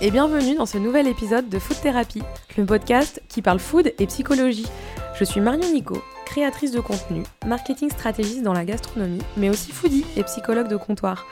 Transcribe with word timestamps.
Et 0.00 0.10
bienvenue 0.10 0.56
dans 0.56 0.66
ce 0.66 0.78
nouvel 0.78 1.06
épisode 1.06 1.48
de 1.48 1.60
Food 1.60 1.80
Therapy, 1.80 2.22
le 2.56 2.64
podcast 2.64 3.22
qui 3.28 3.40
parle 3.40 3.60
food 3.60 3.92
et 3.98 4.06
psychologie. 4.06 4.66
Je 5.14 5.22
suis 5.22 5.40
Marion 5.40 5.72
Nico, 5.72 6.02
créatrice 6.26 6.72
de 6.72 6.80
contenu, 6.80 7.22
marketing 7.46 7.88
stratégiste 7.88 8.42
dans 8.42 8.52
la 8.52 8.64
gastronomie, 8.64 9.22
mais 9.36 9.48
aussi 9.48 9.70
foodie 9.70 10.04
et 10.16 10.24
psychologue 10.24 10.66
de 10.66 10.76
comptoir. 10.76 11.24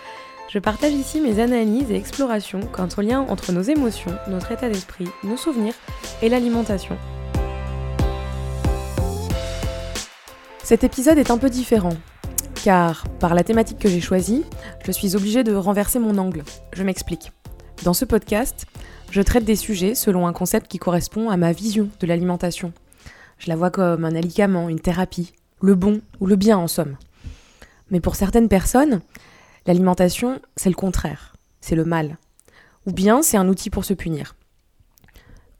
Je 0.50 0.60
partage 0.60 0.92
ici 0.92 1.20
mes 1.20 1.40
analyses 1.40 1.90
et 1.90 1.96
explorations 1.96 2.60
quant 2.70 2.86
au 2.96 3.00
lien 3.00 3.26
entre 3.28 3.50
nos 3.50 3.62
émotions, 3.62 4.14
notre 4.28 4.52
état 4.52 4.68
d'esprit, 4.68 5.08
nos 5.24 5.36
souvenirs 5.36 5.74
et 6.22 6.28
l'alimentation. 6.28 6.96
Cet 10.62 10.84
épisode 10.84 11.18
est 11.18 11.32
un 11.32 11.38
peu 11.38 11.50
différent, 11.50 11.96
car 12.62 13.02
par 13.18 13.34
la 13.34 13.42
thématique 13.42 13.80
que 13.80 13.88
j'ai 13.88 14.00
choisie, 14.00 14.44
je 14.84 14.92
suis 14.92 15.16
obligée 15.16 15.42
de 15.42 15.54
renverser 15.54 15.98
mon 15.98 16.18
angle. 16.18 16.44
Je 16.72 16.84
m'explique. 16.84 17.32
Dans 17.84 17.94
ce 17.94 18.04
podcast, 18.04 18.66
je 19.10 19.22
traite 19.22 19.44
des 19.44 19.54
sujets 19.54 19.94
selon 19.94 20.26
un 20.26 20.32
concept 20.32 20.66
qui 20.66 20.78
correspond 20.78 21.30
à 21.30 21.36
ma 21.36 21.52
vision 21.52 21.88
de 22.00 22.06
l'alimentation. 22.08 22.72
Je 23.38 23.48
la 23.48 23.54
vois 23.54 23.70
comme 23.70 24.04
un 24.04 24.16
alicament, 24.16 24.68
une 24.68 24.80
thérapie, 24.80 25.32
le 25.62 25.76
bon 25.76 26.00
ou 26.18 26.26
le 26.26 26.34
bien 26.34 26.58
en 26.58 26.66
somme. 26.66 26.96
Mais 27.90 28.00
pour 28.00 28.16
certaines 28.16 28.48
personnes, 28.48 29.00
l'alimentation, 29.64 30.40
c'est 30.56 30.70
le 30.70 30.74
contraire, 30.74 31.36
c'est 31.60 31.76
le 31.76 31.84
mal. 31.84 32.18
Ou 32.86 32.92
bien 32.92 33.22
c'est 33.22 33.36
un 33.36 33.48
outil 33.48 33.70
pour 33.70 33.84
se 33.84 33.94
punir. 33.94 34.34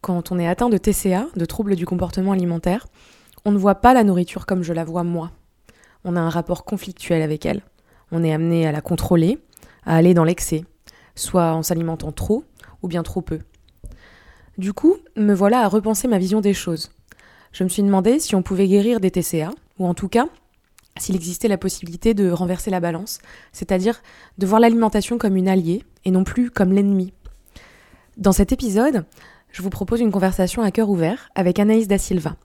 Quand 0.01 0.31
on 0.31 0.39
est 0.39 0.47
atteint 0.47 0.69
de 0.69 0.77
TCA, 0.77 1.27
de 1.35 1.45
troubles 1.45 1.77
du 1.77 1.85
comportement 1.85 2.33
alimentaire, 2.33 2.87
on 3.45 3.51
ne 3.51 3.57
voit 3.57 3.75
pas 3.75 3.93
la 3.93 4.03
nourriture 4.03 4.45
comme 4.45 4.63
je 4.63 4.73
la 4.73 4.83
vois 4.83 5.03
moi. 5.03 5.31
On 6.03 6.17
a 6.17 6.21
un 6.21 6.29
rapport 6.29 6.65
conflictuel 6.65 7.21
avec 7.21 7.45
elle. 7.45 7.61
On 8.11 8.25
est 8.25 8.33
amené 8.33 8.67
à 8.67 8.73
la 8.73 8.81
contrôler, 8.81 9.39
à 9.85 9.95
aller 9.95 10.13
dans 10.13 10.25
l'excès, 10.25 10.65
soit 11.19 11.53
en 11.53 11.63
s'alimentant 11.63 12.11
trop 12.11 12.43
ou 12.81 12.87
bien 12.87 13.03
trop 13.03 13.21
peu. 13.21 13.39
Du 14.57 14.73
coup, 14.73 14.97
me 15.15 15.33
voilà 15.33 15.61
à 15.61 15.67
repenser 15.67 16.07
ma 16.07 16.17
vision 16.17 16.41
des 16.41 16.53
choses. 16.53 16.91
Je 17.51 17.63
me 17.63 17.69
suis 17.69 17.83
demandé 17.83 18.19
si 18.19 18.35
on 18.35 18.41
pouvait 18.41 18.67
guérir 18.67 18.99
des 18.99 19.11
TCA, 19.11 19.51
ou 19.79 19.87
en 19.87 19.93
tout 19.93 20.09
cas, 20.09 20.27
s'il 20.97 21.15
existait 21.15 21.47
la 21.47 21.57
possibilité 21.57 22.13
de 22.13 22.29
renverser 22.29 22.69
la 22.69 22.79
balance, 22.79 23.19
c'est-à-dire 23.53 24.01
de 24.37 24.45
voir 24.45 24.59
l'alimentation 24.59 25.17
comme 25.17 25.35
une 25.35 25.47
alliée 25.47 25.83
et 26.05 26.11
non 26.11 26.23
plus 26.23 26.51
comme 26.51 26.73
l'ennemi. 26.73 27.13
Dans 28.17 28.33
cet 28.33 28.51
épisode, 28.51 29.05
je 29.51 29.61
vous 29.61 29.69
propose 29.69 30.01
une 30.01 30.11
conversation 30.11 30.61
à 30.61 30.71
cœur 30.71 30.89
ouvert 30.89 31.29
avec 31.35 31.57
Anaïs 31.59 31.87
Da 31.87 31.97
Silva. 31.97 32.35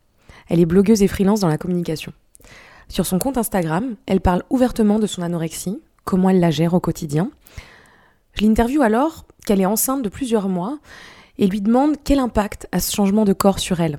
Elle 0.48 0.60
est 0.60 0.66
blogueuse 0.66 1.02
et 1.02 1.08
freelance 1.08 1.40
dans 1.40 1.48
la 1.48 1.58
communication. 1.58 2.12
Sur 2.88 3.06
son 3.06 3.18
compte 3.18 3.38
Instagram, 3.38 3.96
elle 4.06 4.20
parle 4.20 4.44
ouvertement 4.50 4.98
de 4.98 5.06
son 5.06 5.22
anorexie, 5.22 5.80
comment 6.04 6.30
elle 6.30 6.40
la 6.40 6.50
gère 6.50 6.74
au 6.74 6.80
quotidien, 6.80 7.30
je 8.34 8.44
l'interviewe 8.44 8.82
alors 8.82 9.26
qu'elle 9.46 9.60
est 9.60 9.66
enceinte 9.66 10.02
de 10.02 10.08
plusieurs 10.08 10.48
mois 10.48 10.78
et 11.38 11.46
lui 11.46 11.60
demande 11.60 11.96
quel 12.04 12.18
impact 12.18 12.68
a 12.72 12.80
ce 12.80 12.94
changement 12.94 13.24
de 13.24 13.32
corps 13.32 13.58
sur 13.58 13.80
elle. 13.80 13.98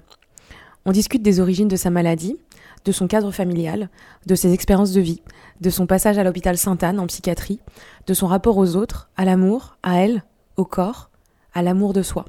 On 0.85 0.91
discute 0.91 1.21
des 1.21 1.39
origines 1.39 1.67
de 1.67 1.75
sa 1.75 1.89
maladie, 1.89 2.37
de 2.85 2.91
son 2.91 3.07
cadre 3.07 3.31
familial, 3.31 3.89
de 4.25 4.35
ses 4.35 4.53
expériences 4.53 4.91
de 4.93 5.01
vie, 5.01 5.21
de 5.61 5.69
son 5.69 5.87
passage 5.87 6.17
à 6.17 6.23
l'hôpital 6.23 6.57
Sainte-Anne 6.57 6.99
en 6.99 7.07
psychiatrie, 7.07 7.59
de 8.07 8.13
son 8.13 8.27
rapport 8.27 8.57
aux 8.57 8.75
autres, 8.75 9.09
à 9.17 9.25
l'amour, 9.25 9.77
à 9.83 9.99
elle, 10.01 10.23
au 10.57 10.65
corps, 10.65 11.09
à 11.53 11.61
l'amour 11.61 11.93
de 11.93 12.03
soi. 12.03 12.25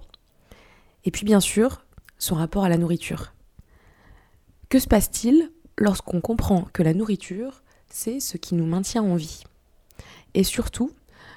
Et 1.04 1.10
puis 1.10 1.24
bien 1.24 1.40
sûr, 1.40 1.84
son 2.18 2.34
rapport 2.34 2.64
à 2.64 2.68
la 2.68 2.78
nourriture. 2.78 3.32
Que 4.68 4.78
se 4.78 4.88
passe-t-il 4.88 5.50
lorsqu'on 5.76 6.20
comprend 6.20 6.66
que 6.72 6.82
la 6.82 6.94
nourriture, 6.94 7.62
c'est 7.88 8.20
ce 8.20 8.36
qui 8.36 8.54
nous 8.54 8.66
maintient 8.66 9.02
en 9.02 9.16
vie? 9.16 9.44
Et 10.34 10.42
surtout, 10.42 10.90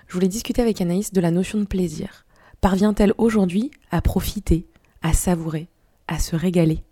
je 0.10 0.14
voulais 0.16 0.28
discuter 0.28 0.62
avec 0.62 0.82
Anaïs 0.82 1.14
de 1.14 1.22
la 1.22 1.30
notion 1.30 1.60
de 1.60 1.66
plaisir. 1.66 2.26
Parvient-elle 2.62 3.14
aujourd'hui 3.20 3.70
à 3.92 4.02
profiter, 4.02 4.68
à 5.04 5.14
savourer, 5.14 5.70
à 6.08 6.18
se 6.18 6.36
régaler? 6.36 6.84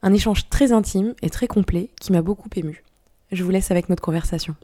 Un 0.00 0.12
échange 0.12 0.48
très 0.48 0.70
intime 0.70 1.14
et 1.20 1.30
très 1.30 1.48
complet 1.48 1.90
qui 2.00 2.12
m'a 2.12 2.22
beaucoup 2.22 2.48
ému. 2.54 2.84
Je 3.32 3.42
vous 3.42 3.50
laisse 3.50 3.72
avec 3.72 3.88
notre 3.88 4.02
conversation. 4.02 4.54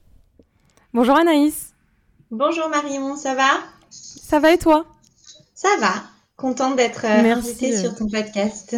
Bonjour 0.94 1.16
Anaïs. 1.16 1.75
Bonjour 2.31 2.69
Marion, 2.69 3.16
ça 3.16 3.34
va? 3.34 3.50
Ça 3.91 4.38
va 4.38 4.53
et 4.53 4.59
toi? 4.59 4.86
Ça 5.53 5.69
va. 5.81 5.92
Contente 6.36 6.76
d'être 6.76 7.04
euh, 7.04 7.34
invitée 7.34 7.76
sur 7.76 7.97
ton 7.97 8.09
podcast. 8.09 8.76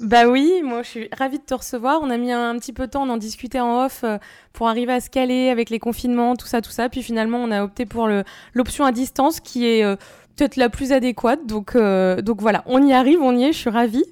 Bah 0.00 0.26
oui, 0.26 0.62
moi 0.64 0.82
je 0.82 0.88
suis 0.88 1.08
ravie 1.12 1.38
de 1.38 1.44
te 1.44 1.52
recevoir. 1.52 2.00
On 2.02 2.08
a 2.08 2.16
mis 2.16 2.32
un, 2.32 2.58
petit 2.58 2.72
peu 2.72 2.86
de 2.86 2.92
temps, 2.92 3.02
on 3.02 3.10
en 3.10 3.18
discutait 3.18 3.60
en 3.60 3.84
off 3.84 4.00
euh, 4.02 4.16
pour 4.54 4.66
arriver 4.66 4.94
à 4.94 5.00
se 5.00 5.10
caler 5.10 5.50
avec 5.50 5.68
les 5.68 5.78
confinements, 5.78 6.36
tout 6.36 6.46
ça, 6.46 6.62
tout 6.62 6.70
ça. 6.70 6.88
Puis 6.88 7.02
finalement, 7.02 7.36
on 7.36 7.50
a 7.50 7.62
opté 7.62 7.84
pour 7.84 8.08
l'option 8.54 8.86
à 8.86 8.92
distance 8.92 9.40
qui 9.40 9.66
est 9.66 9.84
euh, 9.84 9.96
peut-être 10.36 10.56
la 10.56 10.70
plus 10.70 10.92
adéquate. 10.92 11.46
Donc, 11.46 11.76
euh, 11.76 12.22
donc 12.22 12.40
voilà, 12.40 12.62
on 12.64 12.82
y 12.86 12.94
arrive, 12.94 13.20
on 13.20 13.36
y 13.36 13.44
est, 13.44 13.52
je 13.52 13.58
suis 13.58 13.68
ravie. 13.70 14.06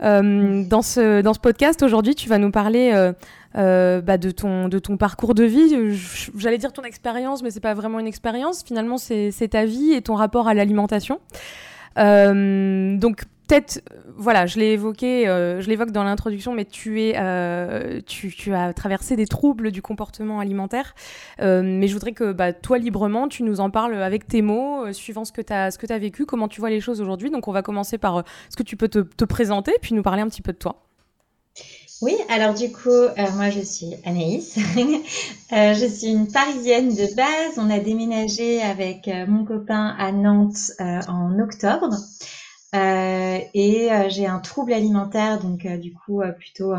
dans, 0.00 0.82
ce, 0.82 1.22
dans 1.22 1.34
ce 1.34 1.40
podcast, 1.40 1.82
aujourd'hui, 1.82 2.14
tu 2.14 2.28
vas 2.28 2.38
nous 2.38 2.52
parler 2.52 2.92
bah, 3.52 4.18
de, 4.18 4.30
ton, 4.30 4.68
de 4.68 4.78
ton 4.78 4.96
parcours 4.96 5.34
de 5.34 5.42
vie. 5.42 5.96
J'allais 6.36 6.58
dire 6.58 6.72
ton 6.72 6.82
expérience, 6.82 7.42
mais 7.42 7.50
c'est 7.50 7.58
pas 7.58 7.74
vraiment 7.74 7.98
une 7.98 8.06
expérience. 8.06 8.62
Finalement, 8.62 8.96
c'est 8.96 9.48
ta 9.50 9.64
vie 9.64 9.92
et 9.92 10.02
ton 10.02 10.14
rapport 10.14 10.46
à 10.46 10.54
l'alimentation. 10.54 11.18
donc 11.96 13.24
peut-être, 13.46 13.82
voilà, 14.16 14.46
je 14.46 14.58
l'ai 14.58 14.72
évoqué, 14.72 15.28
euh, 15.28 15.60
je 15.60 15.68
l'évoque 15.68 15.90
dans 15.90 16.04
l'introduction, 16.04 16.52
mais 16.52 16.64
tu 16.64 17.02
es, 17.02 17.14
euh, 17.16 18.00
tu, 18.06 18.54
as 18.54 18.72
traversé 18.72 19.16
des 19.16 19.26
troubles 19.26 19.70
du 19.70 19.82
comportement 19.82 20.40
alimentaire. 20.40 20.94
Euh, 21.40 21.62
mais 21.64 21.88
je 21.88 21.92
voudrais 21.94 22.12
que, 22.12 22.32
bah, 22.32 22.52
toi, 22.52 22.78
librement, 22.78 23.28
tu 23.28 23.42
nous 23.42 23.60
en 23.60 23.70
parles 23.70 24.02
avec 24.02 24.26
tes 24.26 24.42
mots, 24.42 24.92
suivant 24.92 25.24
ce 25.24 25.32
que 25.32 25.42
tu 25.42 25.52
as, 25.52 25.98
vécu, 25.98 26.26
comment 26.26 26.48
tu 26.48 26.60
vois 26.60 26.70
les 26.70 26.80
choses 26.80 27.00
aujourd'hui. 27.00 27.30
Donc, 27.30 27.48
on 27.48 27.52
va 27.52 27.62
commencer 27.62 27.98
par 27.98 28.24
ce 28.50 28.56
que 28.56 28.62
tu 28.62 28.76
peux 28.76 28.88
te, 28.88 28.98
te, 28.98 29.24
présenter, 29.24 29.72
puis 29.80 29.94
nous 29.94 30.02
parler 30.02 30.22
un 30.22 30.28
petit 30.28 30.42
peu 30.42 30.52
de 30.52 30.58
toi. 30.58 30.82
Oui, 32.02 32.14
alors 32.28 32.52
du 32.52 32.70
coup, 32.70 32.90
moi 33.36 33.48
je 33.48 33.60
suis 33.60 33.94
Anaïs. 34.04 34.58
je 35.50 35.86
suis 35.86 36.08
une 36.08 36.30
Parisienne 36.30 36.90
de 36.90 37.16
base. 37.16 37.54
On 37.56 37.70
a 37.70 37.78
déménagé 37.78 38.60
avec 38.60 39.08
mon 39.26 39.46
copain 39.46 39.96
à 39.98 40.12
Nantes 40.12 40.72
en 40.78 41.38
octobre. 41.38 41.88
Euh, 42.76 43.38
et 43.54 43.90
euh, 43.90 44.08
j'ai 44.08 44.26
un 44.26 44.38
trouble 44.38 44.72
alimentaire, 44.72 45.40
donc 45.40 45.64
euh, 45.64 45.76
du 45.76 45.94
coup 45.94 46.20
plutôt 46.38 46.74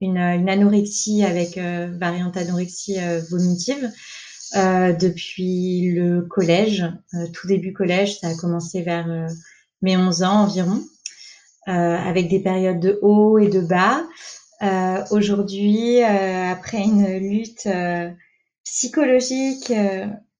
une, 0.00 0.18
anorexie 0.18 1.24
avec 1.24 1.58
variante 1.58 2.36
anorexie 2.36 2.98
vomitive. 3.30 3.90
depuis 4.54 5.92
le 5.92 6.22
collège, 6.22 6.84
tout 7.32 7.46
début 7.46 7.72
collège, 7.72 8.18
ça 8.18 8.28
a 8.28 8.34
commencé 8.34 8.82
vers 8.82 9.28
mes 9.82 9.96
11 9.96 10.22
ans 10.22 10.42
environ, 10.44 10.80
avec 11.66 12.28
des 12.28 12.40
périodes 12.40 12.80
de 12.80 12.98
haut 13.02 13.38
et 13.38 13.48
de 13.48 13.60
bas. 13.60 14.02
Aujourd'hui, 15.10 16.02
après 16.02 16.82
une 16.82 17.18
lutte 17.18 17.68
psychologique 18.64 19.72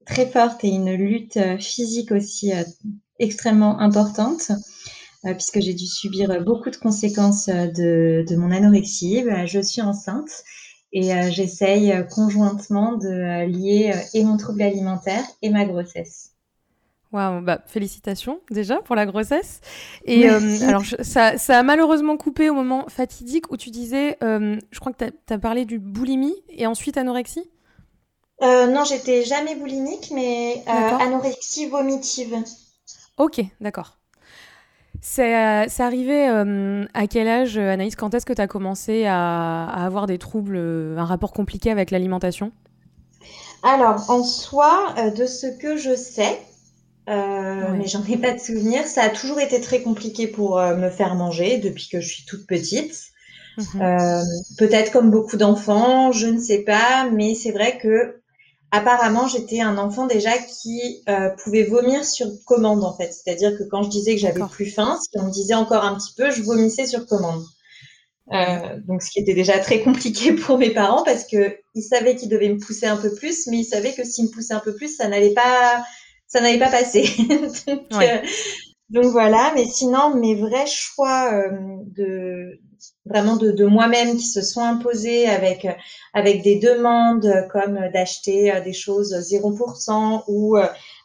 très 0.07 0.27
forte 0.27 0.65
et 0.65 0.69
une 0.69 0.95
lutte 0.95 1.39
physique 1.59 2.13
aussi 2.13 2.53
extrêmement 3.21 3.79
importante 3.79 4.51
euh, 5.27 5.35
puisque 5.35 5.61
j'ai 5.61 5.75
dû 5.75 5.87
subir 5.87 6.43
beaucoup 6.43 6.71
de 6.71 6.77
conséquences 6.77 7.49
euh, 7.49 7.67
de, 7.67 8.37
mon 8.37 8.51
anorexie. 8.51 9.23
Bah, 9.23 9.45
je 9.45 9.61
suis 9.61 9.83
enceinte 9.83 10.31
et 10.93 11.13
euh, 11.13 11.31
j'essaye 11.31 11.95
conjointement 12.11 12.97
de 12.97 13.45
lier 13.45 13.93
et 14.15 14.25
mon 14.25 14.39
trouble 14.39 14.63
alimentaire 14.63 15.23
et 15.43 15.51
ma 15.51 15.67
grossesse. 15.67 16.31
Waouh, 17.13 17.43
bah, 17.43 17.61
félicitations 17.67 18.41
déjà 18.51 18.81
pour 18.81 18.97
la 18.97 19.05
grossesse. 19.05 19.61
Et 20.07 20.29
alors, 20.29 20.85
ça, 21.01 21.37
ça, 21.37 21.59
a 21.59 21.63
malheureusement 21.63 22.17
coupé 22.17 22.49
au 22.49 22.55
moment 22.55 22.87
fatidique 22.89 23.51
où 23.53 23.57
tu 23.57 23.71
disais, 23.71 24.17
je 24.21 24.79
crois 24.81 24.93
que 24.93 25.05
tu 25.05 25.33
as, 25.35 25.39
parlé 25.39 25.65
du 25.65 25.81
boulimie 25.81 26.37
et 26.49 26.67
ensuite 26.67 26.97
anorexie? 26.97 27.51
Non, 28.41 28.85
j'étais 28.85 29.25
jamais 29.25 29.57
boulimique, 29.57 30.13
mais 30.15 30.63
anorexie 30.67 31.67
vomitive. 31.67 32.37
Ok, 33.17 33.41
d'accord. 33.61 34.01
C'est 35.03 35.35
euh, 35.35 35.67
arrivé 35.79 36.29
euh, 36.29 36.85
à 36.93 37.07
quel 37.07 37.27
âge, 37.27 37.57
Anaïs? 37.57 37.97
Quand 37.97 38.13
est-ce 38.15 38.27
que 38.27 38.33
tu 38.33 38.43
as 38.43 38.47
commencé 38.47 39.07
à, 39.07 39.65
avoir 39.65 40.07
des 40.07 40.19
troubles, 40.19 40.57
euh, 40.57 40.99
un 40.99 41.05
rapport 41.05 41.33
compliqué 41.33 41.71
avec 41.71 41.91
l'alimentation? 41.91 42.53
Alors, 43.63 44.11
en 44.11 44.23
soi, 44.23 44.95
de 45.17 45.27
ce 45.27 45.47
que 45.47 45.77
je 45.77 45.95
sais, 45.95 46.41
mais 47.07 47.87
j'en 47.87 48.05
ai 48.05 48.17
pas 48.17 48.33
de 48.33 48.39
souvenir, 48.39 48.87
ça 48.87 49.03
a 49.03 49.09
toujours 49.11 49.41
été 49.41 49.61
très 49.61 49.83
compliqué 49.83 50.27
pour 50.27 50.59
me 50.59 50.89
faire 50.89 51.15
manger 51.15 51.59
depuis 51.59 51.89
que 51.91 52.01
je 52.01 52.09
suis 52.09 52.25
toute 52.25 52.47
petite. 52.47 53.11
Mhm. 53.59 54.25
Peut-être 54.57 54.93
comme 54.93 55.11
beaucoup 55.11 55.37
d'enfants, 55.37 56.11
je 56.13 56.27
ne 56.27 56.39
sais 56.39 56.61
pas, 56.61 57.11
mais 57.13 57.35
c'est 57.35 57.51
vrai 57.51 57.77
que 57.77 58.20
apparemment, 58.73 59.27
j'étais 59.27 59.61
un 59.61 59.79
enfant 59.79 60.07
déjà 60.07 60.37
qui 60.39 61.03
euh, 61.09 61.31
pouvait 61.43 61.65
vomir 61.65 62.05
sur 62.05 62.29
commande, 62.47 62.85
en 62.85 62.97
fait. 62.97 63.13
C'est-à-dire 63.13 63.57
que 63.59 63.65
quand 63.65 63.83
je 63.83 63.91
disais 63.91 64.15
que 64.15 64.21
j'avais 64.21 64.41
plus 64.51 64.67
faim, 64.67 64.99
si 65.01 65.09
on 65.19 65.25
me 65.25 65.33
disait 65.33 65.55
encore 65.55 65.85
un 65.85 65.97
petit 65.97 66.15
peu, 66.17 66.31
je 66.31 66.43
vomissais 66.43 66.87
sur 66.87 67.07
commande. 67.07 67.45
Euh, 68.33 68.79
donc, 68.87 69.03
ce 69.03 69.11
qui 69.11 69.19
était 69.19 69.35
déjà 69.35 69.59
très 69.59 69.81
compliqué 69.81 70.33
pour 70.47 70.59
mes 70.59 70.71
parents 70.71 71.03
parce 71.03 71.25
que 71.25 71.57
ils 71.75 71.83
savaient 71.83 72.15
qu'ils 72.15 72.29
devaient 72.29 72.49
me 72.49 72.59
pousser 72.59 72.87
un 72.87 72.97
peu 72.97 73.13
plus, 73.15 73.47
mais 73.49 73.59
ils 73.59 73.65
savaient 73.65 73.93
que 73.93 74.05
s'ils 74.05 74.27
me 74.27 74.31
poussaient 74.31 74.55
un 74.55 74.61
peu 74.61 74.75
plus, 74.75 74.97
ça 74.97 75.09
n'allait 75.09 75.35
pas, 75.35 75.85
ça 76.29 76.41
n'avait 76.41 76.59
pas 76.59 76.71
passé. 76.71 77.09
donc, 78.89 79.07
voilà, 79.07 79.53
mais 79.57 79.67
sinon, 79.67 80.15
mes 80.15 80.37
vrais 80.37 80.67
choix 80.67 81.33
de 81.87 82.61
vraiment 83.07 83.37
de, 83.37 83.51
de 83.51 83.65
moi-même 83.65 84.17
qui 84.17 84.27
se 84.27 84.43
sont 84.43 84.63
imposés 84.63 85.27
avec 85.27 85.67
avec 86.15 86.43
des 86.43 86.57
demandes 86.57 87.47
comme 87.51 87.79
d'acheter 87.93 88.61
des 88.65 88.73
choses 88.73 89.15
0% 89.15 90.25
ou 90.29 90.57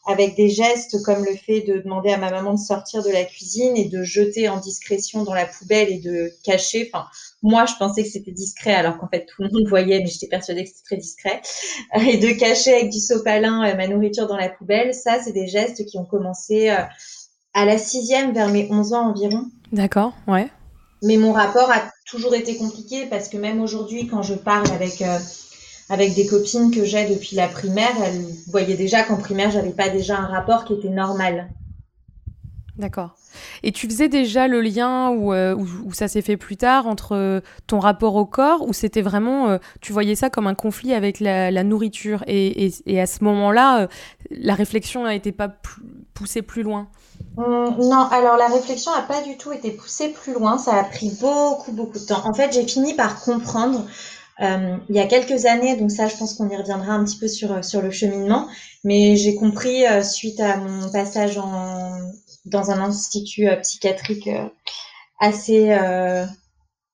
avec 0.06 0.36
des 0.36 0.50
gestes 0.50 1.01
comme 1.04 1.25
le 1.25 1.36
fait 1.36 1.62
de 1.62 1.80
demander 1.80 2.12
à 2.12 2.18
ma 2.18 2.30
maman 2.30 2.54
de 2.54 2.60
sortir 2.60 3.04
de 3.04 3.10
la 3.10 3.24
cuisine 3.24 3.75
et 3.75 3.86
de 3.86 4.04
jeter 4.04 4.48
en 4.50 4.60
discrétion 4.60 5.24
dans 5.24 5.33
la 5.33 5.45
poubelle 5.45 5.92
et 5.92 6.00
de 6.00 6.31
cacher. 6.44 6.89
Enfin, 6.94 7.07
moi, 7.42 7.66
je 7.66 7.74
pensais 7.78 8.04
que 8.04 8.10
c'était 8.10 8.31
discret 8.31 8.74
alors 8.74 8.98
qu'en 8.98 9.07
fait 9.07 9.25
tout 9.25 9.42
le 9.42 9.50
monde 9.50 9.68
voyait, 9.68 10.00
mais 10.00 10.07
j'étais 10.07 10.28
persuadée 10.28 10.63
que 10.63 10.69
c'était 10.69 10.83
très 10.83 10.98
discret. 10.98 11.42
Euh, 11.95 12.01
et 12.01 12.18
de 12.18 12.38
cacher 12.38 12.74
avec 12.74 12.92
du 12.92 13.00
sopalin 13.00 13.68
euh, 13.68 13.75
ma 13.75 13.88
nourriture 13.88 14.28
dans 14.28 14.38
la 14.38 14.50
poubelle, 14.50 14.94
ça, 14.94 15.19
c'est 15.24 15.33
des 15.33 15.48
gestes 15.48 15.86
qui 15.86 15.98
ont 15.98 16.06
commencé 16.06 16.69
euh, 16.69 16.83
à 17.54 17.66
la 17.66 17.78
sixième, 17.78 18.33
vers 18.33 18.50
mes 18.50 18.68
11 18.71 18.94
ans 18.94 19.10
environ. 19.10 19.45
D'accord, 19.71 20.13
ouais. 20.28 20.50
Mais 21.06 21.18
mon 21.18 21.31
rapport 21.31 21.72
a 21.72 21.84
toujours 22.10 22.36
été 22.36 22.57
compliqué 22.57 23.06
parce 23.10 23.30
que 23.30 23.38
même 23.38 23.62
aujourd'hui, 23.62 24.07
quand 24.07 24.24
je 24.24 24.34
parle 24.34 24.69
avec 24.72 25.02
avec 25.90 26.16
des 26.16 26.25
copines 26.25 26.72
que 26.72 26.84
j'ai 26.84 27.07
depuis 27.07 27.36
la 27.36 27.48
primaire, 27.48 27.94
elles 28.04 28.25
voyaient 28.48 28.75
déjà 28.75 29.04
qu'en 29.04 29.18
primaire, 29.18 29.52
j'avais 29.52 29.72
pas 29.72 29.90
déjà 29.90 30.18
un 30.18 30.25
rapport 30.25 30.66
qui 30.66 30.74
était 30.74 30.90
normal. 30.90 31.50
D'accord. 32.78 33.16
Et 33.63 33.72
tu 33.72 33.88
faisais 33.88 34.10
déjà 34.10 34.48
le 34.48 34.62
lien 34.62 35.10
où, 35.10 35.34
euh, 35.34 35.56
ça 35.94 36.07
s'est 36.07 36.22
fait 36.22 36.38
plus 36.38 36.57
tard 36.57 36.88
entre 36.88 37.13
euh, 37.13 37.40
ton 37.68 37.80
rapport 37.80 38.16
au 38.16 38.25
corps, 38.25 38.68
ou 38.68 38.74
c'était 38.74 39.02
vraiment, 39.02 39.50
euh, 39.50 39.57
tu 39.81 39.94
voyais 39.94 40.16
ça 40.16 40.30
comme 40.30 40.48
un 40.48 40.56
conflit 40.56 40.94
avec 40.94 41.19
la, 41.19 41.63
nourriture, 41.63 42.24
et, 42.28 42.72
à 43.00 43.06
ce 43.06 43.24
moment-là, 43.24 43.88
la 44.31 44.56
réflexion 44.56 45.04
n'a 45.04 45.16
été 45.16 45.31
pas 45.31 45.50
poussée 46.13 46.42
plus 46.42 46.63
loin? 46.63 46.90
Non, 47.38 48.07
alors 48.12 48.38
la 48.38 48.48
réflexion 48.48 48.92
n'a 48.92 49.01
pas 49.01 49.22
du 49.22 49.38
tout 49.38 49.51
été 49.51 49.72
poussée 49.72 50.10
plus 50.10 50.33
loin, 50.33 50.57
ça 50.57 50.75
a 50.75 50.83
pris 50.83 51.12
beaucoup, 51.19 51.74
beaucoup 51.74 52.00
de 52.00 52.06
temps. 52.06 52.25
En 52.25 52.33
fait, 52.33 52.54
j'ai 52.54 52.66
fini 52.66 52.94
par 52.94 53.22
comprendre 53.22 53.86
euh, 54.42 54.77
il 54.89 54.95
y 54.95 55.00
a 55.00 55.07
quelques 55.07 55.45
années, 55.45 55.77
donc 55.77 55.92
ça, 55.92 56.07
je 56.07 56.18
pense 56.18 56.33
qu'on 56.33 56.50
y 56.50 56.56
reviendra 56.56 56.94
un 56.94 57.06
petit 57.06 57.18
peu 57.18 57.27
sur, 57.27 57.51
euh, 57.54 57.62
sur 57.62 57.81
le 57.81 57.92
cheminement, 57.92 58.50
mais 58.83 59.16
j'ai 59.16 59.36
compris 59.36 59.86
euh, 59.86 60.01
suite 60.01 60.39
à 60.42 60.57
mon 60.57 60.89
passage 60.92 61.38
en, 61.38 61.98
dans 62.45 62.72
un 62.72 62.81
institut 62.81 63.48
psychiatrique 63.62 64.30
assez, 65.19 65.71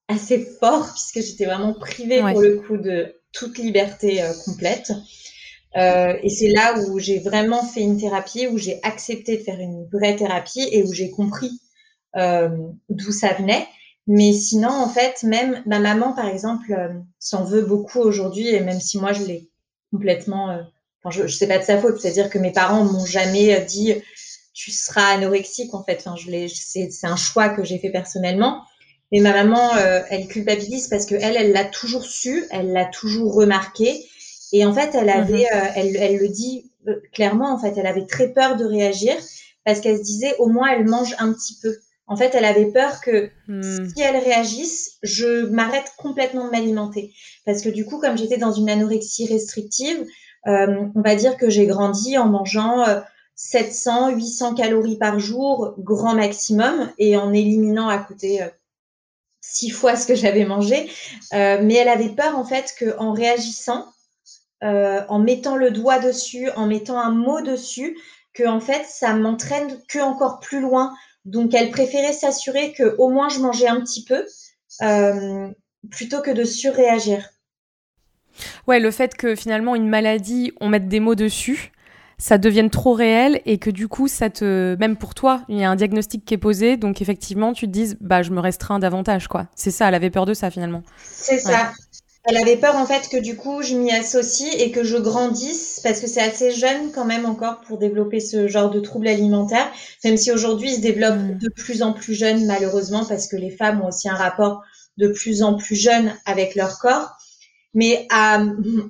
assez 0.07 0.47
fort, 0.59 0.87
puisque 0.93 1.27
j'étais 1.27 1.45
vraiment 1.45 1.73
privée 1.73 2.21
pour 2.21 2.41
le 2.41 2.57
coup 2.59 2.77
de 2.77 3.15
toute 3.33 3.57
liberté 3.57 4.23
complète. 4.45 4.93
Et 5.75 6.29
c'est 6.29 6.49
là 6.49 6.77
où 6.79 6.99
j'ai 6.99 7.19
vraiment 7.19 7.63
fait 7.63 7.81
une 7.81 7.99
thérapie, 7.99 8.47
où 8.47 8.57
j'ai 8.57 8.79
accepté 8.83 9.37
de 9.37 9.43
faire 9.43 9.59
une 9.59 9.85
vraie 9.91 10.15
thérapie 10.15 10.67
et 10.71 10.83
où 10.83 10.93
j'ai 10.93 11.11
compris 11.11 11.51
d'où 12.15 13.11
ça 13.11 13.33
venait. 13.33 13.67
Mais 14.07 14.33
sinon, 14.33 14.69
en 14.69 14.89
fait, 14.89 15.23
même 15.23 15.61
ma 15.65 15.79
maman, 15.79 16.13
par 16.13 16.27
exemple, 16.27 16.73
euh, 16.73 16.89
s'en 17.19 17.43
veut 17.43 17.61
beaucoup 17.61 17.99
aujourd'hui, 17.99 18.47
et 18.49 18.59
même 18.59 18.79
si 18.79 18.97
moi, 18.97 19.13
je 19.13 19.23
l'ai 19.23 19.49
complètement. 19.91 20.49
Euh, 20.49 20.61
enfin, 21.03 21.11
je, 21.17 21.27
je 21.27 21.35
sais 21.35 21.47
pas 21.47 21.59
de 21.59 21.63
sa 21.63 21.77
faute, 21.77 21.99
c'est-à-dire 21.99 22.29
que 22.29 22.39
mes 22.39 22.51
parents 22.51 22.83
m'ont 22.83 23.05
jamais 23.05 23.55
euh, 23.55 23.63
dit 23.63 23.93
tu 24.53 24.71
seras 24.71 25.13
anorexique, 25.13 25.73
en 25.73 25.83
fait. 25.83 25.97
Enfin, 25.99 26.15
je 26.17 26.47
c'est, 26.53 26.89
c'est 26.91 27.07
un 27.07 27.15
choix 27.15 27.49
que 27.49 27.63
j'ai 27.63 27.79
fait 27.79 27.89
personnellement. 27.91 28.63
Mais 29.11 29.19
ma 29.19 29.33
maman, 29.33 29.75
elle 30.09 30.27
culpabilise 30.27 30.87
parce 30.87 31.05
que 31.05 31.15
elle, 31.15 31.35
elle 31.35 31.51
l'a 31.51 31.65
toujours 31.65 32.05
su, 32.05 32.45
elle 32.49 32.71
l'a 32.71 32.85
toujours 32.85 33.33
remarqué, 33.33 34.05
et 34.51 34.65
en 34.65 34.73
fait, 34.73 34.95
elle 34.95 35.09
avait, 35.09 35.47
mhm. 35.51 35.71
elle, 35.75 35.95
elle 35.95 36.17
le 36.17 36.27
dit 36.27 36.71
clairement, 37.13 37.53
en 37.53 37.59
fait, 37.59 37.73
elle 37.77 37.87
avait 37.87 38.05
très 38.05 38.29
peur 38.29 38.57
de 38.57 38.65
réagir 38.65 39.15
parce 39.65 39.79
qu'elle 39.79 39.97
se 39.97 40.03
disait 40.03 40.35
au 40.39 40.47
moins 40.47 40.69
elle 40.71 40.87
mange 40.87 41.15
un 41.19 41.31
petit 41.33 41.57
peu. 41.61 41.75
En 42.07 42.17
fait, 42.17 42.35
elle 42.35 42.45
avait 42.45 42.71
peur 42.71 42.99
que 42.99 43.29
hmm. 43.47 43.87
si 43.87 44.01
elle 44.01 44.17
réagisse, 44.17 44.97
je 45.01 45.45
m'arrête 45.45 45.93
complètement 45.97 46.45
de 46.45 46.51
m'alimenter. 46.51 47.13
Parce 47.45 47.61
que 47.61 47.69
du 47.69 47.85
coup, 47.85 47.99
comme 47.99 48.17
j'étais 48.17 48.37
dans 48.37 48.51
une 48.51 48.69
anorexie 48.69 49.27
restrictive, 49.27 50.05
euh, 50.47 50.87
on 50.93 51.01
va 51.01 51.15
dire 51.15 51.37
que 51.37 51.49
j'ai 51.49 51.67
grandi 51.67 52.17
en 52.17 52.25
mangeant 52.25 52.83
700, 53.35 54.09
euh, 54.09 54.15
800 54.15 54.55
calories 54.55 54.97
par 54.97 55.19
jour, 55.19 55.75
grand 55.77 56.15
maximum, 56.15 56.91
et 56.97 57.15
en 57.15 57.31
éliminant 57.31 57.87
à 57.87 57.99
côté 57.99 58.41
euh, 58.41 58.49
six 59.39 59.69
fois 59.69 59.95
ce 59.95 60.05
que 60.05 60.15
j'avais 60.15 60.43
mangé. 60.43 60.89
mais 61.31 61.75
elle 61.75 61.89
avait 61.89 62.09
peur 62.09 62.37
en 62.37 62.43
fait 62.43 62.75
qu'en 62.77 63.13
réagissant, 63.13 63.85
en 64.61 65.19
mettant 65.19 65.55
le 65.55 65.71
doigt 65.71 65.99
dessus, 65.99 66.49
en 66.55 66.67
mettant 66.67 66.99
un 66.99 67.11
mot 67.11 67.41
dessus, 67.41 67.97
que 68.33 68.47
en 68.47 68.59
fait 68.59 68.85
ça 68.85 69.13
m'entraîne 69.13 69.79
que 69.87 69.99
encore 69.99 70.39
plus 70.39 70.61
loin 70.61 70.93
donc, 71.25 71.53
elle 71.53 71.69
préférait 71.69 72.13
s'assurer 72.13 72.73
que 72.73 72.95
au 72.97 73.09
moins 73.09 73.29
je 73.29 73.39
mangeais 73.39 73.67
un 73.67 73.81
petit 73.81 74.03
peu 74.03 74.25
euh, 74.81 75.47
plutôt 75.89 76.21
que 76.21 76.31
de 76.31 76.43
surréagir. 76.43 77.29
Ouais, 78.67 78.79
le 78.79 78.91
fait 78.91 79.15
que 79.15 79.35
finalement 79.35 79.75
une 79.75 79.89
maladie, 79.89 80.51
on 80.61 80.69
mette 80.69 80.87
des 80.87 80.99
mots 80.99 81.15
dessus, 81.15 81.71
ça 82.17 82.37
devienne 82.37 82.69
trop 82.69 82.93
réel 82.93 83.41
et 83.45 83.57
que 83.57 83.69
du 83.69 83.87
coup, 83.87 84.07
ça 84.07 84.29
te, 84.29 84.75
même 84.79 84.95
pour 84.95 85.13
toi, 85.13 85.43
il 85.49 85.57
y 85.57 85.63
a 85.63 85.69
un 85.69 85.75
diagnostic 85.75 86.23
qui 86.25 86.33
est 86.33 86.39
posé, 86.39 86.77
donc 86.77 87.01
effectivement, 87.01 87.53
tu 87.53 87.67
te 87.67 87.71
dises, 87.71 87.97
bah, 87.99 88.23
je 88.23 88.31
me 88.31 88.39
restreins 88.39 88.79
davantage, 88.79 89.27
quoi. 89.27 89.47
C'est 89.55 89.71
ça, 89.71 89.89
elle 89.89 89.95
avait 89.95 90.09
peur 90.09 90.25
de 90.25 90.33
ça 90.33 90.49
finalement. 90.49 90.81
C'est 91.03 91.39
ça. 91.39 91.71
Elle 92.23 92.37
avait 92.37 92.57
peur 92.57 92.75
en 92.75 92.85
fait 92.85 93.09
que 93.09 93.17
du 93.17 93.35
coup 93.35 93.63
je 93.63 93.75
m'y 93.75 93.91
associe 93.91 94.53
et 94.59 94.71
que 94.71 94.83
je 94.83 94.97
grandisse 94.97 95.79
parce 95.83 95.99
que 95.99 96.07
c'est 96.07 96.21
assez 96.21 96.51
jeune 96.51 96.91
quand 96.91 97.05
même 97.05 97.25
encore 97.25 97.61
pour 97.61 97.79
développer 97.79 98.19
ce 98.19 98.47
genre 98.47 98.69
de 98.69 98.79
troubles 98.79 99.07
alimentaires, 99.07 99.71
même 100.03 100.17
si 100.17 100.31
aujourd'hui 100.31 100.69
il 100.69 100.75
se 100.75 100.81
développe 100.81 101.17
mm. 101.17 101.37
de 101.39 101.49
plus 101.49 101.81
en 101.81 101.93
plus 101.93 102.13
jeune 102.13 102.45
malheureusement 102.45 103.05
parce 103.05 103.27
que 103.27 103.37
les 103.37 103.49
femmes 103.49 103.81
ont 103.81 103.87
aussi 103.87 104.07
un 104.07 104.15
rapport 104.15 104.61
de 104.97 105.07
plus 105.07 105.41
en 105.41 105.55
plus 105.55 105.75
jeune 105.75 106.13
avec 106.25 106.55
leur 106.55 106.77
corps. 106.77 107.17
Mais 107.73 108.05
à, 108.09 108.43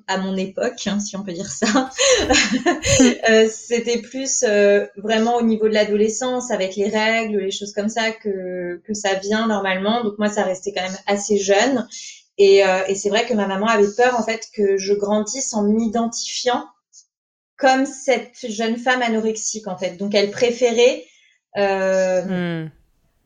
à 0.08 0.18
mon 0.18 0.36
époque, 0.36 0.88
hein, 0.88 1.00
si 1.00 1.16
on 1.16 1.24
peut 1.24 1.34
dire 1.34 1.52
ça, 1.52 1.92
euh, 3.30 3.48
c'était 3.48 4.00
plus 4.00 4.44
euh, 4.44 4.88
vraiment 4.98 5.36
au 5.36 5.44
niveau 5.44 5.68
de 5.70 5.74
l'adolescence, 5.76 6.50
avec 6.50 6.76
les 6.76 6.90
règles, 6.90 7.38
les 7.38 7.52
choses 7.52 7.74
comme 7.74 7.90
ça, 7.90 8.10
que, 8.10 8.82
que 8.84 8.94
ça 8.96 9.14
vient 9.14 9.46
normalement. 9.46 10.04
Donc 10.04 10.18
moi, 10.18 10.30
ça 10.30 10.44
restait 10.44 10.74
quand 10.74 10.82
même 10.82 10.98
assez 11.06 11.38
jeune. 11.38 11.88
Euh, 12.42 12.84
et, 12.88 12.96
c'est 12.96 13.10
vrai 13.10 13.26
que 13.26 13.34
ma 13.34 13.48
maman 13.48 13.68
avait 13.68 13.92
peur 13.96 14.20
en 14.20 14.24
fait 14.24 14.48
que 14.54 14.78
je 14.78 14.94
grandisse 14.94 15.54
en 15.54 15.64
m'identifiant 15.64 16.66
comme 17.58 17.86
cette 17.86 18.50
jeune 18.50 18.78
femme 18.78 19.02
anorexique 19.02 19.68
en 19.68 19.78
fait. 19.78 19.98
Donc 19.98 20.16
elle 20.16 20.32
préférait 20.32 21.06
euh, 21.58 22.64
hmm. 22.64 22.72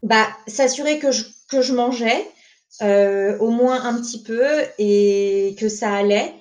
bah, 0.04 0.28
s'assurer 0.48 1.00
que 1.00 1.12
je, 1.12 1.24
que 1.50 1.62
je 1.62 1.74
mangeais 1.74 2.26
euh, 2.82 3.38
au 3.38 3.52
moins 3.52 3.86
un 3.86 4.02
petit 4.02 4.22
peu 4.22 4.46
et 4.78 5.56
que 5.60 5.70
ça 5.70 5.94
allait 5.94 6.34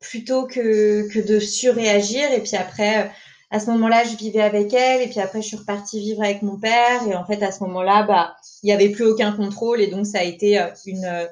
plutôt 0.00 0.46
que, 0.46 1.08
que 1.12 1.18
de 1.18 1.40
surréagir. 1.40 2.32
Et 2.32 2.40
puis 2.40 2.56
après, 2.56 3.10
à 3.50 3.60
ce 3.60 3.70
moment-là, 3.70 4.04
je 4.04 4.16
vivais 4.16 4.42
avec 4.42 4.74
elle 4.74 5.00
et 5.00 5.08
puis 5.08 5.20
après, 5.20 5.40
je 5.40 5.48
suis 5.48 5.56
repartie 5.56 6.00
vivre 6.00 6.22
avec 6.22 6.42
mon 6.42 6.58
père. 6.58 7.06
Et 7.08 7.14
en 7.14 7.24
fait, 7.24 7.42
à 7.42 7.50
ce 7.50 7.62
moment-là, 7.64 8.02
bah, 8.02 8.36
il 8.62 8.66
n'y 8.66 8.72
avait 8.72 8.90
plus 8.90 9.04
aucun 9.04 9.32
contrôle 9.32 9.80
et 9.80 9.86
donc 9.86 10.06
ça 10.06 10.18
a 10.18 10.24
été 10.24 10.60
euh, 10.60 10.68
une, 10.84 11.06
euh, 11.06 11.26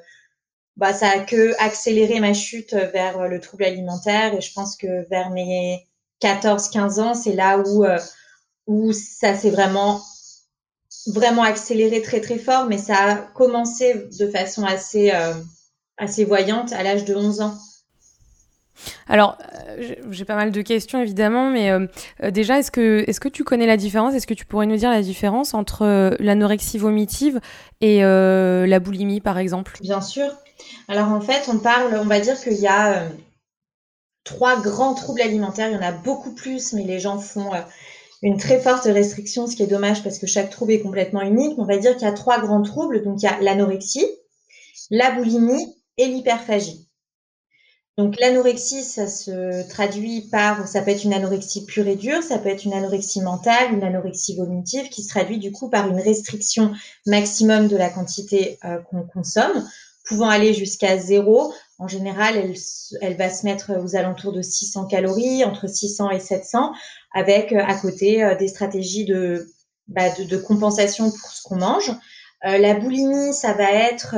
bah, 0.77 0.93
ça 0.93 1.09
a 1.09 1.19
que 1.19 1.53
accéléré 1.61 2.19
ma 2.19 2.33
chute 2.33 2.73
vers 2.73 3.19
euh, 3.19 3.27
le 3.27 3.39
trouble 3.39 3.65
alimentaire. 3.65 4.33
Et 4.33 4.41
je 4.41 4.51
pense 4.51 4.75
que 4.75 5.07
vers 5.09 5.29
mes 5.29 5.87
14-15 6.23 6.99
ans, 6.99 7.13
c'est 7.13 7.33
là 7.33 7.59
où, 7.59 7.85
où 8.65 8.91
ça 8.93 9.35
s'est 9.35 9.51
vraiment, 9.51 10.01
vraiment 11.05 11.43
accéléré 11.43 12.01
très, 12.01 12.19
très 12.19 12.39
fort. 12.39 12.65
Mais 12.65 12.79
ça 12.79 12.95
a 12.95 13.15
commencé 13.15 14.07
de 14.19 14.27
façon 14.27 14.65
assez, 14.65 15.11
assez 15.97 16.25
voyante 16.25 16.73
à 16.73 16.81
l'âge 16.81 17.05
de 17.05 17.13
11 17.13 17.41
ans. 17.41 17.55
Alors, 19.07 19.37
euh, 19.79 19.95
j'ai 20.11 20.25
pas 20.25 20.35
mal 20.35 20.51
de 20.51 20.61
questions 20.61 21.01
évidemment, 21.01 21.49
mais 21.49 21.71
euh, 21.71 21.87
euh, 22.23 22.31
déjà, 22.31 22.59
est-ce 22.59 22.71
que, 22.71 23.03
est 23.07 23.19
que 23.19 23.29
tu 23.29 23.43
connais 23.43 23.65
la 23.65 23.77
différence? 23.77 24.13
Est-ce 24.13 24.27
que 24.27 24.33
tu 24.33 24.45
pourrais 24.45 24.65
nous 24.65 24.77
dire 24.77 24.89
la 24.89 25.01
différence 25.01 25.53
entre 25.53 26.15
l'anorexie 26.19 26.77
vomitive 26.77 27.39
et 27.81 28.01
la 28.01 28.79
boulimie, 28.79 29.21
par 29.21 29.37
exemple? 29.37 29.77
Bien 29.81 30.01
sûr. 30.01 30.27
Alors 30.87 31.09
en 31.09 31.21
fait, 31.21 31.49
on 31.49 31.59
parle, 31.59 31.95
on 31.99 32.05
va 32.05 32.19
dire 32.19 32.39
qu'il 32.39 32.53
y 32.53 32.67
a 32.67 33.03
trois 34.23 34.59
grands 34.61 34.93
troubles 34.95 35.21
alimentaires. 35.21 35.69
Il 35.69 35.75
y 35.75 35.77
en 35.77 35.81
a 35.81 35.91
beaucoup 35.91 36.33
plus, 36.33 36.73
mais 36.73 36.83
les 36.83 36.99
gens 36.99 37.19
font 37.19 37.51
une 38.21 38.37
très 38.37 38.59
forte 38.59 38.85
restriction, 38.85 39.47
ce 39.47 39.55
qui 39.55 39.63
est 39.63 39.67
dommage 39.67 40.03
parce 40.03 40.19
que 40.19 40.27
chaque 40.27 40.49
trouble 40.49 40.71
est 40.73 40.81
complètement 40.81 41.21
unique. 41.21 41.57
on 41.57 41.65
va 41.65 41.77
dire 41.77 41.93
qu'il 41.93 42.07
y 42.07 42.09
a 42.09 42.13
trois 42.13 42.39
grands 42.39 42.63
troubles. 42.63 43.03
Donc 43.03 43.21
il 43.21 43.25
y 43.25 43.29
a 43.29 43.39
l'anorexie, 43.41 44.07
la 44.89 45.11
boulimie 45.11 45.75
et 45.97 46.07
l'hyperphagie. 46.07 46.86
Donc 47.97 48.19
l'anorexie, 48.19 48.83
ça 48.83 49.07
se 49.07 49.67
traduit 49.69 50.21
par, 50.31 50.67
ça 50.67 50.83
peut 50.83 50.91
être 50.91 51.03
une 51.03 51.15
anorexie 51.15 51.65
pure 51.65 51.87
et 51.87 51.95
dure, 51.95 52.21
ça 52.21 52.37
peut 52.37 52.49
être 52.49 52.63
une 52.63 52.73
anorexie 52.73 53.21
mentale, 53.21 53.73
une 53.73 53.83
anorexie 53.83 54.35
vomitive, 54.35 54.89
qui 54.89 55.01
se 55.01 55.09
traduit 55.09 55.39
du 55.39 55.51
coup 55.51 55.67
par 55.67 55.87
une 55.87 55.99
restriction 55.99 56.73
maximum 57.07 57.67
de 57.67 57.75
la 57.75 57.89
quantité 57.89 58.59
euh, 58.65 58.77
qu'on 58.77 59.01
consomme 59.01 59.67
pouvant 60.05 60.29
aller 60.29 60.53
jusqu'à 60.53 60.97
zéro. 60.99 61.51
En 61.79 61.87
général, 61.87 62.37
elle, 62.37 62.53
elle, 63.01 63.17
va 63.17 63.31
se 63.31 63.45
mettre 63.45 63.71
aux 63.83 63.95
alentours 63.95 64.31
de 64.31 64.43
600 64.43 64.85
calories, 64.85 65.43
entre 65.43 65.67
600 65.67 66.11
et 66.11 66.19
700, 66.19 66.71
avec 67.13 67.51
à 67.51 67.73
côté 67.75 68.35
des 68.39 68.47
stratégies 68.47 69.11
bah, 69.87 70.09
de, 70.11 70.37
compensation 70.37 71.11
pour 71.11 71.29
ce 71.31 71.43
qu'on 71.43 71.57
mange. 71.57 71.91
la 72.41 72.75
boulimie, 72.75 73.33
ça 73.33 73.51
va 73.51 73.69
être 73.69 74.15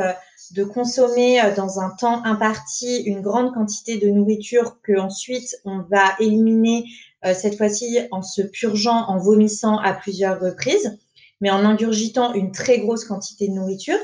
de 0.52 0.64
consommer 0.64 1.42
euh, 1.42 1.54
dans 1.56 1.80
un 1.80 1.90
temps 1.90 2.24
imparti 2.26 3.02
une 3.04 3.22
grande 3.22 3.54
quantité 3.54 3.98
de 3.98 4.10
nourriture 4.10 4.78
que 4.82 4.98
ensuite 4.98 5.58
on 5.66 5.82
va 5.90 6.16
éliminer 6.20 6.86
euh, 7.26 7.34
cette 7.34 7.58
fois-ci 7.58 8.00
en 8.12 8.22
se 8.22 8.42
purgeant, 8.42 9.08
en 9.08 9.18
vomissant 9.18 9.78
à 9.78 9.94
plusieurs 9.94 10.40
reprises, 10.40 10.98
mais 11.42 11.52
en 11.52 11.66
ingurgitant 11.66 12.34
une 12.34 12.52
très 12.52 12.80
grosse 12.80 13.06
quantité 13.06 13.48
de 13.48 13.54
nourriture. 13.54 13.98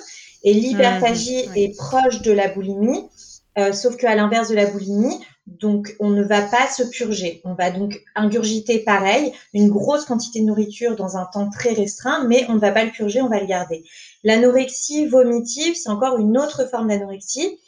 Et 0.43 0.53
l'hyperphagie 0.53 1.47
mmh, 1.47 1.57
est 1.57 1.77
proche 1.77 2.21
de 2.21 2.31
la 2.31 2.49
boulimie, 2.49 3.09
euh, 3.57 3.73
sauf 3.73 3.97
qu'à 3.97 4.15
l'inverse 4.15 4.49
de 4.49 4.55
la 4.55 4.67
boulimie, 4.67 5.19
donc 5.47 5.95
on 5.99 6.09
ne 6.09 6.23
va 6.23 6.41
pas 6.41 6.67
se 6.67 6.83
purger. 6.83 7.41
On 7.43 7.53
va 7.53 7.71
donc 7.71 8.01
ingurgiter 8.15 8.79
pareil, 8.79 9.31
une 9.53 9.69
grosse 9.69 10.05
quantité 10.05 10.41
de 10.41 10.45
nourriture 10.45 10.95
dans 10.95 11.17
un 11.17 11.25
temps 11.25 11.49
très 11.49 11.73
restreint, 11.73 12.25
mais 12.27 12.45
on 12.49 12.55
ne 12.55 12.59
va 12.59 12.71
pas 12.71 12.83
le 12.83 12.91
purger, 12.91 13.21
on 13.21 13.29
va 13.29 13.39
le 13.39 13.45
garder. 13.45 13.83
L'anorexie 14.23 15.05
vomitive, 15.05 15.75
c'est 15.75 15.89
encore 15.89 16.17
une 16.17 16.37
autre 16.37 16.67
forme 16.69 16.87
d'anorexie. 16.87 17.59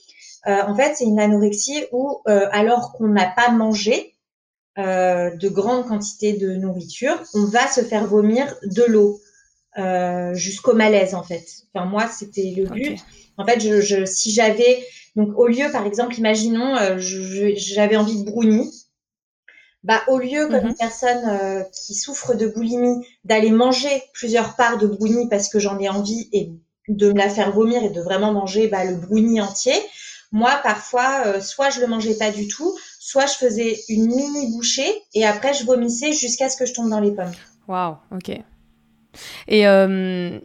Euh, 0.47 0.61
en 0.65 0.75
fait, 0.75 0.95
c'est 0.95 1.03
une 1.03 1.19
anorexie 1.19 1.85
où, 1.91 2.21
euh, 2.27 2.47
alors 2.51 2.93
qu'on 2.93 3.07
n'a 3.07 3.29
pas 3.29 3.51
mangé 3.51 4.15
euh, 4.77 5.35
de 5.35 5.49
grandes 5.49 5.87
quantités 5.87 6.33
de 6.33 6.55
nourriture, 6.55 7.21
on 7.33 7.45
va 7.45 7.67
se 7.67 7.81
faire 7.81 8.07
vomir 8.07 8.55
de 8.63 8.83
l'eau 8.83 9.19
jusqu'au 10.33 10.73
malaise, 10.73 11.13
en 11.13 11.21
fait. 11.21 11.45
Enfin, 11.71 11.85
moi, 11.85 12.07
c'était 12.07 12.51
le 12.57 12.65
but. 12.65 12.99
En 13.37 13.45
fait, 13.45 13.59
je, 13.59 14.05
si 14.05 14.31
j'avais 14.31 14.83
donc 15.17 15.37
au 15.37 15.47
lieu, 15.47 15.69
par 15.71 15.85
exemple, 15.85 16.15
imaginons, 16.15 16.75
j'avais 16.97 17.97
envie 17.97 18.23
de 18.23 18.29
brownie. 18.29 18.71
Bah, 19.83 20.01
au 20.07 20.19
lieu, 20.19 20.47
comme 20.47 20.61
mhm. 20.61 20.69
une 20.69 20.75
personne 20.75 21.29
euh, 21.29 21.63
qui 21.71 21.95
souffre 21.95 22.33
de 22.33 22.47
boulimie, 22.47 23.05
d'aller 23.23 23.51
manger 23.51 24.03
plusieurs 24.13 24.55
parts 24.55 24.77
de 24.77 24.85
brownie 24.85 25.29
parce 25.29 25.49
que 25.49 25.59
j'en 25.59 25.79
ai 25.79 25.87
envie 25.87 26.29
et 26.33 26.51
de 26.87 27.11
me 27.11 27.17
la 27.17 27.29
faire 27.29 27.51
vomir 27.51 27.83
et 27.83 27.89
de 27.89 28.01
vraiment 28.01 28.31
manger 28.31 28.67
bah, 28.67 28.85
le 28.85 28.95
brownie 28.95 29.41
entier, 29.41 29.75
moi, 30.31 30.59
parfois, 30.61 31.23
euh, 31.25 31.41
soit 31.41 31.69
je 31.69 31.79
le 31.79 31.87
mangeais 31.87 32.15
pas 32.15 32.31
du 32.31 32.47
tout, 32.47 32.77
soit 32.99 33.25
je 33.25 33.33
faisais 33.33 33.79
une 33.89 34.07
mini 34.07 34.51
bouchée 34.51 35.01
et 35.13 35.25
après 35.25 35.53
je 35.53 35.65
vomissais 35.65 36.11
jusqu'à 36.11 36.49
ce 36.49 36.57
que 36.57 36.65
je 36.65 36.73
tombe 36.73 36.89
dans 36.89 36.99
les 36.99 37.11
pommes. 37.11 37.31
Waouh, 37.67 37.95
ok. 38.11 38.37
Et 39.47 39.67
euh, 39.67 40.39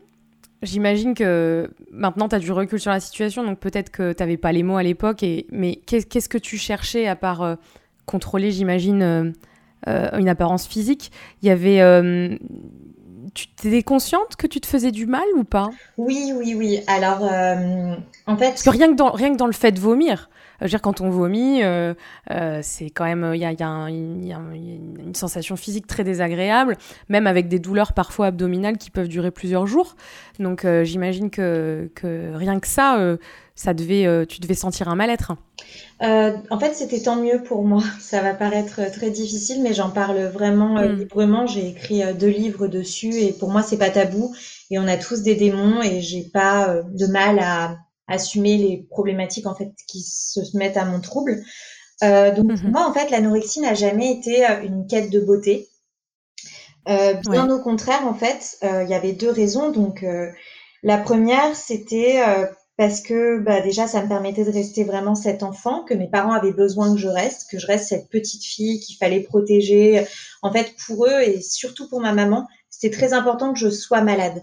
j'imagine 0.62 1.14
que 1.14 1.70
maintenant 1.90 2.28
tu 2.28 2.34
as 2.34 2.38
du 2.38 2.52
recul 2.52 2.80
sur 2.80 2.90
la 2.90 3.00
situation, 3.00 3.44
donc 3.44 3.58
peut-être 3.58 3.90
que 3.90 4.12
tu 4.12 4.22
n'avais 4.22 4.36
pas 4.36 4.52
les 4.52 4.62
mots 4.62 4.76
à 4.76 4.82
l'époque, 4.82 5.22
et... 5.22 5.46
mais 5.50 5.76
qu'est-ce 5.76 6.28
que 6.28 6.38
tu 6.38 6.56
cherchais 6.56 7.06
à 7.06 7.16
part 7.16 7.58
contrôler, 8.06 8.50
j'imagine, 8.50 9.02
euh, 9.02 9.32
euh, 9.88 10.18
une 10.18 10.28
apparence 10.28 10.66
physique? 10.66 11.10
Il 11.42 11.48
y 11.48 11.50
avait. 11.50 11.80
Euh, 11.80 12.36
tu 13.34 13.46
étais 13.66 13.82
consciente 13.82 14.36
que 14.36 14.46
tu 14.46 14.60
te 14.60 14.66
faisais 14.66 14.90
du 14.90 15.06
mal 15.06 15.24
ou 15.36 15.44
pas? 15.44 15.70
Oui, 15.96 16.32
oui, 16.36 16.54
oui. 16.54 16.80
Alors, 16.86 17.22
en 17.22 18.36
fait. 18.36 18.50
Parce 18.50 18.62
que 18.62 18.70
rien 18.70 18.88
que 18.88 18.96
dans, 18.96 19.10
rien 19.10 19.32
que 19.32 19.38
dans 19.38 19.46
le 19.46 19.52
fait 19.52 19.72
de 19.72 19.80
vomir, 19.80 20.28
je 20.62 20.66
veux 20.66 20.68
dire, 20.68 20.82
quand 20.82 21.00
on 21.00 21.10
vomit, 21.10 21.62
c'est 22.62 22.90
quand 22.90 23.04
même, 23.04 23.32
il 23.34 23.40
y 23.40 23.44
a, 23.44 23.50
une 23.90 25.14
sensation 25.14 25.56
physique 25.56 25.86
très 25.86 26.04
désagréable, 26.04 26.76
même 27.08 27.26
avec 27.26 27.48
des 27.48 27.58
douleurs 27.58 27.92
parfois 27.92 28.26
abdominales 28.26 28.78
qui 28.78 28.90
peuvent 28.90 29.08
durer 29.08 29.30
plusieurs 29.30 29.66
jours. 29.66 29.96
Donc, 30.38 30.66
j'imagine 30.84 31.30
que, 31.30 31.90
que, 31.94 32.34
rien 32.34 32.60
que 32.60 32.68
ça, 32.68 33.16
ça 33.54 33.74
devait, 33.74 34.26
tu 34.26 34.40
devais 34.40 34.54
sentir 34.54 34.88
un 34.88 34.94
mal-être. 34.94 35.32
Euh, 36.02 36.32
en 36.50 36.58
fait, 36.58 36.74
c'était 36.74 37.00
tant 37.00 37.16
mieux 37.16 37.42
pour 37.42 37.64
moi. 37.64 37.82
Ça 38.00 38.20
va 38.22 38.34
paraître 38.34 38.80
très 38.92 39.10
difficile, 39.10 39.62
mais 39.62 39.74
j'en 39.74 39.90
parle 39.90 40.22
vraiment 40.24 40.78
euh, 40.78 40.88
mm. 40.88 40.96
librement. 40.96 41.46
J'ai 41.46 41.68
écrit 41.68 42.02
euh, 42.02 42.12
deux 42.12 42.28
livres 42.28 42.66
dessus 42.66 43.14
et 43.14 43.32
pour 43.32 43.50
moi, 43.50 43.62
c'est 43.62 43.78
pas 43.78 43.90
tabou. 43.90 44.34
Et 44.70 44.78
on 44.78 44.88
a 44.88 44.96
tous 44.96 45.22
des 45.22 45.34
démons 45.34 45.82
et 45.82 46.00
j'ai 46.00 46.24
pas 46.32 46.76
de 46.92 47.06
mal 47.06 47.38
à 47.38 47.76
assumer 48.08 48.56
les 48.56 48.86
problématiques 48.90 49.46
en 49.46 49.54
fait 49.54 49.72
qui 49.86 50.02
se 50.02 50.40
mettent 50.56 50.76
à 50.76 50.84
mon 50.84 51.00
trouble. 51.00 51.42
donc 52.00 52.34
pour 52.36 52.44
mm-hmm. 52.44 52.70
moi, 52.70 52.88
en 52.88 52.92
fait, 52.92 53.10
l'anorexie 53.10 53.60
n'a 53.60 53.74
jamais 53.74 54.12
été 54.12 54.44
une 54.64 54.86
quête 54.86 55.10
de 55.10 55.20
beauté. 55.20 55.68
bien 56.86 57.50
au 57.50 57.60
contraire, 57.60 58.06
en 58.06 58.14
fait, 58.14 58.58
il 58.62 58.88
y 58.88 58.94
avait 58.94 59.12
deux 59.12 59.30
raisons. 59.30 59.70
Donc 59.70 60.04
la 60.82 60.98
première, 60.98 61.54
c'était 61.54 62.20
parce 62.76 63.00
que 63.00 63.38
bah, 63.38 63.60
déjà 63.60 63.86
ça 63.86 64.02
me 64.02 64.08
permettait 64.08 64.44
de 64.44 64.50
rester 64.50 64.84
vraiment 64.84 65.14
cet 65.14 65.42
enfant 65.42 65.84
que 65.84 65.94
mes 65.94 66.08
parents 66.08 66.32
avaient 66.32 66.52
besoin 66.52 66.92
que 66.92 66.98
je 66.98 67.08
reste, 67.08 67.50
que 67.50 67.58
je 67.58 67.66
reste 67.66 67.88
cette 67.88 68.08
petite 68.08 68.44
fille 68.44 68.80
qu'il 68.80 68.96
fallait 68.96 69.20
protéger. 69.20 70.04
En 70.42 70.52
fait, 70.52 70.74
pour 70.86 71.06
eux 71.06 71.20
et 71.20 71.40
surtout 71.42 71.88
pour 71.88 72.00
ma 72.00 72.12
maman, 72.12 72.46
c'était 72.70 72.94
très 72.94 73.12
important 73.12 73.52
que 73.52 73.58
je 73.58 73.68
sois 73.68 74.00
malade 74.00 74.42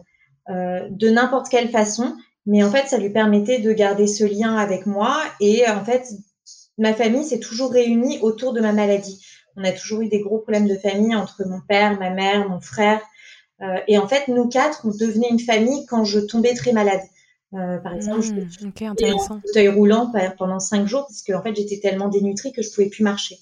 euh, 0.50 0.88
de 0.90 1.10
n'importe 1.10 1.50
quelle 1.50 1.70
façon. 1.70 2.16
Mais 2.50 2.64
en 2.64 2.72
fait, 2.72 2.88
ça 2.88 2.98
lui 2.98 3.12
permettait 3.12 3.60
de 3.60 3.72
garder 3.72 4.08
ce 4.08 4.24
lien 4.24 4.56
avec 4.56 4.88
moi. 4.88 5.22
Et 5.40 5.70
en 5.70 5.86
fait, 5.86 6.08
ma 6.80 6.96
famille 6.96 7.24
s'est 7.24 7.40
toujours 7.40 7.72
réunie 7.72 8.18
autour 8.22 8.54
de 8.54 8.60
ma 8.60 8.74
maladie. 8.74 9.24
On 9.56 9.64
a 9.64 9.72
toujours 9.72 10.02
eu 10.02 10.08
des 10.08 10.20
gros 10.20 10.40
problèmes 10.40 10.68
de 10.68 10.76
famille 10.76 11.14
entre 11.14 11.44
mon 11.46 11.62
père, 11.62 12.00
ma 12.00 12.10
mère, 12.10 12.50
mon 12.50 12.60
frère. 12.60 13.02
Euh, 13.62 13.78
et 13.88 14.00
en 14.00 14.08
fait, 14.08 14.28
nous 14.30 14.50
quatre, 14.50 14.82
on 14.84 14.90
devenait 14.90 15.30
une 15.30 15.40
famille 15.40 15.86
quand 15.86 16.06
je 16.06 16.20
tombais 16.20 16.56
très 16.56 16.72
malade. 16.72 17.02
Euh, 17.54 17.78
par 17.78 17.94
exemple, 17.94 18.24
je 18.24 18.66
mmh, 18.66 18.92
okay, 18.92 19.12
en 19.12 19.20
fauteuil 19.20 19.68
roulant 19.68 20.12
pendant 20.40 20.60
cinq 20.60 20.88
jours 20.88 21.06
parce 21.08 21.24
que 21.24 21.34
en 21.34 21.42
fait 21.42 21.56
j'étais 21.56 21.80
tellement 21.80 22.08
dénutrie 22.08 22.52
que 22.52 22.62
je 22.62 22.70
pouvais 22.70 22.90
plus 22.90 23.04
marcher. 23.04 23.38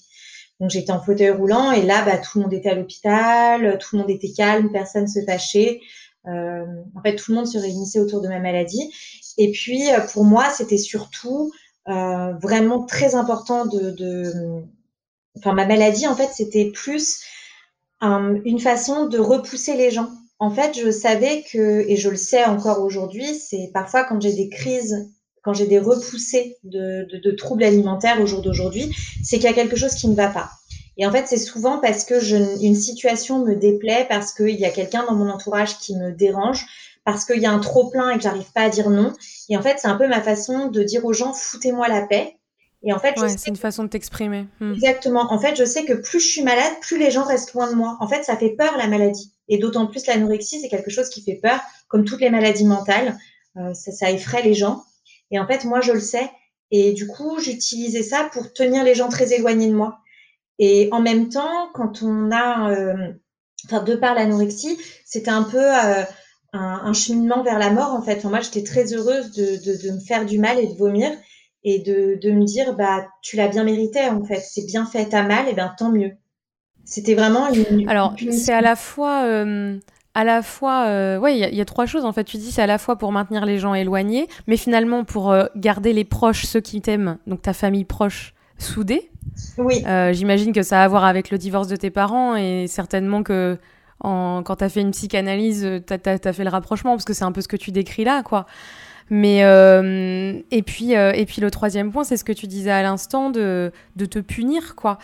Donc 0.60 0.70
j'étais 0.70 0.92
en 0.92 1.00
fauteuil 1.00 1.30
roulant 1.30 1.72
et 1.72 1.82
là 1.82 2.02
bah, 2.06 2.16
tout 2.16 2.38
le 2.38 2.44
monde 2.44 2.54
était 2.54 2.70
à 2.70 2.74
l'hôpital, 2.74 3.78
tout 3.78 3.96
le 3.96 4.00
monde 4.00 4.10
était 4.10 4.32
calme, 4.32 4.72
personne 4.72 5.06
se 5.06 5.20
fâchait. 5.26 5.80
Euh, 6.28 6.64
en 6.94 7.02
fait 7.02 7.16
tout 7.16 7.32
le 7.32 7.36
monde 7.36 7.46
se 7.46 7.58
réunissait 7.58 8.00
autour 8.00 8.20
de 8.20 8.28
ma 8.28 8.38
maladie. 8.38 8.92
Et 9.36 9.50
puis 9.50 9.90
euh, 9.92 10.00
pour 10.00 10.24
moi 10.24 10.50
c'était 10.50 10.78
surtout 10.78 11.52
euh, 11.88 12.32
vraiment 12.34 12.84
très 12.84 13.14
important 13.14 13.66
de, 13.66 13.90
de, 13.90 14.62
enfin 15.36 15.52
ma 15.52 15.66
maladie 15.66 16.06
en 16.06 16.14
fait 16.14 16.30
c'était 16.32 16.70
plus 16.70 17.22
une 18.00 18.60
façon 18.60 19.06
de 19.06 19.18
repousser 19.18 19.76
les 19.76 19.90
gens 19.90 20.08
en 20.40 20.50
fait, 20.50 20.78
je 20.78 20.90
savais 20.90 21.42
que, 21.50 21.84
et 21.88 21.96
je 21.96 22.08
le 22.08 22.16
sais 22.16 22.44
encore 22.44 22.80
aujourd'hui, 22.82 23.34
c'est 23.34 23.70
parfois 23.74 24.04
quand 24.04 24.20
j'ai 24.20 24.32
des 24.32 24.48
crises, 24.48 25.10
quand 25.42 25.52
j'ai 25.52 25.66
des 25.66 25.80
repoussées 25.80 26.56
de, 26.62 27.30
troubles 27.32 27.64
alimentaires 27.64 28.20
au 28.20 28.26
jour 28.26 28.40
d'aujourd'hui, 28.40 28.94
c'est 29.24 29.36
qu'il 29.36 29.46
y 29.46 29.52
a 29.52 29.52
quelque 29.52 29.76
chose 29.76 29.94
qui 29.94 30.08
ne 30.08 30.14
va 30.14 30.28
pas. 30.28 30.50
Et 30.98 31.06
en 31.06 31.12
fait, 31.12 31.26
c'est 31.26 31.38
souvent 31.38 31.78
parce 31.78 32.04
que 32.04 32.18
je, 32.18 32.36
une 32.36 32.74
situation 32.74 33.44
me 33.44 33.54
déplaît, 33.54 34.06
parce 34.08 34.34
qu'il 34.34 34.56
y 34.56 34.64
a 34.64 34.70
quelqu'un 34.70 35.06
dans 35.06 35.14
mon 35.14 35.30
entourage 35.30 35.78
qui 35.78 35.96
me 35.96 36.10
dérange, 36.10 36.66
parce 37.04 37.24
qu'il 37.24 37.40
y 37.40 37.46
a 37.46 37.52
un 37.52 37.60
trop 37.60 37.88
plein 37.88 38.10
et 38.10 38.16
que 38.16 38.22
j'arrive 38.22 38.52
pas 38.52 38.62
à 38.62 38.68
dire 38.68 38.90
non. 38.90 39.12
Et 39.48 39.56
en 39.56 39.62
fait, 39.62 39.76
c'est 39.78 39.88
un 39.88 39.96
peu 39.96 40.08
ma 40.08 40.20
façon 40.20 40.66
de 40.66 40.82
dire 40.82 41.04
aux 41.04 41.12
gens, 41.12 41.32
foutez-moi 41.32 41.86
la 41.88 42.06
paix. 42.06 42.34
Et 42.82 42.92
en 42.92 42.98
fait, 42.98 43.14
c'est 43.16 43.48
une 43.48 43.56
façon 43.56 43.84
de 43.84 43.88
t'exprimer. 43.88 44.46
Hmm. 44.60 44.74
Exactement. 44.74 45.32
En 45.32 45.40
fait, 45.40 45.56
je 45.56 45.64
sais 45.64 45.84
que 45.84 45.94
plus 45.94 46.20
je 46.20 46.28
suis 46.28 46.42
malade, 46.42 46.72
plus 46.80 46.98
les 46.98 47.10
gens 47.10 47.24
restent 47.24 47.54
loin 47.54 47.70
de 47.70 47.74
moi. 47.74 47.96
En 48.00 48.08
fait, 48.08 48.24
ça 48.24 48.36
fait 48.36 48.50
peur 48.50 48.76
la 48.76 48.88
maladie. 48.88 49.32
Et 49.48 49.58
d'autant 49.58 49.86
plus 49.86 50.06
l'anorexie, 50.06 50.60
c'est 50.60 50.68
quelque 50.68 50.90
chose 50.90 51.08
qui 51.08 51.22
fait 51.22 51.40
peur, 51.42 51.60
comme 51.88 52.04
toutes 52.04 52.20
les 52.20 52.30
maladies 52.30 52.66
mentales. 52.66 53.16
Euh, 53.56 53.72
ça, 53.74 53.90
ça 53.92 54.10
effraie 54.10 54.42
les 54.42 54.54
gens. 54.54 54.84
Et 55.30 55.38
en 55.38 55.46
fait, 55.46 55.64
moi, 55.64 55.80
je 55.80 55.92
le 55.92 56.00
sais. 56.00 56.30
Et 56.70 56.92
du 56.92 57.06
coup, 57.06 57.38
j'utilisais 57.40 58.02
ça 58.02 58.28
pour 58.32 58.52
tenir 58.52 58.84
les 58.84 58.94
gens 58.94 59.08
très 59.08 59.32
éloignés 59.32 59.68
de 59.68 59.74
moi. 59.74 59.98
Et 60.58 60.88
en 60.92 61.00
même 61.00 61.28
temps, 61.28 61.68
quand 61.74 62.02
on 62.02 62.30
a, 62.30 62.70
euh, 62.70 63.12
enfin, 63.66 63.82
de 63.82 63.94
par 63.94 64.14
l'anorexie, 64.14 64.78
c'était 65.04 65.30
un 65.30 65.44
peu 65.44 65.58
euh, 65.58 66.02
un, 66.52 66.80
un, 66.84 66.92
cheminement 66.92 67.42
vers 67.42 67.58
la 67.58 67.70
mort, 67.70 67.92
en 67.92 68.02
fait. 68.02 68.16
Enfin, 68.18 68.30
moi, 68.30 68.40
j'étais 68.40 68.64
très 68.64 68.92
heureuse 68.92 69.32
de, 69.32 69.44
de, 69.44 69.88
de, 69.88 69.94
me 69.94 70.00
faire 70.00 70.26
du 70.26 70.38
mal 70.38 70.58
et 70.58 70.66
de 70.66 70.74
vomir 70.74 71.10
et 71.64 71.80
de, 71.80 72.18
de 72.20 72.32
me 72.32 72.44
dire, 72.44 72.74
bah, 72.74 73.06
tu 73.22 73.36
l'as 73.36 73.48
bien 73.48 73.64
mérité, 73.64 74.00
en 74.00 74.24
fait. 74.24 74.40
C'est 74.40 74.66
bien 74.66 74.86
fait, 74.86 75.12
à 75.14 75.22
mal, 75.22 75.48
et 75.48 75.54
bien 75.54 75.72
tant 75.78 75.90
mieux. 75.90 76.12
C'était 76.84 77.14
vraiment 77.14 77.52
une. 77.52 77.88
Alors, 77.88 78.14
c'est 78.30 78.52
à 78.52 78.62
la 78.62 78.74
fois. 78.74 79.24
Euh, 79.24 79.78
à 80.18 80.24
la 80.24 80.42
fois, 80.42 80.86
euh, 80.86 81.16
ouais, 81.18 81.38
il 81.38 81.54
y, 81.54 81.60
a 81.60 81.64
trois 81.64 81.86
choses 81.86 82.04
en 82.04 82.12
fait. 82.12 82.24
Tu 82.24 82.38
dis 82.38 82.50
c'est 82.50 82.62
à 82.62 82.66
la 82.66 82.78
fois 82.78 82.96
pour 82.96 83.12
maintenir 83.12 83.46
les 83.46 83.58
gens 83.58 83.72
éloignés, 83.72 84.26
mais 84.48 84.56
finalement 84.56 85.04
pour 85.04 85.30
euh, 85.30 85.44
garder 85.54 85.92
les 85.92 86.04
proches, 86.04 86.44
ceux 86.44 86.60
qui 86.60 86.80
t'aiment, 86.80 87.18
donc 87.28 87.42
ta 87.42 87.52
famille 87.52 87.84
proche, 87.84 88.34
soudée. 88.58 89.10
Oui. 89.56 89.84
J'imagine 90.12 90.52
que 90.52 90.62
ça 90.62 90.82
a 90.82 90.84
à 90.84 90.88
voir 90.88 91.04
avec 91.04 91.30
le 91.30 91.38
divorce 91.38 91.68
de 91.68 91.76
tes 91.76 91.90
parents 91.90 92.36
et 92.36 92.66
certainement 92.66 93.22
que 93.22 93.58
en, 94.00 94.42
quand 94.44 94.56
tu 94.56 94.64
as 94.64 94.68
fait 94.68 94.80
une 94.80 94.92
psychanalyse, 94.92 95.66
tu 95.86 95.94
as, 95.94 96.32
fait 96.32 96.44
le 96.44 96.50
rapprochement 96.50 96.92
parce 96.92 97.04
que 97.04 97.12
c'est 97.12 97.24
un 97.24 97.32
peu 97.32 97.40
ce 97.40 97.48
que 97.48 97.56
tu 97.56 97.72
décris 97.72 98.04
là, 98.04 98.22
quoi. 98.22 98.46
Mais 99.10 99.38
et 100.50 100.62
puis 100.62 100.92
et 100.92 101.26
puis 101.26 101.40
le 101.40 101.50
troisième 101.50 101.92
point, 101.92 102.04
c'est 102.04 102.16
ce 102.16 102.24
que 102.24 102.32
tu 102.32 102.46
disais 102.46 102.70
à 102.70 102.82
l'instant 102.82 103.30
de, 103.30 103.72
de 103.96 104.04
te 104.06 104.18
punir, 104.18 104.74
quoi 104.76 104.98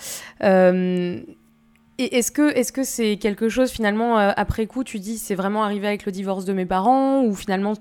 Et 1.99 2.17
est-ce 2.17 2.33
que 2.33 2.53
est-ce 2.57 2.73
que 2.73 2.83
c'est 2.83 3.19
quelque 3.19 3.49
chose 3.49 3.71
finalement 3.71 4.19
euh, 4.19 4.33
après 4.37 4.67
coup 4.67 4.83
tu 4.83 4.99
dis 4.99 5.17
c'est 5.17 5.37
vraiment 5.37 5.63
arrivé 5.63 5.87
avec 5.87 6.05
le 6.07 6.11
divorce 6.11 6.45
de 6.45 6.53
mes 6.53 6.67
parents 6.67 7.23
ou 7.23 7.35
finalement 7.35 7.75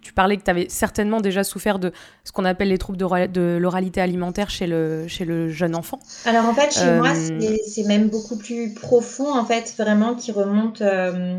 tu 0.00 0.14
parlais 0.14 0.38
que 0.38 0.42
tu 0.42 0.50
avais 0.50 0.66
certainement 0.70 1.20
déjà 1.20 1.44
souffert 1.44 1.78
de 1.78 1.92
ce 2.24 2.32
qu'on 2.32 2.46
appelle 2.46 2.68
les 2.68 2.78
troubles 2.78 2.96
de, 2.96 3.58
l'oralité 3.60 4.00
alimentaire 4.00 4.48
chez 4.48 4.66
le 4.66 5.06
chez 5.08 5.26
le 5.26 5.50
jeune 5.50 5.76
enfant? 5.76 6.00
Alors 6.24 6.46
en 6.46 6.54
fait 6.54 6.72
chez 6.72 6.90
moi 6.92 7.10
euh, 7.10 7.56
c'est 7.68 7.84
même 7.84 8.08
beaucoup 8.08 8.38
plus 8.38 8.72
profond 8.72 9.30
en 9.30 9.44
fait 9.44 9.74
vraiment 9.76 10.14
qui 10.14 10.32
remonte 10.32 10.80
euh, 10.80 11.38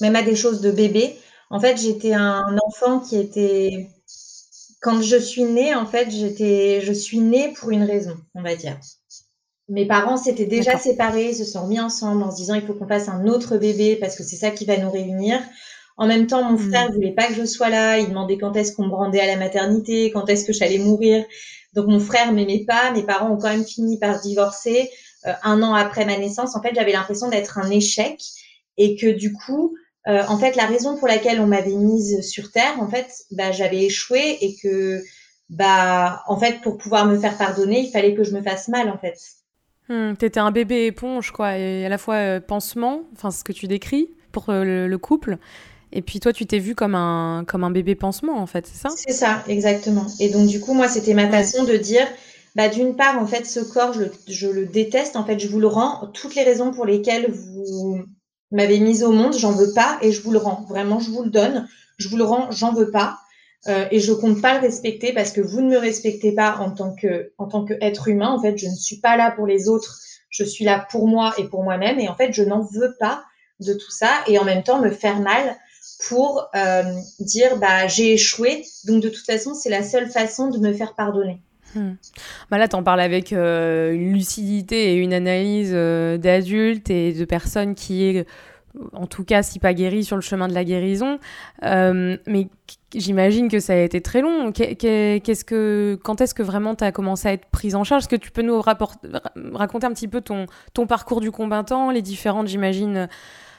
même 0.00 0.16
à 0.16 0.22
des 0.22 0.34
choses 0.34 0.62
de 0.62 0.72
bébé. 0.72 1.16
En 1.50 1.60
fait 1.60 1.76
j'étais 1.80 2.12
un 2.12 2.58
enfant 2.66 2.98
qui 2.98 3.16
était 3.20 3.88
quand 4.80 5.00
je 5.00 5.16
suis 5.16 5.44
née 5.44 5.76
en 5.76 5.86
fait 5.86 6.10
j'étais 6.10 6.80
je 6.80 6.92
suis 6.92 7.20
née 7.20 7.52
pour 7.52 7.70
une 7.70 7.84
raison 7.84 8.16
on 8.34 8.42
va 8.42 8.56
dire. 8.56 8.76
Mes 9.72 9.86
parents 9.86 10.18
s'étaient 10.18 10.44
déjà 10.44 10.76
séparés, 10.76 11.32
se 11.32 11.46
sont 11.46 11.62
remis 11.62 11.80
ensemble 11.80 12.22
en 12.22 12.30
se 12.30 12.36
disant 12.36 12.54
il 12.54 12.60
faut 12.60 12.74
qu'on 12.74 12.86
fasse 12.86 13.08
un 13.08 13.26
autre 13.26 13.56
bébé 13.56 13.96
parce 13.96 14.16
que 14.16 14.22
c'est 14.22 14.36
ça 14.36 14.50
qui 14.50 14.66
va 14.66 14.76
nous 14.76 14.90
réunir. 14.90 15.40
En 15.96 16.06
même 16.06 16.26
temps, 16.26 16.42
mon 16.44 16.58
frère 16.58 16.90
hmm. 16.90 16.94
voulait 16.94 17.14
pas 17.14 17.28
que 17.28 17.32
je 17.32 17.46
sois 17.46 17.70
là. 17.70 17.98
Il 17.98 18.10
demandait 18.10 18.36
quand 18.36 18.54
est-ce 18.54 18.74
qu'on 18.74 18.86
me 18.86 18.94
rendait 18.94 19.20
à 19.20 19.26
la 19.26 19.36
maternité, 19.36 20.10
quand 20.10 20.28
est-ce 20.28 20.44
que 20.44 20.52
j'allais 20.52 20.76
mourir. 20.76 21.24
Donc 21.72 21.86
mon 21.86 22.00
frère 22.00 22.34
m'aimait 22.34 22.66
pas. 22.68 22.90
Mes 22.90 23.02
parents 23.02 23.30
ont 23.30 23.38
quand 23.38 23.48
même 23.48 23.64
fini 23.64 23.98
par 23.98 24.20
divorcer 24.20 24.90
euh, 25.26 25.32
un 25.42 25.62
an 25.62 25.72
après 25.72 26.04
ma 26.04 26.18
naissance. 26.18 26.54
En 26.54 26.60
fait, 26.60 26.74
j'avais 26.74 26.92
l'impression 26.92 27.30
d'être 27.30 27.56
un 27.56 27.70
échec 27.70 28.20
et 28.76 28.94
que 28.96 29.06
du 29.06 29.32
coup, 29.32 29.74
euh, 30.06 30.22
en 30.28 30.36
fait, 30.36 30.54
la 30.54 30.66
raison 30.66 30.98
pour 30.98 31.08
laquelle 31.08 31.40
on 31.40 31.46
m'avait 31.46 31.70
mise 31.70 32.20
sur 32.28 32.52
terre, 32.52 32.78
en 32.78 32.90
fait, 32.90 33.10
bah, 33.30 33.52
j'avais 33.52 33.84
échoué 33.84 34.36
et 34.42 34.54
que, 34.62 35.02
bah, 35.48 36.22
en 36.26 36.38
fait, 36.38 36.60
pour 36.60 36.76
pouvoir 36.76 37.06
me 37.06 37.18
faire 37.18 37.38
pardonner, 37.38 37.80
il 37.80 37.90
fallait 37.90 38.14
que 38.14 38.24
je 38.24 38.32
me 38.32 38.42
fasse 38.42 38.68
mal, 38.68 38.90
en 38.90 38.98
fait. 38.98 39.16
Hmm, 39.88 40.14
T'étais 40.14 40.40
un 40.40 40.52
bébé 40.52 40.86
éponge, 40.86 41.32
quoi, 41.32 41.58
et 41.58 41.84
à 41.84 41.88
la 41.88 41.98
fois 41.98 42.14
euh, 42.14 42.40
pansement, 42.40 43.02
enfin 43.14 43.30
ce 43.30 43.42
que 43.42 43.52
tu 43.52 43.66
décris 43.66 44.08
pour 44.30 44.48
euh, 44.48 44.86
le, 44.86 44.98
couple, 44.98 45.38
et 45.92 46.02
puis 46.02 46.20
toi 46.20 46.32
tu 46.32 46.46
t'es 46.46 46.60
vu 46.60 46.74
comme 46.74 46.94
un, 46.94 47.44
comme 47.46 47.64
un 47.64 47.70
bébé 47.70 47.94
pansement, 47.94 48.38
en 48.38 48.46
fait, 48.46 48.66
c'est 48.66 48.78
ça? 48.78 48.90
C'est 48.96 49.12
ça, 49.12 49.42
exactement. 49.48 50.06
Et 50.20 50.30
donc 50.30 50.46
du 50.46 50.60
coup, 50.60 50.72
moi, 50.74 50.88
c'était 50.88 51.14
ma 51.14 51.28
façon 51.28 51.64
de 51.64 51.76
dire, 51.76 52.06
bah 52.54 52.68
d'une 52.68 52.94
part, 52.94 53.20
en 53.20 53.26
fait, 53.26 53.44
ce 53.44 53.60
corps, 53.60 53.92
je 53.92 54.04
je 54.28 54.48
le 54.48 54.66
déteste, 54.66 55.16
en 55.16 55.24
fait, 55.24 55.38
je 55.38 55.48
vous 55.48 55.60
le 55.60 55.66
rends. 55.66 56.06
Toutes 56.14 56.34
les 56.36 56.44
raisons 56.44 56.70
pour 56.70 56.86
lesquelles 56.86 57.30
vous 57.30 58.02
m'avez 58.52 58.78
mise 58.78 59.02
au 59.02 59.10
monde, 59.10 59.34
j'en 59.36 59.52
veux 59.52 59.72
pas, 59.74 59.98
et 60.00 60.12
je 60.12 60.22
vous 60.22 60.30
le 60.30 60.38
rends. 60.38 60.64
Vraiment, 60.68 61.00
je 61.00 61.10
vous 61.10 61.24
le 61.24 61.30
donne, 61.30 61.66
je 61.98 62.08
vous 62.08 62.16
le 62.16 62.24
rends, 62.24 62.50
j'en 62.50 62.72
veux 62.72 62.90
pas. 62.90 63.18
Euh, 63.68 63.86
et 63.92 64.00
je 64.00 64.12
compte 64.12 64.42
pas 64.42 64.54
le 64.54 64.60
respecter 64.60 65.12
parce 65.12 65.30
que 65.30 65.40
vous 65.40 65.60
ne 65.60 65.70
me 65.70 65.78
respectez 65.78 66.32
pas 66.32 66.56
en 66.56 66.72
tant 66.72 66.94
que 66.94 67.32
en 67.38 67.46
tant 67.46 67.64
qu'être 67.64 68.08
humain. 68.08 68.30
En 68.30 68.40
fait, 68.40 68.58
je 68.58 68.66
ne 68.66 68.74
suis 68.74 68.96
pas 68.96 69.16
là 69.16 69.30
pour 69.30 69.46
les 69.46 69.68
autres. 69.68 70.00
Je 70.30 70.44
suis 70.44 70.64
là 70.64 70.86
pour 70.90 71.06
moi 71.06 71.32
et 71.38 71.44
pour 71.44 71.62
moi-même. 71.62 72.00
Et 72.00 72.08
en 72.08 72.16
fait, 72.16 72.32
je 72.32 72.42
n'en 72.42 72.62
veux 72.62 72.94
pas 72.98 73.22
de 73.60 73.74
tout 73.74 73.90
ça. 73.90 74.10
Et 74.26 74.38
en 74.38 74.44
même 74.44 74.64
temps, 74.64 74.80
me 74.80 74.90
faire 74.90 75.20
mal 75.20 75.56
pour 76.08 76.48
euh, 76.56 76.82
dire 77.20 77.56
bah 77.58 77.86
j'ai 77.86 78.14
échoué. 78.14 78.64
Donc 78.86 79.00
de 79.00 79.08
toute 79.08 79.24
façon, 79.24 79.54
c'est 79.54 79.70
la 79.70 79.84
seule 79.84 80.08
façon 80.08 80.48
de 80.48 80.58
me 80.58 80.72
faire 80.72 80.94
pardonner. 80.94 81.40
Hmm. 81.76 81.92
Bah 82.50 82.58
là, 82.58 82.66
tu 82.66 82.74
en 82.74 82.82
parles 82.82 83.00
avec 83.00 83.32
euh, 83.32 83.92
une 83.92 84.12
lucidité 84.12 84.92
et 84.92 84.96
une 84.96 85.14
analyse 85.14 85.72
d'adultes 85.72 86.90
et 86.90 87.12
de 87.12 87.24
personnes 87.24 87.76
qui 87.76 88.04
est 88.04 88.26
en 88.92 89.06
tout 89.06 89.24
cas, 89.24 89.42
si 89.42 89.58
pas 89.58 89.74
guéri, 89.74 90.04
sur 90.04 90.16
le 90.16 90.22
chemin 90.22 90.48
de 90.48 90.54
la 90.54 90.64
guérison. 90.64 91.18
Euh, 91.64 92.16
mais 92.26 92.48
j'imagine 92.94 93.48
que 93.48 93.60
ça 93.60 93.74
a 93.74 93.76
été 93.76 94.00
très 94.00 94.20
long. 94.20 94.52
Qu'est-ce 94.52 95.44
que, 95.44 95.98
quand 96.02 96.20
est-ce 96.20 96.34
que 96.34 96.42
vraiment 96.42 96.74
tu 96.74 96.84
as 96.84 96.92
commencé 96.92 97.28
à 97.28 97.32
être 97.32 97.46
prise 97.46 97.74
en 97.74 97.84
charge? 97.84 98.02
Est-ce 98.02 98.08
que 98.08 98.16
tu 98.16 98.30
peux 98.30 98.42
nous 98.42 98.60
raconter 98.60 99.86
un 99.86 99.92
petit 99.92 100.08
peu 100.08 100.20
ton, 100.20 100.46
parcours 100.86 101.20
du 101.20 101.30
combattant, 101.30 101.90
les 101.90 102.02
différentes, 102.02 102.48
j'imagine, 102.48 103.08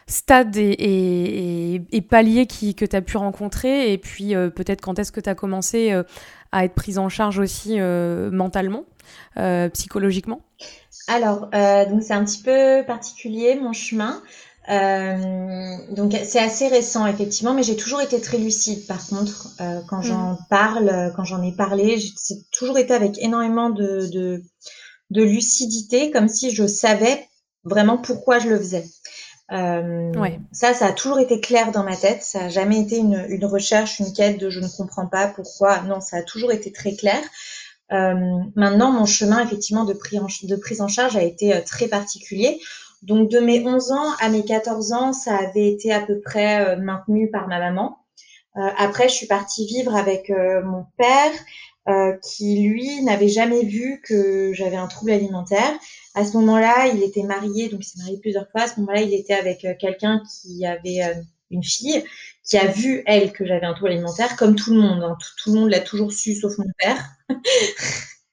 stades 0.08 0.58
et, 0.58 2.06
paliers 2.10 2.48
que 2.48 2.86
tu 2.86 2.96
as 2.96 3.02
pu 3.02 3.18
rencontrer? 3.18 3.94
Et 3.94 3.98
puis 3.98 4.36
euh, 4.36 4.50
peut-être 4.50 4.82
quand 4.82 4.98
est-ce 4.98 5.12
que 5.12 5.22
tu 5.22 5.30
as 5.30 5.36
commencé 5.36 5.92
euh, 5.92 6.04
à 6.52 6.66
être 6.66 6.74
prise 6.74 6.98
en 6.98 7.10
charge 7.10 7.40
aussi 7.40 7.80
mentalement, 7.80 8.84
psychologiquement? 9.74 10.42
Alors, 11.08 11.50
donc 11.52 12.02
c'est 12.02 12.14
un 12.14 12.24
petit 12.24 12.42
peu 12.42 12.84
particulier 12.86 13.56
mon 13.56 13.74
chemin. 13.74 14.22
Euh, 14.70 15.78
donc 15.92 16.16
c'est 16.24 16.40
assez 16.40 16.68
récent 16.68 17.06
effectivement, 17.06 17.54
mais 17.54 17.64
j'ai 17.64 17.76
toujours 17.76 18.02
été 18.02 18.22
très 18.22 18.38
lucide. 18.38 18.86
Par 18.88 19.06
contre, 19.08 19.50
euh, 19.60 19.82
quand 19.90 20.00
mm. 20.00 20.04
j'en 20.04 20.38
parle, 20.50 21.14
quand 21.16 21.26
j'en 21.26 21.42
ai 21.42 21.52
parlé, 21.52 22.02
c'est 22.16 22.50
toujours 22.52 22.78
été 22.78 22.94
avec 22.94 23.18
énormément 23.22 23.70
de, 23.70 24.08
de, 24.12 24.42
de, 25.10 25.24
lucidité, 25.24 26.12
comme 26.12 26.30
si 26.30 26.52
je 26.52 26.66
savais 26.66 27.28
vraiment 27.64 27.98
pourquoi 27.98 28.40
je 28.40 28.50
le 28.50 28.58
faisais. 28.58 28.86
Euh, 29.52 30.12
ouais. 30.14 30.40
Ça, 30.52 30.74
ça 30.74 30.88
a 30.88 30.92
toujours 30.94 31.20
été 31.20 31.42
clair 31.42 31.72
dans 31.72 31.84
ma 31.84 31.96
tête. 31.96 32.24
Ça 32.24 32.46
a 32.46 32.50
jamais 32.50 32.80
été 32.80 32.98
une, 32.98 33.26
une, 33.30 33.46
recherche, 33.46 34.00
une 34.00 34.14
quête 34.14 34.40
de 34.40 34.50
je 34.50 34.60
ne 34.60 34.68
comprends 34.68 35.08
pas 35.08 35.28
pourquoi. 35.28 35.82
Non, 35.82 36.00
ça 36.00 36.18
a 36.18 36.22
toujours 36.24 36.52
été 36.52 36.72
très 36.72 36.96
clair. 36.96 37.22
Euh, 37.92 38.16
maintenant, 38.56 38.92
mon 38.92 39.06
chemin 39.06 39.44
effectivement 39.44 39.84
de, 39.84 39.94
prise 39.94 40.20
en, 40.20 40.28
de 40.48 40.56
prise 40.56 40.82
en 40.82 40.88
charge 40.88 41.16
a 41.16 41.22
été 41.22 41.54
euh, 41.54 41.62
très 41.62 41.88
particulier. 41.88 42.60
Donc 43.04 43.30
de 43.30 43.40
mes 43.40 43.66
11 43.66 43.92
ans 43.92 44.12
à 44.22 44.30
mes 44.30 44.46
14 44.46 44.94
ans, 44.94 45.12
ça 45.12 45.36
avait 45.36 45.68
été 45.68 45.92
à 45.92 46.00
peu 46.00 46.22
près 46.22 46.66
euh, 46.66 46.78
maintenu 46.78 47.30
par 47.30 47.50
ma 47.50 47.60
maman. 47.60 47.98
Euh, 48.56 48.62
après, 48.78 49.10
je 49.10 49.14
suis 49.14 49.28
partie 49.28 49.68
vivre 49.68 49.94
avec 49.94 50.30
euh, 50.30 50.64
mon 50.64 50.86
père, 50.98 51.32
qui 52.22 52.62
lui 52.62 53.04
n'avait 53.04 53.28
jamais 53.28 53.66
vu 53.66 54.02
que 54.06 54.54
j'avais 54.54 54.78
un 54.78 54.88
trouble 54.88 55.12
alimentaire. 55.12 55.74
À 56.16 56.24
ce 56.24 56.38
moment-là, 56.38 56.88
il 56.88 57.04
était 57.04 57.24
marié, 57.24 57.68
donc 57.68 57.82
il 57.82 57.90
s'est 57.90 58.00
marié 58.00 58.18
plusieurs 58.22 58.50
fois. 58.52 58.62
À 58.62 58.68
ce 58.68 58.80
moment-là, 58.80 59.02
il 59.02 59.14
était 59.14 59.34
avec 59.34 59.68
quelqu'un 59.80 60.24
qui 60.32 60.66
avait 60.66 61.02
une 61.52 61.62
fille 61.62 62.02
qui 62.46 62.58
a 62.58 62.68
vu 62.68 63.04
elle 63.06 63.34
que 63.34 63.46
j'avais 63.46 63.66
un 63.66 63.74
trouble 63.74 63.92
alimentaire, 63.92 64.38
comme 64.38 64.56
tout 64.56 64.74
le 64.74 64.80
monde. 64.80 65.04
Hein. 65.04 65.18
Tout, 65.44 65.52
le 65.52 65.60
monde 65.60 65.72
l'a 65.72 65.82
toujours 65.82 66.14
su, 66.14 66.36
sauf 66.36 66.58
mon 66.58 66.72
père. 66.80 67.04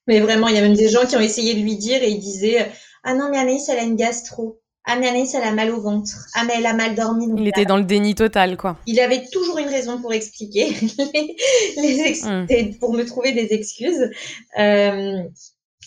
mais 0.07 0.21
vraiment, 0.21 0.47
il 0.47 0.55
y 0.55 0.59
a 0.59 0.63
même 0.63 0.75
des 0.75 0.89
gens 0.89 1.05
qui 1.05 1.17
ont 1.17 1.21
essayé 1.21 1.55
de 1.55 1.61
lui 1.61 1.77
dire 1.77 2.01
et 2.05 2.11
il 2.11 2.21
disait 2.21 2.71
ah 3.03 3.15
non, 3.15 3.31
mais 3.31 3.39
Anaïs, 3.39 3.69
elle 3.69 3.79
a 3.79 3.83
une 3.83 3.97
gastro. 3.97 4.60
Anaïs, 4.99 5.35
elle 5.35 5.43
a 5.43 5.53
mal 5.53 5.71
au 5.71 5.81
ventre. 5.81 6.27
Ah, 6.35 6.45
mais 6.45 6.55
elle 6.59 6.67
a 6.67 6.75
mal 6.75 6.95
dormi. 6.95 7.29
il 7.37 7.49
était 7.49 7.65
dans 7.65 7.77
le 7.77 7.85
déni 7.85 8.15
total, 8.15 8.57
quoi. 8.57 8.77
Il 8.87 9.01
avait 9.01 9.27
toujours 9.31 9.59
une 9.59 9.69
raison 9.69 10.01
pour 10.01 10.13
expliquer, 10.13 10.69
les, 11.77 12.25
hum. 12.25 12.47
pour 12.79 12.93
me 12.93 13.05
trouver 13.05 13.33
des 13.33 13.53
excuses. 13.53 14.11
Euh, 14.59 15.23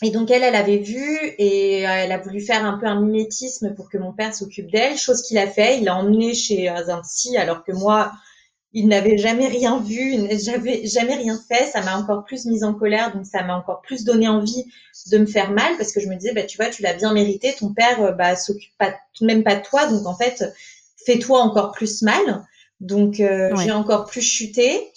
et 0.01 0.11
donc, 0.11 0.31
elle, 0.31 0.43
elle 0.43 0.55
avait 0.55 0.77
vu 0.77 1.03
et 1.37 1.81
elle 1.81 2.11
a 2.11 2.17
voulu 2.17 2.41
faire 2.41 2.65
un 2.65 2.77
peu 2.77 2.87
un 2.87 2.99
mimétisme 2.99 3.73
pour 3.75 3.89
que 3.89 3.97
mon 3.97 4.11
père 4.11 4.35
s'occupe 4.35 4.71
d'elle, 4.71 4.97
chose 4.97 5.21
qu'il 5.21 5.37
a 5.37 5.47
fait. 5.47 5.77
Il 5.77 5.85
l'a 5.85 5.95
emmenée 5.95 6.33
chez 6.33 6.67
un 6.67 7.01
psy, 7.01 7.37
alors 7.37 7.63
que 7.63 7.71
moi, 7.71 8.11
il 8.73 8.87
n'avait 8.87 9.17
jamais 9.17 9.47
rien 9.47 9.79
vu, 9.79 10.27
j'avais 10.43 10.85
jamais 10.85 11.15
rien 11.15 11.39
fait. 11.47 11.65
Ça 11.71 11.81
m'a 11.81 11.97
encore 11.97 12.23
plus 12.25 12.45
mise 12.45 12.63
en 12.63 12.73
colère, 12.73 13.13
donc 13.13 13.25
ça 13.25 13.43
m'a 13.43 13.55
encore 13.55 13.81
plus 13.81 14.03
donné 14.03 14.27
envie 14.27 14.65
de 15.11 15.17
me 15.17 15.25
faire 15.25 15.51
mal 15.51 15.77
parce 15.77 15.91
que 15.91 15.99
je 15.99 16.07
me 16.07 16.15
disais, 16.15 16.33
bah, 16.33 16.43
tu 16.43 16.57
vois, 16.57 16.69
tu 16.69 16.81
l'as 16.81 16.93
bien 16.93 17.13
mérité. 17.13 17.53
Ton 17.57 17.73
père, 17.73 18.01
euh, 18.01 18.11
bah, 18.11 18.35
s'occupe 18.35 18.75
pas, 18.77 18.93
même 19.21 19.43
pas 19.43 19.55
de 19.55 19.61
toi, 19.63 19.87
donc 19.87 20.05
en 20.07 20.15
fait, 20.15 20.43
fais-toi 21.05 21.39
encore 21.39 21.71
plus 21.71 22.01
mal. 22.01 22.45
Donc 22.83 23.19
euh, 23.19 23.55
j'ai 23.57 23.71
encore 23.71 24.05
plus 24.05 24.21
chuté. 24.21 24.91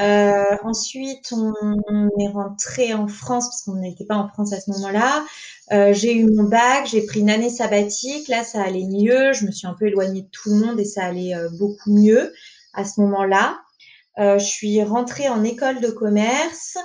Euh, 0.00 0.56
ensuite, 0.64 1.32
on, 1.32 2.10
est 2.18 2.28
rentré 2.28 2.94
en 2.94 3.06
France 3.06 3.46
parce 3.46 3.62
qu'on 3.62 3.80
n'était 3.80 4.04
pas 4.04 4.16
en 4.16 4.28
France 4.28 4.52
à 4.52 4.60
ce 4.60 4.70
moment-là. 4.72 5.24
Euh, 5.72 5.92
j'ai 5.92 6.14
eu 6.14 6.26
mon 6.26 6.44
bac, 6.44 6.86
j'ai 6.86 7.02
pris 7.02 7.20
une 7.20 7.30
année 7.30 7.50
sabbatique. 7.50 8.28
Là, 8.28 8.44
ça 8.44 8.62
allait 8.62 8.86
mieux. 8.86 9.32
Je 9.32 9.46
me 9.46 9.50
suis 9.50 9.66
un 9.66 9.74
peu 9.74 9.86
éloignée 9.86 10.22
de 10.22 10.28
tout 10.30 10.50
le 10.50 10.66
monde 10.66 10.80
et 10.80 10.84
ça 10.84 11.04
allait 11.04 11.34
beaucoup 11.58 11.92
mieux 11.92 12.32
à 12.74 12.84
ce 12.84 13.00
moment-là. 13.00 13.58
Euh, 14.18 14.38
je 14.38 14.44
suis 14.44 14.82
rentrée 14.82 15.28
en 15.28 15.42
école 15.42 15.80
de 15.80 15.88
commerce. 15.88 16.78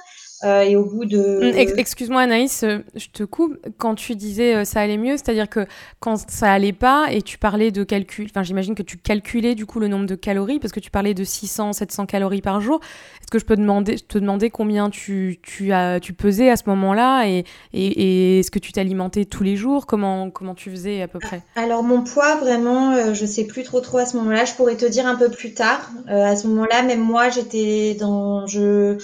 Euh, 0.44 0.62
et 0.62 0.76
au 0.76 0.86
bout 0.86 1.06
de. 1.06 1.40
Hum, 1.42 1.74
excuse-moi 1.78 2.22
Anaïs, 2.22 2.64
euh, 2.64 2.80
je 2.96 3.08
te 3.08 3.24
coupe. 3.24 3.58
Quand 3.78 3.96
tu 3.96 4.16
disais 4.16 4.64
ça 4.64 4.80
allait 4.80 4.98
mieux, 4.98 5.18
c'est-à-dire 5.18 5.50
que 5.50 5.66
quand 6.00 6.18
ça 6.30 6.52
allait 6.52 6.74
pas 6.74 7.08
et 7.12 7.22
tu 7.22 7.38
parlais 7.38 7.72
de 7.72 7.84
calcul, 7.84 8.28
enfin 8.30 8.44
j'imagine 8.44 8.76
que 8.76 8.84
tu 8.84 8.98
calculais 8.98 9.56
du 9.56 9.66
coup 9.66 9.80
le 9.80 9.88
nombre 9.88 10.06
de 10.06 10.16
calories 10.16 10.60
parce 10.60 10.72
que 10.72 10.80
tu 10.80 10.92
parlais 10.92 11.14
de 11.14 11.24
600, 11.24 11.74
700 11.74 12.06
calories 12.06 12.42
par 12.42 12.62
jour. 12.62 12.80
Est-ce 13.22 13.32
que 13.32 13.40
je 13.40 13.46
peux 13.46 13.58
demander, 13.58 13.98
te 13.98 14.18
demander 14.18 14.50
combien 14.50 14.90
tu, 14.90 15.40
tu, 15.42 15.74
as, 15.74 16.00
tu 16.00 16.14
pesais 16.14 16.50
à 16.50 16.56
ce 16.56 16.64
moment-là 16.68 17.28
et, 17.28 17.44
et, 17.74 18.40
est-ce 18.40 18.52
que 18.52 18.60
tu 18.60 18.72
t'alimentais 18.72 19.26
tous 19.26 19.44
les 19.44 19.58
jours? 19.58 19.86
Comment, 19.86 20.30
comment 20.30 20.56
tu 20.56 20.70
faisais 20.72 21.02
à 21.02 21.08
peu 21.08 21.20
près? 21.20 21.42
Alors 21.56 21.84
mon 21.84 22.04
poids 22.04 22.38
vraiment, 22.38 23.14
je 23.14 23.26
sais 23.26 23.46
plus 23.46 23.64
trop 23.64 23.82
trop 23.82 23.98
à 23.98 24.06
ce 24.06 24.16
moment-là. 24.18 24.46
Je 24.46 24.54
pourrais 24.54 24.78
te 24.78 24.86
dire 24.86 25.06
un 25.06 25.16
peu 25.16 25.30
plus 25.30 25.54
tard. 25.54 25.90
à 26.08 26.36
ce 26.38 26.48
moment-là, 26.48 26.84
même 26.84 27.02
moi 27.02 27.30
j'étais 27.30 27.96
dans. 28.00 28.48
Je, 28.48 28.98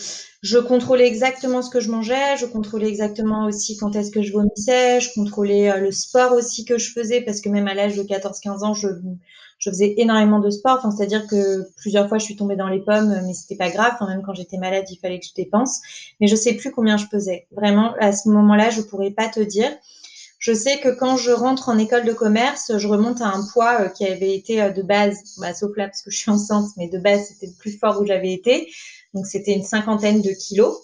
je 0.45 0.59
contrôlais 0.59 1.07
exactement 1.07 1.63
ce 1.63 1.71
que 1.71 1.79
je 1.79 1.89
mangeais, 1.89 2.37
je 2.37 2.45
contrôlais 2.45 2.87
exactement 2.87 3.47
aussi 3.47 3.77
quand 3.77 3.95
est-ce 3.95 4.11
que 4.11 4.21
je 4.21 4.31
vomissais, 4.31 4.99
je 4.99 5.11
contrôlais 5.15 5.71
euh, 5.71 5.77
le 5.77 5.91
sport 5.91 6.33
aussi 6.33 6.65
que 6.65 6.77
je 6.77 6.91
faisais 6.91 7.21
parce 7.21 7.41
que 7.41 7.49
même 7.49 7.67
à 7.67 7.73
l'âge 7.73 7.95
de 7.95 8.03
14-15 8.03 8.63
ans, 8.63 8.75
je, 8.75 8.89
je, 9.57 9.69
faisais 9.71 9.95
énormément 9.97 10.37
de 10.37 10.51
sport. 10.51 10.77
Enfin, 10.77 10.91
c'est-à-dire 10.91 11.25
que 11.25 11.67
plusieurs 11.77 12.07
fois, 12.07 12.19
je 12.19 12.25
suis 12.25 12.35
tombée 12.35 12.55
dans 12.55 12.67
les 12.67 12.79
pommes, 12.79 13.19
mais 13.25 13.33
c'était 13.33 13.55
pas 13.55 13.71
grave. 13.71 13.93
Enfin, 13.95 14.05
même 14.05 14.21
quand 14.23 14.35
j'étais 14.35 14.57
malade, 14.57 14.85
il 14.91 14.97
fallait 14.97 15.19
que 15.19 15.25
je 15.25 15.33
dépense. 15.33 15.81
Mais 16.21 16.27
je 16.27 16.35
sais 16.35 16.53
plus 16.53 16.71
combien 16.71 16.97
je 16.97 17.07
pesais. 17.07 17.47
Vraiment, 17.51 17.95
à 17.99 18.11
ce 18.11 18.29
moment-là, 18.29 18.69
je 18.69 18.81
pourrais 18.81 19.11
pas 19.11 19.29
te 19.29 19.39
dire. 19.39 19.71
je 20.37 20.53
sais 20.53 20.77
que 20.79 20.89
quand 20.89 21.17
je 21.17 21.31
rentre 21.31 21.69
en 21.69 21.79
école 21.79 22.05
de 22.05 22.13
commerce, 22.13 22.71
je 22.77 22.87
remonte 22.87 23.19
à 23.19 23.29
un 23.29 23.43
poids 23.51 23.81
euh, 23.81 23.89
qui 23.89 24.05
avait 24.05 24.35
été 24.35 24.61
euh, 24.61 24.69
de 24.69 24.83
base, 24.83 25.17
bah, 25.39 25.55
sauf 25.55 25.75
là 25.75 25.87
parce 25.87 26.03
que 26.03 26.11
je 26.11 26.17
suis 26.19 26.29
enceinte, 26.29 26.69
mais 26.77 26.87
de 26.87 26.99
base 26.99 27.29
c'était 27.29 27.47
le 27.47 27.57
plus 27.57 27.79
fort 27.79 27.99
où 27.99 28.05
j'avais 28.05 28.31
été. 28.31 28.69
Donc 29.15 29.25
c'était 29.25 29.53
une 29.53 29.63
cinquantaine 29.63 30.21
de 30.21 30.31
kilos. 30.31 30.77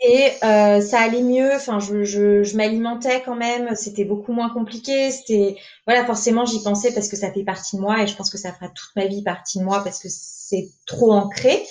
Et 0.00 0.30
euh, 0.42 0.80
ça 0.80 1.00
allait 1.00 1.22
mieux. 1.22 1.54
Enfin, 1.54 1.78
je, 1.80 2.56
m'alimentais 2.56 3.22
quand 3.24 3.36
même. 3.36 3.74
C'était 3.74 4.04
beaucoup 4.04 4.32
moins 4.32 4.50
compliqué. 4.50 5.10
C'était 5.10 5.56
voilà, 5.86 6.04
forcément, 6.04 6.44
j'y 6.44 6.62
pensais 6.62 6.92
parce 6.92 7.08
que 7.08 7.16
ça 7.16 7.32
fait 7.32 7.44
partie 7.44 7.76
de 7.76 7.80
moi 7.80 8.02
et 8.02 8.06
je 8.06 8.14
pense 8.14 8.30
que 8.30 8.38
ça 8.38 8.52
fera 8.52 8.68
toute 8.68 8.94
ma 8.96 9.06
vie 9.06 9.22
partie 9.22 9.58
de 9.58 9.64
moi 9.64 9.82
parce 9.82 9.98
que 9.98 10.08
c'est 10.10 10.68
trop 10.86 11.12
ancré. 11.12 11.64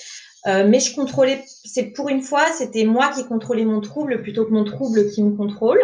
Euh, 0.47 0.67
mais 0.67 0.79
je 0.79 0.93
contrôlais. 0.93 1.43
C'est 1.63 1.91
pour 1.91 2.09
une 2.09 2.21
fois, 2.21 2.45
c'était 2.57 2.85
moi 2.85 3.11
qui 3.13 3.25
contrôlais 3.25 3.65
mon 3.65 3.81
trouble 3.81 4.21
plutôt 4.21 4.45
que 4.45 4.51
mon 4.51 4.65
trouble 4.65 5.09
qui 5.11 5.23
me 5.23 5.35
contrôle. 5.35 5.79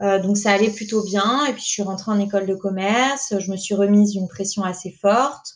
Euh, 0.00 0.20
donc 0.20 0.36
ça 0.36 0.52
allait 0.52 0.70
plutôt 0.70 1.02
bien. 1.04 1.46
Et 1.46 1.52
puis 1.52 1.62
je 1.62 1.68
suis 1.68 1.82
rentrée 1.82 2.10
en 2.10 2.18
école 2.18 2.46
de 2.46 2.54
commerce. 2.54 3.34
Je 3.38 3.50
me 3.50 3.56
suis 3.56 3.74
remise 3.74 4.14
une 4.14 4.28
pression 4.28 4.62
assez 4.62 4.90
forte. 4.90 5.54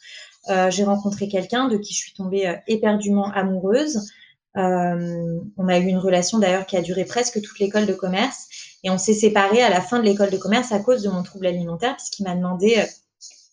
Euh, 0.48 0.70
j'ai 0.70 0.84
rencontré 0.84 1.28
quelqu'un 1.28 1.68
de 1.68 1.76
qui 1.76 1.94
je 1.94 1.98
suis 1.98 2.12
tombée 2.14 2.46
euh, 2.46 2.56
éperdument 2.66 3.30
amoureuse. 3.32 4.10
Euh, 4.56 5.40
on 5.56 5.68
a 5.68 5.78
eu 5.78 5.86
une 5.86 5.98
relation 5.98 6.38
d'ailleurs 6.38 6.66
qui 6.66 6.76
a 6.76 6.82
duré 6.82 7.04
presque 7.04 7.40
toute 7.40 7.58
l'école 7.58 7.86
de 7.86 7.94
commerce 7.94 8.48
et 8.84 8.90
on 8.90 8.98
s'est 8.98 9.14
séparés 9.14 9.62
à 9.62 9.70
la 9.70 9.80
fin 9.80 9.98
de 9.98 10.04
l'école 10.04 10.30
de 10.30 10.36
commerce 10.36 10.72
à 10.72 10.80
cause 10.80 11.02
de 11.02 11.08
mon 11.08 11.22
trouble 11.22 11.46
alimentaire 11.46 11.96
puisqu'il 11.96 12.24
m'a 12.24 12.34
demandé 12.34 12.74
euh, 12.76 12.84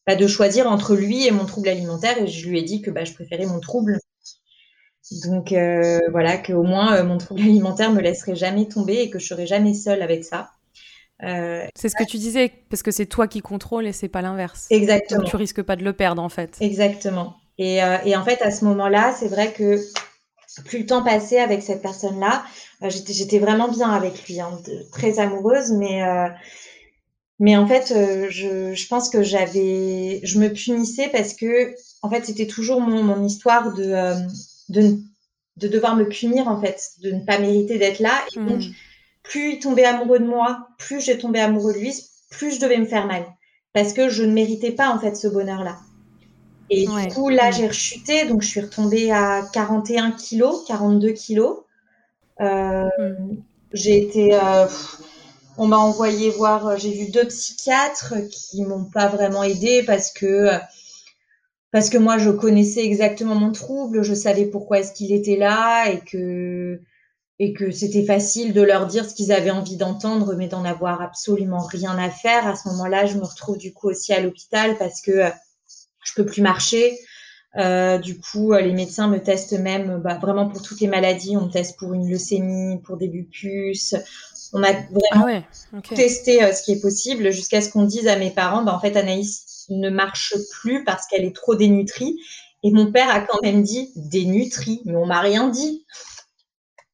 bah, 0.06 0.15
de 0.15 0.28
choisir 0.28 0.67
entre 0.67 0.95
lui 0.95 1.25
et 1.25 1.32
mon 1.32 1.45
trouble 1.45 1.69
alimentaire 1.69 2.17
et 2.17 2.28
je 2.28 2.49
lui 2.49 2.60
ai 2.60 2.63
dit 2.63 2.82
que 2.82 2.91
bah, 2.91 3.06
je 3.06 3.13
préférais 3.13 3.45
mon 3.45 3.62
trouble. 3.62 3.99
Donc 5.23 5.54
euh, 5.54 5.99
voilà, 6.12 6.38
qu'au 6.38 6.63
moins 6.63 7.02
mon 7.04 7.17
trouble 7.17 7.41
alimentaire 7.43 7.91
me 7.91 8.02
laisserait 8.02 8.36
jamais 8.36 8.67
tomber 8.67 8.95
et 8.95 9.10
que 9.10 9.19
je 9.19 9.28
serais 9.28 9.47
jamais 9.47 9.73
seule 9.73 10.02
avec 10.02 10.25
ça. 10.25 10.52
Euh, 11.23 11.65
c'est 11.75 11.89
ce 11.89 11.95
que 11.95 12.05
tu 12.05 12.17
disais, 12.17 12.51
parce 12.69 12.84
que 12.84 12.91
c'est 12.91 13.05
toi 13.05 13.27
qui 13.27 13.41
contrôles 13.41 13.88
et 13.88 13.93
c'est 13.93 14.08
pas 14.08 14.21
l'inverse. 14.21 14.67
Exactement. 14.69 15.21
Donc 15.21 15.29
tu 15.29 15.36
risques 15.36 15.62
pas 15.62 15.75
de 15.75 15.84
le 15.84 15.93
perdre 15.93 16.21
en 16.21 16.29
fait. 16.29 16.58
Exactement. 16.62 17.36
Et, 17.58 17.84
euh, 17.84 17.97
et 18.05 18.15
en 18.15 18.23
fait, 18.23 18.41
à 18.41 18.51
ce 18.51 18.63
moment-là, 18.65 19.13
c'est 19.17 19.27
vrai 19.27 19.51
que 19.51 19.79
plus 20.65 20.79
le 20.79 20.86
temps 20.86 21.03
passait 21.03 21.39
avec 21.39 21.62
cette 21.62 21.82
personne-là, 21.82 22.43
euh, 22.84 22.89
j'étais 22.89 23.39
vraiment 23.39 23.67
bien 23.69 23.89
avec 23.89 24.25
lui, 24.27 24.39
hein, 24.39 24.60
de, 24.65 24.89
très 24.91 25.19
amoureuse, 25.19 25.71
mais 25.71 26.01
mais 27.41 27.55
en 27.55 27.65
fait, 27.65 27.93
je, 28.29 28.73
je, 28.73 28.88
pense 28.88 29.10
que 29.10 29.23
j'avais, 29.23 30.19
je 30.23 30.39
me 30.39 30.49
punissais 30.49 31.08
parce 31.08 31.34
que 31.34 31.73
en 32.01 32.10
fait, 32.10 32.25
c'était 32.25 32.47
toujours 32.47 32.82
mon, 32.82 33.01
mon, 33.01 33.23
histoire 33.23 33.73
de, 33.73 34.13
de 34.67 34.97
de 35.60 35.67
devoir 35.67 35.95
me 35.95 36.08
punir 36.08 36.47
en 36.47 36.60
fait, 36.60 36.82
de 37.03 37.12
ne 37.12 37.19
pas 37.19 37.38
mériter 37.38 37.77
d'être 37.77 37.99
là. 37.99 38.13
Et 38.34 38.39
donc, 38.39 38.60
mmh. 38.60 38.73
Plus 39.23 39.53
il 39.53 39.60
tombait 39.60 39.86
amoureux 39.86 40.19
de 40.19 40.25
moi, 40.25 40.67
plus 40.77 41.01
j'ai 41.01 41.17
tombé 41.17 41.39
amoureux 41.39 41.73
de 41.73 41.79
lui, 41.79 41.93
plus 42.32 42.55
je 42.55 42.60
devais 42.60 42.77
me 42.77 42.86
faire 42.86 43.05
mal 43.05 43.25
parce 43.73 43.93
que 43.93 44.10
je 44.10 44.23
ne 44.23 44.34
méritais 44.34 44.71
pas 44.71 44.89
en 44.89 44.99
fait 44.99 45.15
ce 45.15 45.27
bonheur-là. 45.27 45.77
Et 46.69 46.88
ouais. 46.88 47.08
du 47.08 47.13
coup, 47.13 47.29
là, 47.29 47.51
j'ai 47.51 47.67
rechuté, 47.67 48.25
donc 48.25 48.41
je 48.41 48.47
suis 48.47 48.62
retombée 48.62 49.12
à 49.12 49.43
41 49.53 50.12
kilos, 50.12 50.65
42 50.67 51.12
kilos. 51.12 51.60
Euh, 52.41 52.86
mmh. 52.86 53.38
J'ai 53.73 54.03
été, 54.03 54.36
euh, 54.36 54.67
on 55.58 55.67
m'a 55.67 55.77
envoyé 55.77 56.29
voir, 56.29 56.77
j'ai 56.77 56.91
vu 56.91 57.12
deux 57.12 57.27
psychiatres 57.27 58.15
qui 58.32 58.63
m'ont 58.63 58.86
pas 58.86 59.08
vraiment 59.08 59.43
aidé 59.43 59.84
parce 59.84 60.12
que 60.12 60.49
parce 61.71 61.89
que 61.89 61.99
moi, 61.99 62.17
je 62.17 62.32
connaissais 62.32 62.84
exactement 62.84 63.36
mon 63.36 63.51
trouble, 63.51 64.01
je 64.01 64.15
savais 64.15 64.45
pourquoi 64.45 64.79
est-ce 64.79 64.91
qu'il 64.91 65.13
était 65.13 65.36
là 65.36 65.88
et 65.89 65.99
que 65.99 66.82
et 67.39 67.54
que 67.54 67.71
c'était 67.71 68.06
facile 68.06 68.54
de 68.54 68.62
leur 68.62 68.86
dire 68.86 69.10
ce 69.10 69.15
qu'ils 69.15 69.32
avaient 69.32 69.52
envie 69.52 69.78
d'entendre, 69.78 70.36
mais 70.36 70.47
d'en 70.47 70.65
avoir 70.65 71.02
absolument 71.02 71.62
rien 71.62 71.97
à 71.97 72.10
faire. 72.10 72.45
À 72.45 72.56
ce 72.56 72.67
moment-là, 72.69 73.06
je 73.06 73.17
me 73.17 73.23
retrouve 73.23 73.58
du 73.58 73.73
coup 73.73 73.89
aussi 73.89 74.13
à 74.13 74.19
l'hôpital 74.19 74.78
parce 74.78 75.02
que 75.02 75.23
je 76.04 76.13
peux 76.15 76.25
plus 76.25 76.41
marcher. 76.41 76.99
Euh, 77.58 77.97
du 77.97 78.19
coup, 78.19 78.54
les 78.54 78.73
médecins 78.73 79.08
me 79.08 79.19
testent 79.19 79.58
même 79.58 80.02
bah, 80.04 80.19
vraiment 80.21 80.47
pour 80.47 80.62
toutes 80.62 80.82
les 80.82 80.88
maladies. 80.88 81.36
On 81.38 81.45
me 81.45 81.52
teste 81.52 81.80
pour 81.80 81.93
une 81.93 82.10
leucémie, 82.10 82.80
pour 82.84 82.97
des 82.97 83.08
lupus. 83.08 83.95
On 84.54 84.63
a 84.63 84.71
vraiment 84.71 84.99
ah 85.12 85.25
ouais, 85.25 85.43
okay. 85.78 85.95
testé 85.95 86.43
euh, 86.43 86.54
ce 86.54 86.63
qui 86.63 86.73
est 86.73 86.82
possible 86.82 87.32
jusqu'à 87.32 87.62
ce 87.62 87.69
qu'on 87.69 87.84
dise 87.84 88.08
à 88.08 88.17
mes 88.17 88.32
parents, 88.32 88.63
bah, 88.63 88.73
en 88.73 88.80
fait, 88.80 88.95
Anaïs 88.95 89.65
ne 89.69 89.89
marche 89.89 90.34
plus 90.52 90.84
parce 90.84 91.08
qu'elle 91.08 91.23
est 91.23 91.36
trop 91.36 91.56
dénutrie. 91.56 92.17
Et 92.63 92.71
mon 92.71 92.91
père 92.91 93.10
a 93.10 93.21
quand 93.21 93.39
même 93.41 93.63
dit 93.63 93.91
dénutrie, 93.95 94.82
mais 94.86 94.95
on 94.95 95.06
m'a 95.06 95.21
rien 95.21 95.47
dit. 95.47 95.86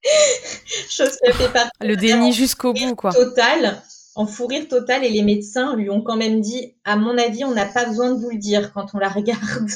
Chose 0.89 1.17
qui 1.23 1.31
fait 1.33 1.51
partie. 1.51 1.71
Le 1.81 1.95
déni 1.95 2.33
jusqu'au 2.33 2.73
bout, 2.73 2.95
quoi. 2.95 3.11
Total 3.11 3.81
en 4.15 4.25
fou 4.25 4.47
rire 4.47 4.67
total 4.67 5.03
et 5.03 5.09
les 5.09 5.23
médecins 5.23 5.75
lui 5.75 5.89
ont 5.89 6.01
quand 6.01 6.15
même 6.15 6.39
dit 6.39 6.73
à 6.85 6.95
mon 6.95 7.17
avis 7.17 7.43
on 7.43 7.53
n'a 7.53 7.65
pas 7.65 7.85
besoin 7.85 8.11
de 8.11 8.19
vous 8.19 8.29
le 8.29 8.37
dire 8.37 8.71
quand 8.73 8.87
on 8.93 8.97
la 8.97 9.09
regarde 9.09 9.69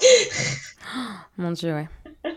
mon 1.38 1.52
dieu 1.52 1.72
ouais 1.72 1.88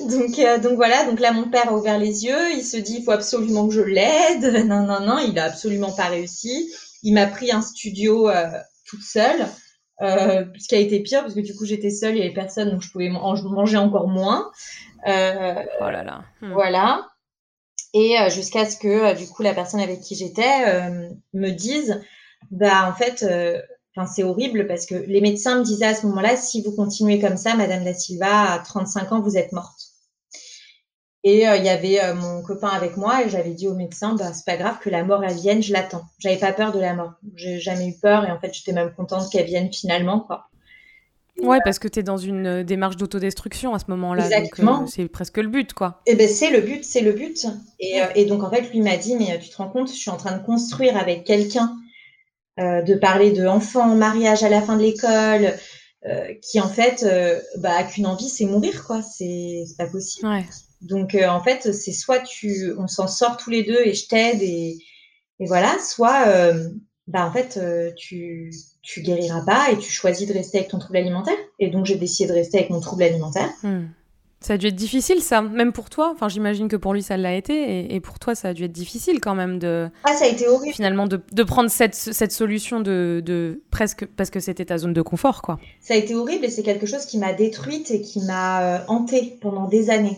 donc 0.00 0.38
euh, 0.38 0.58
donc 0.58 0.76
voilà 0.76 1.04
donc 1.04 1.20
là 1.20 1.32
mon 1.32 1.50
père 1.50 1.68
a 1.68 1.76
ouvert 1.76 1.98
les 1.98 2.24
yeux 2.24 2.52
il 2.56 2.64
se 2.64 2.78
dit 2.78 2.96
il 2.98 3.04
faut 3.04 3.12
absolument 3.12 3.68
que 3.68 3.74
je 3.74 3.82
l'aide 3.82 4.64
non 4.66 4.86
non 4.86 5.00
non 5.00 5.18
il 5.18 5.38
a 5.38 5.44
absolument 5.44 5.92
pas 5.92 6.06
réussi 6.06 6.72
il 7.02 7.12
m'a 7.12 7.26
pris 7.26 7.52
un 7.52 7.62
studio 7.62 8.28
euh, 8.28 8.48
toute 8.86 9.02
seule 9.02 9.46
euh, 10.00 10.46
ce 10.58 10.66
qui 10.66 10.74
a 10.74 10.78
été 10.78 11.00
pire 11.00 11.20
parce 11.20 11.34
que 11.34 11.40
du 11.40 11.54
coup 11.54 11.66
j'étais 11.66 11.90
seule 11.90 12.16
il 12.16 12.20
y 12.20 12.22
avait 12.22 12.32
personne 12.32 12.70
donc 12.70 12.82
je 12.82 12.90
pouvais 12.90 13.10
manger 13.10 13.76
encore 13.76 14.08
moins 14.08 14.50
oh 15.06 15.90
là 15.90 16.02
là. 16.02 16.24
Hmm. 16.40 16.52
voilà. 16.52 17.10
Et 17.92 18.18
euh, 18.18 18.30
jusqu'à 18.30 18.68
ce 18.68 18.76
que 18.76 18.88
euh, 18.88 19.14
du 19.14 19.26
coup 19.26 19.42
la 19.42 19.54
personne 19.54 19.80
avec 19.80 20.00
qui 20.00 20.14
j'étais 20.14 20.64
euh, 20.68 21.08
me 21.32 21.50
dise 21.50 22.00
bah 22.50 22.88
en 22.88 22.94
fait 22.94 23.24
c'est 24.06 24.22
horrible 24.22 24.66
parce 24.66 24.86
que 24.86 24.94
les 24.94 25.20
médecins 25.20 25.58
me 25.58 25.64
disaient 25.64 25.86
à 25.86 25.94
ce 25.94 26.06
moment-là 26.06 26.36
si 26.36 26.62
vous 26.62 26.74
continuez 26.74 27.20
comme 27.20 27.36
ça 27.36 27.54
madame 27.54 27.84
da 27.84 27.92
Silva 27.92 28.52
à 28.52 28.58
35 28.60 29.12
ans 29.12 29.20
vous 29.20 29.36
êtes 29.36 29.52
morte. 29.52 29.88
Et 31.22 31.42
il 31.42 31.64
y 31.64 31.68
avait 31.68 32.14
mon 32.14 32.42
copain 32.42 32.68
avec 32.68 32.96
moi 32.96 33.22
et 33.22 33.28
j'avais 33.28 33.52
dit 33.52 33.68
au 33.68 33.74
médecin 33.74 34.14
bah 34.14 34.32
c'est 34.32 34.46
pas 34.46 34.56
grave 34.56 34.78
que 34.78 34.88
la 34.88 35.04
mort 35.04 35.22
elle 35.22 35.36
vienne 35.36 35.62
je 35.62 35.72
l'attends. 35.72 36.04
J'avais 36.18 36.38
pas 36.38 36.54
peur 36.54 36.72
de 36.72 36.78
la 36.80 36.94
mort. 36.94 37.12
J'ai 37.34 37.60
jamais 37.60 37.88
eu 37.88 37.98
peur 38.00 38.24
et 38.24 38.30
en 38.30 38.40
fait 38.40 38.54
j'étais 38.54 38.72
même 38.72 38.94
contente 38.94 39.30
qu'elle 39.30 39.44
vienne 39.46 39.70
finalement 39.70 40.20
quoi 40.20 40.48
Ouais, 41.42 41.58
parce 41.64 41.78
que 41.78 41.88
tu 41.88 42.00
es 42.00 42.02
dans 42.02 42.16
une 42.16 42.62
démarche 42.62 42.96
d'autodestruction 42.96 43.74
à 43.74 43.78
ce 43.78 43.84
moment-là. 43.88 44.26
Exactement. 44.26 44.82
Euh, 44.82 44.86
c'est 44.86 45.08
presque 45.08 45.38
le 45.38 45.48
but, 45.48 45.72
quoi. 45.72 46.00
Et 46.06 46.14
ben 46.14 46.28
c'est 46.28 46.50
le 46.50 46.60
but, 46.60 46.84
c'est 46.84 47.00
le 47.00 47.12
but. 47.12 47.46
Et, 47.78 48.00
euh, 48.00 48.06
et, 48.14 48.24
donc, 48.26 48.42
en 48.42 48.50
fait, 48.50 48.70
lui 48.70 48.80
m'a 48.80 48.96
dit, 48.96 49.16
mais 49.16 49.38
tu 49.38 49.48
te 49.48 49.56
rends 49.56 49.68
compte, 49.68 49.88
je 49.88 49.96
suis 49.96 50.10
en 50.10 50.16
train 50.16 50.36
de 50.36 50.44
construire 50.44 50.96
avec 50.96 51.24
quelqu'un, 51.24 51.76
euh, 52.58 52.82
de 52.82 52.94
parler 52.94 53.32
de 53.32 53.46
enfants, 53.46 53.94
mariage 53.94 54.42
à 54.42 54.48
la 54.48 54.62
fin 54.62 54.76
de 54.76 54.82
l'école, 54.82 55.54
qui 56.40 56.58
en 56.60 56.68
fait, 56.68 57.04
bah, 57.58 57.72
a 57.76 57.84
qu'une 57.84 58.06
envie, 58.06 58.30
c'est 58.30 58.46
mourir, 58.46 58.84
quoi. 58.86 59.02
C'est 59.02 59.64
pas 59.76 59.86
possible. 59.86 60.28
Ouais. 60.28 60.44
Donc, 60.80 61.14
en 61.14 61.42
fait, 61.42 61.72
c'est 61.72 61.92
soit 61.92 62.20
tu, 62.20 62.72
on 62.78 62.86
s'en 62.86 63.06
sort 63.06 63.36
tous 63.36 63.50
les 63.50 63.64
deux 63.64 63.80
et 63.84 63.92
je 63.92 64.08
t'aide 64.08 64.40
et, 64.40 64.78
et 65.40 65.46
voilà, 65.46 65.76
soit, 65.78 66.24
bah, 67.06 67.26
en 67.26 67.32
fait, 67.32 67.60
tu 67.96 68.50
tu 68.82 69.02
guériras 69.02 69.42
pas 69.44 69.70
et 69.72 69.78
tu 69.78 69.90
choisis 69.90 70.26
de 70.26 70.32
rester 70.32 70.58
avec 70.58 70.70
ton 70.70 70.78
trouble 70.78 70.98
alimentaire. 70.98 71.36
Et 71.58 71.68
donc, 71.68 71.86
j'ai 71.86 71.96
décidé 71.96 72.28
de 72.28 72.34
rester 72.34 72.58
avec 72.58 72.70
mon 72.70 72.80
trouble 72.80 73.02
alimentaire. 73.02 73.50
Hmm. 73.62 73.86
Ça 74.42 74.54
a 74.54 74.56
dû 74.56 74.68
être 74.68 74.74
difficile, 74.74 75.20
ça, 75.20 75.42
même 75.42 75.72
pour 75.72 75.90
toi. 75.90 76.10
Enfin, 76.14 76.30
j'imagine 76.30 76.68
que 76.68 76.76
pour 76.76 76.94
lui, 76.94 77.02
ça 77.02 77.18
l'a 77.18 77.34
été. 77.34 77.52
Et, 77.52 77.94
et, 77.94 78.00
pour 78.00 78.18
toi, 78.18 78.34
ça 78.34 78.48
a 78.48 78.54
dû 78.54 78.64
être 78.64 78.72
difficile 78.72 79.20
quand 79.20 79.34
même 79.34 79.58
de. 79.58 79.90
Ah, 80.04 80.14
ça 80.14 80.24
a 80.24 80.28
été 80.28 80.48
horrible. 80.48 80.72
Finalement, 80.72 81.06
de, 81.06 81.20
de 81.30 81.42
prendre 81.42 81.68
cette, 81.70 81.94
cette 81.94 82.32
solution 82.32 82.80
de, 82.80 83.22
de 83.22 83.62
presque. 83.70 84.06
Parce 84.06 84.30
que 84.30 84.40
c'était 84.40 84.64
ta 84.64 84.78
zone 84.78 84.94
de 84.94 85.02
confort, 85.02 85.42
quoi. 85.42 85.58
Ça 85.82 85.92
a 85.92 85.98
été 85.98 86.14
horrible 86.14 86.46
et 86.46 86.48
c'est 86.48 86.62
quelque 86.62 86.86
chose 86.86 87.04
qui 87.04 87.18
m'a 87.18 87.34
détruite 87.34 87.90
et 87.90 88.00
qui 88.00 88.20
m'a 88.20 88.62
euh, 88.62 88.78
hantée 88.88 89.36
pendant 89.42 89.68
des 89.68 89.90
années. 89.90 90.16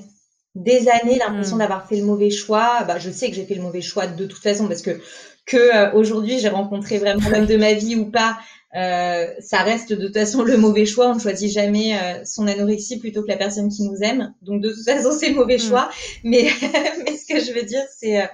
Des 0.54 0.88
années, 0.88 1.18
l'impression 1.18 1.56
mmh. 1.56 1.60
d'avoir 1.60 1.88
fait 1.88 1.96
le 1.96 2.04
mauvais 2.04 2.30
choix. 2.30 2.84
Bah, 2.86 3.00
je 3.00 3.10
sais 3.10 3.28
que 3.28 3.34
j'ai 3.34 3.44
fait 3.44 3.56
le 3.56 3.62
mauvais 3.62 3.80
choix 3.80 4.06
de 4.06 4.26
toute 4.26 4.42
façon 4.42 4.68
parce 4.68 4.82
que 4.82 5.00
que 5.46 5.56
euh, 5.56 5.92
aujourd'hui 5.94 6.38
j'ai 6.38 6.48
rencontré 6.48 6.98
vraiment 6.98 7.28
l'homme 7.28 7.46
de 7.46 7.56
ma 7.56 7.72
vie 7.74 7.96
ou 7.96 8.10
pas, 8.10 8.38
euh, 8.74 9.26
ça 9.40 9.58
reste 9.62 9.92
de 9.92 10.06
toute 10.06 10.14
façon 10.14 10.42
le 10.42 10.56
mauvais 10.56 10.86
choix. 10.86 11.08
On 11.08 11.14
ne 11.14 11.20
choisit 11.20 11.52
jamais 11.52 11.94
euh, 11.98 12.24
son 12.24 12.46
anorexie 12.46 12.98
plutôt 12.98 13.22
que 13.22 13.28
la 13.28 13.36
personne 13.36 13.68
qui 13.68 13.82
nous 13.82 13.98
aime. 14.02 14.34
Donc 14.42 14.62
de 14.62 14.70
toute 14.70 14.84
façon 14.84 15.12
c'est 15.12 15.28
le 15.28 15.34
mauvais 15.34 15.56
mm. 15.56 15.60
choix. 15.60 15.90
Mais 16.24 16.48
mais 17.04 17.16
ce 17.16 17.26
que 17.26 17.40
je 17.40 17.52
veux 17.52 17.64
dire 17.64 17.82
c'est 17.98 18.22
euh, 18.22 18.26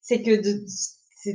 c'est 0.00 0.22
que 0.22 0.40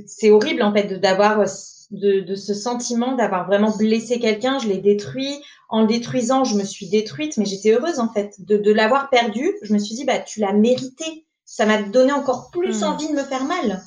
c'est 0.07 0.31
horrible 0.31 0.63
en 0.63 0.73
fait 0.73 0.93
d'avoir 0.99 1.43
de, 1.91 2.21
de, 2.21 2.35
ce 2.35 2.53
sentiment 2.53 3.15
d'avoir 3.15 3.45
vraiment 3.45 3.75
blessé 3.75 4.19
quelqu'un. 4.19 4.57
Je 4.59 4.67
l'ai 4.67 4.79
détruit. 4.79 5.35
En 5.69 5.81
le 5.81 5.87
détruisant, 5.87 6.43
je 6.43 6.55
me 6.55 6.63
suis 6.63 6.87
détruite, 6.87 7.37
mais 7.37 7.45
j'étais 7.45 7.71
heureuse 7.71 7.99
en 7.99 8.11
fait 8.11 8.35
de, 8.39 8.57
de 8.57 8.71
l'avoir 8.71 9.09
perdu. 9.09 9.51
Je 9.63 9.73
me 9.73 9.79
suis 9.79 9.95
dit 9.95 10.05
bah 10.05 10.19
tu 10.19 10.39
l'as 10.39 10.53
mérité. 10.53 11.25
Ça 11.45 11.65
m'a 11.65 11.81
donné 11.81 12.13
encore 12.13 12.51
plus 12.51 12.81
mm. 12.81 12.83
envie 12.83 13.09
de 13.09 13.13
me 13.13 13.23
faire 13.23 13.43
mal. 13.43 13.83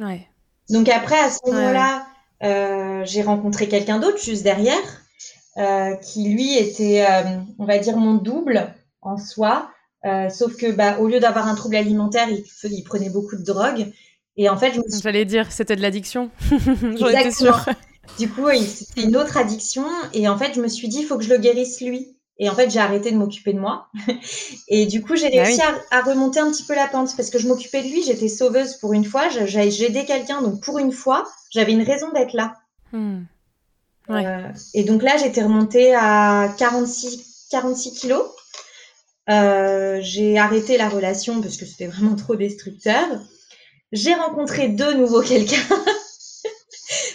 Ouais. 0.00 0.26
Donc 0.70 0.88
après, 0.88 1.18
à 1.18 1.30
ce 1.30 1.38
moment-là, 1.46 2.06
ouais. 2.42 2.48
euh, 2.48 3.04
j'ai 3.04 3.22
rencontré 3.22 3.68
quelqu'un 3.68 3.98
d'autre 3.98 4.18
juste 4.18 4.42
derrière, 4.42 4.76
euh, 5.58 5.94
qui 5.96 6.28
lui 6.28 6.56
était, 6.56 7.04
euh, 7.08 7.38
on 7.58 7.64
va 7.64 7.78
dire, 7.78 7.96
mon 7.96 8.14
double 8.14 8.74
en 9.00 9.18
soi. 9.18 9.70
Sauf 10.30 10.56
que, 10.56 10.72
bah, 10.72 10.98
au 10.98 11.06
lieu 11.06 11.20
d'avoir 11.20 11.46
un 11.46 11.54
trouble 11.54 11.76
alimentaire, 11.76 12.28
il, 12.28 12.44
il, 12.64 12.82
prenait 12.82 13.10
beaucoup 13.10 13.36
de 13.36 13.44
drogue. 13.44 13.92
Et 14.36 14.48
en 14.48 14.56
fait, 14.56 14.72
J'allais 15.00 15.24
dire, 15.24 15.52
c'était 15.52 15.76
de 15.76 15.82
l'addiction. 15.82 16.30
J'en 16.96 17.08
étais 17.08 17.30
sûre. 17.30 17.66
Du 18.18 18.28
coup, 18.28 18.48
c'était 18.66 19.02
une 19.02 19.16
autre 19.16 19.36
addiction. 19.36 19.86
Et 20.12 20.28
en 20.28 20.36
fait, 20.36 20.54
je 20.54 20.60
me 20.60 20.66
suis 20.66 20.88
dit, 20.88 21.00
il 21.00 21.06
faut 21.06 21.18
que 21.18 21.24
je 21.24 21.30
le 21.30 21.38
guérisse 21.38 21.80
lui. 21.80 22.16
Et 22.38 22.48
en 22.48 22.54
fait, 22.54 22.70
j'ai 22.70 22.80
arrêté 22.80 23.12
de 23.12 23.16
m'occuper 23.16 23.52
de 23.52 23.58
moi. 23.58 23.88
et 24.68 24.86
du 24.86 25.02
coup, 25.02 25.16
j'ai 25.16 25.30
bah 25.30 25.42
réussi 25.42 25.60
à, 25.90 26.00
remonter 26.02 26.40
un 26.40 26.50
petit 26.50 26.64
peu 26.64 26.74
la 26.74 26.86
pente 26.86 27.14
parce 27.16 27.30
que 27.30 27.38
je 27.38 27.46
m'occupais 27.46 27.82
de 27.82 27.88
lui. 27.88 28.02
J'étais 28.02 28.28
sauveuse 28.28 28.76
pour 28.76 28.92
une 28.94 29.04
fois. 29.04 29.28
J'ai 29.28 29.84
aidé 29.84 30.04
quelqu'un. 30.04 30.42
Donc, 30.42 30.62
pour 30.62 30.78
une 30.78 30.92
fois, 30.92 31.24
j'avais 31.50 31.72
une 31.72 31.82
raison 31.82 32.10
d'être 32.12 32.32
là. 32.32 32.54
Hmm. 32.92 33.22
Euh, 34.10 34.48
et 34.74 34.84
donc 34.84 35.02
là, 35.02 35.16
j'étais 35.16 35.42
remontée 35.42 35.94
à 35.94 36.52
46, 36.58 37.48
46 37.50 37.92
kilos. 37.92 38.24
Euh, 39.30 39.98
j'ai 40.00 40.38
arrêté 40.38 40.76
la 40.76 40.88
relation 40.88 41.40
parce 41.40 41.56
que 41.56 41.64
c'était 41.64 41.86
vraiment 41.86 42.16
trop 42.16 42.34
destructeur. 42.34 43.06
J'ai 43.92 44.14
rencontré 44.14 44.68
de 44.68 44.92
nouveau 44.94 45.20
quelqu'un. 45.22 45.62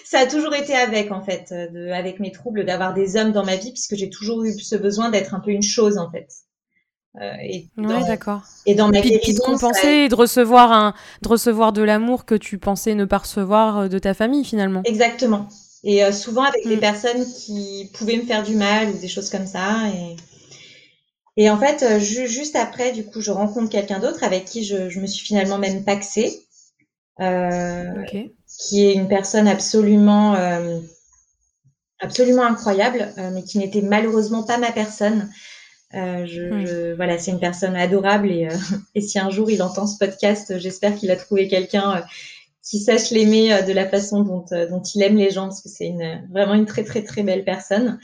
Ça 0.09 0.19
a 0.19 0.25
toujours 0.25 0.55
été 0.55 0.73
avec, 0.73 1.11
en 1.11 1.21
fait, 1.21 1.51
de, 1.51 1.91
avec 1.91 2.19
mes 2.19 2.31
troubles, 2.31 2.65
d'avoir 2.65 2.93
des 2.93 3.17
hommes 3.17 3.31
dans 3.31 3.43
ma 3.43 3.57
vie, 3.57 3.71
puisque 3.71 3.95
j'ai 3.95 4.09
toujours 4.09 4.43
eu 4.43 4.57
ce 4.57 4.75
besoin 4.75 5.09
d'être 5.09 5.33
un 5.33 5.39
peu 5.39 5.51
une 5.51 5.63
chose, 5.63 5.97
en 5.97 6.09
fait. 6.09 6.27
Euh, 7.19 7.33
et 7.43 7.67
dans, 7.77 8.05
d'accord. 8.05 8.43
Et 8.65 8.75
dans 8.75 8.89
ma 8.89 9.01
vie 9.01 9.11
de 9.11 9.39
compenser 9.39 10.07
de 10.07 10.15
recevoir 10.15 10.71
un, 10.71 10.93
de 11.23 11.27
recevoir 11.27 11.73
de 11.73 11.81
l'amour 11.81 12.25
que 12.25 12.35
tu 12.35 12.57
pensais 12.59 12.93
ne 12.93 13.05
pas 13.05 13.17
recevoir 13.17 13.89
de 13.89 13.99
ta 13.99 14.13
famille 14.13 14.45
finalement. 14.45 14.81
Exactement. 14.85 15.47
Et 15.83 16.03
euh, 16.03 16.11
souvent 16.11 16.43
avec 16.43 16.67
des 16.67 16.77
mm. 16.77 16.81
personnes 16.81 17.25
qui 17.25 17.89
pouvaient 17.93 18.17
me 18.17 18.23
faire 18.23 18.43
du 18.43 18.55
mal 18.55 18.89
ou 18.89 18.97
des 18.99 19.07
choses 19.07 19.29
comme 19.29 19.47
ça. 19.47 19.89
Et, 19.89 20.15
et 21.37 21.49
en 21.49 21.57
fait, 21.57 21.83
euh, 21.83 21.99
juste 21.99 22.55
après, 22.55 22.91
du 22.91 23.03
coup, 23.03 23.21
je 23.21 23.31
rencontre 23.31 23.69
quelqu'un 23.69 23.99
d'autre 23.99 24.23
avec 24.23 24.45
qui 24.45 24.63
je, 24.63 24.89
je, 24.89 24.99
me 24.99 25.07
suis 25.07 25.25
finalement 25.25 25.57
même 25.57 25.83
paxée. 25.83 26.43
Euh, 27.19 28.03
qui 28.57 28.85
est 28.85 28.93
une 28.93 29.07
personne 29.07 29.47
absolument, 29.47 30.35
euh, 30.35 30.79
absolument 31.99 32.43
incroyable, 32.43 33.13
euh, 33.17 33.29
mais 33.33 33.43
qui 33.43 33.59
n'était 33.59 33.81
malheureusement 33.81 34.43
pas 34.43 34.57
ma 34.57 34.71
personne. 34.71 35.29
Euh, 35.93 36.25
je, 36.25 36.41
hmm. 36.41 36.65
je, 36.65 36.95
voilà, 36.95 37.17
c'est 37.17 37.31
une 37.31 37.39
personne 37.39 37.75
adorable 37.75 38.29
et, 38.29 38.49
et, 38.95 39.01
si 39.01 39.19
un 39.19 39.29
jour 39.29 39.49
il 39.49 39.63
entend 39.63 39.87
ce 39.87 39.97
podcast, 39.97 40.57
j'espère 40.59 40.95
qu'il 40.95 41.11
a 41.11 41.15
trouvé 41.15 41.47
quelqu'un 41.47 42.03
qui 42.61 42.79
sache 42.79 43.11
l'aimer 43.11 43.63
de 43.63 43.71
la 43.71 43.87
façon 43.87 44.23
dont, 44.23 44.43
dont 44.51 44.81
il 44.81 45.01
aime 45.01 45.15
les 45.15 45.31
gens, 45.31 45.45
parce 45.45 45.61
que 45.61 45.69
c'est 45.69 45.87
une, 45.87 46.27
vraiment 46.29 46.53
une 46.53 46.65
très 46.65 46.83
très 46.83 47.03
très 47.03 47.23
belle 47.23 47.45
personne. 47.45 47.99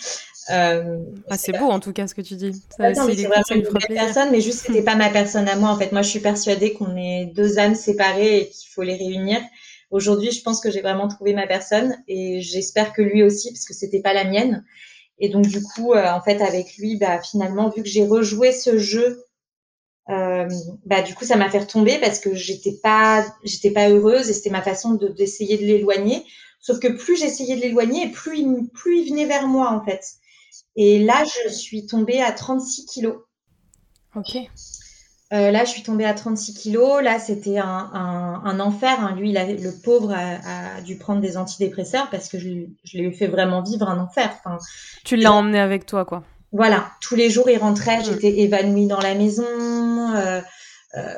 Euh, 0.49 0.99
ah, 1.29 1.37
c'est 1.37 1.57
beau 1.57 1.69
en 1.69 1.79
tout 1.79 1.93
cas 1.93 2.07
ce 2.07 2.15
que 2.15 2.21
tu 2.21 2.35
dis. 2.35 2.61
C'est 2.69 2.91
vraiment 2.91 3.07
une 3.07 3.61
belle 3.61 3.71
personne, 3.89 4.29
mais 4.31 4.41
juste 4.41 4.65
c'était 4.65 4.81
pas 4.81 4.95
ma 4.95 5.09
personne 5.09 5.47
à 5.47 5.55
moi. 5.55 5.69
En 5.69 5.77
fait, 5.77 5.91
moi 5.91 6.01
je 6.01 6.09
suis 6.09 6.19
persuadée 6.19 6.73
qu'on 6.73 6.95
est 6.97 7.31
deux 7.33 7.59
âmes 7.59 7.75
séparées 7.75 8.37
et 8.39 8.49
qu'il 8.49 8.69
faut 8.69 8.81
les 8.83 8.95
réunir. 8.95 9.39
Aujourd'hui, 9.93 10.31
je 10.31 10.41
pense 10.41 10.59
que 10.59 10.71
j'ai 10.71 10.81
vraiment 10.81 11.07
trouvé 11.07 11.35
ma 11.35 11.45
personne 11.45 11.95
et 12.07 12.41
j'espère 12.41 12.93
que 12.93 13.03
lui 13.03 13.21
aussi, 13.21 13.51
parce 13.51 13.65
que 13.65 13.75
c'était 13.75 14.01
pas 14.01 14.13
la 14.13 14.23
mienne. 14.23 14.65
Et 15.19 15.29
donc 15.29 15.45
du 15.45 15.61
coup, 15.61 15.93
euh, 15.93 16.11
en 16.11 16.19
fait, 16.19 16.41
avec 16.41 16.77
lui, 16.77 16.97
bah 16.97 17.21
finalement, 17.21 17.69
vu 17.69 17.83
que 17.83 17.87
j'ai 17.87 18.03
rejoué 18.03 18.51
ce 18.51 18.79
jeu, 18.79 19.23
euh, 20.09 20.49
bah 20.83 21.03
du 21.03 21.13
coup, 21.13 21.25
ça 21.25 21.35
m'a 21.35 21.47
fait 21.47 21.59
retomber 21.59 21.99
parce 21.99 22.17
que 22.17 22.33
j'étais 22.33 22.79
pas, 22.81 23.23
pas 23.75 23.89
heureuse 23.89 24.31
et 24.31 24.33
c'était 24.33 24.49
ma 24.49 24.63
façon 24.63 24.95
de 24.95 25.09
d'essayer 25.09 25.59
de 25.59 25.63
l'éloigner. 25.63 26.25
Sauf 26.59 26.79
que 26.79 26.87
plus 26.87 27.15
j'essayais 27.15 27.55
de 27.55 27.61
l'éloigner, 27.61 28.09
plus 28.09 28.39
il, 28.39 28.69
plus 28.73 29.01
il 29.01 29.11
venait 29.11 29.27
vers 29.27 29.47
moi 29.47 29.69
en 29.69 29.85
fait. 29.85 30.03
Et 30.75 31.03
là, 31.03 31.23
je 31.23 31.53
suis 31.53 31.85
tombée 31.85 32.19
à 32.19 32.31
36 32.31 32.87
kilos. 32.87 33.17
Ok. 34.15 34.37
Euh, 35.33 35.49
là, 35.49 35.65
je 35.65 35.71
suis 35.71 35.81
tombée 35.81 36.05
à 36.05 36.13
36 36.13 36.53
kilos. 36.53 37.01
Là, 37.01 37.17
c'était 37.17 37.57
un, 37.57 37.89
un, 38.43 38.59
enfer. 38.59 38.99
Hein. 38.99 39.15
Lui, 39.17 39.31
il 39.31 39.63
le 39.63 39.71
pauvre 39.83 40.13
a, 40.13 40.81
dû 40.81 40.97
prendre 40.97 41.21
des 41.21 41.37
antidépresseurs 41.37 42.09
parce 42.11 42.29
que 42.29 42.37
je, 42.37 42.49
je 42.83 42.97
l'ai 42.97 43.11
fait 43.11 43.27
vraiment 43.27 43.63
vivre 43.63 43.89
un 43.89 43.99
enfer. 43.99 44.29
Enfin, 44.37 44.59
tu 45.03 45.15
l'as 45.15 45.33
emmené 45.33 45.59
avec 45.59 45.87
toi, 45.87 46.05
quoi. 46.05 46.23
Voilà. 46.51 46.91
Tous 47.01 47.15
les 47.15 47.31
jours, 47.31 47.49
il 47.49 47.57
rentrait. 47.57 47.99
Mm. 47.99 48.03
J'étais 48.05 48.39
évanouie 48.41 48.85
dans 48.85 48.99
la 48.99 49.15
maison. 49.15 49.43
Euh, 50.15 50.39
euh, 50.95 51.13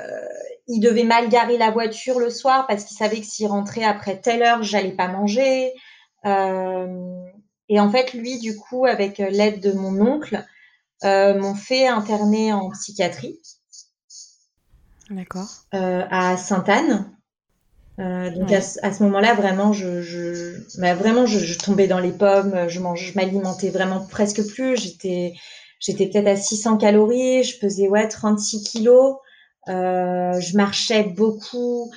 il 0.68 0.80
devait 0.80 1.04
mal 1.04 1.28
garer 1.28 1.58
la 1.58 1.70
voiture 1.70 2.18
le 2.18 2.30
soir 2.30 2.68
parce 2.68 2.86
qu'il 2.86 2.96
savait 2.96 3.20
que 3.20 3.26
s'il 3.26 3.48
rentrait 3.48 3.84
après 3.84 4.18
telle 4.18 4.44
heure, 4.44 4.64
j'allais 4.64 4.96
pas 4.96 5.10
manger. 5.10 5.74
Et 7.68 7.80
en 7.80 7.92
fait, 7.92 8.14
lui, 8.14 8.40
du 8.40 8.56
coup, 8.56 8.86
avec 8.86 9.18
l'aide 9.18 9.60
de 9.60 9.74
mon 9.74 10.00
oncle, 10.02 10.44
m'ont 11.04 11.54
fait 11.54 11.88
interner 11.88 12.54
en 12.54 12.72
psychiatrie. 12.72 13.38
D'accord. 15.10 15.48
Euh, 15.74 16.04
à 16.10 16.38
Sainte-Anne. 16.38 17.12
Euh, 18.00 18.30
donc 18.32 18.52
à, 18.52 18.58
à, 18.58 18.92
ce 18.92 19.04
moment-là, 19.04 19.36
vraiment, 19.36 19.72
je, 19.72 20.02
je 20.02 20.58
bah, 20.80 20.96
vraiment, 20.96 21.26
je, 21.26 21.40
je, 21.40 21.58
tombais 21.58 21.88
dans 21.88 22.00
les 22.00 22.12
pommes. 22.12 22.68
Je 22.68 22.80
mange, 22.80 23.12
je 23.12 23.16
m'alimentais 23.16 23.70
vraiment 23.70 24.06
presque 24.06 24.46
plus. 24.48 24.78
J'étais, 24.78 25.34
j'étais 25.80 26.08
peut-être 26.08 26.28
à 26.28 26.36
600 26.36 26.78
calories. 26.78 27.44
Je 27.44 27.58
pesais 27.60 27.88
ouais 27.88 28.08
36 28.08 28.64
kilos. 28.64 29.16
Euh, 29.70 30.40
je 30.40 30.58
marchais 30.58 31.04
beaucoup. 31.04 31.92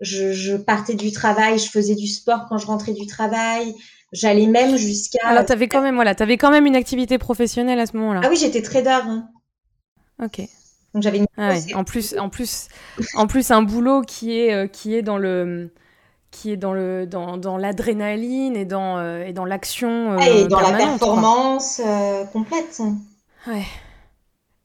Je, 0.00 0.32
je, 0.32 0.56
partais 0.56 0.94
du 0.94 1.12
travail. 1.12 1.58
Je 1.58 1.70
faisais 1.70 1.94
du 1.94 2.08
sport 2.08 2.46
quand 2.48 2.58
je 2.58 2.66
rentrais 2.66 2.92
du 2.92 3.06
travail. 3.06 3.74
J'allais 4.12 4.46
même 4.46 4.76
jusqu'à. 4.76 5.26
Alors, 5.26 5.44
tu 5.44 5.52
avais 5.52 5.68
quand 5.68 5.82
même, 5.82 5.94
voilà, 5.94 6.14
avais 6.18 6.36
quand 6.36 6.50
même 6.50 6.66
une 6.66 6.76
activité 6.76 7.18
professionnelle 7.18 7.78
à 7.78 7.86
ce 7.86 7.96
moment-là. 7.96 8.20
Ah 8.24 8.28
oui, 8.28 8.36
j'étais 8.36 8.62
trader. 8.62 8.90
Hein. 8.90 9.28
Ok. 10.22 10.42
Donc 10.94 11.02
j'avais 11.02 11.18
une. 11.18 11.26
Ah 11.36 11.50
ouais. 11.50 11.74
En 11.74 11.84
plus, 11.84 12.16
en 12.18 12.28
plus, 12.28 12.68
en 13.14 13.26
plus, 13.26 13.50
un 13.50 13.62
boulot 13.62 14.02
qui 14.02 14.38
est 14.38 14.54
euh, 14.54 14.66
qui 14.68 14.94
est 14.94 15.02
dans 15.02 15.18
le 15.18 15.72
qui 16.30 16.52
est 16.52 16.56
dans 16.56 16.72
le 16.72 17.06
dans, 17.06 17.36
dans 17.36 17.56
l'adrénaline 17.56 18.56
et 18.56 18.64
dans 18.64 18.98
euh, 18.98 19.24
et 19.24 19.32
dans 19.32 19.44
l'action. 19.44 20.12
Euh, 20.12 20.18
et 20.20 20.46
dans 20.46 20.60
la 20.60 20.72
performance 20.72 21.80
complète. 22.32 22.80
Ouais. 23.48 23.64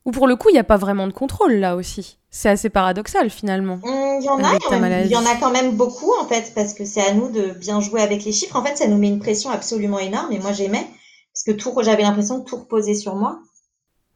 Ou 0.05 0.11
pour 0.11 0.27
le 0.27 0.35
coup, 0.35 0.49
il 0.49 0.53
n'y 0.53 0.59
a 0.59 0.63
pas 0.63 0.77
vraiment 0.77 1.07
de 1.07 1.13
contrôle 1.13 1.53
là 1.53 1.75
aussi. 1.75 2.19
C'est 2.29 2.49
assez 2.49 2.69
paradoxal 2.69 3.29
finalement. 3.31 3.77
Mmh, 3.77 4.19
il 4.21 4.23
y 4.23 4.29
en 4.29 4.43
a, 4.43 5.03
il 5.03 5.11
y 5.11 5.15
en 5.15 5.25
a 5.25 5.35
quand 5.39 5.51
même 5.51 5.71
beaucoup 5.71 6.13
en 6.21 6.27
fait, 6.27 6.53
parce 6.53 6.73
que 6.73 6.85
c'est 6.85 7.01
à 7.01 7.13
nous 7.13 7.29
de 7.29 7.51
bien 7.51 7.81
jouer 7.81 8.01
avec 8.01 8.23
les 8.23 8.31
chiffres. 8.31 8.55
En 8.55 8.63
fait, 8.63 8.77
ça 8.77 8.87
nous 8.87 8.97
met 8.97 9.07
une 9.07 9.19
pression 9.19 9.49
absolument 9.49 9.99
énorme. 9.99 10.31
Et 10.31 10.39
moi, 10.39 10.51
j'aimais 10.51 10.87
parce 11.33 11.43
que 11.43 11.51
tout, 11.51 11.73
j'avais 11.81 12.03
l'impression 12.03 12.39
de 12.39 12.43
tout 12.43 12.57
reposer 12.57 12.93
sur 12.93 13.15
moi. 13.15 13.39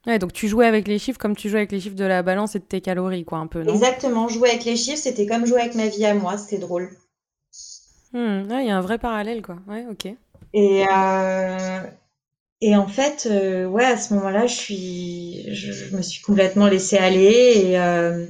Ouais, 0.05 0.19
donc 0.19 0.33
tu 0.33 0.47
jouais 0.47 0.65
avec 0.65 0.87
les 0.87 0.99
chiffres 0.99 1.17
comme 1.19 1.35
tu 1.35 1.49
jouais 1.49 1.59
avec 1.59 1.71
les 1.71 1.79
chiffres 1.79 1.95
de 1.95 2.03
la 2.03 2.23
balance 2.23 2.55
et 2.55 2.59
de 2.59 2.65
tes 2.65 2.81
calories, 2.81 3.23
quoi, 3.23 3.37
un 3.37 3.47
peu, 3.47 3.63
non? 3.63 3.73
Exactement. 3.73 4.27
Jouer 4.27 4.49
avec 4.49 4.65
les 4.65 4.75
chiffres, 4.75 5.01
c'était 5.01 5.25
comme 5.25 5.45
jouer 5.45 5.61
avec 5.61 5.75
ma 5.75 5.87
vie 5.87 6.05
à 6.05 6.13
moi. 6.13 6.37
C'était 6.37 6.57
drôle. 6.57 6.89
Mmh, 8.13 8.43
il 8.49 8.67
y 8.67 8.69
a 8.69 8.77
un 8.77 8.81
vrai 8.81 8.97
parallèle, 8.97 9.41
quoi. 9.41 9.57
Ouais, 9.67 9.85
ok. 9.89 10.13
Et 10.53 10.85
euh, 10.87 11.79
et 12.61 12.75
en 12.75 12.87
fait, 12.87 13.27
euh, 13.29 13.65
ouais, 13.65 13.85
à 13.85 13.97
ce 13.97 14.13
moment-là, 14.13 14.45
je 14.45 14.53
suis, 14.55 15.53
je, 15.53 15.95
me 15.95 16.01
suis 16.01 16.21
complètement 16.21 16.67
laissée 16.67 16.97
aller 16.97 17.53
et, 17.55 17.79
euh, 17.79 18.25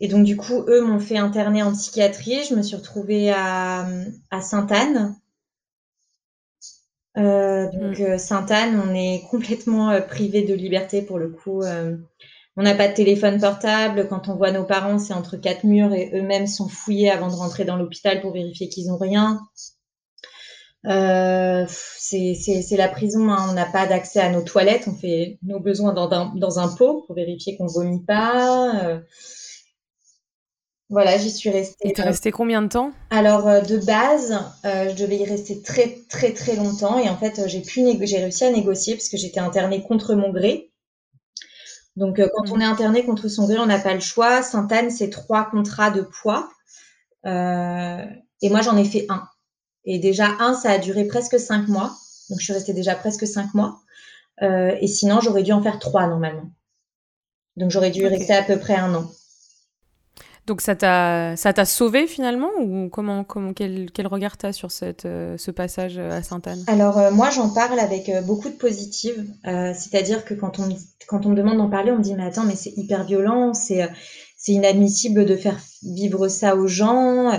et 0.00 0.08
donc 0.08 0.24
du 0.24 0.36
coup, 0.36 0.64
eux 0.68 0.82
m'ont 0.82 1.00
fait 1.00 1.18
interner 1.18 1.62
en 1.62 1.72
psychiatrie. 1.72 2.44
Je 2.48 2.54
me 2.54 2.62
suis 2.62 2.76
retrouvée 2.76 3.30
à, 3.30 3.88
à 4.30 4.40
Sainte-Anne. 4.40 5.16
Euh, 7.18 7.70
donc 7.72 7.98
mmh. 7.98 8.18
Sainte-Anne, 8.18 8.80
on 8.84 8.94
est 8.94 9.22
complètement 9.30 10.00
privé 10.02 10.42
de 10.42 10.54
liberté 10.54 11.02
pour 11.02 11.18
le 11.18 11.28
coup. 11.28 11.62
on 12.56 12.62
n'a 12.62 12.74
pas 12.74 12.88
de 12.88 12.94
téléphone 12.94 13.40
portable. 13.40 14.06
Quand 14.08 14.28
on 14.28 14.36
voit 14.36 14.52
nos 14.52 14.64
parents, 14.64 14.98
c'est 14.98 15.14
entre 15.14 15.36
quatre 15.36 15.64
murs 15.64 15.92
et 15.92 16.10
eux-mêmes 16.14 16.46
sont 16.46 16.68
fouillés 16.68 17.10
avant 17.10 17.28
de 17.28 17.34
rentrer 17.34 17.64
dans 17.64 17.76
l'hôpital 17.76 18.20
pour 18.20 18.32
vérifier 18.32 18.68
qu'ils 18.68 18.88
n'ont 18.88 18.98
rien. 18.98 19.40
Euh, 20.86 21.66
c'est 21.68 22.76
la 22.76 22.88
prison, 22.88 23.30
hein. 23.30 23.46
on 23.50 23.52
n'a 23.52 23.66
pas 23.66 23.86
d'accès 23.86 24.20
à 24.20 24.30
nos 24.30 24.42
toilettes, 24.42 24.88
on 24.88 24.94
fait 24.94 25.38
nos 25.42 25.60
besoins 25.60 25.92
dans, 25.92 26.08
dans, 26.08 26.34
dans 26.34 26.58
un 26.58 26.68
pot 26.68 27.04
pour 27.06 27.14
vérifier 27.14 27.56
qu'on 27.56 27.66
vomit 27.66 28.02
pas. 28.02 28.84
Euh. 28.84 29.00
Voilà, 30.90 31.16
j'y 31.16 31.30
suis 31.30 31.48
restée. 31.48 31.88
Et 31.88 31.92
t'es 31.94 32.02
restée 32.02 32.30
combien 32.30 32.60
de 32.60 32.68
temps? 32.68 32.92
Alors 33.10 33.48
euh, 33.48 33.60
de 33.62 33.78
base, 33.78 34.38
je 34.64 34.94
devais 34.94 35.16
y 35.16 35.24
rester 35.24 35.62
très 35.62 35.98
très 36.08 36.34
très 36.34 36.56
longtemps 36.56 36.98
et 36.98 37.08
en 37.08 37.16
fait 37.16 37.40
j'ai 37.46 37.62
pu 37.62 37.82
j'ai 38.02 38.18
réussi 38.18 38.44
à 38.44 38.50
négocier 38.50 38.96
parce 38.96 39.08
que 39.08 39.16
j'étais 39.16 39.40
internée 39.40 39.82
contre 39.82 40.14
mon 40.14 40.30
gré. 40.30 40.70
Donc 41.96 42.20
quand 42.20 42.48
mmh. 42.48 42.52
on 42.52 42.60
est 42.60 42.64
interné 42.64 43.04
contre 43.04 43.28
son 43.28 43.46
gré, 43.46 43.58
on 43.58 43.66
n'a 43.66 43.78
pas 43.78 43.94
le 43.94 44.00
choix. 44.00 44.42
Sainte-Anne, 44.42 44.90
c'est 44.90 45.10
trois 45.10 45.48
contrats 45.48 45.90
de 45.90 46.02
poids 46.02 46.50
et 47.24 48.50
moi 48.50 48.60
j'en 48.62 48.76
ai 48.76 48.84
fait 48.84 49.06
un. 49.08 49.22
Et 49.86 49.98
déjà, 49.98 50.26
un, 50.40 50.54
ça 50.54 50.72
a 50.72 50.78
duré 50.78 51.06
presque 51.06 51.38
cinq 51.38 51.66
mois. 51.66 51.96
Donc, 52.28 52.38
je 52.38 52.44
suis 52.44 52.52
restée 52.52 52.74
déjà 52.74 52.94
presque 52.94 53.26
cinq 53.26 53.54
mois. 53.54 53.80
Euh, 54.42 54.76
et 54.78 54.86
sinon, 54.86 55.20
j'aurais 55.22 55.42
dû 55.42 55.52
en 55.52 55.62
faire 55.62 55.78
trois 55.78 56.06
normalement. 56.06 56.50
Donc, 57.56 57.70
j'aurais 57.70 57.90
dû 57.90 58.06
rester 58.06 58.34
à 58.34 58.42
peu 58.42 58.58
près 58.58 58.76
un 58.76 58.94
an. 58.94 59.10
Donc, 60.50 60.62
ça 60.62 60.74
t'a, 60.74 61.36
ça 61.36 61.52
t'a 61.52 61.64
sauvé 61.64 62.08
finalement 62.08 62.50
Ou 62.58 62.88
comment, 62.88 63.22
comment, 63.22 63.52
quel, 63.52 63.92
quel 63.92 64.08
regard 64.08 64.36
t'as 64.36 64.50
sur 64.50 64.72
cette, 64.72 65.04
euh, 65.04 65.36
ce 65.38 65.52
passage 65.52 65.96
à 65.96 66.24
Sainte-Anne? 66.24 66.64
Alors, 66.66 66.98
euh, 66.98 67.12
moi, 67.12 67.30
j'en 67.30 67.50
parle 67.50 67.78
avec 67.78 68.10
beaucoup 68.26 68.48
de 68.48 68.56
positives. 68.56 69.24
c'est-à-dire 69.44 70.24
que 70.24 70.34
quand 70.34 70.58
on, 70.58 70.68
quand 71.06 71.24
on 71.24 71.28
me 71.28 71.36
demande 71.36 71.58
d'en 71.58 71.70
parler, 71.70 71.92
on 71.92 71.98
me 71.98 72.02
dit 72.02 72.14
Mais 72.14 72.24
attends, 72.24 72.42
mais 72.42 72.56
c'est 72.56 72.72
hyper 72.76 73.04
violent, 73.04 73.54
c'est 73.54 73.88
c'est 74.36 74.52
inadmissible 74.52 75.24
de 75.24 75.36
faire 75.36 75.60
vivre 75.82 76.26
ça 76.26 76.56
aux 76.56 76.66
gens. 76.66 77.30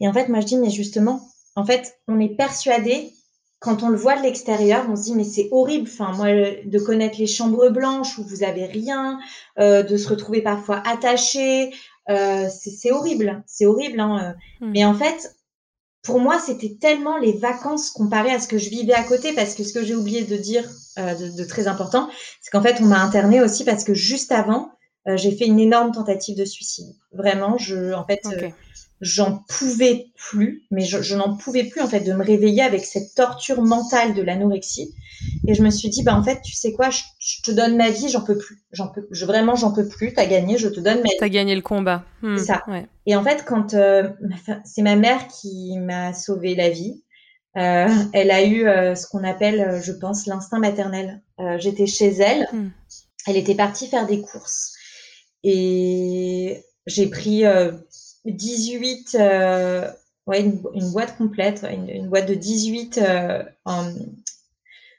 Et 0.00 0.06
en 0.06 0.12
fait, 0.12 0.28
moi, 0.28 0.40
je 0.40 0.46
dis, 0.46 0.58
mais 0.58 0.70
justement, 0.70 1.26
en 1.56 1.64
fait, 1.64 1.98
on 2.06 2.20
est 2.20 2.36
persuadé, 2.36 3.14
quand 3.60 3.82
on 3.82 3.90
le 3.90 3.96
voit 3.96 4.16
de 4.16 4.22
l'extérieur, 4.22 4.86
on 4.88 4.96
se 4.96 5.04
dit, 5.04 5.14
mais 5.14 5.24
c'est 5.24 5.48
horrible. 5.52 5.88
Enfin, 5.90 6.12
moi, 6.16 6.28
de 6.64 6.78
connaître 6.78 7.18
les 7.18 7.26
chambres 7.26 7.68
blanches 7.68 8.18
où 8.18 8.24
vous 8.24 8.42
avez 8.42 8.64
rien, 8.64 9.18
euh, 9.58 9.82
de 9.82 9.96
se 9.98 10.08
retrouver 10.08 10.40
parfois 10.40 10.82
attaché, 10.86 11.70
euh, 12.10 12.48
c'est 12.50 12.92
horrible. 12.92 13.42
C'est 13.46 13.66
horrible. 13.66 14.00
Hein. 14.00 14.34
Hmm. 14.60 14.70
Mais 14.72 14.84
en 14.84 14.94
fait, 14.94 15.34
pour 16.02 16.18
moi, 16.18 16.38
c'était 16.38 16.76
tellement 16.80 17.18
les 17.18 17.32
vacances 17.32 17.90
comparées 17.90 18.32
à 18.32 18.40
ce 18.40 18.48
que 18.48 18.58
je 18.58 18.70
vivais 18.70 18.94
à 18.94 19.04
côté, 19.04 19.34
parce 19.34 19.54
que 19.54 19.64
ce 19.64 19.72
que 19.72 19.84
j'ai 19.84 19.94
oublié 19.94 20.24
de 20.24 20.36
dire 20.36 20.68
euh, 20.98 21.14
de, 21.14 21.44
très 21.44 21.68
important, 21.68 22.08
c'est 22.40 22.50
qu'en 22.50 22.62
fait, 22.62 22.80
on 22.80 22.86
m'a 22.86 23.02
interné 23.02 23.40
aussi 23.40 23.64
parce 23.64 23.84
que 23.84 23.94
juste 23.94 24.32
avant, 24.32 24.72
euh, 25.08 25.16
j'ai 25.16 25.32
fait 25.32 25.46
une 25.46 25.58
énorme 25.58 25.92
tentative 25.92 26.36
de 26.36 26.44
suicide. 26.44 26.94
Vraiment, 27.12 27.56
je, 27.58 27.92
en 27.94 28.04
fait, 28.04 28.20
euh, 28.26 28.50
j'en 29.00 29.42
pouvais 29.48 30.06
plus, 30.14 30.66
mais 30.70 30.84
je, 30.84 31.14
n'en 31.14 31.36
pouvais 31.36 31.64
plus 31.64 31.80
en 31.80 31.86
fait 31.86 32.00
de 32.00 32.12
me 32.12 32.22
réveiller 32.22 32.62
avec 32.62 32.84
cette 32.84 33.14
torture 33.14 33.62
mentale 33.62 34.14
de 34.14 34.22
l'anorexie. 34.22 34.94
Et 35.46 35.54
je 35.54 35.62
me 35.62 35.70
suis 35.70 35.88
dit, 35.88 36.02
bah 36.02 36.14
en 36.14 36.22
fait, 36.22 36.40
tu 36.42 36.52
sais 36.54 36.72
quoi, 36.72 36.90
je, 36.90 37.42
te 37.42 37.50
donne 37.50 37.76
ma 37.76 37.90
vie, 37.90 38.08
j'en 38.08 38.22
peux 38.22 38.36
plus, 38.36 38.62
j'en 38.72 38.88
peux, 38.88 39.06
je, 39.10 39.24
vraiment, 39.24 39.54
j'en 39.54 39.72
peux 39.72 39.88
plus. 39.88 40.12
T'as 40.12 40.26
gagné, 40.26 40.58
je 40.58 40.68
te 40.68 40.80
donne 40.80 40.98
ma 40.98 41.08
vie. 41.08 41.16
T'as 41.18 41.28
gagné 41.28 41.54
le 41.54 41.62
combat. 41.62 42.04
Hmm, 42.22 42.36
c'est 42.36 42.44
ça. 42.44 42.64
Et 43.06 43.16
en 43.16 43.24
fait, 43.24 43.44
quand 43.46 43.74
euh, 43.74 44.08
c'est 44.64 44.82
ma 44.82 44.96
mère 44.96 45.28
qui 45.28 45.78
m'a 45.78 46.12
sauvé 46.12 46.54
la 46.54 46.70
vie. 46.70 47.02
Euh, 47.56 47.88
elle 48.12 48.30
a 48.30 48.44
eu 48.44 48.68
euh, 48.68 48.94
ce 48.94 49.08
qu'on 49.08 49.24
appelle, 49.24 49.80
je 49.82 49.90
pense, 49.90 50.26
l'instinct 50.26 50.60
maternel. 50.60 51.20
J'étais 51.56 51.86
chez 51.86 52.10
elle. 52.10 52.46
Hmm. 52.52 52.68
Elle 53.26 53.36
était 53.36 53.56
partie 53.56 53.88
faire 53.88 54.06
des 54.06 54.20
courses. 54.20 54.74
Et 55.42 56.64
j'ai 56.86 57.06
pris 57.08 57.44
18, 58.24 59.16
euh, 59.18 59.90
ouais, 60.26 60.40
une, 60.40 60.90
boîte 60.92 61.16
complète, 61.16 61.64
une, 61.70 62.08
boîte 62.08 62.28
de 62.28 62.34
18 62.34 62.98
euh, 62.98 63.42
en 63.64 63.92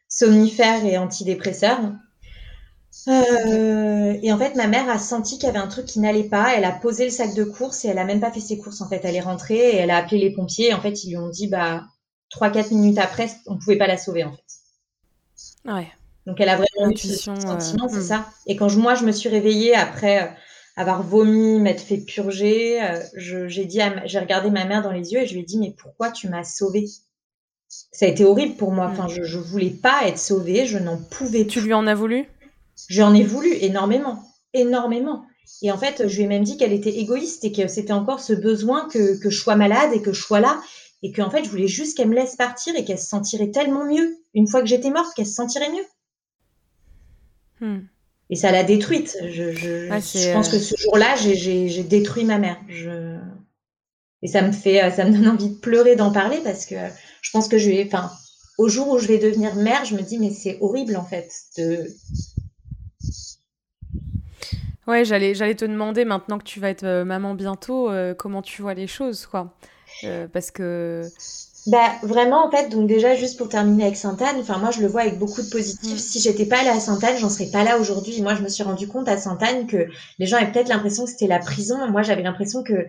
somnifères 0.08 0.86
et 0.86 0.97
antidépresseurs. 0.97 1.93
Euh, 3.08 4.17
et 4.21 4.34
en 4.34 4.38
fait, 4.38 4.56
ma 4.56 4.67
mère 4.67 4.89
a 4.89 4.99
senti 4.99 5.36
qu'il 5.36 5.45
y 5.45 5.49
avait 5.49 5.60
un 5.60 5.67
truc 5.67 5.86
qui 5.86 5.99
n'allait 5.99 6.25
pas. 6.25 6.56
Elle 6.56 6.65
a 6.65 6.71
posé 6.71 7.06
le 7.06 7.12
sac 7.12 7.34
de 7.36 7.43
courses 7.43 7.86
et 7.86 7.89
elle 7.89 7.99
a 7.99 8.06
même 8.06 8.19
pas 8.19 8.32
fait 8.32 8.39
ses 8.39 8.58
courses. 8.58 8.82
En 8.82 8.89
fait, 8.89 9.01
elle 9.04 9.15
est 9.15 9.21
rentrée 9.21 9.71
et 9.71 9.77
elle 9.77 9.91
a 9.91 9.97
appelé 9.97 10.19
les 10.19 10.32
pompiers. 10.32 10.69
Et 10.69 10.73
en 10.73 10.82
fait, 10.82 11.04
ils 11.04 11.12
lui 11.12 11.17
ont 11.17 11.30
dit, 11.30 11.47
bah, 11.47 11.84
3-4 12.32 12.73
minutes 12.73 12.97
après, 12.97 13.30
on 13.45 13.58
pouvait 13.58 13.77
pas 13.77 13.88
la 13.88 13.97
sauver, 13.97 14.23
en 14.23 14.32
fait. 14.32 15.71
Ouais. 15.71 15.88
Donc, 16.28 16.40
elle 16.40 16.50
a 16.50 16.56
vraiment 16.58 16.92
eu 16.92 16.98
ce 16.98 17.16
sentiment, 17.16 17.90
c'est 17.90 17.98
hmm. 17.98 18.02
ça. 18.02 18.30
Et 18.46 18.56
quand 18.56 18.74
moi, 18.76 18.96
je 18.96 19.06
me 19.06 19.12
suis 19.12 19.30
réveillée 19.30 19.76
après 19.76 20.36
avoir 20.76 21.04
vomi, 21.04 21.60
m'être 21.60 21.82
fait 21.82 21.98
purger. 21.98 22.82
Euh, 22.84 23.00
j'ai 23.16 23.66
dit, 23.66 23.80
j'ai 24.06 24.20
regardé 24.20 24.50
ma 24.50 24.66
mère 24.66 24.82
dans 24.82 24.92
les 24.92 25.14
yeux 25.14 25.22
et 25.22 25.28
je 25.28 25.34
lui 25.34 25.42
ai 25.42 25.46
dit, 25.46 25.58
mais 25.58 25.74
pourquoi 25.78 26.12
tu 26.12 26.30
m'as 26.30 26.44
sauvée? 26.44 26.86
Ça 27.68 28.06
a 28.06 28.10
été 28.10 28.26
horrible 28.26 28.56
pour 28.56 28.72
moi. 28.72 28.88
Enfin, 28.92 29.08
je, 29.08 29.24
je 29.24 29.38
voulais 29.38 29.70
pas 29.70 30.08
être 30.08 30.20
sauvée, 30.20 30.66
je 30.66 30.78
n'en 30.78 30.98
pouvais 30.98 31.46
Tu 31.46 31.62
lui 31.62 31.74
en 31.74 31.88
as 31.88 31.96
voulu? 31.96 32.26
J'en 32.90 33.14
ai 33.14 33.24
voulu 33.24 33.54
énormément, 33.62 34.24
énormément. 34.54 35.24
Et 35.62 35.72
en 35.72 35.78
fait, 35.78 36.08
je 36.08 36.18
lui 36.18 36.24
ai 36.24 36.28
même 36.28 36.44
dit 36.44 36.58
qu'elle 36.58 36.74
était 36.74 36.98
égoïste 36.98 37.44
et 37.44 37.52
que 37.52 37.68
c'était 37.68 37.94
encore 37.94 38.20
ce 38.20 38.34
besoin 38.34 38.88
que, 38.90 39.20
que 39.22 39.30
je 39.30 39.40
sois 39.40 39.56
malade 39.56 39.92
et 39.94 40.02
que 40.02 40.14
je 40.14 40.22
sois 40.22 40.40
là. 40.40 40.60
Et 41.04 41.12
qu'en 41.12 41.30
fait, 41.30 41.44
je 41.44 41.50
voulais 41.50 41.68
juste 41.68 41.98
qu'elle 41.98 42.10
me 42.10 42.16
laisse 42.16 42.36
partir 42.36 42.76
et 42.76 42.86
qu'elle 42.86 43.00
se 43.00 43.08
sentirait 43.08 43.52
tellement 43.52 43.86
mieux 43.86 44.18
une 44.34 44.48
fois 44.48 44.62
que 44.62 44.68
j'étais 44.68 44.92
morte, 44.92 45.14
qu'elle 45.16 45.28
se 45.28 45.34
sentirait 45.34 45.72
mieux. 45.72 45.86
Hmm 47.62 47.80
et 48.32 48.36
ça 48.36 48.52
l'a 48.52 48.63
détruite. 48.63 49.17
Je, 49.21 49.52
je, 49.52 49.88
je 49.88 50.34
pense 50.34 50.50
que 50.50 50.58
ce 50.58 50.76
jour-là, 50.78 51.15
j'ai 51.15 51.84
détruit 51.84 52.24
ma 52.24 52.39
mère. 52.39 52.58
Je... 52.69 53.17
Et 54.24 54.28
ça 54.28 54.41
me 54.41 54.52
fait, 54.52 54.89
ça 54.91 55.04
me 55.06 55.12
donne 55.12 55.28
envie 55.28 55.50
de 55.50 55.60
pleurer 55.60 55.95
d'en 55.95 56.12
parler 56.12 56.39
parce 56.43 56.65
que 56.65 56.76
je 57.21 57.30
pense 57.32 57.47
que 57.47 57.58
je 57.58 57.69
vais, 57.69 57.84
enfin, 57.86 58.10
au 58.58 58.69
jour 58.69 58.89
où 58.89 59.00
je 59.00 59.08
vais 59.08 59.17
devenir 59.17 59.56
mère, 59.56 59.84
je 59.84 59.95
me 59.95 60.02
dis 60.02 60.17
mais 60.17 60.32
c'est 60.32 60.58
horrible 60.62 60.95
en 60.95 61.04
fait 61.04 61.30
de. 61.58 61.88
Ouais, 64.88 65.06
j'allais, 65.06 65.36
j'allais 65.36 65.56
te 65.56 65.65
demander 65.65 66.06
maintenant 66.06 66.38
que 66.38 66.43
tu 66.43 66.60
vas 66.60 66.69
être 66.69 66.84
euh, 66.84 67.06
maman 67.06 67.36
bientôt, 67.36 67.89
euh, 67.89 68.13
comment 68.13 68.41
tu 68.41 68.62
vois 68.62 68.74
les 68.74 68.88
choses, 68.88 69.26
quoi. 69.26 69.56
Euh, 70.04 70.28
parce 70.28 70.52
que 70.52 71.04
bah 71.67 71.91
vraiment 72.02 72.47
en 72.47 72.50
fait 72.50 72.69
donc 72.69 72.88
déjà 72.88 73.15
juste 73.15 73.38
pour 73.38 73.47
terminer 73.47 73.84
avec 73.84 73.95
Sainte-Anne, 73.95 74.38
enfin 74.39 74.58
moi 74.58 74.71
je 74.71 74.82
le 74.82 74.88
vois 74.88 75.02
avec 75.02 75.19
beaucoup 75.19 75.43
de 75.43 75.50
positif. 75.50 75.93
Mm. 75.93 75.97
Si 75.97 76.19
j'étais 76.19 76.45
pas 76.45 76.60
allée 76.60 76.69
à 76.69 76.80
Sainte-Anne, 76.80 77.17
j'en 77.17 77.30
serais 77.30 77.52
pas 77.52 77.63
là 77.63 77.78
aujourd'hui. 77.78 78.19
Moi 78.21 78.34
je 78.34 78.41
me 78.41 78.50
suis 78.50 78.63
rendu 78.63 78.88
compte 78.88 79.08
à 79.08 79.17
Sainte-Anne 79.17 79.67
que 79.67 79.88
les 80.17 80.26
gens 80.26 80.38
avaient 80.38 80.52
peut-être 80.52 80.69
l'impression 80.69 81.06
que 81.06 81.12
c'était 81.12 81.28
la 81.28 81.39
prison. 81.39 81.88
Moi 81.89 82.02
j'avais 82.02 82.24
l'impression 82.24 82.63
que 82.63 82.88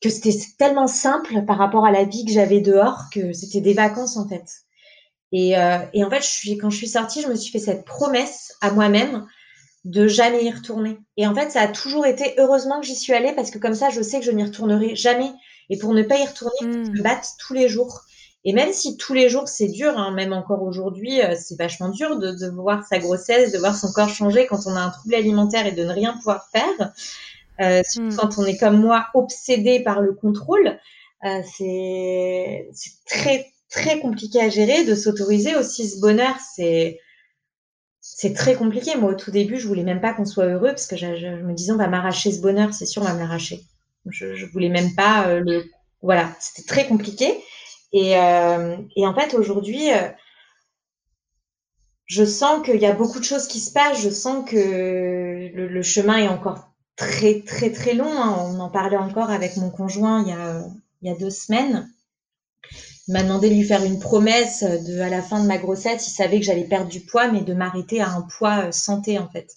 que 0.00 0.10
c'était 0.10 0.36
tellement 0.58 0.88
simple 0.88 1.44
par 1.46 1.58
rapport 1.58 1.86
à 1.86 1.92
la 1.92 2.02
vie 2.02 2.24
que 2.24 2.32
j'avais 2.32 2.60
dehors 2.60 3.04
que 3.12 3.32
c'était 3.32 3.60
des 3.60 3.74
vacances 3.74 4.16
en 4.16 4.28
fait. 4.28 4.46
Et, 5.30 5.56
euh, 5.56 5.78
et 5.94 6.04
en 6.04 6.10
fait 6.10 6.22
je 6.22 6.28
suis 6.28 6.58
quand 6.58 6.70
je 6.70 6.76
suis 6.76 6.88
sortie, 6.88 7.22
je 7.22 7.28
me 7.28 7.36
suis 7.36 7.52
fait 7.52 7.60
cette 7.60 7.84
promesse 7.84 8.52
à 8.60 8.72
moi-même 8.72 9.26
de 9.84 10.08
jamais 10.08 10.44
y 10.44 10.50
retourner. 10.50 10.98
Et 11.16 11.26
en 11.28 11.34
fait 11.36 11.52
ça 11.52 11.60
a 11.60 11.68
toujours 11.68 12.04
été 12.04 12.34
heureusement 12.38 12.80
que 12.80 12.86
j'y 12.86 12.96
suis 12.96 13.12
allée 13.12 13.32
parce 13.32 13.52
que 13.52 13.58
comme 13.58 13.74
ça 13.74 13.90
je 13.90 14.02
sais 14.02 14.18
que 14.18 14.26
je 14.26 14.32
n'y 14.32 14.42
retournerai 14.42 14.96
jamais 14.96 15.30
et 15.72 15.78
pour 15.78 15.94
ne 15.94 16.02
pas 16.02 16.18
y 16.18 16.26
retourner, 16.26 16.52
je 16.60 16.66
me 16.66 16.98
hmm. 16.98 17.02
batte 17.02 17.26
tous 17.38 17.54
les 17.54 17.66
jours. 17.66 18.02
Et 18.44 18.52
même 18.52 18.74
si 18.74 18.98
tous 18.98 19.14
les 19.14 19.30
jours 19.30 19.48
c'est 19.48 19.68
dur, 19.68 19.96
hein, 19.96 20.10
même 20.10 20.34
encore 20.34 20.62
aujourd'hui, 20.62 21.22
euh, 21.22 21.34
c'est 21.40 21.56
vachement 21.56 21.88
dur 21.88 22.18
de, 22.18 22.50
voir 22.50 22.84
sa 22.84 22.98
grossesse, 22.98 23.52
de 23.52 23.58
voir 23.58 23.74
son 23.74 23.90
corps 23.90 24.10
changer 24.10 24.46
quand 24.46 24.66
on 24.66 24.76
a 24.76 24.80
un 24.80 24.90
trouble 24.90 25.14
alimentaire 25.14 25.66
et 25.66 25.72
de 25.72 25.82
ne 25.82 25.90
rien 25.90 26.12
pouvoir 26.12 26.46
faire. 26.52 26.92
Euh, 27.62 27.80
hmm. 27.96 28.14
quand 28.16 28.36
on 28.36 28.44
est 28.44 28.58
comme 28.58 28.80
moi 28.82 29.06
obsédé 29.14 29.80
par 29.80 30.02
le 30.02 30.12
contrôle, 30.12 30.78
euh, 31.24 31.40
c'est 31.56 32.68
très 33.06 33.50
très 33.70 33.98
compliqué 33.98 34.42
à 34.42 34.50
gérer. 34.50 34.84
De 34.84 34.94
s'autoriser 34.94 35.56
aussi 35.56 35.88
ce 35.88 36.00
bonheur, 36.00 36.34
c'est 36.54 37.00
c'est 38.02 38.34
très 38.34 38.56
compliqué. 38.56 38.94
Moi, 38.98 39.12
au 39.12 39.14
tout 39.14 39.30
début, 39.30 39.58
je 39.58 39.66
voulais 39.66 39.84
même 39.84 40.02
pas 40.02 40.12
qu'on 40.12 40.26
soit 40.26 40.46
heureux 40.46 40.68
parce 40.70 40.86
que 40.86 40.96
je, 40.96 41.16
je 41.16 41.28
me 41.28 41.54
disais 41.54 41.72
on 41.72 41.78
va 41.78 41.88
m'arracher 41.88 42.30
ce 42.30 42.42
bonheur, 42.42 42.74
c'est 42.74 42.84
sûr, 42.84 43.00
on 43.00 43.06
va 43.06 43.14
m'arracher. 43.14 43.64
Je, 44.06 44.46
voulais 44.46 44.68
même 44.68 44.94
pas 44.94 45.28
euh, 45.28 45.40
le. 45.40 45.70
Voilà, 46.02 46.34
c'était 46.40 46.66
très 46.66 46.86
compliqué. 46.86 47.32
Et, 47.92 48.16
euh, 48.16 48.76
en 48.96 49.14
fait, 49.14 49.34
aujourd'hui, 49.34 49.92
euh, 49.92 50.08
je 52.06 52.24
sens 52.24 52.64
qu'il 52.64 52.80
y 52.80 52.86
a 52.86 52.92
beaucoup 52.92 53.20
de 53.20 53.24
choses 53.24 53.46
qui 53.46 53.60
se 53.60 53.72
passent. 53.72 54.02
Je 54.02 54.10
sens 54.10 54.48
que 54.48 55.50
le, 55.54 55.82
chemin 55.82 56.18
est 56.18 56.28
encore 56.28 56.72
très, 56.96 57.42
très, 57.42 57.70
très 57.70 57.94
long. 57.94 58.12
Hein. 58.12 58.36
On 58.40 58.58
en 58.58 58.70
parlait 58.70 58.96
encore 58.96 59.30
avec 59.30 59.56
mon 59.56 59.70
conjoint 59.70 60.22
il 60.22 60.28
y 60.28 60.32
a, 60.32 60.64
il 61.02 61.08
y 61.08 61.12
a 61.12 61.16
deux 61.16 61.30
semaines. 61.30 61.88
Il 63.06 63.12
m'a 63.12 63.22
demandé 63.22 63.50
de 63.50 63.54
lui 63.54 63.64
faire 63.64 63.84
une 63.84 63.98
promesse 63.98 64.62
à 64.62 65.08
la 65.08 65.22
fin 65.22 65.42
de 65.42 65.48
ma 65.48 65.58
grossesse, 65.58 66.06
il 66.06 66.12
savait 66.12 66.38
que 66.38 66.46
j'allais 66.46 66.64
perdre 66.64 66.88
du 66.88 67.00
poids, 67.00 67.30
mais 67.30 67.40
de 67.40 67.52
m'arrêter 67.52 68.00
à 68.00 68.08
un 68.08 68.22
poids 68.22 68.70
santé, 68.70 69.18
en 69.18 69.28
fait 69.28 69.52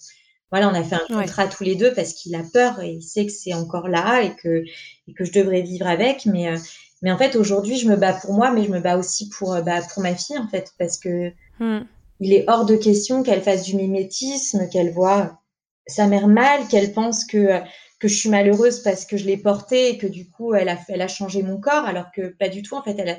voilà, 0.50 0.68
on 0.68 0.74
a 0.74 0.84
fait 0.84 0.94
un 0.94 1.20
contrat 1.20 1.48
tous 1.48 1.64
les 1.64 1.74
deux 1.74 1.92
parce 1.92 2.12
qu'il 2.12 2.34
a 2.34 2.42
peur 2.52 2.80
et 2.80 2.90
il 2.90 3.02
sait 3.02 3.26
que 3.26 3.32
c'est 3.32 3.54
encore 3.54 3.88
là 3.88 4.22
et 4.22 4.34
que, 4.36 4.64
et 5.08 5.14
que 5.14 5.24
je 5.24 5.32
devrais 5.32 5.62
vivre 5.62 5.86
avec. 5.86 6.24
Mais, 6.26 6.48
euh, 6.48 6.58
mais 7.02 7.10
en 7.10 7.18
fait, 7.18 7.34
aujourd'hui, 7.36 7.76
je 7.76 7.88
me 7.88 7.96
bats 7.96 8.12
pour 8.12 8.32
moi, 8.32 8.52
mais 8.52 8.64
je 8.64 8.70
me 8.70 8.80
bats 8.80 8.96
aussi 8.96 9.28
pour, 9.28 9.54
euh, 9.54 9.62
bah, 9.62 9.80
pour 9.92 10.02
ma 10.02 10.14
fille, 10.14 10.38
en 10.38 10.48
fait, 10.48 10.72
parce 10.78 10.98
que 10.98 11.32
hmm. 11.58 11.84
il 12.20 12.32
est 12.32 12.44
hors 12.48 12.64
de 12.64 12.76
question 12.76 13.22
qu'elle 13.22 13.42
fasse 13.42 13.64
du 13.64 13.74
mimétisme, 13.74 14.68
qu'elle 14.68 14.92
voit 14.92 15.40
sa 15.88 16.06
mère 16.06 16.28
mal, 16.28 16.66
qu'elle 16.68 16.92
pense 16.92 17.24
que, 17.24 17.60
que 17.98 18.08
je 18.08 18.14
suis 18.14 18.28
malheureuse 18.28 18.80
parce 18.80 19.04
que 19.04 19.16
je 19.16 19.24
l'ai 19.24 19.36
portée 19.36 19.90
et 19.90 19.98
que 19.98 20.06
du 20.06 20.30
coup, 20.30 20.54
elle 20.54 20.68
a, 20.68 20.78
elle 20.88 21.02
a 21.02 21.08
changé 21.08 21.42
mon 21.42 21.58
corps, 21.58 21.86
alors 21.86 22.12
que 22.14 22.28
pas 22.28 22.48
du 22.48 22.62
tout, 22.62 22.76
en 22.76 22.82
fait, 22.82 22.96
elle 22.98 23.10
a 23.10 23.18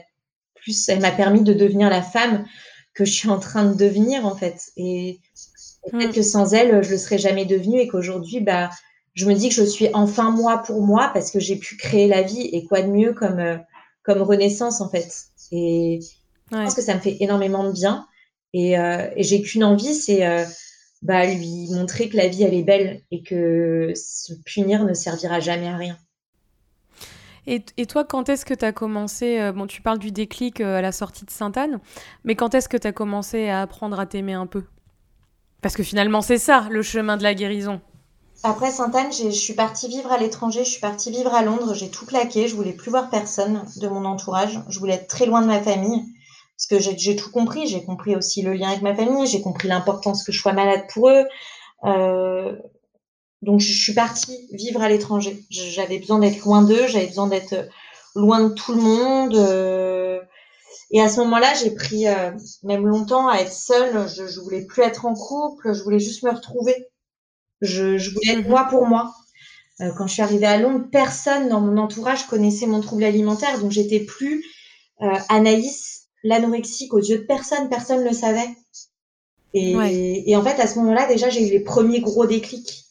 plus, 0.55 0.87
elle 0.87 1.01
m'a 1.01 1.11
permis 1.11 1.41
de 1.41 1.53
devenir 1.53 1.89
la 1.89 2.01
femme 2.01 2.45
que 2.93 3.05
je 3.05 3.11
suis 3.11 3.29
en 3.29 3.39
train 3.39 3.65
de 3.65 3.75
devenir, 3.75 4.25
en 4.25 4.35
fait. 4.35 4.71
Et, 4.77 5.19
Peut-être 5.91 6.09
mm. 6.09 6.13
que 6.13 6.21
sans 6.21 6.53
elle, 6.53 6.83
je 6.83 6.87
ne 6.87 6.93
le 6.93 6.97
serais 6.97 7.17
jamais 7.17 7.45
devenue 7.45 7.79
et 7.79 7.87
qu'aujourd'hui, 7.87 8.39
bah, 8.39 8.69
je 9.17 9.25
me 9.25 9.33
dis 9.33 9.49
que 9.49 9.55
je 9.55 9.63
suis 9.63 9.89
enfin 9.93 10.29
moi 10.29 10.59
pour 10.59 10.81
moi 10.85 11.09
parce 11.11 11.31
que 11.31 11.39
j'ai 11.39 11.55
pu 11.55 11.75
créer 11.75 12.07
la 12.07 12.21
vie 12.21 12.49
et 12.53 12.65
quoi 12.65 12.83
de 12.83 12.87
mieux 12.87 13.13
comme, 13.13 13.39
euh, 13.39 13.57
comme 14.03 14.21
renaissance 14.21 14.79
en 14.79 14.89
fait. 14.89 15.11
Et 15.51 15.99
je 16.51 16.55
pense 16.55 16.75
que 16.75 16.83
ça 16.83 16.93
me 16.93 16.99
fait 16.99 17.17
énormément 17.19 17.63
de 17.63 17.71
bien. 17.71 18.05
Et, 18.53 18.77
euh, 18.77 19.09
et 19.15 19.23
j'ai 19.23 19.41
qu'une 19.41 19.63
envie, 19.63 19.95
c'est 19.95 20.25
euh, 20.25 20.45
bah, 21.01 21.25
lui 21.25 21.67
montrer 21.71 22.09
que 22.09 22.17
la 22.17 22.27
vie 22.27 22.43
elle 22.43 22.53
est 22.53 22.63
belle 22.63 23.01
et 23.09 23.23
que 23.23 23.91
se 23.95 24.33
punir 24.45 24.85
ne 24.85 24.93
servira 24.93 25.39
jamais 25.39 25.67
à 25.67 25.77
rien. 25.77 25.97
Et, 27.47 27.63
et 27.77 27.85
toi, 27.87 28.03
quand 28.03 28.29
est-ce 28.29 28.45
que 28.45 28.53
tu 28.53 28.65
as 28.65 28.73
commencé 28.73 29.51
Bon, 29.55 29.67
tu 29.67 29.81
parles 29.81 29.99
du 29.99 30.11
déclic 30.11 30.61
à 30.61 30.81
la 30.81 30.91
sortie 30.91 31.25
de 31.25 31.31
Sainte-Anne, 31.31 31.79
mais 32.23 32.35
quand 32.35 32.53
est-ce 32.53 32.69
que 32.69 32.77
tu 32.77 32.85
as 32.85 32.91
commencé 32.91 33.47
à 33.47 33.61
apprendre 33.61 33.99
à 33.99 34.05
t'aimer 34.05 34.33
un 34.33 34.47
peu? 34.47 34.63
Parce 35.61 35.75
que 35.75 35.83
finalement, 35.83 36.21
c'est 36.21 36.37
ça, 36.37 36.67
le 36.69 36.81
chemin 36.81 37.17
de 37.17 37.23
la 37.23 37.33
guérison. 37.33 37.81
Après 38.43 38.71
Sainte-Anne, 38.71 39.11
je 39.11 39.29
suis 39.29 39.53
partie 39.53 39.87
vivre 39.87 40.11
à 40.11 40.17
l'étranger, 40.17 40.63
je 40.63 40.69
suis 40.69 40.81
partie 40.81 41.11
vivre 41.11 41.33
à 41.33 41.41
Londres, 41.41 41.73
j'ai 41.73 41.89
tout 41.89 42.05
plaqué, 42.05 42.47
je 42.47 42.55
voulais 42.55 42.73
plus 42.73 42.91
voir 42.91 43.09
personne 43.09 43.63
de 43.77 43.87
mon 43.87 44.05
entourage, 44.05 44.59
je 44.69 44.79
voulais 44.79 44.93
être 44.93 45.07
très 45.07 45.25
loin 45.25 45.41
de 45.41 45.47
ma 45.47 45.61
famille, 45.61 46.03
parce 46.55 46.67
que 46.67 46.79
j'ai 46.79 47.15
tout 47.15 47.31
compris, 47.31 47.67
j'ai 47.67 47.83
compris 47.83 48.15
aussi 48.15 48.43
le 48.43 48.53
lien 48.53 48.69
avec 48.69 48.83
ma 48.83 48.95
famille, 48.95 49.25
j'ai 49.27 49.41
compris 49.41 49.67
l'importance 49.67 50.23
que 50.23 50.31
je 50.31 50.39
sois 50.39 50.53
malade 50.53 50.83
pour 50.93 51.09
eux. 51.09 51.25
Euh, 51.85 52.55
Donc 53.41 53.59
je 53.59 53.71
suis 53.71 53.93
partie 53.93 54.47
vivre 54.51 54.81
à 54.81 54.89
l'étranger. 54.89 55.45
J'avais 55.49 55.99
besoin 55.99 56.19
d'être 56.19 56.43
loin 56.45 56.63
d'eux, 56.63 56.87
j'avais 56.87 57.07
besoin 57.07 57.27
d'être 57.27 57.55
loin 58.15 58.39
de 58.47 58.53
tout 58.53 58.73
le 58.73 58.81
monde. 58.81 59.35
Euh, 59.35 59.86
et 60.91 61.01
à 61.01 61.09
ce 61.09 61.19
moment-là, 61.19 61.53
j'ai 61.53 61.71
pris 61.71 62.07
euh, 62.07 62.31
même 62.63 62.87
longtemps 62.87 63.27
à 63.27 63.37
être 63.37 63.51
seule. 63.51 64.07
Je, 64.07 64.27
je 64.27 64.39
voulais 64.39 64.65
plus 64.65 64.83
être 64.83 65.05
en 65.05 65.13
couple, 65.13 65.73
je 65.73 65.83
voulais 65.83 65.99
juste 65.99 66.23
me 66.23 66.31
retrouver. 66.31 66.75
Je, 67.61 67.97
je 67.97 68.11
voulais 68.11 68.33
être 68.33 68.43
mhm. 68.43 68.49
moi 68.49 68.67
pour 68.69 68.85
moi. 68.85 69.13
Euh, 69.81 69.91
quand 69.97 70.07
je 70.07 70.13
suis 70.13 70.21
arrivée 70.21 70.45
à 70.45 70.57
Londres, 70.57 70.85
personne 70.91 71.49
dans 71.49 71.59
mon 71.59 71.77
entourage 71.77 72.25
connaissait 72.27 72.67
mon 72.67 72.81
trouble 72.81 73.03
alimentaire, 73.03 73.59
donc 73.59 73.71
j'étais 73.71 73.99
plus 73.99 74.43
Anaïs 75.29 76.07
l'anorexique 76.23 76.91
aux 76.93 76.99
yeux 76.99 77.19
de 77.19 77.23
personne. 77.23 77.69
Personne 77.69 77.99
ne 78.03 78.09
le 78.09 78.15
savait. 78.15 78.49
Et, 79.53 80.31
et 80.31 80.35
en 80.35 80.43
fait, 80.43 80.59
à 80.59 80.65
ce 80.65 80.79
moment-là, 80.79 81.05
déjà, 81.07 81.29
j'ai 81.29 81.47
eu 81.47 81.51
les 81.51 81.59
premiers 81.59 81.99
gros 81.99 82.25
déclics 82.25 82.86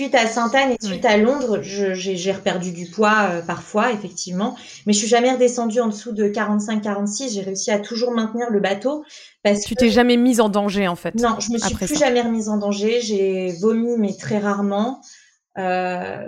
suite 0.00 0.14
à 0.14 0.26
Sainte-Anne 0.26 0.70
et 0.70 0.82
suite 0.82 1.04
à 1.04 1.18
Londres, 1.18 1.60
j'ai 1.60 2.32
reperdu 2.32 2.72
du 2.72 2.86
poids 2.86 3.28
euh, 3.30 3.42
parfois, 3.42 3.92
effectivement, 3.92 4.56
mais 4.86 4.94
je 4.94 4.98
suis 4.98 5.08
jamais 5.08 5.30
redescendue 5.30 5.80
en 5.80 5.88
dessous 5.88 6.12
de 6.12 6.24
45-46. 6.24 7.34
J'ai 7.34 7.42
réussi 7.42 7.70
à 7.70 7.78
toujours 7.78 8.12
maintenir 8.12 8.48
le 8.48 8.60
bateau. 8.60 9.04
Parce 9.42 9.60
tu 9.60 9.74
t'es 9.74 9.90
jamais 9.90 10.16
mise 10.16 10.40
en 10.40 10.48
danger, 10.48 10.88
en 10.88 10.96
fait. 10.96 11.14
Non, 11.16 11.36
je 11.38 11.52
me 11.52 11.58
suis 11.58 11.74
plus 11.74 11.98
jamais 11.98 12.22
remise 12.22 12.48
en 12.48 12.56
danger. 12.56 13.02
J'ai 13.02 13.52
vomi, 13.60 13.98
mais 13.98 14.14
très 14.16 14.38
rarement. 14.38 15.02
Euh, 15.58 16.24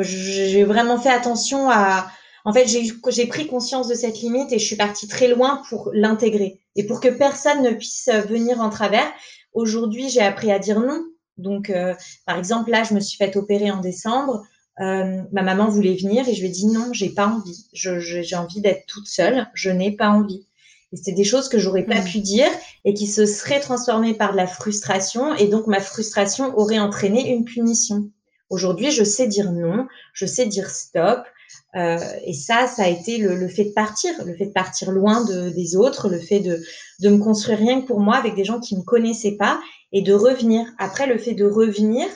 j'ai 0.00 0.64
vraiment 0.64 0.98
fait 0.98 1.10
attention 1.10 1.70
à. 1.70 2.10
En 2.44 2.52
fait, 2.52 2.66
j'ai 2.66 3.26
pris 3.26 3.46
conscience 3.46 3.86
de 3.86 3.94
cette 3.94 4.18
limite 4.18 4.50
et 4.50 4.58
je 4.58 4.64
suis 4.64 4.74
partie 4.74 5.06
très 5.06 5.28
loin 5.28 5.62
pour 5.68 5.90
l'intégrer 5.94 6.60
et 6.74 6.84
pour 6.84 7.00
que 7.00 7.06
personne 7.06 7.62
ne 7.62 7.70
puisse 7.70 8.10
venir 8.28 8.60
en 8.60 8.70
travers. 8.70 9.06
Aujourd'hui, 9.52 10.08
j'ai 10.08 10.22
appris 10.22 10.50
à 10.50 10.58
dire 10.58 10.80
non 10.80 11.04
donc, 11.38 11.70
euh, 11.70 11.94
par 12.26 12.38
exemple, 12.38 12.70
là, 12.70 12.84
je 12.84 12.94
me 12.94 13.00
suis 13.00 13.16
fait 13.16 13.36
opérer 13.36 13.70
en 13.70 13.80
décembre. 13.80 14.46
Euh, 14.80 15.22
ma 15.32 15.42
maman 15.42 15.68
voulait 15.68 15.96
venir 15.96 16.26
et 16.28 16.34
je 16.34 16.40
lui 16.40 16.48
ai 16.48 16.52
dit 16.52 16.66
non, 16.66 16.92
j'ai 16.92 17.10
pas 17.10 17.26
envie. 17.26 17.66
j'ai 17.72 18.36
envie 18.36 18.60
d'être 18.60 18.86
toute 18.86 19.06
seule. 19.06 19.48
Je 19.54 19.70
n'ai 19.70 19.92
pas 19.92 20.08
envie. 20.08 20.46
Et 20.92 20.96
c'était 20.96 21.12
des 21.12 21.24
choses 21.24 21.48
que 21.48 21.58
j'aurais 21.58 21.84
pas 21.84 22.00
mmh. 22.00 22.04
pu 22.04 22.20
dire 22.20 22.48
et 22.84 22.92
qui 22.94 23.06
se 23.06 23.24
seraient 23.24 23.60
transformées 23.60 24.14
par 24.14 24.32
de 24.32 24.36
la 24.36 24.46
frustration. 24.46 25.34
Et 25.36 25.46
donc, 25.46 25.66
ma 25.66 25.80
frustration 25.80 26.56
aurait 26.58 26.78
entraîné 26.78 27.30
une 27.30 27.44
punition. 27.44 28.10
Aujourd'hui, 28.50 28.90
je 28.90 29.04
sais 29.04 29.26
dire 29.26 29.52
non, 29.52 29.86
je 30.12 30.26
sais 30.26 30.46
dire 30.46 30.68
stop. 30.68 31.24
Euh, 31.74 31.98
et 32.24 32.34
ça, 32.34 32.66
ça 32.66 32.84
a 32.84 32.88
été 32.88 33.18
le, 33.18 33.48
fait 33.48 33.64
de 33.64 33.72
partir, 33.72 34.12
le 34.24 34.34
fait 34.34 34.46
de 34.46 34.52
partir 34.52 34.90
loin 34.90 35.24
de, 35.24 35.48
des 35.50 35.74
autres, 35.76 36.08
le 36.08 36.18
fait 36.18 36.40
de, 36.40 36.62
de 37.00 37.08
me 37.08 37.18
construire 37.18 37.58
rien 37.58 37.80
que 37.80 37.86
pour 37.86 38.00
moi 38.00 38.16
avec 38.16 38.34
des 38.34 38.44
gens 38.44 38.60
qui 38.60 38.76
me 38.76 38.82
connaissaient 38.82 39.36
pas 39.36 39.58
et 39.92 40.02
de 40.02 40.12
revenir. 40.12 40.66
Après, 40.78 41.06
le 41.06 41.18
fait 41.18 41.34
de 41.34 41.46
revenir 41.46 42.06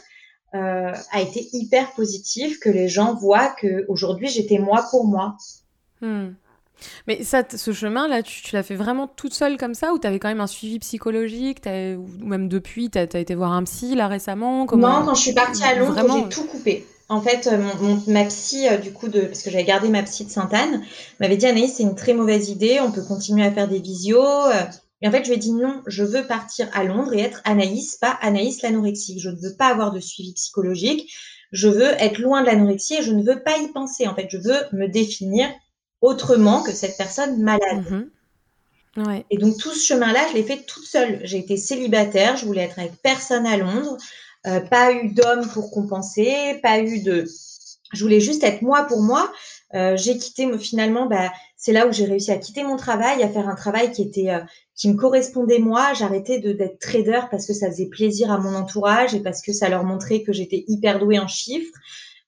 euh, 0.54 0.92
a 1.10 1.20
été 1.20 1.48
hyper 1.52 1.92
positif, 1.92 2.58
que 2.60 2.68
les 2.68 2.88
gens 2.88 3.14
voient 3.14 3.48
que 3.60 3.84
aujourd'hui 3.88 4.28
j'étais 4.28 4.58
moi 4.58 4.84
pour 4.90 5.06
moi. 5.06 5.36
Hmm. 6.00 6.28
Mais 7.06 7.24
ça, 7.24 7.42
ce 7.48 7.72
chemin-là, 7.72 8.22
tu, 8.22 8.54
l'as 8.54 8.62
fait 8.62 8.74
vraiment 8.74 9.06
toute 9.06 9.32
seule 9.32 9.56
comme 9.56 9.74
ça 9.74 9.94
ou 9.94 9.98
tu 9.98 10.06
avais 10.06 10.18
quand 10.18 10.28
même 10.28 10.42
un 10.42 10.46
suivi 10.46 10.78
psychologique? 10.78 11.62
Ou 11.66 12.26
même 12.26 12.48
depuis, 12.48 12.90
tu 12.90 12.98
as, 12.98 13.18
été 13.18 13.34
voir 13.34 13.52
un 13.52 13.64
psy 13.64 13.94
là 13.94 14.08
récemment? 14.08 14.66
Comment... 14.66 15.00
Non, 15.00 15.06
quand 15.06 15.14
je 15.14 15.22
suis 15.22 15.32
partie 15.32 15.64
à 15.64 15.74
Londres, 15.74 16.04
j'ai 16.14 16.28
tout 16.28 16.46
coupé. 16.46 16.86
En 17.08 17.20
fait, 17.20 17.46
euh, 17.46 17.56
mon, 17.80 18.02
ma 18.08 18.24
psy, 18.24 18.68
euh, 18.68 18.78
du 18.78 18.92
coup, 18.92 19.08
de, 19.08 19.20
parce 19.20 19.42
que 19.42 19.50
j'avais 19.50 19.64
gardé 19.64 19.88
ma 19.88 20.02
psy 20.02 20.24
de 20.24 20.30
Sainte-Anne, 20.30 20.84
m'avait 21.20 21.36
dit 21.36 21.46
Anaïs, 21.46 21.74
c'est 21.74 21.84
une 21.84 21.94
très 21.94 22.14
mauvaise 22.14 22.48
idée, 22.48 22.80
on 22.80 22.90
peut 22.90 23.04
continuer 23.04 23.44
à 23.44 23.52
faire 23.52 23.68
des 23.68 23.78
visios. 23.78 24.50
Et 25.02 25.08
en 25.08 25.10
fait, 25.10 25.24
je 25.24 25.28
lui 25.28 25.36
ai 25.36 25.38
dit 25.38 25.52
non, 25.52 25.82
je 25.86 26.02
veux 26.02 26.26
partir 26.26 26.68
à 26.72 26.82
Londres 26.82 27.14
et 27.14 27.20
être 27.20 27.42
Anaïs, 27.44 27.96
pas 27.96 28.18
Anaïs 28.22 28.62
l'anorexique. 28.62 29.20
Je 29.20 29.30
ne 29.30 29.36
veux 29.36 29.54
pas 29.54 29.66
avoir 29.66 29.92
de 29.92 30.00
suivi 30.00 30.32
psychologique. 30.32 31.12
Je 31.52 31.68
veux 31.68 31.92
être 32.02 32.18
loin 32.18 32.40
de 32.40 32.46
l'anorexie 32.46 32.94
et 32.94 33.02
je 33.02 33.12
ne 33.12 33.22
veux 33.22 33.42
pas 33.42 33.56
y 33.58 33.68
penser. 33.68 34.08
En 34.08 34.14
fait, 34.14 34.28
je 34.30 34.38
veux 34.38 34.58
me 34.72 34.88
définir 34.88 35.48
autrement 36.00 36.62
que 36.62 36.72
cette 36.72 36.96
personne 36.96 37.40
malade. 37.42 37.84
Mhm. 37.90 38.10
Et 39.30 39.36
donc, 39.36 39.58
tout 39.58 39.72
ce 39.72 39.86
chemin-là, 39.86 40.26
je 40.30 40.34
l'ai 40.34 40.42
fait 40.42 40.64
toute 40.66 40.86
seule. 40.86 41.20
J'ai 41.22 41.38
été 41.38 41.58
célibataire, 41.58 42.38
je 42.38 42.46
voulais 42.46 42.62
être 42.62 42.78
avec 42.78 42.92
personne 43.02 43.46
à 43.46 43.58
Londres, 43.58 43.98
euh, 44.46 44.60
pas 44.60 44.92
eu 44.92 45.12
d'homme 45.12 45.46
pour 45.48 45.70
compenser, 45.70 46.58
pas 46.62 46.80
eu 46.80 47.00
de. 47.02 47.24
Je 47.92 48.02
voulais 48.02 48.20
juste 48.20 48.44
être 48.44 48.62
moi 48.62 48.84
pour 48.84 49.02
moi. 49.02 49.32
Euh, 49.74 49.96
j'ai 49.96 50.16
quitté 50.16 50.46
finalement, 50.58 51.06
bah, 51.06 51.32
c'est 51.56 51.72
là 51.72 51.86
où 51.86 51.92
j'ai 51.92 52.04
réussi 52.04 52.30
à 52.30 52.38
quitter 52.38 52.62
mon 52.62 52.76
travail, 52.76 53.22
à 53.22 53.28
faire 53.28 53.48
un 53.48 53.54
travail 53.54 53.90
qui 53.92 54.02
était 54.02 54.30
euh, 54.30 54.40
qui 54.76 54.88
me 54.88 54.96
correspondait 54.96 55.58
moi. 55.58 55.92
J'arrêtais 55.94 56.38
de 56.38 56.52
d'être 56.52 56.78
trader 56.78 57.22
parce 57.30 57.46
que 57.46 57.52
ça 57.52 57.68
faisait 57.68 57.86
plaisir 57.86 58.30
à 58.30 58.38
mon 58.38 58.54
entourage 58.54 59.14
et 59.14 59.20
parce 59.20 59.42
que 59.42 59.52
ça 59.52 59.68
leur 59.68 59.84
montrait 59.84 60.22
que 60.22 60.32
j'étais 60.32 60.64
hyper 60.68 60.98
douée 60.98 61.18
en 61.18 61.28
chiffres. 61.28 61.72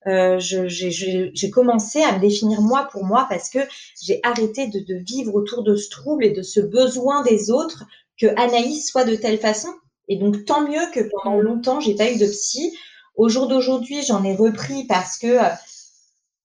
Euh, 0.06 0.38
j'ai 0.38 1.50
commencé 1.50 2.02
à 2.02 2.16
me 2.16 2.20
définir 2.20 2.60
moi 2.60 2.88
pour 2.90 3.04
moi 3.04 3.26
parce 3.28 3.50
que 3.50 3.58
j'ai 4.02 4.20
arrêté 4.22 4.68
de, 4.68 4.78
de, 4.80 4.94
vivre 4.94 5.34
autour 5.34 5.62
de 5.62 5.76
ce 5.76 5.90
trouble 5.90 6.24
et 6.24 6.30
de 6.30 6.42
ce 6.42 6.60
besoin 6.60 7.22
des 7.22 7.50
autres 7.50 7.84
que 8.18 8.26
Anaïs 8.36 8.88
soit 8.88 9.04
de 9.04 9.16
telle 9.16 9.38
façon. 9.38 9.68
Et 10.08 10.16
donc 10.16 10.44
tant 10.44 10.62
mieux 10.62 10.90
que 10.92 11.00
pendant 11.00 11.38
longtemps 11.38 11.80
j'ai 11.80 11.94
pas 11.94 12.10
eu 12.10 12.18
de 12.18 12.26
psy. 12.26 12.76
Au 13.16 13.28
jour 13.28 13.48
d'aujourd'hui, 13.48 14.02
j'en 14.06 14.22
ai 14.24 14.34
repris 14.34 14.84
parce 14.84 15.18
que 15.18 15.26
euh, 15.26 15.50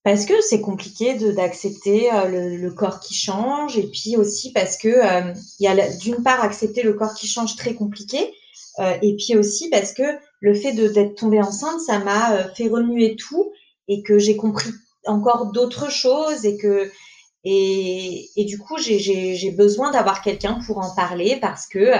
parce 0.03 0.26
que 0.26 0.34
c'est 0.41 0.59
compliqué 0.59 1.14
d'accepter 1.34 2.11
euh, 2.11 2.28
le, 2.28 2.57
le, 2.57 2.72
corps 2.72 2.99
qui 2.99 3.14
change. 3.14 3.78
Et 3.78 3.88
puis 3.88 4.18
aussi 4.18 4.51
parce 4.51 4.78
que 4.78 4.89
euh, 4.89 5.34
il 5.59 5.64
y 5.64 5.68
a 5.68 5.89
d'une 5.97 6.24
part 6.24 6.41
accepter 6.41 6.82
le 6.84 6.93
corps 6.93 7.14
qui 7.14 7.28
change 7.28 7.55
très 7.55 7.76
compliqué. 7.76 8.34
Euh, 8.80 8.97
et 9.03 9.16
puis 9.16 9.38
aussi 9.38 9.70
parce 9.70 9.93
que 9.93 10.03
le 10.39 10.55
fait 10.55 10.74
d'être 10.74 11.16
tombée 11.16 11.39
enceinte 11.39 11.80
ça 11.80 11.99
m'a 11.99 12.34
euh, 12.34 12.53
fait 12.55 12.68
remuer 12.70 13.16
tout 13.16 13.51
et 13.88 14.01
que 14.01 14.18
j'ai 14.18 14.36
compris 14.36 14.72
encore 15.05 15.51
d'autres 15.51 15.91
choses 15.91 16.43
et 16.43 16.57
que 16.57 16.89
et, 17.43 18.30
et 18.36 18.45
du 18.45 18.57
coup 18.57 18.78
j'ai 18.80 19.51
besoin 19.55 19.91
d'avoir 19.91 20.24
quelqu'un 20.24 20.59
pour 20.66 20.80
en 20.80 20.95
parler 20.95 21.38
parce 21.39 21.68
que 21.68 21.91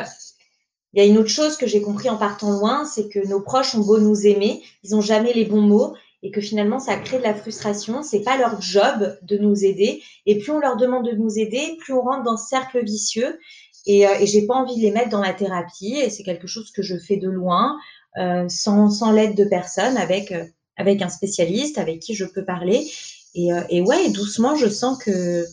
il 0.94 1.04
y 1.04 1.06
a 1.06 1.10
une 1.10 1.18
autre 1.18 1.30
chose 1.30 1.58
que 1.58 1.68
j'ai 1.68 1.82
compris 1.82 2.10
en 2.10 2.18
partant 2.18 2.52
loin, 2.52 2.86
c'est 2.86 3.10
que 3.10 3.26
nos 3.28 3.42
proches 3.42 3.76
ont 3.76 3.82
beau 3.82 4.00
nous 4.00 4.28
aimer, 4.28 4.62
ils 4.84 4.96
ont 4.96 5.02
jamais 5.02 5.34
les 5.34 5.46
bons 5.46 5.62
mots, 5.62 5.96
et 6.22 6.32
que 6.32 6.40
finalement 6.40 6.80
ça 6.80 6.96
crée 6.96 7.18
de 7.18 7.24
la 7.24 7.36
frustration. 7.36 8.02
C'est 8.02 8.22
pas 8.22 8.38
leur 8.38 8.62
job 8.62 9.18
de 9.24 9.38
nous 9.38 9.66
aider. 9.66 10.02
Et 10.26 10.40
plus 10.40 10.52
on 10.52 10.60
leur 10.60 10.78
demande 10.78 11.06
de 11.06 11.12
nous 11.12 11.38
aider, 11.38 11.76
plus 11.80 11.94
on 11.94 12.02
rentre 12.02 12.24
dans 12.24 12.38
ce 12.38 12.48
cercle 12.48 12.84
vicieux. 12.84 13.40
Et, 13.86 14.08
euh, 14.08 14.20
et 14.20 14.26
j'ai 14.26 14.48
pas 14.48 14.54
envie 14.54 14.78
de 14.78 14.82
les 14.82 14.92
mettre 14.92 15.10
dans 15.10 15.20
la 15.20 15.34
thérapie. 15.34 15.96
Et 15.98 16.10
c'est 16.10 16.24
quelque 16.24 16.48
chose 16.48 16.72
que 16.72 16.82
je 16.82 16.98
fais 16.98 17.18
de 17.18 17.30
loin, 17.30 17.78
euh, 18.18 18.46
sans, 18.48 18.90
sans 18.90 19.12
l'aide 19.12 19.36
de 19.36 19.44
personne, 19.44 19.98
avec 19.98 20.32
euh, 20.32 20.46
avec 20.78 21.02
un 21.02 21.10
spécialiste 21.10 21.78
avec 21.78 22.00
qui 22.00 22.16
je 22.16 22.26
peux 22.26 22.46
parler. 22.46 22.90
Et, 23.36 23.54
euh, 23.54 23.62
et 23.70 23.82
ouais, 23.82 24.10
doucement, 24.10 24.56
je 24.56 24.68
sens 24.68 24.98
que 24.98 25.46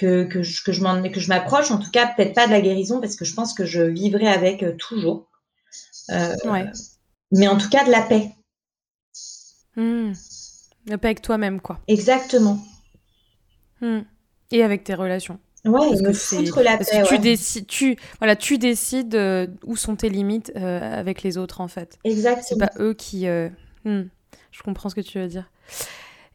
que, 0.00 0.24
que 0.24 0.42
je, 0.42 0.64
que 0.64 0.72
je 0.72 0.82
que 0.82 1.20
m'approche. 1.28 1.70
En 1.70 1.78
tout 1.78 1.90
cas, 1.90 2.06
peut-être 2.06 2.34
pas 2.34 2.46
de 2.46 2.52
la 2.52 2.60
guérison 2.60 3.00
parce 3.00 3.16
que 3.16 3.24
je 3.24 3.34
pense 3.34 3.54
que 3.54 3.64
je 3.64 3.82
vivrai 3.82 4.26
avec 4.26 4.64
toujours. 4.78 5.28
ouais. 6.08 6.66
Mais 7.32 7.46
en 7.46 7.56
tout 7.56 7.68
cas, 7.68 7.84
de 7.84 7.90
la 7.90 8.02
paix 8.02 8.32
Hmm. 9.76 10.12
Pas 10.86 10.94
avec 10.94 11.22
toi-même, 11.22 11.60
quoi. 11.60 11.78
Exactement. 11.88 12.58
Hmm. 13.80 14.00
Et 14.50 14.62
avec 14.62 14.84
tes 14.84 14.94
relations. 14.94 15.38
Ouais, 15.64 15.88
parce 15.90 16.00
me 16.00 16.12
foutre 16.12 16.62
la 16.62 16.78
paix. 16.78 17.02
tu, 17.06 17.18
décides, 17.18 17.66
tu, 17.66 17.96
voilà, 18.18 18.34
tu 18.34 18.58
décides 18.58 19.14
euh, 19.14 19.46
où 19.64 19.76
sont 19.76 19.96
tes 19.96 20.08
limites 20.08 20.52
euh, 20.56 20.98
avec 20.98 21.22
les 21.22 21.38
autres, 21.38 21.60
en 21.60 21.68
fait. 21.68 21.98
Exactement. 22.04 22.44
C'est 22.46 22.58
pas 22.58 22.72
eux 22.82 22.94
qui. 22.94 23.26
Euh, 23.28 23.48
hmm. 23.84 24.02
Je 24.50 24.62
comprends 24.62 24.88
ce 24.88 24.94
que 24.94 25.00
tu 25.00 25.18
veux 25.18 25.28
dire. 25.28 25.50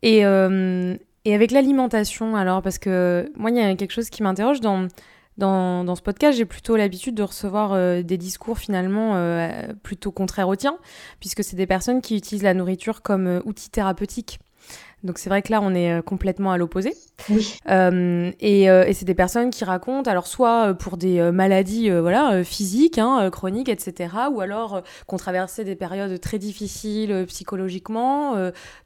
Et, 0.01 0.23
et 1.25 1.33
avec 1.33 1.51
l'alimentation, 1.51 2.35
alors, 2.35 2.61
parce 2.61 2.77
que 2.77 3.31
moi, 3.35 3.49
il 3.49 3.57
y 3.57 3.59
a 3.59 3.75
quelque 3.75 3.91
chose 3.91 4.09
qui 4.09 4.23
m'interroge 4.23 4.61
dans 4.61 4.87
dans, 5.37 5.95
ce 5.95 6.01
podcast, 6.01 6.37
j'ai 6.37 6.45
plutôt 6.45 6.75
l'habitude 6.75 7.15
de 7.15 7.23
recevoir 7.23 7.73
euh, 7.73 8.01
des 8.03 8.17
discours 8.17 8.57
finalement 8.57 9.15
euh, 9.15 9.49
plutôt 9.83 10.11
contraires 10.11 10.47
au 10.47 10.55
tien, 10.55 10.77
puisque 11.19 11.43
c'est 11.43 11.57
des 11.57 11.67
personnes 11.67 12.01
qui 12.01 12.15
utilisent 12.15 12.43
la 12.43 12.53
nourriture 12.53 13.01
comme 13.01 13.27
euh, 13.27 13.41
outil 13.45 13.69
thérapeutique. 13.69 14.39
Donc 15.05 15.17
c'est 15.17 15.29
vrai 15.29 15.41
que 15.41 15.51
là, 15.51 15.61
on 15.61 15.73
est 15.73 16.01
complètement 16.03 16.51
à 16.51 16.57
l'opposé. 16.57 16.93
Euh, 17.69 18.31
et, 18.39 18.69
euh, 18.69 18.85
et 18.85 18.93
c'est 18.93 19.05
des 19.05 19.15
personnes 19.15 19.49
qui 19.49 19.63
racontent, 19.63 20.09
alors 20.09 20.27
soit 20.27 20.69
euh, 20.69 20.73
pour 20.73 20.97
des 20.97 21.31
maladies 21.31 21.89
voilà, 21.89 22.43
physiques, 22.43 22.97
hein, 22.97 23.29
chroniques, 23.31 23.69
etc., 23.69 24.13
ou 24.31 24.41
alors 24.41 24.83
qu'on 25.07 25.17
traversait 25.17 25.63
des 25.63 25.75
périodes 25.75 26.19
très 26.19 26.37
difficiles 26.37 27.25
psychologiquement, 27.27 28.35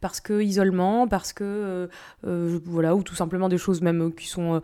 parce 0.01 0.21
que 0.21 0.41
isolement, 0.41 1.07
parce 1.07 1.33
que, 1.33 1.89
voilà, 2.23 2.95
ou 2.95 3.03
tout 3.03 3.15
simplement 3.15 3.49
des 3.49 3.57
choses 3.57 3.81
même 3.81 4.13
qui 4.13 4.27
sont 4.27 4.61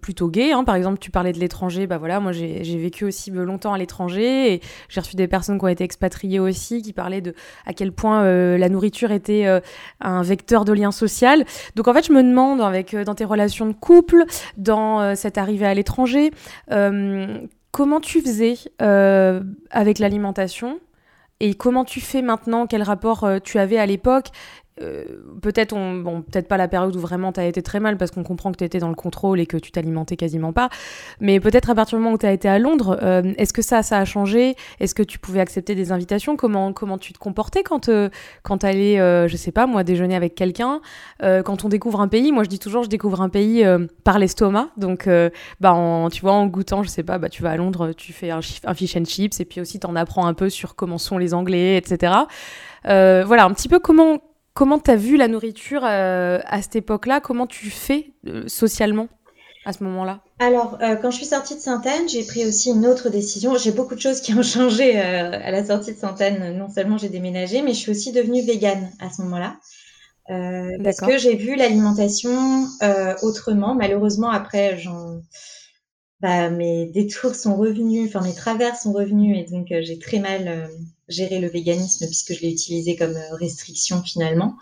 plutôt 0.00 0.28
gays. 0.28 0.52
Hein. 0.52 0.64
Par 0.64 0.74
exemple, 0.74 0.98
tu 0.98 1.10
parlais 1.10 1.32
de 1.32 1.38
l'étranger, 1.38 1.86
bah 1.86 1.98
voilà, 1.98 2.20
moi 2.20 2.32
j'ai 2.32 2.78
vécu 2.78 3.04
aussi 3.04 3.30
longtemps 3.30 3.72
à 3.72 3.78
l'étranger, 3.78 4.54
et 4.54 4.60
j'ai 4.88 5.00
reçu 5.00 5.16
des 5.16 5.28
personnes 5.28 5.58
qui 5.58 5.64
ont 5.64 5.68
été 5.68 5.84
expatriées 5.84 6.40
aussi, 6.40 6.82
qui 6.82 6.92
parlaient 6.92 7.20
de 7.20 7.34
à 7.66 7.72
quel 7.72 7.92
point 7.92 8.24
la 8.56 8.68
nourriture 8.68 9.10
était 9.12 9.60
un 10.00 10.22
vecteur 10.22 10.64
de 10.64 10.72
lien 10.72 10.92
Donc 11.74 11.88
en 11.88 11.94
fait, 11.94 12.06
je 12.06 12.12
me 12.12 12.22
demande, 12.22 12.60
avec 12.60 12.94
dans 12.96 13.14
tes 13.14 13.24
relations 13.24 13.66
de 13.66 13.72
couple, 13.72 14.24
dans 14.56 15.00
euh, 15.00 15.14
cette 15.14 15.38
arrivée 15.38 15.66
à 15.66 15.74
l'étranger. 15.74 16.30
Euh, 16.70 17.38
comment 17.70 18.00
tu 18.00 18.20
faisais 18.20 18.54
euh, 18.82 19.42
avec 19.70 19.98
l'alimentation 19.98 20.80
et 21.40 21.54
comment 21.54 21.84
tu 21.84 22.00
fais 22.00 22.22
maintenant? 22.22 22.66
Quel 22.66 22.82
rapport 22.82 23.28
tu 23.44 23.58
avais 23.58 23.78
à 23.78 23.86
l'époque? 23.86 24.28
Euh, 24.82 25.04
peut-être 25.42 25.72
on 25.72 25.96
bon 25.96 26.22
peut-être 26.22 26.48
pas 26.48 26.56
la 26.56 26.68
période 26.68 26.94
où 26.94 27.00
vraiment 27.00 27.32
tu 27.32 27.40
as 27.40 27.46
été 27.46 27.62
très 27.62 27.80
mal 27.80 27.96
parce 27.96 28.10
qu'on 28.10 28.22
comprend 28.22 28.52
que 28.52 28.58
tu 28.58 28.64
étais 28.64 28.78
dans 28.78 28.88
le 28.88 28.94
contrôle 28.94 29.40
et 29.40 29.46
que 29.46 29.56
tu 29.56 29.72
t'alimentais 29.72 30.16
quasiment 30.16 30.52
pas 30.52 30.68
mais 31.20 31.40
peut-être 31.40 31.70
à 31.70 31.74
partir 31.74 31.98
du 31.98 32.04
moment 32.04 32.14
où 32.14 32.18
tu 32.18 32.26
as 32.26 32.32
été 32.32 32.48
à 32.48 32.58
Londres 32.58 32.98
euh, 33.02 33.32
est-ce 33.36 33.52
que 33.52 33.62
ça 33.62 33.82
ça 33.82 33.98
a 33.98 34.04
changé? 34.04 34.54
Est-ce 34.80 34.94
que 34.94 35.02
tu 35.02 35.18
pouvais 35.18 35.40
accepter 35.40 35.74
des 35.74 35.92
invitations? 35.92 36.36
Comment 36.36 36.72
comment 36.72 36.98
tu 36.98 37.12
te 37.12 37.18
comportais 37.18 37.62
quand 37.62 37.88
euh, 37.88 38.08
quand 38.42 38.58
tu 38.58 38.66
allais 38.66 39.28
je 39.28 39.36
sais 39.36 39.52
pas 39.52 39.66
moi 39.66 39.84
déjeuner 39.84 40.16
avec 40.16 40.34
quelqu'un? 40.34 40.80
Quand 41.20 41.64
on 41.64 41.68
découvre 41.68 42.00
un 42.00 42.08
pays 42.08 42.32
moi 42.32 42.44
je 42.44 42.48
dis 42.48 42.58
toujours 42.58 42.84
je 42.84 42.88
découvre 42.88 43.20
un 43.20 43.28
pays 43.28 43.64
par 44.04 44.18
l'estomac. 44.18 44.68
Donc 44.76 45.08
bah 45.60 46.08
tu 46.12 46.20
vois 46.20 46.32
en 46.32 46.46
goûtant 46.46 46.82
je 46.82 46.88
sais 46.88 47.02
pas 47.02 47.18
bah 47.18 47.28
tu 47.28 47.42
vas 47.42 47.50
à 47.50 47.56
Londres 47.56 47.92
tu 47.96 48.12
fais 48.12 48.30
un, 48.30 48.40
un 48.64 48.74
fish 48.74 48.96
and 48.96 49.04
chips 49.04 49.40
et 49.40 49.44
puis 49.44 49.60
aussi 49.60 49.80
tu 49.80 49.86
en 49.86 49.96
apprends 49.96 50.26
un 50.26 50.34
peu 50.34 50.48
sur 50.50 50.74
comment 50.74 50.98
sont 50.98 51.18
les 51.18 51.34
anglais 51.34 51.76
etc 51.76 52.12
voilà 52.84 53.44
un 53.44 53.52
petit 53.52 53.68
peu 53.68 53.78
comment 53.78 54.18
Comment 54.58 54.80
tu 54.80 54.90
as 54.90 54.96
vu 54.96 55.16
la 55.16 55.28
nourriture 55.28 55.84
euh, 55.84 56.40
à 56.44 56.62
cette 56.62 56.74
époque-là? 56.74 57.20
Comment 57.20 57.46
tu 57.46 57.70
fais 57.70 58.10
euh, 58.26 58.42
socialement 58.48 59.06
à 59.64 59.72
ce 59.72 59.84
moment-là? 59.84 60.20
Alors, 60.40 60.78
euh, 60.82 60.96
quand 60.96 61.12
je 61.12 61.18
suis 61.18 61.26
sortie 61.26 61.54
de 61.54 61.60
Sainte-Anne, 61.60 62.08
j'ai 62.08 62.24
pris 62.24 62.44
aussi 62.44 62.70
une 62.70 62.84
autre 62.84 63.08
décision. 63.08 63.56
J'ai 63.56 63.70
beaucoup 63.70 63.94
de 63.94 64.00
choses 64.00 64.20
qui 64.20 64.34
ont 64.34 64.42
changé 64.58 64.98
à 64.98 65.52
la 65.52 65.64
sortie 65.64 65.92
de 65.92 65.98
Sainte-Anne. 65.98 66.58
Non 66.58 66.68
seulement 66.68 66.98
j'ai 66.98 67.08
déménagé, 67.08 67.62
mais 67.62 67.72
je 67.72 67.78
suis 67.78 67.92
aussi 67.92 68.10
devenue 68.10 68.42
végane 68.42 68.90
à 68.98 69.10
ce 69.10 69.22
moment-là. 69.22 69.58
parce 70.82 71.02
que 71.02 71.18
j'ai 71.18 71.36
vu 71.36 71.54
l'alimentation 71.54 72.66
autrement. 73.22 73.76
Malheureusement, 73.76 74.30
après, 74.30 74.76
j'en 74.76 75.20
bah, 76.20 76.50
mes 76.50 76.86
détours 76.86 77.36
sont 77.36 77.54
revenus, 77.54 78.08
enfin 78.08 78.26
mes 78.26 78.34
travers 78.34 78.74
sont 78.74 78.92
revenus 78.92 79.38
et 79.38 79.48
donc 79.52 79.68
j'ai 79.70 80.00
très 80.00 80.18
mal 80.18 80.68
euh, 81.08 81.12
géré 81.12 81.38
le 81.38 81.48
véganisme 81.48 82.06
puisque 82.06 82.34
je 82.34 82.40
l'ai 82.40 82.50
utilisé 82.50 82.96
comme 82.96 83.16
euh, 83.16 83.34
restriction 83.34 84.02
finalement. 84.02 84.56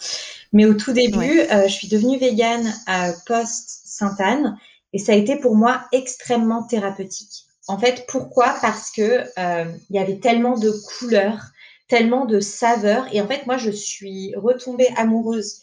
Mais 0.53 0.65
au 0.67 0.75
tout 0.75 0.93
début, 0.93 1.41
je 1.51 1.73
suis 1.73 1.89
devenue 1.89 2.19
végane 2.19 2.73
à 2.87 3.13
post 3.27 3.83
Sainte-Anne 3.85 4.57
et 4.93 4.99
ça 4.99 5.13
a 5.13 5.17
été 5.17 5.37
pour 5.37 5.57
moi 5.57 5.83
extrêmement 5.93 6.63
thérapeutique. 6.63 7.45
En 7.69 7.79
fait, 7.79 8.07
pourquoi? 8.07 8.57
Parce 8.63 8.91
que 8.91 9.25
il 9.37 9.97
y 9.97 9.99
avait 9.99 10.19
tellement 10.19 10.57
de 10.57 10.71
couleurs, 10.71 11.43
tellement 11.89 12.25
de 12.27 12.41
saveurs 12.41 13.07
et 13.13 13.21
en 13.21 13.27
fait 13.27 13.47
moi 13.47 13.59
je 13.59 13.71
suis 13.71 14.35
retombée 14.37 14.89
amoureuse 14.97 15.63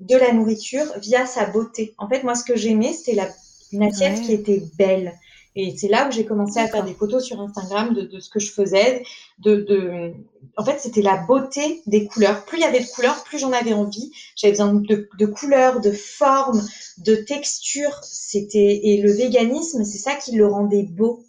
de 0.00 0.16
la 0.16 0.32
nourriture 0.32 0.98
via 0.98 1.26
sa 1.26 1.44
beauté. 1.44 1.94
En 1.98 2.08
fait, 2.08 2.24
moi 2.24 2.34
ce 2.34 2.44
que 2.44 2.56
j'aimais 2.56 2.94
c'était 2.94 3.14
la 3.14 3.28
une 3.72 3.82
assiette 3.82 4.20
qui 4.22 4.32
était 4.32 4.62
belle, 4.76 5.14
et 5.54 5.76
c'est 5.76 5.88
là 5.88 6.08
où 6.08 6.12
j'ai 6.12 6.24
commencé 6.24 6.58
à 6.58 6.68
faire 6.68 6.84
des 6.84 6.94
photos 6.94 7.24
sur 7.24 7.40
Instagram 7.40 7.92
de, 7.92 8.02
de 8.02 8.20
ce 8.20 8.30
que 8.30 8.40
je 8.40 8.50
faisais. 8.50 9.02
De, 9.38 9.56
de... 9.56 10.12
En 10.56 10.64
fait, 10.64 10.78
c'était 10.80 11.02
la 11.02 11.18
beauté 11.18 11.82
des 11.86 12.06
couleurs. 12.06 12.44
Plus 12.46 12.58
il 12.58 12.62
y 12.62 12.64
avait 12.64 12.80
de 12.80 12.86
couleurs, 12.86 13.22
plus 13.24 13.38
j'en 13.38 13.52
avais 13.52 13.74
envie. 13.74 14.10
J'avais 14.34 14.52
besoin 14.52 14.72
de, 14.72 15.08
de, 15.18 15.26
couleurs, 15.26 15.80
de 15.80 15.92
formes, 15.92 16.62
de 16.98 17.16
textures. 17.16 18.00
C'était 18.02 18.80
et 18.82 19.02
le 19.02 19.12
véganisme, 19.12 19.84
c'est 19.84 19.98
ça 19.98 20.14
qui 20.14 20.34
le 20.34 20.46
rendait 20.46 20.84
beau. 20.84 21.22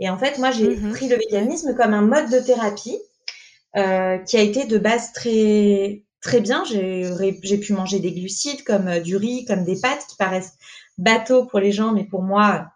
Et 0.00 0.08
en 0.08 0.16
fait, 0.16 0.38
moi, 0.38 0.50
j'ai 0.50 0.76
mhm. 0.76 0.92
pris 0.92 1.08
le 1.08 1.16
véganisme 1.16 1.74
comme 1.74 1.92
un 1.92 2.02
mode 2.02 2.30
de 2.30 2.38
thérapie 2.38 2.98
euh, 3.76 4.16
qui 4.18 4.38
a 4.38 4.40
été 4.40 4.64
de 4.64 4.78
base 4.78 5.12
très 5.12 6.04
très 6.22 6.40
bien. 6.40 6.64
J'ai 6.64 7.58
pu 7.58 7.74
manger 7.74 8.00
des 8.00 8.12
glucides 8.12 8.64
comme 8.64 8.88
euh, 8.88 9.00
du 9.00 9.16
riz, 9.16 9.44
comme 9.44 9.64
des 9.64 9.78
pâtes 9.78 10.06
qui 10.08 10.16
paraissent 10.16 10.54
bateaux 10.96 11.44
pour 11.44 11.60
les 11.60 11.70
gens, 11.70 11.92
mais 11.92 12.04
pour 12.04 12.22
moi, 12.22 12.72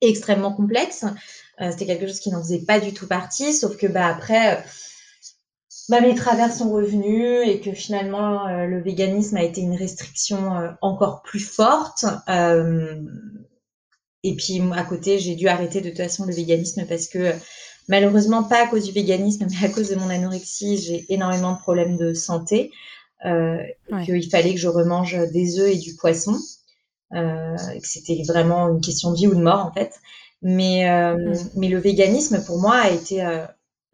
extrêmement 0.00 0.52
complexe. 0.52 1.04
Euh, 1.60 1.70
c'était 1.70 1.86
quelque 1.86 2.06
chose 2.06 2.20
qui 2.20 2.30
n'en 2.30 2.42
faisait 2.42 2.60
pas 2.60 2.80
du 2.80 2.92
tout 2.92 3.06
partie, 3.06 3.52
sauf 3.52 3.76
que 3.76 3.86
bah 3.86 4.06
après, 4.06 4.64
bah, 5.88 6.00
mes 6.00 6.14
travers 6.14 6.52
sont 6.52 6.70
revenus 6.70 7.46
et 7.46 7.60
que 7.60 7.72
finalement 7.72 8.46
euh, 8.46 8.66
le 8.66 8.80
véganisme 8.80 9.36
a 9.36 9.42
été 9.42 9.60
une 9.60 9.76
restriction 9.76 10.56
euh, 10.56 10.70
encore 10.80 11.22
plus 11.22 11.40
forte. 11.40 12.04
et 14.22 14.36
puis 14.36 14.60
à 14.74 14.84
côté, 14.84 15.18
j'ai 15.18 15.34
dû 15.34 15.48
arrêter 15.48 15.80
de 15.80 15.88
toute 15.88 15.98
façon 15.98 16.24
le 16.24 16.34
véganisme 16.34 16.86
parce 16.86 17.08
que 17.08 17.32
malheureusement 17.88 18.42
pas 18.42 18.64
à 18.64 18.66
cause 18.66 18.84
du 18.84 18.92
véganisme, 18.92 19.46
mais 19.50 19.66
à 19.66 19.70
cause 19.70 19.90
de 19.90 19.96
mon 19.96 20.08
anorexie, 20.08 20.78
j'ai 20.78 21.12
énormément 21.12 21.52
de 21.52 21.58
problèmes 21.58 21.96
de 21.96 22.14
santé. 22.14 22.70
Euh, 23.26 23.58
qu'il 24.06 24.30
fallait 24.30 24.54
que 24.54 24.60
je 24.60 24.68
remange 24.68 25.14
des 25.30 25.58
œufs 25.58 25.70
et 25.70 25.76
du 25.76 25.94
poisson. 25.94 26.38
Euh, 27.12 27.56
que 27.56 27.86
c'était 27.86 28.22
vraiment 28.22 28.68
une 28.68 28.80
question 28.80 29.10
de 29.10 29.16
vie 29.16 29.26
ou 29.26 29.34
de 29.34 29.42
mort 29.42 29.66
en 29.66 29.72
fait. 29.72 29.94
Mais, 30.42 30.88
euh, 30.88 31.16
mm. 31.16 31.34
mais 31.56 31.68
le 31.68 31.78
véganisme 31.78 32.44
pour 32.44 32.60
moi 32.60 32.76
a 32.76 32.90
été 32.90 33.24
euh, 33.24 33.44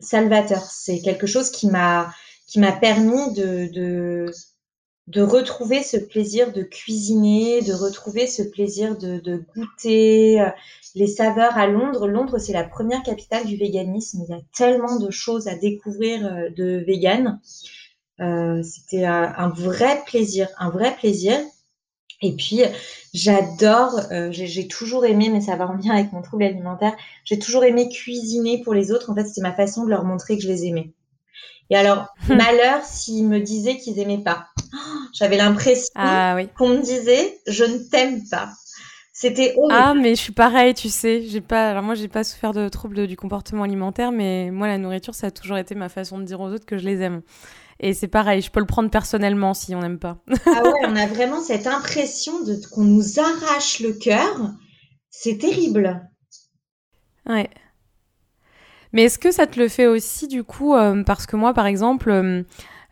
salvateur. 0.00 0.62
C'est 0.62 1.00
quelque 1.00 1.26
chose 1.26 1.50
qui 1.50 1.66
m'a 1.68 2.12
qui 2.46 2.60
m'a 2.60 2.72
permis 2.72 3.32
de, 3.34 3.68
de, 3.72 4.30
de 5.08 5.22
retrouver 5.22 5.82
ce 5.82 5.96
plaisir 5.96 6.52
de 6.52 6.62
cuisiner, 6.62 7.62
de 7.62 7.72
retrouver 7.72 8.26
ce 8.26 8.42
plaisir 8.42 8.96
de, 8.96 9.18
de 9.18 9.42
goûter 9.56 10.44
les 10.94 11.08
saveurs 11.08 11.56
à 11.56 11.66
Londres. 11.66 12.06
Londres, 12.06 12.38
c'est 12.38 12.52
la 12.52 12.62
première 12.62 13.02
capitale 13.02 13.46
du 13.46 13.56
véganisme. 13.56 14.24
Il 14.28 14.30
y 14.30 14.38
a 14.38 14.42
tellement 14.54 14.96
de 15.00 15.10
choses 15.10 15.48
à 15.48 15.56
découvrir 15.56 16.20
de 16.56 16.84
vegan. 16.86 17.40
Euh, 18.20 18.62
C'était 18.62 19.04
un 19.04 19.48
vrai 19.48 20.02
plaisir, 20.06 20.48
un 20.58 20.70
vrai 20.70 20.94
plaisir. 20.94 21.36
Et 22.22 22.34
puis, 22.34 22.62
j'adore, 23.12 24.00
euh, 24.10 24.28
j'ai 24.32 24.68
toujours 24.68 25.04
aimé, 25.04 25.28
mais 25.30 25.40
ça 25.40 25.56
va 25.56 25.66
en 25.66 25.74
lien 25.74 25.94
avec 25.94 26.12
mon 26.12 26.22
trouble 26.22 26.44
alimentaire, 26.44 26.94
j'ai 27.24 27.38
toujours 27.38 27.64
aimé 27.64 27.88
cuisiner 27.88 28.62
pour 28.62 28.74
les 28.74 28.90
autres. 28.90 29.10
En 29.10 29.14
fait, 29.14 29.26
c'était 29.26 29.42
ma 29.42 29.52
façon 29.52 29.84
de 29.84 29.90
leur 29.90 30.04
montrer 30.04 30.36
que 30.36 30.42
je 30.42 30.48
les 30.48 30.66
aimais. 30.66 30.92
Et 31.70 31.76
alors, 31.76 32.06
malheur 32.28 32.82
s'ils 32.84 33.26
me 33.26 33.40
disaient 33.40 33.76
qu'ils 33.76 33.98
aimaient 33.98 34.22
pas. 34.22 34.46
J'avais 35.12 35.36
l'impression 35.36 35.90
ah 35.94 36.36
qu'on 36.56 36.68
me 36.68 36.82
disait, 36.82 37.38
je 37.46 37.64
ne 37.64 37.78
t'aime 37.78 38.22
pas. 38.28 38.50
C'était 39.12 39.54
horrible. 39.56 39.80
Ah, 39.82 39.94
mais 39.94 40.10
je 40.10 40.20
suis 40.20 40.32
pareil, 40.32 40.74
tu 40.74 40.90
sais. 40.90 41.22
J'ai 41.22 41.40
pas, 41.40 41.70
alors 41.70 41.82
moi, 41.82 41.94
j'ai 41.94 42.08
pas 42.08 42.22
souffert 42.22 42.52
de 42.52 42.68
troubles 42.68 43.06
du 43.06 43.16
comportement 43.16 43.62
alimentaire, 43.62 44.12
mais 44.12 44.50
moi, 44.50 44.66
la 44.66 44.76
nourriture, 44.76 45.14
ça 45.14 45.28
a 45.28 45.30
toujours 45.30 45.56
été 45.56 45.74
ma 45.74 45.88
façon 45.88 46.18
de 46.18 46.24
dire 46.24 46.38
aux 46.38 46.48
autres 46.48 46.66
que 46.66 46.76
je 46.76 46.84
les 46.84 47.00
aime. 47.00 47.22
Et 47.80 47.92
c'est 47.92 48.08
pareil, 48.08 48.40
je 48.40 48.50
peux 48.50 48.60
le 48.60 48.66
prendre 48.66 48.90
personnellement 48.90 49.52
si 49.54 49.74
on 49.74 49.80
n'aime 49.80 49.98
pas. 49.98 50.18
ah 50.46 50.62
ouais, 50.62 50.86
on 50.86 50.96
a 50.96 51.06
vraiment 51.06 51.40
cette 51.40 51.66
impression 51.66 52.42
de 52.42 52.56
qu'on 52.70 52.84
nous 52.84 53.18
arrache 53.18 53.80
le 53.80 53.92
cœur. 53.92 54.52
C'est 55.10 55.38
terrible. 55.38 56.00
Ouais. 57.26 57.50
Mais 58.92 59.04
est-ce 59.04 59.18
que 59.18 59.30
ça 59.30 59.46
te 59.46 59.58
le 59.60 59.68
fait 59.68 59.86
aussi 59.86 60.26
du 60.26 60.42
coup 60.42 60.74
euh, 60.74 61.02
Parce 61.04 61.26
que 61.26 61.36
moi, 61.36 61.52
par 61.52 61.66
exemple, 61.66 62.10
euh, 62.10 62.42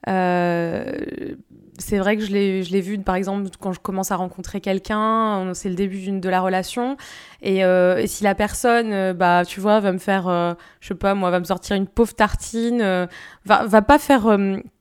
euh 0.09 1.35
c'est 1.79 1.99
vrai 1.99 2.16
que 2.16 2.25
je 2.25 2.31
l'ai 2.33 2.81
vu, 2.81 2.99
par 2.99 3.14
exemple, 3.14 3.49
quand 3.59 3.72
je 3.72 3.81
commence 3.81 4.11
à 4.11 4.16
rencontrer 4.16 4.61
quelqu'un, 4.61 5.53
c'est 5.55 5.68
le 5.68 5.75
début 5.75 6.11
de 6.11 6.29
la 6.29 6.41
relation, 6.41 6.97
et, 7.43 7.64
euh, 7.64 7.99
et, 7.99 8.07
si 8.07 8.25
la 8.25 8.35
personne, 8.35 8.93
euh, 8.93 9.12
bah, 9.12 9.43
tu 9.47 9.61
vois, 9.61 9.81
va 9.81 9.93
me 9.93 9.99
faire, 9.99 10.29
euh, 10.29 10.55
je 10.81 10.89
sais 10.89 10.95
pas, 10.95 11.14
moi, 11.14 11.31
va 11.31 11.41
me 11.41 11.45
sortir 11.45 11.77
une 11.77 11.87
pauvre 11.87 12.14
tartine, 12.14 12.81
euh, 12.81 13.07
va, 13.45 13.64
va 13.66 13.83
pas 13.83 13.99
faire, 13.99 14.39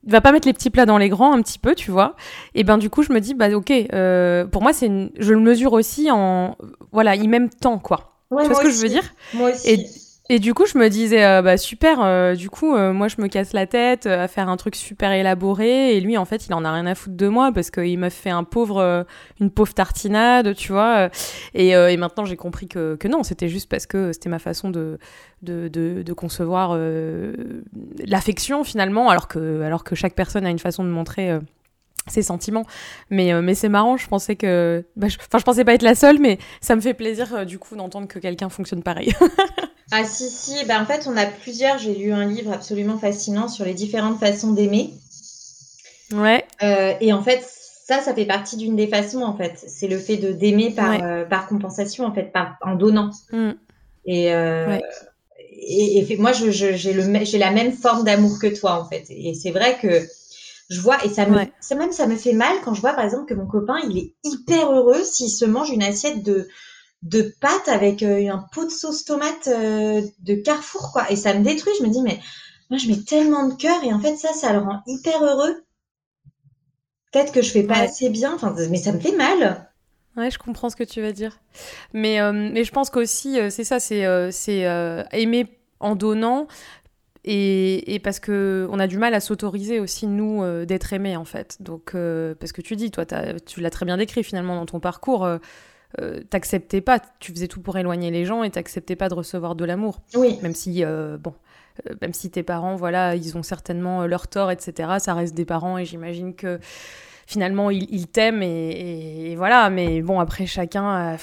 va 0.07 0.21
pas 0.21 0.31
mettre 0.31 0.47
les 0.47 0.53
petits 0.53 0.69
plats 0.69 0.85
dans 0.85 0.97
les 0.97 1.09
grands 1.09 1.33
un 1.33 1.41
petit 1.41 1.59
peu, 1.59 1.75
tu 1.75 1.91
vois, 1.91 2.15
et 2.55 2.63
ben 2.63 2.77
du 2.77 2.89
coup, 2.89 3.03
je 3.03 3.11
me 3.11 3.19
dis, 3.19 3.33
bah, 3.33 3.49
ok, 3.49 3.71
pour 4.51 4.61
moi, 4.61 4.73
c'est, 4.73 4.89
je 5.17 5.33
le 5.33 5.39
mesure 5.39 5.73
aussi 5.73 6.11
en, 6.11 6.57
voilà, 6.91 7.15
il 7.15 7.29
m'aime 7.29 7.49
tant, 7.49 7.79
quoi. 7.79 8.17
tu 8.29 8.35
vois 8.45 8.55
ce 8.55 8.61
que 8.61 8.71
je 8.71 8.81
veux 8.81 8.89
dire? 8.89 9.13
Moi 9.33 9.51
aussi. 9.51 9.69
Et 9.69 9.87
du 10.29 10.53
coup, 10.53 10.65
je 10.65 10.77
me 10.77 10.89
disais, 10.89 11.25
euh, 11.25 11.41
bah 11.41 11.57
super, 11.57 12.01
euh, 12.01 12.33
du 12.33 12.49
coup, 12.49 12.73
euh, 12.73 12.93
moi, 12.93 13.09
je 13.09 13.15
me 13.19 13.27
casse 13.27 13.51
la 13.51 13.67
tête 13.67 14.05
à 14.05 14.29
faire 14.29 14.47
un 14.47 14.55
truc 14.55 14.75
super 14.75 15.11
élaboré, 15.11 15.97
et 15.97 15.99
lui, 15.99 16.17
en 16.17 16.23
fait, 16.23 16.47
il 16.47 16.53
en 16.53 16.63
a 16.63 16.71
rien 16.71 16.85
à 16.85 16.95
foutre 16.95 17.17
de 17.17 17.27
moi 17.27 17.51
parce 17.51 17.69
qu'il 17.71 17.99
m'a 17.99 18.09
fait 18.09 18.29
un 18.29 18.45
pauvre, 18.45 19.05
une 19.41 19.51
pauvre 19.51 19.73
tartinade, 19.73 20.55
tu 20.55 20.71
vois. 20.71 21.09
Et, 21.53 21.69
et 21.71 21.97
maintenant, 21.97 22.23
j'ai 22.25 22.37
compris 22.37 22.67
que, 22.67 22.97
non, 23.07 23.23
c'était 23.23 23.49
juste 23.49 23.69
parce 23.69 23.85
que 23.85 24.13
c'était 24.13 24.29
ma 24.29 24.39
façon 24.39 24.69
de, 24.69 24.97
de, 25.41 25.67
de, 25.67 26.03
de 26.03 26.13
concevoir 26.13 26.77
l'affection 28.05 28.63
finalement, 28.63 29.09
alors 29.09 29.27
que, 29.27 29.61
alors 29.61 29.83
que 29.83 29.95
chaque 29.95 30.15
personne 30.15 30.45
a 30.45 30.49
une 30.49 30.59
façon 30.59 30.85
de 30.85 30.89
montrer 30.89 31.37
ses 32.07 32.21
sentiments. 32.21 32.65
Mais, 33.09 33.41
mais 33.41 33.55
c'est 33.55 33.69
marrant, 33.69 33.97
je 33.97 34.07
pensais 34.07 34.37
que. 34.37 34.85
Bah, 34.95 35.07
enfin, 35.07 35.37
je, 35.37 35.43
pensais 35.43 35.65
pas 35.65 35.73
être 35.73 35.83
la 35.83 35.95
seule, 35.95 36.19
mais 36.19 36.39
ça 36.61 36.77
me 36.77 36.81
fait 36.81 36.93
plaisir 36.93 37.45
du 37.45 37.59
coup 37.59 37.75
d'entendre 37.75 38.07
que 38.07 38.19
quelqu'un 38.19 38.47
fonctionne 38.47 38.83
pareil. 38.83 39.13
Ah 39.91 40.05
si, 40.05 40.29
si, 40.29 40.65
bah, 40.65 40.81
en 40.81 40.85
fait 40.85 41.07
on 41.07 41.17
a 41.17 41.25
plusieurs, 41.25 41.77
j'ai 41.77 41.93
lu 41.93 42.11
un 42.11 42.25
livre 42.25 42.51
absolument 42.51 42.97
fascinant 42.97 43.47
sur 43.47 43.65
les 43.65 43.73
différentes 43.73 44.19
façons 44.19 44.51
d'aimer. 44.51 44.93
Ouais. 46.13 46.45
Euh, 46.61 46.93
et 47.01 47.13
en 47.13 47.23
fait, 47.23 47.43
ça, 47.85 48.01
ça 48.01 48.13
fait 48.13 48.25
partie 48.25 48.57
d'une 48.57 48.75
des 48.75 48.87
façons 48.87 49.23
en 49.23 49.35
fait. 49.35 49.63
C'est 49.67 49.87
le 49.87 49.97
fait 49.97 50.17
de 50.17 50.31
d'aimer 50.31 50.71
par, 50.71 51.03
euh, 51.03 51.25
par 51.25 51.47
compensation 51.47 52.05
en 52.05 52.13
fait, 52.13 52.31
par, 52.31 52.57
en 52.61 52.75
donnant. 52.75 53.11
Mm. 53.31 53.51
Et, 54.05 54.33
euh, 54.33 54.79
et, 55.51 56.17
moi, 56.17 56.31
j'ai 56.31 56.51
je, 56.51 57.37
la 57.37 57.51
même 57.51 57.71
forme 57.71 58.03
d'amour 58.03 58.39
que 58.39 58.47
toi 58.47 58.79
en 58.81 58.85
fait. 58.85 59.05
Et 59.09 59.33
c'est 59.33 59.51
vrai 59.51 59.77
que 59.81 60.01
je 60.69 60.79
vois, 60.79 61.03
et 61.05 61.09
ça 61.09 61.25
me, 61.25 61.39
ça 61.59 61.75
même 61.75 61.91
ça 61.91 62.07
me 62.07 62.15
fait 62.15 62.33
mal 62.33 62.55
quand 62.63 62.73
je 62.73 62.81
vois 62.81 62.93
par 62.93 63.05
exemple 63.05 63.25
que 63.25 63.33
mon 63.33 63.45
copain, 63.45 63.77
il 63.89 63.97
est 63.97 64.13
hyper 64.23 64.71
heureux 64.71 65.03
s'il 65.03 65.29
se 65.29 65.45
mange 65.45 65.69
une 65.69 65.83
assiette 65.83 66.23
de 66.23 66.47
de 67.03 67.33
pâtes 67.41 67.67
avec 67.67 68.01
euh, 68.01 68.31
un 68.31 68.45
pot 68.53 68.65
de 68.65 68.71
sauce 68.71 69.03
tomate 69.03 69.47
euh, 69.47 70.01
de 70.19 70.35
Carrefour, 70.35 70.91
quoi. 70.93 71.11
Et 71.11 71.15
ça 71.15 71.33
me 71.33 71.43
détruit. 71.43 71.73
Je 71.79 71.83
me 71.85 71.89
dis, 71.89 72.01
mais 72.01 72.19
moi, 72.69 72.79
je 72.79 72.87
mets 72.87 73.01
tellement 73.01 73.47
de 73.47 73.53
cœur 73.55 73.83
et 73.83 73.93
en 73.93 73.99
fait, 73.99 74.15
ça, 74.15 74.33
ça 74.33 74.53
le 74.53 74.59
rend 74.59 74.81
hyper 74.87 75.21
heureux. 75.21 75.63
Peut-être 77.11 77.33
que 77.33 77.41
je 77.41 77.51
fais 77.51 77.63
pas 77.63 77.77
assez 77.77 78.09
bien, 78.09 78.37
mais 78.69 78.77
ça 78.77 78.93
me 78.93 78.99
fait 78.99 79.15
mal. 79.15 79.69
Ouais, 80.15 80.31
je 80.31 80.39
comprends 80.39 80.69
ce 80.69 80.75
que 80.75 80.83
tu 80.83 81.01
veux 81.01 81.11
dire. 81.11 81.39
Mais, 81.91 82.21
euh, 82.21 82.31
mais 82.31 82.63
je 82.63 82.71
pense 82.71 82.89
qu'aussi, 82.89 83.37
c'est 83.51 83.63
ça, 83.63 83.79
c'est 83.79 84.05
euh, 84.05 84.31
c'est 84.31 84.61
aimer 85.11 85.59
en 85.79 85.95
donnant 85.95 86.47
et, 87.25 87.93
et 87.93 87.99
parce 87.99 88.19
que 88.19 88.67
on 88.71 88.79
a 88.79 88.87
du 88.87 88.97
mal 88.97 89.13
à 89.13 89.19
s'autoriser 89.19 89.79
aussi, 89.79 90.07
nous, 90.07 90.43
d'être 90.65 90.93
aimé, 90.93 91.17
en 91.17 91.25
fait. 91.25 91.57
Donc, 91.61 91.91
parce 92.39 92.53
que 92.53 92.61
tu 92.61 92.75
dis, 92.75 92.89
toi, 92.89 93.05
tu 93.45 93.59
l'as 93.59 93.69
très 93.69 93.85
bien 93.85 93.97
décrit 93.97 94.23
finalement 94.23 94.55
dans 94.55 94.65
ton 94.65 94.79
parcours. 94.79 95.27
T'acceptais 96.29 96.81
pas, 96.81 96.99
tu 97.19 97.31
faisais 97.31 97.47
tout 97.47 97.61
pour 97.61 97.77
éloigner 97.77 98.11
les 98.11 98.25
gens 98.25 98.43
et 98.43 98.49
t'acceptais 98.49 98.95
pas 98.95 99.09
de 99.09 99.13
recevoir 99.13 99.55
de 99.55 99.65
l'amour. 99.65 100.01
Oui. 100.15 100.39
Même 100.41 100.55
si, 100.55 100.83
bon, 100.83 101.33
même 102.01 102.13
si 102.13 102.29
tes 102.29 102.43
parents, 102.43 102.75
voilà, 102.75 103.15
ils 103.15 103.37
ont 103.37 103.43
certainement 103.43 104.05
leur 104.05 104.27
tort, 104.27 104.51
etc., 104.51 104.93
ça 104.99 105.13
reste 105.13 105.35
des 105.35 105.45
parents 105.45 105.77
et 105.77 105.85
j'imagine 105.85 106.33
que 106.35 106.59
finalement 107.25 107.69
ils, 107.69 108.07
t'aiment 108.07 108.43
et, 108.43 109.35
voilà. 109.37 109.69
Mais 109.69 110.01
bon, 110.01 110.19
après 110.19 110.45
chacun, 110.45 111.13
euh, 111.13 111.17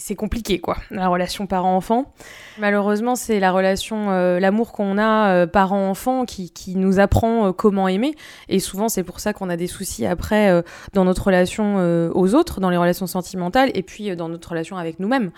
c'est 0.00 0.14
compliqué 0.14 0.58
quoi, 0.58 0.76
la 0.90 1.08
relation 1.08 1.46
parent-enfant. 1.46 2.12
Malheureusement, 2.58 3.16
c'est 3.16 3.40
la 3.40 3.52
relation, 3.52 4.10
euh, 4.10 4.40
l'amour 4.40 4.72
qu'on 4.72 4.98
a 4.98 5.34
euh, 5.34 5.46
parent-enfant 5.46 6.24
qui, 6.24 6.52
nous 6.76 6.98
apprend 6.98 7.52
comment 7.52 7.88
aimer. 7.88 8.14
Et 8.48 8.58
souvent, 8.58 8.88
c'est 8.88 9.04
pour 9.04 9.20
ça 9.20 9.32
qu'on 9.32 9.48
a 9.48 9.56
des 9.56 9.66
soucis 9.66 10.06
après 10.06 10.62
dans 10.92 11.04
notre 11.04 11.26
relation 11.26 11.76
aux 12.14 12.34
autres, 12.34 12.60
dans 12.60 12.70
les 12.70 12.76
relations 12.76 13.06
sentimentales, 13.06 13.70
et 13.74 13.82
puis 13.82 14.16
dans 14.16 14.28
notre 14.28 14.48
relation 14.48 14.76
avec 14.76 14.98
nous-mêmes. 14.98 15.30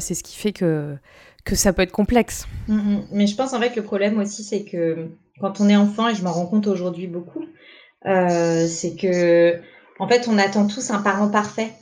c'est 0.00 0.14
ce 0.14 0.22
qui 0.22 0.36
fait 0.36 0.52
que 0.52 0.96
que 1.46 1.54
ça 1.54 1.72
peut 1.72 1.82
être 1.82 1.92
complexe. 1.92 2.46
Mm, 2.68 2.74
mm. 2.74 3.02
Mais 3.12 3.26
je 3.26 3.36
pense 3.36 3.54
en 3.54 3.60
fait 3.60 3.70
que 3.70 3.76
le 3.76 3.86
problème 3.86 4.18
aussi, 4.18 4.44
c'est 4.44 4.64
que 4.64 5.08
quand 5.40 5.60
on 5.60 5.68
est 5.70 5.76
enfant, 5.76 6.08
et 6.08 6.14
je 6.14 6.22
m'en 6.22 6.32
rends 6.32 6.46
compte 6.46 6.66
aujourd'hui 6.66 7.06
beaucoup, 7.06 7.44
euh, 8.04 8.66
c'est 8.66 8.96
que 8.96 9.58
en 9.98 10.08
fait, 10.08 10.28
on 10.28 10.36
attend 10.36 10.66
tous 10.66 10.90
un 10.90 11.00
parent 11.00 11.30
parfait. 11.30 11.72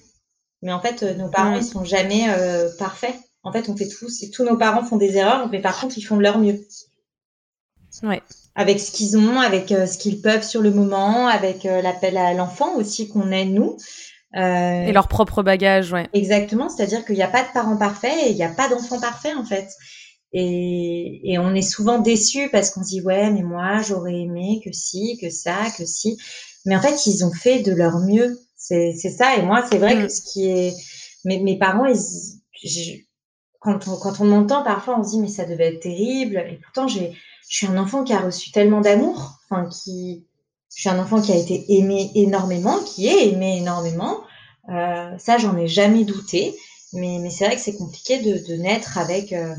Mais 0.64 0.72
en 0.72 0.80
fait, 0.80 1.02
nos 1.18 1.28
parents, 1.28 1.56
ils 1.56 1.62
sont 1.62 1.84
jamais 1.84 2.24
euh, 2.30 2.70
parfaits. 2.78 3.14
En 3.42 3.52
fait, 3.52 3.68
on 3.68 3.76
fait 3.76 3.86
tous, 3.86 4.24
tous 4.32 4.44
nos 4.44 4.56
parents 4.56 4.82
font 4.82 4.96
des 4.96 5.18
erreurs, 5.18 5.50
mais 5.50 5.60
par 5.60 5.78
contre, 5.78 5.98
ils 5.98 6.02
font 6.02 6.16
de 6.16 6.22
leur 6.22 6.38
mieux. 6.38 6.58
Ouais. 8.02 8.22
Avec 8.54 8.80
ce 8.80 8.90
qu'ils 8.90 9.18
ont, 9.18 9.40
avec 9.40 9.70
euh, 9.72 9.86
ce 9.86 9.98
qu'ils 9.98 10.22
peuvent 10.22 10.42
sur 10.42 10.62
le 10.62 10.70
moment, 10.70 11.26
avec 11.28 11.64
l'appel 11.64 12.16
à 12.16 12.32
l'enfant 12.32 12.76
aussi 12.76 13.08
qu'on 13.08 13.30
est 13.30 13.44
nous. 13.44 13.76
et 14.34 14.90
leur 14.90 15.06
propre 15.06 15.42
bagage, 15.42 15.92
ouais. 15.92 16.08
Exactement, 16.14 16.70
c'est-à-dire 16.70 17.04
qu'il 17.04 17.16
n'y 17.16 17.22
a 17.22 17.28
pas 17.28 17.42
de 17.42 17.52
parents 17.52 17.76
parfaits 17.76 18.16
et 18.24 18.30
il 18.30 18.36
n'y 18.36 18.42
a 18.42 18.48
pas 18.48 18.68
d'enfants 18.68 19.00
parfaits 19.00 19.36
en 19.36 19.44
fait. 19.44 19.68
Et, 20.32 21.20
et, 21.30 21.38
on 21.38 21.54
est 21.54 21.62
souvent 21.62 21.98
déçu 21.98 22.48
parce 22.50 22.70
qu'on 22.70 22.82
se 22.82 22.88
dit 22.88 23.00
ouais 23.02 23.30
mais 23.30 23.42
moi 23.42 23.82
j'aurais 23.82 24.16
aimé 24.16 24.60
que 24.64 24.72
si 24.72 25.16
que 25.20 25.30
ça 25.30 25.70
que 25.78 25.84
si 25.84 26.18
mais 26.66 26.74
en 26.74 26.80
fait 26.80 27.06
ils 27.06 27.24
ont 27.24 27.30
fait 27.30 27.60
de 27.60 27.72
leur 27.72 28.00
mieux 28.00 28.36
c'est 28.68 29.10
ça 29.10 29.36
et 29.36 29.42
moi 29.42 29.64
c'est 29.70 29.78
vrai 29.78 29.94
que 29.94 30.04
mm. 30.04 30.08
ce 30.08 30.22
qui 30.22 30.48
est 30.48 30.74
mes, 31.24 31.40
mes 31.40 31.58
parents 31.58 31.86
ils, 31.86 33.04
quand 33.60 33.88
on, 33.88 33.96
quand 33.96 34.20
on 34.20 34.24
m'entend 34.24 34.62
parfois 34.62 34.98
on 34.98 35.04
se 35.04 35.10
dit 35.10 35.20
mais 35.20 35.28
ça 35.28 35.44
devait 35.44 35.74
être 35.74 35.80
terrible 35.80 36.44
et 36.50 36.58
pourtant 36.62 36.88
j'ai 36.88 37.12
je 37.48 37.56
suis 37.56 37.66
un 37.66 37.76
enfant 37.76 38.04
qui 38.04 38.12
a 38.12 38.20
reçu 38.20 38.50
tellement 38.52 38.80
d'amour 38.80 39.38
enfin 39.44 39.68
qui 39.68 40.26
je 40.74 40.80
suis 40.80 40.88
un 40.88 40.98
enfant 40.98 41.20
qui 41.20 41.32
a 41.32 41.36
été 41.36 41.64
aimé 41.68 42.10
énormément 42.14 42.78
qui 42.84 43.06
est 43.06 43.28
aimé 43.28 43.58
énormément 43.58 44.20
euh, 44.70 45.16
ça 45.18 45.38
j'en 45.38 45.56
ai 45.56 45.68
jamais 45.68 46.04
douté 46.04 46.54
mais, 46.94 47.18
mais 47.20 47.30
c'est 47.30 47.46
vrai 47.46 47.56
que 47.56 47.60
c'est 47.60 47.76
compliqué 47.76 48.20
de, 48.20 48.46
de 48.46 48.54
naître 48.54 48.98
avec 48.98 49.32
euh, 49.32 49.54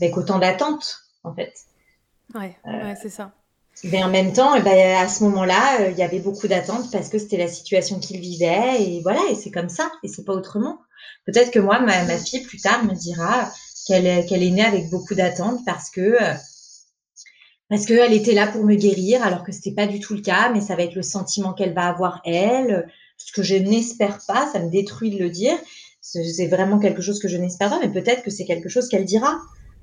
avec 0.00 0.16
autant 0.16 0.38
d'attentes, 0.38 1.00
en 1.24 1.34
fait. 1.34 1.52
Ouais, 2.34 2.56
ouais 2.64 2.94
c'est 3.00 3.10
ça. 3.10 3.32
Mais 3.84 4.04
en 4.04 4.10
même 4.10 4.32
temps, 4.32 4.54
eh 4.54 4.60
ben, 4.60 4.96
à 4.96 5.08
ce 5.08 5.24
moment-là, 5.24 5.80
euh, 5.80 5.90
il 5.90 5.98
y 5.98 6.02
avait 6.02 6.20
beaucoup 6.20 6.46
d'attentes 6.46 6.90
parce 6.92 7.08
que 7.08 7.18
c'était 7.18 7.36
la 7.36 7.48
situation 7.48 7.98
qu'il 7.98 8.20
vivait 8.20 8.80
et 8.80 9.00
voilà, 9.02 9.20
et 9.30 9.34
c'est 9.34 9.50
comme 9.50 9.68
ça, 9.68 9.90
et 10.02 10.08
c'est 10.08 10.24
pas 10.24 10.34
autrement. 10.34 10.78
Peut-être 11.26 11.50
que 11.50 11.58
moi, 11.58 11.80
ma, 11.80 12.04
ma, 12.04 12.16
fille 12.16 12.42
plus 12.42 12.60
tard 12.60 12.84
me 12.84 12.94
dira 12.94 13.50
qu'elle 13.86 14.24
qu'elle 14.26 14.42
est 14.42 14.50
née 14.50 14.64
avec 14.64 14.88
beaucoup 14.88 15.14
d'attentes 15.14 15.60
parce 15.66 15.90
que 15.90 16.00
euh, 16.00 16.34
parce 17.68 17.86
qu'elle 17.86 18.12
était 18.12 18.34
là 18.34 18.46
pour 18.46 18.64
me 18.64 18.74
guérir, 18.74 19.22
alors 19.22 19.42
que 19.42 19.50
c'était 19.50 19.72
pas 19.72 19.86
du 19.86 19.98
tout 19.98 20.14
le 20.14 20.20
cas, 20.20 20.50
mais 20.52 20.60
ça 20.60 20.76
va 20.76 20.82
être 20.82 20.94
le 20.94 21.02
sentiment 21.02 21.54
qu'elle 21.54 21.72
va 21.72 21.86
avoir 21.86 22.20
elle, 22.24 22.86
ce 23.16 23.32
que 23.32 23.42
je 23.42 23.54
n'espère 23.54 24.18
pas, 24.28 24.46
ça 24.52 24.60
me 24.60 24.70
détruit 24.70 25.10
de 25.10 25.18
le 25.18 25.30
dire. 25.30 25.56
C'est 26.00 26.48
vraiment 26.48 26.78
quelque 26.78 27.00
chose 27.00 27.18
que 27.18 27.28
je 27.28 27.38
n'espère 27.38 27.70
pas, 27.70 27.78
mais 27.80 27.88
peut-être 27.88 28.22
que 28.22 28.30
c'est 28.30 28.44
quelque 28.44 28.68
chose 28.68 28.88
qu'elle 28.88 29.06
dira. 29.06 29.38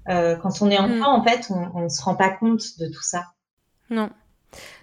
Euh, 0.09 0.35
quand 0.35 0.61
on 0.61 0.69
est 0.69 0.79
mm. 0.79 1.01
enfant, 1.01 1.17
en 1.17 1.23
fait, 1.23 1.49
on 1.49 1.81
ne 1.81 1.89
se 1.89 2.01
rend 2.01 2.15
pas 2.15 2.29
compte 2.29 2.77
de 2.77 2.87
tout 2.87 3.01
ça. 3.01 3.25
Non. 3.89 4.09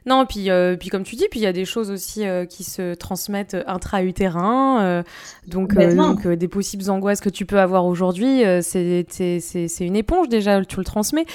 Non, 0.05 0.27
puis, 0.27 0.49
euh, 0.49 0.77
puis 0.77 0.91
comme 0.91 1.03
tu 1.03 1.17
dis, 1.17 1.27
puis 1.29 1.41
il 1.41 1.43
y 1.43 1.47
a 1.47 1.53
des 1.53 1.65
choses 1.65 1.91
aussi 1.91 2.25
euh, 2.25 2.47
qui 2.47 2.63
se 2.63 2.95
transmettent 2.95 3.57
intra-utérin. 3.67 5.03
donc, 5.49 5.75
donc 5.75 6.29
des 6.29 6.47
possibles 6.47 6.89
angoisses 6.89 7.21
que 7.21 7.29
tu 7.29 7.47
peux 7.47 7.59
avoir 7.59 7.85
aujourd'hui, 7.87 8.45
c'est 8.63 9.05
une 9.81 9.97
éponge 9.97 10.29
déjà, 10.29 10.65
tu 10.65 10.77
le 10.77 10.85
transmets. 10.85 11.27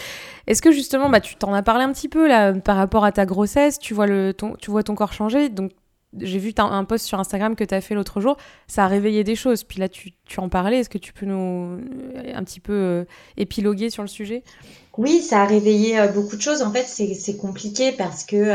Est-ce 0.47 0.61
que 0.61 0.71
justement, 0.71 1.09
bah, 1.09 1.19
tu 1.19 1.35
t'en 1.35 1.53
as 1.53 1.61
parlé 1.61 1.83
un 1.83 1.91
petit 1.91 2.07
peu 2.07 2.27
là, 2.27 2.53
par 2.53 2.77
rapport 2.77 3.03
à 3.03 3.11
ta 3.11 3.25
grossesse, 3.25 3.79
tu 3.79 3.93
vois, 3.93 4.07
le, 4.07 4.33
ton, 4.33 4.55
tu 4.55 4.71
vois 4.71 4.83
ton 4.83 4.95
corps 4.95 5.11
changer. 5.11 5.49
Donc, 5.49 5.71
j'ai 6.19 6.39
vu 6.39 6.53
un 6.57 6.83
post 6.83 7.05
sur 7.05 7.19
Instagram 7.19 7.55
que 7.55 7.63
tu 7.63 7.73
as 7.73 7.81
fait 7.81 7.95
l'autre 7.95 8.19
jour, 8.21 8.37
ça 8.67 8.85
a 8.85 8.87
réveillé 8.87 9.23
des 9.23 9.35
choses. 9.35 9.63
Puis 9.63 9.79
là, 9.79 9.87
tu, 9.87 10.11
tu 10.25 10.39
en 10.39 10.49
parlais, 10.49 10.79
est-ce 10.79 10.89
que 10.89 10.97
tu 10.97 11.13
peux 11.13 11.25
nous 11.25 11.79
euh, 11.79 12.33
un 12.33 12.43
petit 12.43 12.59
peu 12.59 12.73
euh, 12.73 13.05
épiloguer 13.37 13.89
sur 13.89 14.03
le 14.03 14.09
sujet? 14.09 14.43
Oui, 14.97 15.21
ça 15.21 15.43
a 15.43 15.45
réveillé 15.45 15.99
euh, 15.99 16.07
beaucoup 16.07 16.35
de 16.35 16.41
choses. 16.41 16.61
En 16.61 16.71
fait, 16.71 16.83
c'est 16.83 17.37
compliqué 17.37 17.91
parce 17.91 18.25
que 18.25 18.53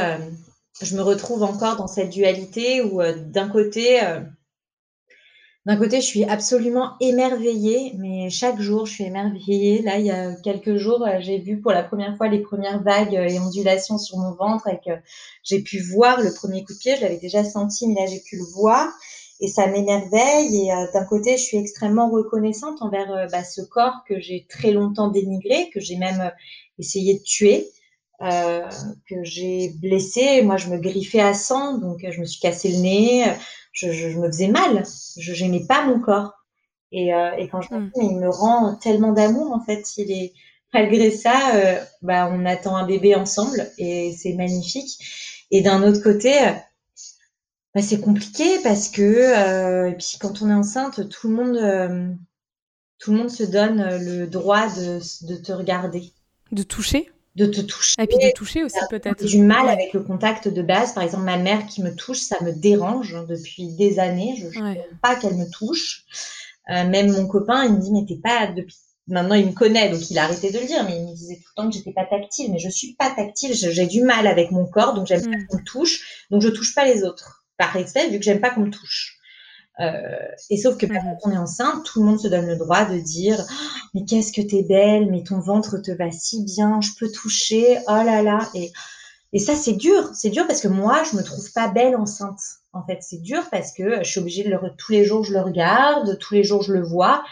je 0.82 0.96
me 0.96 1.02
retrouve 1.02 1.42
encore 1.42 1.76
dans 1.76 1.86
cette 1.86 2.10
dualité 2.10 2.82
où 2.82 3.00
d'un 3.02 3.48
côté, 3.48 4.00
d'un 5.66 5.76
côté, 5.76 6.00
je 6.00 6.06
suis 6.06 6.22
absolument 6.22 6.92
émerveillée, 7.00 7.92
mais 7.98 8.30
chaque 8.30 8.60
jour, 8.60 8.86
je 8.86 8.92
suis 8.92 9.04
émerveillée. 9.04 9.82
Là, 9.82 9.98
il 9.98 10.06
y 10.06 10.12
a 10.12 10.32
quelques 10.36 10.76
jours, 10.76 11.04
euh, 11.04 11.16
j'ai 11.18 11.38
vu 11.38 11.60
pour 11.60 11.72
la 11.72 11.82
première 11.82 12.16
fois 12.16 12.28
les 12.28 12.38
premières 12.38 12.84
vagues 12.84 13.16
euh, 13.16 13.28
et 13.28 13.40
ondulations 13.40 13.98
sur 13.98 14.16
mon 14.18 14.32
ventre 14.36 14.68
et 14.68 14.78
que 14.78 14.92
j'ai 15.42 15.60
pu 15.62 15.80
voir 15.80 16.22
le 16.22 16.32
premier 16.32 16.62
coup 16.62 16.72
de 16.72 16.78
pied. 16.78 16.94
Je 16.94 17.02
l'avais 17.02 17.16
déjà 17.16 17.42
senti, 17.42 17.88
mais 17.88 18.00
là, 18.00 18.06
j'ai 18.06 18.20
pu 18.20 18.36
le 18.36 18.44
voir 18.44 18.88
et 19.40 19.48
ça 19.48 19.66
m'émerveille. 19.66 20.66
Et 20.66 20.72
euh, 20.72 20.86
d'un 20.94 21.04
côté, 21.04 21.36
je 21.36 21.42
suis 21.42 21.56
extrêmement 21.56 22.10
reconnaissante 22.10 22.80
envers 22.80 23.26
bah, 23.32 23.42
ce 23.42 23.60
corps 23.60 24.04
que 24.08 24.20
j'ai 24.20 24.46
très 24.48 24.70
longtemps 24.70 25.08
dénigré, 25.08 25.68
que 25.70 25.80
j'ai 25.80 25.96
même 25.96 26.30
essayé 26.78 27.14
de 27.14 27.24
tuer. 27.24 27.66
que 28.20 29.24
j'ai 29.24 29.70
blessé. 29.82 30.42
Moi, 30.42 30.58
je 30.58 30.68
me 30.68 30.78
griffais 30.78 31.18
à 31.18 31.34
sang, 31.34 31.78
donc 31.78 32.06
je 32.08 32.20
me 32.20 32.24
suis 32.24 32.40
cassé 32.40 32.68
le 32.68 32.78
nez 32.78 33.24
je, 33.76 34.18
me 34.18 34.26
faisais 34.28 34.48
mal. 34.48 34.84
Je 35.16 35.44
n'aimais 35.44 35.66
pas 35.66 35.84
mon 35.86 36.00
corps. 36.00 36.32
Et, 36.92 37.12
euh, 37.12 37.32
et 37.36 37.48
quand 37.48 37.60
je 37.60 37.74
me 37.74 37.80
mm. 37.80 37.90
dis, 37.94 38.06
il 38.06 38.18
me 38.18 38.28
rend 38.28 38.76
tellement 38.76 39.12
d'amour, 39.12 39.52
en 39.52 39.60
fait. 39.60 39.96
Il 39.98 40.10
est, 40.10 40.32
malgré 40.72 41.10
ça, 41.10 41.54
euh, 41.54 41.78
bah, 42.02 42.28
on 42.32 42.44
attend 42.46 42.76
un 42.76 42.86
bébé 42.86 43.14
ensemble 43.14 43.70
et 43.78 44.14
c'est 44.16 44.32
magnifique. 44.32 44.98
Et 45.50 45.62
d'un 45.62 45.82
autre 45.82 46.02
côté, 46.02 46.38
euh, 46.42 46.52
bah, 47.74 47.82
c'est 47.82 48.00
compliqué 48.00 48.58
parce 48.62 48.88
que, 48.88 49.90
et 49.90 49.94
puis 49.94 50.16
quand 50.18 50.42
on 50.42 50.50
est 50.50 50.54
enceinte, 50.54 51.08
tout 51.08 51.28
le 51.28 51.34
monde, 51.34 52.18
tout 52.98 53.12
le 53.12 53.18
monde 53.18 53.30
se 53.30 53.44
donne 53.44 53.98
le 54.00 54.26
droit 54.26 54.68
de, 54.68 55.00
de 55.26 55.36
te 55.36 55.52
regarder. 55.52 56.12
De 56.52 56.62
toucher? 56.62 57.10
De 57.36 57.46
te 57.46 57.60
toucher. 57.60 57.94
Et 58.00 58.06
puis 58.06 58.16
de 58.16 58.32
toucher 58.32 58.64
aussi 58.64 58.78
peut-être. 58.90 59.20
J'ai 59.20 59.38
du 59.38 59.42
mal 59.44 59.68
avec 59.68 59.92
le 59.92 60.00
contact 60.00 60.48
de 60.48 60.62
base. 60.62 60.94
Par 60.94 61.04
exemple, 61.04 61.24
ma 61.24 61.36
mère 61.36 61.66
qui 61.66 61.82
me 61.82 61.94
touche, 61.94 62.20
ça 62.20 62.36
me 62.42 62.52
dérange 62.52 63.16
depuis 63.28 63.68
des 63.74 63.98
années. 63.98 64.34
Je 64.38 64.46
ne 64.46 64.74
veux 64.74 64.80
pas 65.02 65.16
qu'elle 65.16 65.36
me 65.36 65.48
touche. 65.50 66.04
Euh, 66.70 66.88
même 66.88 67.12
mon 67.12 67.26
copain, 67.26 67.64
il 67.64 67.74
me 67.74 67.80
dit, 67.80 67.92
mais 67.92 68.04
t'es 68.06 68.20
pas 68.20 68.48
depuis. 68.48 68.76
Maintenant, 69.08 69.36
il 69.36 69.46
me 69.46 69.52
connaît, 69.52 69.88
donc 69.88 70.10
il 70.10 70.18
a 70.18 70.24
arrêté 70.24 70.50
de 70.50 70.58
le 70.58 70.66
dire, 70.66 70.82
mais 70.84 70.96
il 70.96 71.04
me 71.04 71.14
disait 71.14 71.36
tout 71.36 71.48
le 71.56 71.62
temps 71.62 71.70
que 71.70 71.76
j'étais 71.76 71.92
pas 71.92 72.06
tactile. 72.06 72.50
Mais 72.50 72.58
je 72.58 72.68
suis 72.68 72.94
pas 72.94 73.10
tactile. 73.10 73.54
J'ai 73.54 73.86
du 73.86 74.02
mal 74.02 74.26
avec 74.26 74.50
mon 74.50 74.66
corps, 74.66 74.94
donc 74.94 75.06
j'aime 75.06 75.22
pas 75.22 75.36
mm. 75.36 75.46
qu'on 75.46 75.58
me 75.58 75.64
touche. 75.64 76.26
Donc 76.30 76.42
je 76.42 76.48
touche 76.48 76.74
pas 76.74 76.86
les 76.86 77.04
autres. 77.04 77.44
Par 77.58 77.72
respect, 77.72 78.08
vu 78.08 78.18
que 78.18 78.24
j'aime 78.24 78.40
pas 78.40 78.50
qu'on 78.50 78.62
me 78.62 78.70
touche. 78.70 79.15
Euh, 79.78 80.16
et 80.48 80.56
sauf 80.56 80.78
que 80.78 80.86
quand 80.86 81.18
on 81.24 81.30
est 81.30 81.36
enceinte, 81.36 81.84
tout 81.84 82.00
le 82.00 82.06
monde 82.06 82.20
se 82.20 82.28
donne 82.28 82.46
le 82.46 82.56
droit 82.56 82.86
de 82.86 82.98
dire 82.98 83.38
oh, 83.38 83.88
mais 83.94 84.04
qu'est-ce 84.04 84.32
que 84.32 84.40
t'es 84.40 84.62
belle, 84.62 85.10
mais 85.10 85.22
ton 85.22 85.38
ventre 85.38 85.78
te 85.78 85.90
va 85.90 86.10
si 86.10 86.44
bien, 86.44 86.80
je 86.80 86.90
peux 86.98 87.10
toucher, 87.10 87.78
oh 87.86 88.02
là 88.02 88.22
là. 88.22 88.48
Et, 88.54 88.72
et 89.32 89.38
ça 89.38 89.54
c'est 89.54 89.74
dur, 89.74 90.10
c'est 90.14 90.30
dur 90.30 90.46
parce 90.46 90.62
que 90.62 90.68
moi 90.68 91.02
je 91.10 91.16
me 91.16 91.22
trouve 91.22 91.52
pas 91.52 91.68
belle 91.68 91.96
enceinte. 91.96 92.40
En 92.72 92.84
fait, 92.84 92.98
c'est 93.00 93.20
dur 93.20 93.42
parce 93.50 93.72
que 93.72 94.02
je 94.02 94.10
suis 94.10 94.20
obligée 94.20 94.44
de 94.44 94.50
le 94.50 94.58
tous 94.76 94.92
les 94.92 95.04
jours 95.04 95.24
je 95.24 95.32
le 95.32 95.40
regarde, 95.40 96.18
tous 96.18 96.34
les 96.34 96.44
jours 96.44 96.62
je 96.62 96.72
le 96.72 96.82
vois. 96.82 97.22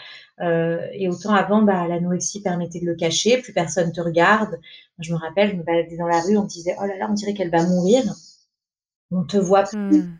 Euh, 0.41 0.79
et 0.91 1.07
autant 1.07 1.33
avant, 1.33 1.61
bah, 1.61 1.87
l'anorexie 1.87 2.41
permettait 2.41 2.81
de 2.81 2.85
le 2.85 2.95
cacher, 2.95 3.41
plus 3.41 3.53
personne 3.53 3.91
te 3.91 4.01
regarde. 4.01 4.59
Je 4.99 5.13
me 5.13 5.17
rappelle, 5.17 5.51
je 5.51 5.55
me 5.55 5.63
baladais 5.63 5.97
dans 5.97 6.07
la 6.07 6.19
rue, 6.19 6.37
on 6.37 6.43
me 6.43 6.47
disait 6.47 6.75
oh 6.79 6.85
là 6.85 6.97
là, 6.97 7.07
on 7.09 7.13
dirait 7.13 7.33
qu'elle 7.33 7.51
va 7.51 7.63
mourir. 7.63 8.03
On 9.11 9.23
te 9.23 9.37
voit 9.37 9.63
plus. 9.63 10.01
Hmm 10.01 10.17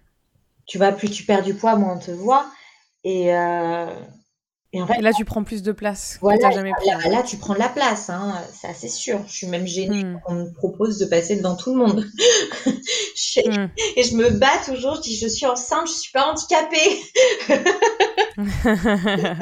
tu 0.68 0.78
vois, 0.78 0.92
plus 0.92 1.10
tu 1.10 1.24
perds 1.26 1.44
du 1.44 1.54
poids, 1.56 1.76
moins 1.76 1.96
on 1.96 2.00
te 2.00 2.12
voit. 2.12 2.46
Et, 3.04 3.34
euh, 3.36 3.88
Et, 4.76 4.82
en 4.82 4.88
fait, 4.88 5.02
là, 5.02 5.14
tu 5.14 5.24
prends 5.24 5.44
plus 5.44 5.64
de 5.64 5.72
place. 5.72 6.18
Voilà, 6.22 6.52
jamais 6.52 6.72
là, 6.86 7.10
là, 7.10 7.24
tu 7.24 7.38
prends 7.38 7.54
de 7.54 7.60
la 7.60 7.70
place, 7.70 8.10
hein, 8.10 8.34
c'est 8.54 8.68
assez 8.68 8.90
sûr. 8.90 9.22
Je 9.26 9.34
suis 9.34 9.48
même 9.48 9.66
gênée 9.66 10.04
quand 10.26 10.34
on 10.34 10.36
me 10.36 10.54
propose 10.54 11.00
de 11.00 11.06
passer 11.06 11.38
devant 11.38 11.56
tout 11.56 11.74
le 11.74 11.78
monde. 11.78 12.06
Mmh. 13.38 13.68
Et 13.98 14.04
je 14.04 14.16
me 14.16 14.30
bats 14.30 14.48
toujours, 14.66 14.96
je 14.96 15.02
dis 15.02 15.18
je 15.18 15.28
suis 15.28 15.46
enceinte, 15.46 15.88
je 15.88 15.94
suis 15.94 16.12
pas 16.14 16.32
handicapée. 16.32 17.02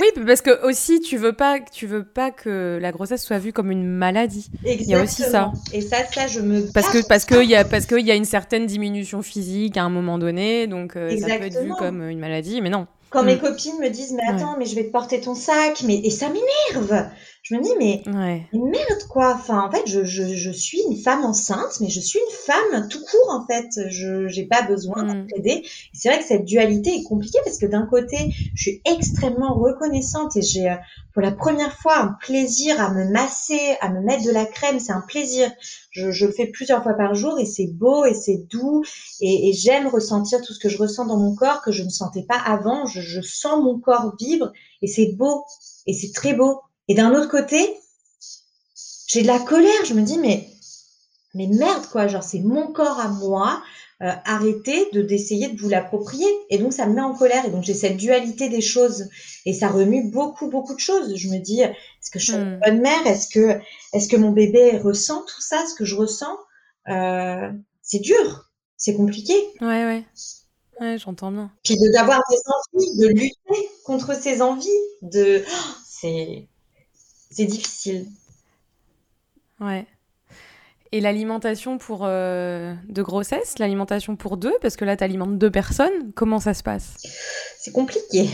oui, 0.00 0.24
parce 0.26 0.40
que 0.40 0.66
aussi 0.66 1.00
tu 1.00 1.18
veux 1.18 1.34
pas, 1.34 1.60
tu 1.60 1.86
veux 1.86 2.04
pas 2.04 2.30
que 2.30 2.78
la 2.80 2.92
grossesse 2.92 3.22
soit 3.22 3.38
vue 3.38 3.52
comme 3.52 3.70
une 3.70 3.86
maladie. 3.86 4.50
Exactement. 4.64 4.84
Il 4.84 4.90
y 4.90 4.94
a 4.94 5.02
aussi 5.02 5.22
ça. 5.22 5.52
Et 5.72 5.82
ça, 5.82 5.98
ça, 6.10 6.26
je 6.26 6.40
me 6.40 6.72
parce 6.72 6.88
que 6.88 7.06
parce 7.06 7.26
que 7.26 7.42
il 7.42 7.50
y 7.50 7.54
a 7.54 7.66
parce 7.66 7.84
qu'il 7.84 8.06
y 8.06 8.10
a 8.10 8.14
une 8.14 8.24
certaine 8.24 8.64
diminution 8.64 9.20
physique 9.20 9.76
à 9.76 9.82
un 9.82 9.90
moment 9.90 10.18
donné, 10.18 10.66
donc 10.66 10.96
euh, 10.96 11.14
ça 11.18 11.36
peut 11.36 11.44
être 11.44 11.60
vu 11.60 11.72
comme 11.78 12.08
une 12.08 12.18
maladie, 12.18 12.62
mais 12.62 12.70
non. 12.70 12.86
Quand 13.16 13.22
mes 13.22 13.36
mm. 13.36 13.40
copines 13.40 13.78
me 13.78 13.88
disent, 13.88 14.12
mais 14.12 14.28
attends, 14.28 14.58
mais 14.58 14.66
je 14.66 14.74
vais 14.74 14.84
te 14.84 14.90
porter 14.90 15.22
ton 15.22 15.34
sac, 15.34 15.82
mais 15.84 16.02
et 16.04 16.10
ça 16.10 16.28
m'énerve. 16.28 17.08
Je 17.48 17.54
me 17.54 17.62
dis, 17.62 17.70
mais, 17.78 18.02
merde 18.52 19.04
quoi. 19.08 19.32
Enfin, 19.36 19.60
en 19.60 19.70
fait, 19.70 19.86
je, 19.86 20.02
je, 20.02 20.34
je, 20.34 20.50
suis 20.50 20.80
une 20.90 20.96
femme 20.96 21.24
enceinte, 21.24 21.78
mais 21.80 21.88
je 21.88 22.00
suis 22.00 22.18
une 22.18 22.34
femme 22.34 22.88
tout 22.88 22.98
court 22.98 23.30
en 23.30 23.46
fait. 23.46 23.68
Je 23.88 24.26
n'ai 24.34 24.46
pas 24.46 24.62
besoin 24.62 25.04
mm. 25.04 25.26
d'aider. 25.28 25.64
C'est 25.94 26.08
vrai 26.08 26.18
que 26.18 26.24
cette 26.24 26.44
dualité 26.44 26.96
est 26.96 27.04
compliquée 27.04 27.38
parce 27.44 27.58
que 27.58 27.66
d'un 27.66 27.86
côté, 27.86 28.34
je 28.56 28.60
suis 28.60 28.82
extrêmement 28.84 29.54
reconnaissante 29.54 30.36
et 30.36 30.42
j'ai 30.42 30.68
euh, 30.68 30.74
pour 31.12 31.22
la 31.22 31.30
première 31.30 31.72
fois 31.72 31.98
un 31.98 32.16
plaisir 32.20 32.80
à 32.80 32.92
me 32.92 33.12
masser, 33.12 33.76
à 33.80 33.90
me 33.90 34.00
mettre 34.00 34.24
de 34.24 34.32
la 34.32 34.44
crème. 34.44 34.80
C'est 34.80 34.90
un 34.90 35.04
plaisir. 35.06 35.48
Je, 35.92 36.10
je, 36.10 36.26
le 36.26 36.32
fais 36.32 36.46
plusieurs 36.46 36.82
fois 36.82 36.94
par 36.94 37.14
jour 37.14 37.38
et 37.38 37.46
c'est 37.46 37.68
beau 37.68 38.06
et 38.06 38.14
c'est 38.14 38.48
doux 38.50 38.82
et, 39.20 39.50
et 39.50 39.52
j'aime 39.52 39.86
ressentir 39.86 40.40
tout 40.42 40.52
ce 40.52 40.58
que 40.58 40.68
je 40.68 40.78
ressens 40.78 41.06
dans 41.06 41.16
mon 41.16 41.36
corps 41.36 41.62
que 41.62 41.70
je 41.70 41.84
ne 41.84 41.90
sentais 41.90 42.24
pas 42.24 42.40
avant. 42.44 42.86
Je, 42.86 43.00
je 43.00 43.20
sens 43.20 43.62
mon 43.62 43.78
corps 43.78 44.16
vivre 44.18 44.50
et 44.82 44.88
c'est 44.88 45.14
beau 45.16 45.44
et 45.86 45.92
c'est 45.92 46.12
très 46.12 46.34
beau. 46.34 46.60
Et 46.88 46.94
d'un 46.94 47.14
autre 47.14 47.28
côté, 47.28 47.74
j'ai 49.06 49.22
de 49.22 49.26
la 49.26 49.38
colère. 49.38 49.84
Je 49.84 49.94
me 49.94 50.02
dis 50.02 50.18
mais 50.18 50.48
mais 51.34 51.46
merde 51.48 51.86
quoi, 51.92 52.08
genre 52.08 52.22
c'est 52.22 52.40
mon 52.40 52.72
corps 52.72 53.00
à 53.00 53.08
moi. 53.08 53.62
Euh, 54.02 54.12
arrêtez 54.26 54.90
de 54.92 55.00
d'essayer 55.00 55.48
de 55.48 55.58
vous 55.58 55.70
l'approprier. 55.70 56.26
Et 56.50 56.58
donc, 56.58 56.74
ça 56.74 56.86
me 56.86 56.94
met 56.94 57.00
en 57.00 57.14
colère. 57.14 57.46
Et 57.46 57.50
donc, 57.50 57.64
j'ai 57.64 57.72
cette 57.72 57.96
dualité 57.96 58.50
des 58.50 58.60
choses. 58.60 59.08
Et 59.46 59.54
ça 59.54 59.68
remue 59.68 60.10
beaucoup, 60.10 60.50
beaucoup 60.50 60.74
de 60.74 60.80
choses. 60.80 61.16
Je 61.16 61.28
me 61.28 61.38
dis, 61.38 61.62
est-ce 61.62 62.10
que 62.10 62.18
je 62.18 62.24
suis 62.26 62.34
une 62.34 62.56
hmm. 62.56 62.60
bonne 62.62 62.80
mère? 62.82 63.06
Est-ce 63.06 63.28
que, 63.28 63.58
est-ce 63.94 64.08
que 64.08 64.16
mon 64.16 64.32
bébé 64.32 64.76
ressent 64.76 65.22
tout 65.22 65.40
ça 65.40 65.64
Ce 65.66 65.74
que 65.74 65.86
je 65.86 65.96
ressens? 65.96 66.36
Euh, 66.88 67.50
C'est 67.80 68.00
dur. 68.00 68.50
C'est 68.76 68.94
compliqué. 68.94 69.32
Ouais, 69.62 69.84
ouais. 69.86 70.04
Ouais, 70.78 70.98
j'entends 70.98 71.32
bien. 71.32 71.50
Puis 71.64 71.76
d'avoir 71.94 72.20
des 72.28 72.36
envies, 72.76 72.96
de 72.98 73.06
lutter 73.06 73.68
contre 73.84 74.14
ces 74.14 74.42
envies, 74.42 74.68
de... 75.00 75.42
Oh, 75.42 75.74
c'est... 75.88 76.48
C'est 77.36 77.44
difficile. 77.44 78.06
Ouais. 79.60 79.86
Et 80.90 81.02
l'alimentation 81.02 81.76
pour 81.76 82.06
euh, 82.06 82.74
de 82.88 83.02
grossesse, 83.02 83.58
l'alimentation 83.58 84.16
pour 84.16 84.38
deux, 84.38 84.54
parce 84.62 84.76
que 84.76 84.86
là, 84.86 84.96
tu 84.96 85.04
alimentes 85.04 85.36
deux 85.36 85.50
personnes, 85.50 86.12
comment 86.14 86.40
ça 86.40 86.54
se 86.54 86.62
passe? 86.62 86.94
C'est 87.58 87.72
compliqué. 87.72 88.30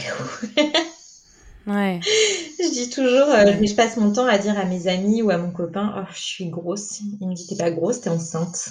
ouais. 1.66 1.98
Je 2.04 2.72
dis 2.72 2.90
toujours, 2.90 3.28
euh, 3.28 3.54
je 3.60 3.74
passe 3.74 3.96
mon 3.96 4.12
temps 4.12 4.26
à 4.26 4.38
dire 4.38 4.56
à 4.56 4.66
mes 4.66 4.86
amis 4.86 5.20
ou 5.20 5.30
à 5.30 5.36
mon 5.36 5.50
copain, 5.50 5.92
oh, 5.98 6.08
je 6.14 6.22
suis 6.22 6.48
grosse. 6.48 7.00
Il 7.20 7.26
me 7.26 7.34
dit, 7.34 7.48
t'es 7.48 7.56
pas 7.56 7.72
grosse, 7.72 8.02
t'es 8.02 8.10
enceinte. 8.10 8.68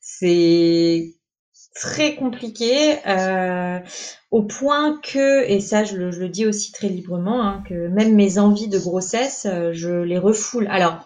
C'est 0.00 1.12
très 1.74 2.14
compliqué 2.16 2.98
euh, 3.06 3.78
au 4.30 4.42
point 4.42 5.00
que, 5.02 5.44
et 5.48 5.60
ça 5.60 5.84
je 5.84 5.96
le, 5.96 6.28
dis 6.28 6.46
aussi 6.46 6.72
très 6.72 6.88
librement, 6.88 7.42
hein, 7.42 7.62
que 7.68 7.88
même 7.88 8.14
mes 8.14 8.38
envies 8.38 8.68
de 8.68 8.78
grossesse, 8.78 9.46
je 9.72 10.02
les 10.02 10.18
refoule. 10.18 10.66
Alors, 10.70 10.98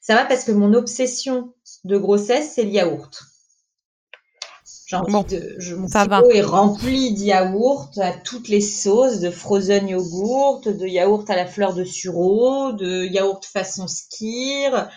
ça 0.00 0.14
va 0.14 0.24
parce 0.24 0.44
que 0.44 0.52
mon 0.52 0.74
obsession 0.74 1.52
de 1.84 1.96
grossesse, 1.96 2.52
c'est 2.54 2.64
le 2.64 2.70
yaourt. 2.70 3.22
De, 4.92 5.54
je, 5.58 5.76
mon 5.76 5.86
frigo 5.86 6.30
est 6.32 6.42
rempli 6.42 7.14
de 7.14 7.20
yaourt 7.20 7.96
à 7.98 8.10
toutes 8.12 8.48
les 8.48 8.60
sauces, 8.60 9.20
de 9.20 9.30
frozen 9.30 9.88
yogourt, 9.88 10.62
de 10.62 10.84
yaourt 10.84 11.30
à 11.30 11.36
la 11.36 11.46
fleur 11.46 11.74
de 11.74 11.84
sureau, 11.84 12.72
de 12.72 13.04
yaourt 13.04 13.44
façon 13.44 13.86
skir, 13.86 14.90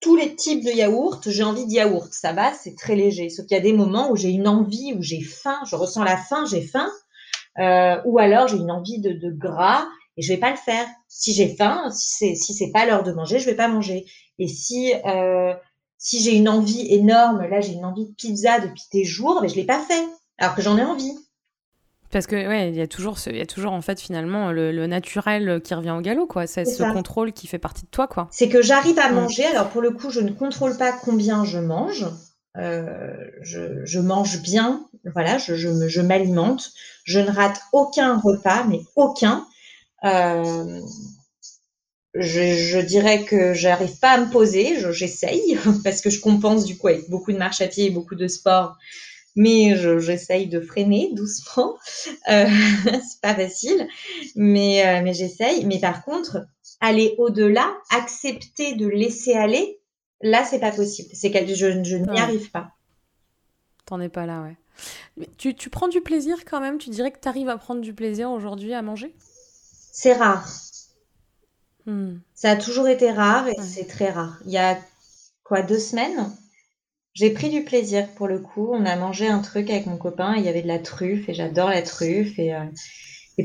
tous 0.00 0.16
les 0.16 0.34
types 0.34 0.64
de 0.64 0.70
yaourt, 0.70 1.28
j'ai 1.28 1.42
envie 1.42 1.66
de 1.66 1.72
yaourt. 1.72 2.12
Ça 2.12 2.32
va, 2.32 2.52
c'est 2.54 2.74
très 2.74 2.96
léger. 2.96 3.28
Sauf 3.28 3.46
qu'il 3.46 3.56
y 3.56 3.60
a 3.60 3.62
des 3.62 3.72
moments 3.72 4.10
où 4.10 4.16
j'ai 4.16 4.30
une 4.30 4.48
envie, 4.48 4.94
où 4.94 5.02
j'ai 5.02 5.20
faim, 5.20 5.60
je 5.68 5.76
ressens 5.76 6.04
la 6.04 6.16
faim, 6.16 6.44
j'ai 6.50 6.62
faim, 6.62 6.90
euh, 7.58 8.00
ou 8.04 8.18
alors 8.18 8.48
j'ai 8.48 8.56
une 8.56 8.70
envie 8.70 9.00
de, 9.00 9.12
de, 9.12 9.30
gras 9.30 9.86
et 10.16 10.22
je 10.22 10.32
vais 10.32 10.38
pas 10.38 10.50
le 10.50 10.56
faire. 10.56 10.86
Si 11.08 11.32
j'ai 11.34 11.54
faim, 11.54 11.90
si 11.90 12.10
c'est 12.16 12.34
si 12.34 12.54
c'est 12.54 12.70
pas 12.72 12.86
l'heure 12.86 13.02
de 13.02 13.12
manger, 13.12 13.38
je 13.38 13.46
vais 13.46 13.56
pas 13.56 13.68
manger. 13.68 14.06
Et 14.38 14.48
si 14.48 14.92
euh, 15.04 15.54
si 15.98 16.20
j'ai 16.22 16.34
une 16.34 16.48
envie 16.48 16.86
énorme, 16.92 17.42
là 17.42 17.60
j'ai 17.60 17.72
une 17.72 17.84
envie 17.84 18.06
de 18.06 18.14
pizza 18.14 18.58
depuis 18.60 18.84
des 18.92 19.04
jours, 19.04 19.40
mais 19.42 19.48
je 19.48 19.56
l'ai 19.56 19.64
pas 19.64 19.80
fait, 19.80 20.06
alors 20.38 20.54
que 20.54 20.62
j'en 20.62 20.78
ai 20.78 20.82
envie. 20.82 21.12
Parce 22.10 22.26
que 22.26 22.34
ouais, 22.34 22.70
il 22.70 22.76
y 22.76 22.80
a 22.80 22.88
toujours, 22.88 23.16
il 23.26 23.36
y 23.36 23.40
a 23.40 23.46
toujours 23.46 23.72
en 23.72 23.82
fait 23.82 24.00
finalement 24.00 24.50
le, 24.50 24.86
naturel 24.86 25.60
qui 25.62 25.74
revient 25.74 25.94
au 25.96 26.00
galop, 26.00 26.26
quoi. 26.26 26.46
C'est 26.46 26.64
ce 26.64 26.82
contrôle 26.82 27.32
qui 27.32 27.46
fait 27.46 27.58
partie 27.58 27.82
de 27.82 27.90
toi, 27.90 28.08
quoi. 28.08 28.28
C'est 28.30 28.48
que 28.48 28.62
j'arrive 28.62 28.98
à 28.98 29.10
mm. 29.10 29.14
manger. 29.14 29.46
Alors 29.46 29.68
pour 29.68 29.80
le 29.80 29.90
coup, 29.90 30.10
je 30.10 30.20
ne 30.20 30.32
contrôle 30.32 30.76
pas 30.76 30.92
combien 30.92 31.44
je 31.44 31.58
mange. 31.58 32.06
Euh, 32.56 33.14
je, 33.42 33.84
je, 33.84 34.00
mange 34.00 34.42
bien, 34.42 34.84
voilà, 35.14 35.38
je, 35.38 35.54
je, 35.54 35.88
je 35.88 36.00
m'alimente. 36.00 36.72
Je 37.04 37.20
ne 37.20 37.30
rate 37.30 37.60
aucun 37.72 38.18
repas, 38.18 38.64
mais 38.64 38.80
aucun. 38.96 39.46
Euh, 40.04 40.80
je, 42.14 42.54
je, 42.56 42.78
dirais 42.80 43.22
que 43.24 43.54
j'arrive 43.54 43.98
pas 44.00 44.10
à 44.10 44.18
me 44.18 44.30
poser, 44.30 44.76
j'essaye 44.92 45.58
parce 45.84 46.00
que 46.00 46.10
je 46.10 46.20
compense 46.20 46.64
du 46.64 46.76
coup 46.76 46.88
avec 46.88 47.08
beaucoup 47.08 47.32
de 47.32 47.38
marche 47.38 47.60
à 47.60 47.68
pied 47.68 47.86
et 47.86 47.90
beaucoup 47.90 48.16
de 48.16 48.26
sport, 48.26 48.76
mais 49.36 49.76
j'essaye 50.00 50.48
de 50.48 50.60
freiner 50.60 51.10
doucement. 51.14 51.76
Euh, 52.30 52.46
c'est 52.84 53.20
pas 53.20 53.34
facile, 53.34 53.88
mais 54.36 54.86
euh, 54.86 55.02
mais 55.02 55.14
j'essaye. 55.14 55.64
Mais 55.66 55.78
par 55.78 56.04
contre, 56.04 56.46
aller 56.80 57.14
au-delà, 57.18 57.72
accepter 57.90 58.74
de 58.74 58.86
laisser 58.86 59.34
aller, 59.34 59.80
là 60.20 60.44
c'est 60.44 60.60
pas 60.60 60.72
possible. 60.72 61.10
C'est 61.12 61.30
que 61.30 61.46
je, 61.46 61.82
je 61.84 61.96
n'y 61.96 62.18
arrive 62.18 62.50
pas. 62.50 62.72
T'en 63.86 64.00
es 64.00 64.08
pas 64.08 64.26
là, 64.26 64.42
ouais. 64.42 64.56
Mais 65.16 65.28
tu, 65.36 65.54
tu 65.54 65.68
prends 65.68 65.88
du 65.88 66.00
plaisir 66.00 66.44
quand 66.44 66.60
même? 66.60 66.78
Tu 66.78 66.90
dirais 66.90 67.10
que 67.10 67.18
tu 67.20 67.28
arrives 67.28 67.48
à 67.48 67.58
prendre 67.58 67.80
du 67.80 67.92
plaisir 67.92 68.30
aujourd'hui 68.30 68.72
à 68.72 68.82
manger? 68.82 69.14
C'est 69.92 70.12
rare 70.12 70.48
Hmm. 71.86 72.18
Ça 72.34 72.50
a 72.50 72.56
toujours 72.56 72.88
été 72.88 73.10
rare 73.10 73.48
et 73.48 73.56
c'est 73.60 73.86
très 73.86 74.10
rare. 74.10 74.38
Il 74.44 74.52
y 74.52 74.58
a 74.58 74.78
quoi, 75.44 75.62
deux 75.62 75.78
semaines, 75.78 76.30
j'ai 77.14 77.30
pris 77.30 77.50
du 77.50 77.64
plaisir 77.64 78.08
pour 78.14 78.28
le 78.28 78.38
coup. 78.38 78.70
On 78.72 78.86
a 78.86 78.96
mangé 78.96 79.28
un 79.28 79.40
truc 79.40 79.70
avec 79.70 79.86
mon 79.86 79.96
copain, 79.96 80.34
il 80.36 80.44
y 80.44 80.48
avait 80.48 80.62
de 80.62 80.68
la 80.68 80.78
truffe 80.78 81.28
et 81.28 81.34
j'adore 81.34 81.70
la 81.70 81.82
truffe. 81.82 82.38
Et, 82.38 82.54
euh, 82.54 82.64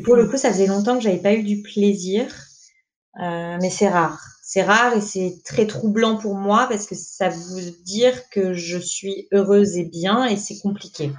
pour 0.03 0.15
le 0.15 0.27
coup, 0.27 0.37
ça 0.37 0.51
faisait 0.51 0.67
longtemps 0.67 0.95
que 0.97 1.03
j'avais 1.03 1.21
pas 1.21 1.33
eu 1.33 1.43
du 1.43 1.61
plaisir, 1.61 2.25
euh, 3.21 3.57
mais 3.61 3.69
c'est 3.69 3.87
rare. 3.87 4.21
C'est 4.43 4.61
rare 4.61 4.93
et 4.95 5.01
c'est 5.01 5.37
très 5.43 5.65
troublant 5.65 6.17
pour 6.17 6.35
moi 6.35 6.67
parce 6.69 6.85
que 6.85 6.95
ça 6.95 7.29
veut 7.29 7.71
dire 7.83 8.29
que 8.29 8.53
je 8.53 8.77
suis 8.77 9.27
heureuse 9.31 9.77
et 9.77 9.85
bien 9.85 10.25
et 10.25 10.37
c'est 10.37 10.59
compliqué. 10.59 11.11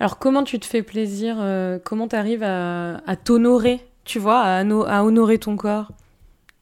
Alors 0.00 0.18
comment 0.18 0.42
tu 0.42 0.58
te 0.58 0.66
fais 0.66 0.82
plaisir 0.82 1.36
euh, 1.38 1.78
Comment 1.82 2.08
tu 2.08 2.16
arrives 2.16 2.42
à, 2.42 3.16
t'honorer 3.22 3.80
tu 4.04 4.18
vois, 4.18 4.42
à, 4.42 4.64
honorer 5.04 5.38
ton 5.38 5.56
corps? 5.56 5.92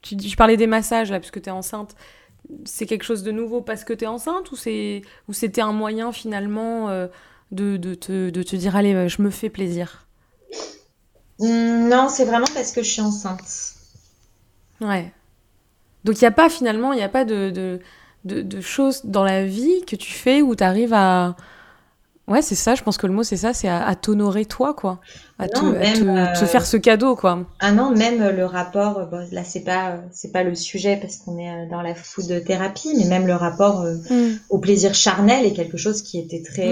Tu, 0.01 0.15
je 0.19 0.35
parlais 0.35 0.57
des 0.57 0.67
massages 0.67 1.11
là, 1.11 1.19
parce 1.19 1.31
que 1.31 1.39
tu 1.39 1.49
es 1.49 1.51
enceinte. 1.51 1.95
C'est 2.65 2.85
quelque 2.85 3.03
chose 3.03 3.23
de 3.23 3.31
nouveau 3.31 3.61
parce 3.61 3.83
que 3.83 3.93
tu 3.93 4.03
es 4.03 4.07
enceinte 4.07 4.51
ou 4.51 4.55
c'est 4.55 5.01
ou 5.27 5.33
c'était 5.33 5.61
un 5.61 5.71
moyen 5.71 6.11
finalement 6.11 6.89
euh, 6.89 7.07
de, 7.51 7.77
de, 7.77 7.93
te, 7.95 8.29
de, 8.29 8.43
te, 8.43 8.55
dire 8.55 8.75
allez, 8.75 9.07
je 9.09 9.21
me 9.21 9.29
fais 9.29 9.49
plaisir? 9.49 10.07
Non, 11.39 12.07
c'est 12.09 12.25
vraiment 12.25 12.47
parce 12.53 12.71
que 12.71 12.83
je 12.83 12.89
suis 12.89 13.01
enceinte. 13.01 13.73
Ouais. 14.79 15.11
Donc 16.03 16.17
il 16.19 16.23
n'y 16.23 16.27
a 16.27 16.31
pas 16.31 16.49
finalement, 16.49 16.93
il 16.93 16.97
n'y 16.97 17.03
a 17.03 17.09
pas 17.09 17.25
de, 17.25 17.49
de, 17.49 17.79
de, 18.41 18.61
choses 18.61 19.05
dans 19.05 19.23
la 19.23 19.45
vie 19.45 19.83
que 19.85 19.95
tu 19.95 20.11
fais 20.11 20.41
où 20.41 20.55
tu 20.55 20.63
arrives 20.63 20.93
à, 20.93 21.35
Ouais, 22.27 22.41
c'est 22.41 22.55
ça, 22.55 22.75
je 22.75 22.83
pense 22.83 22.97
que 22.97 23.07
le 23.07 23.13
mot 23.13 23.23
c'est 23.23 23.37
ça, 23.37 23.53
c'est 23.53 23.67
à, 23.67 23.93
t'honorer 23.95 24.45
toi, 24.45 24.73
quoi. 24.73 24.99
À, 25.39 25.49
te, 25.49 25.59
euh, 25.59 26.45
faire 26.45 26.65
ce 26.65 26.77
cadeau, 26.77 27.15
quoi. 27.15 27.45
Ah 27.59 27.71
non, 27.71 27.91
même 27.91 28.25
le 28.29 28.45
rapport, 28.45 28.99
euh, 28.99 29.05
bon, 29.05 29.27
là 29.31 29.43
c'est 29.43 29.63
pas, 29.63 29.97
c'est 30.11 30.31
pas 30.31 30.43
le 30.43 30.55
sujet 30.55 30.97
parce 30.97 31.17
qu'on 31.17 31.37
est 31.39 31.49
euh, 31.49 31.69
dans 31.69 31.81
la 31.81 31.95
food 31.95 32.43
thérapie, 32.45 32.93
mais 32.97 33.05
même 33.05 33.27
le 33.27 33.33
rapport 33.33 33.83
hmm. 33.83 34.37
au 34.49 34.59
plaisir 34.59 34.93
charnel 34.93 35.45
est 35.45 35.53
quelque 35.53 35.77
chose 35.77 36.01
qui 36.03 36.19
était 36.19 36.41
très. 36.41 36.71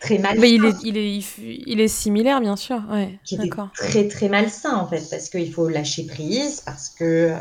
Très 0.00 0.18
malsain. 0.18 0.40
Mais 0.40 0.50
il 0.50 0.64
est, 0.64 0.74
il 0.82 0.96
est, 0.96 1.22
il 1.66 1.80
est 1.80 1.88
similaire, 1.88 2.40
bien 2.40 2.56
sûr. 2.56 2.82
Ouais, 2.90 3.18
qui 3.24 3.34
était 3.36 3.50
très 3.76 4.08
très 4.08 4.28
malsain 4.28 4.74
en 4.74 4.88
fait, 4.88 5.02
parce 5.10 5.28
qu'il 5.28 5.52
faut 5.52 5.68
lâcher 5.68 6.06
prise, 6.06 6.60
parce 6.62 6.88
que 6.88 7.32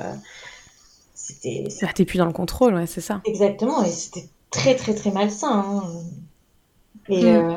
c'était. 1.15 1.63
Ah, 1.83 1.93
t'es 1.93 2.05
plus 2.05 2.17
dans 2.17 2.25
le 2.25 2.33
contrôle, 2.33 2.75
ouais, 2.75 2.85
c'est 2.85 3.01
ça. 3.01 3.21
Exactement, 3.25 3.83
et 3.83 3.89
c'était 3.89 4.27
très 4.51 4.75
très 4.75 4.93
très 4.93 5.11
malsain. 5.11 5.49
Hein. 5.51 5.83
Mm. 7.09 7.13
Euh, 7.13 7.55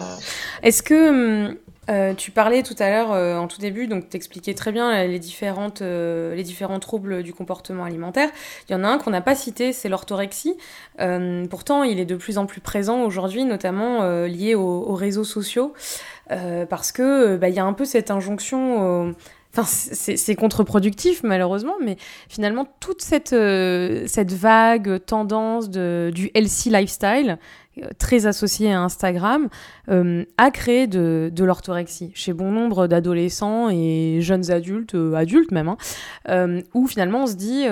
est-ce 0.63 0.83
que, 0.83 1.49
hum, 1.49 1.57
Euh, 1.91 2.15
tu 2.15 2.31
parlais 2.31 2.63
tout 2.63 2.75
à 2.79 2.89
l'heure, 2.89 3.13
euh, 3.13 3.37
en 3.37 3.47
tout 3.47 3.61
début, 3.61 3.87
donc 3.87 4.09
tu 4.09 4.17
expliquais 4.17 4.55
très 4.55 4.73
bien 4.73 5.07
les, 5.07 5.19
différentes, 5.19 5.83
les 5.83 6.43
différents 6.43 6.79
troubles 6.79 7.23
du 7.23 7.35
comportement 7.35 7.85
alimentaire. 7.85 8.31
Il 8.67 8.73
y 8.73 8.75
en 8.75 8.85
a 8.85 8.89
un 8.89 8.97
qu'on 8.97 9.11
n'a 9.11 9.21
pas 9.21 9.35
cité, 9.35 9.75
c'est 9.75 9.91
l'orthorexie. 9.91 10.57
pourtant, 11.51 11.83
il 11.83 12.01
est 12.01 12.07
de 12.07 12.17
plus 12.17 12.39
en 12.39 12.47
plus 12.47 12.63
présent 12.63 13.03
aujourd'hui, 13.03 13.45
notamment 13.45 14.03
lié 14.25 14.55
aux, 14.55 14.95
réseaux 14.95 15.25
sociaux, 15.25 15.75
parce 16.29 16.91
que 16.91 17.37
bah, 17.37 17.51
il 17.51 17.55
y 17.55 17.59
a 17.59 17.67
un 17.67 17.75
peu 17.75 17.85
cette 17.85 18.11
injonction 18.11 19.15
Enfin, 19.57 19.69
c'est 19.69 20.35
contre-productif 20.35 21.23
malheureusement, 21.23 21.77
mais 21.81 21.97
finalement 22.29 22.67
toute 22.81 23.03
cette, 23.03 23.29
cette 24.09 24.33
vague 24.33 25.05
tendance 25.05 25.71
de, 25.71 26.11
du 26.13 26.31
healthy 26.35 26.71
lifestyle, 26.71 27.39
très 27.99 28.27
associée 28.27 28.73
à 28.73 28.81
Instagram, 28.81 29.49
euh, 29.89 30.25
a 30.39 30.51
créé 30.51 30.87
de, 30.87 31.31
l'orthorexie 31.39 32.13
chez 32.15 32.33
bon 32.33 32.51
nombre 32.51 32.87
d'adolescents 32.87 33.69
et 33.71 34.19
jeunes 34.21 34.51
adultes, 34.51 34.97
adultes 35.15 35.51
même, 35.51 35.75
hein, 36.29 36.61
où 36.75 36.87
finalement 36.87 37.25
on 37.25 37.27
se 37.27 37.35
dit 37.35 37.67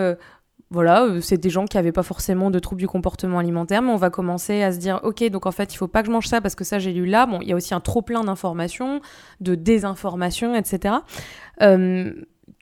voilà, 0.73 1.05
euh, 1.05 1.21
c'est 1.21 1.37
des 1.37 1.51
gens 1.51 1.67
qui 1.67 1.77
n'avaient 1.77 1.93
pas 1.93 2.03
forcément 2.03 2.51
de 2.51 2.59
troubles 2.59 2.81
du 2.81 2.89
comportement 2.89 3.39
alimentaire, 3.39 3.83
mais 3.83 3.93
on 3.93 3.97
va 3.97 4.09
commencer 4.09 4.63
à 4.63 4.73
se 4.73 4.79
dire, 4.79 5.01
ok, 5.03 5.23
donc 5.29 5.45
en 5.45 5.53
fait, 5.53 5.75
il 5.75 5.77
faut 5.77 5.87
pas 5.87 6.01
que 6.01 6.07
je 6.07 6.13
mange 6.13 6.27
ça 6.27 6.41
parce 6.41 6.55
que 6.55 6.65
ça, 6.65 6.79
j'ai 6.79 6.93
lu 6.93 7.05
là. 7.05 7.27
Bon, 7.27 7.41
il 7.43 7.49
y 7.49 7.53
a 7.53 7.57
aussi 7.57 7.75
un 7.75 7.81
trop 7.81 8.01
plein 8.01 8.25
d'informations, 8.25 9.01
de 9.41 9.55
désinformation, 9.55 10.55
etc. 10.55 10.95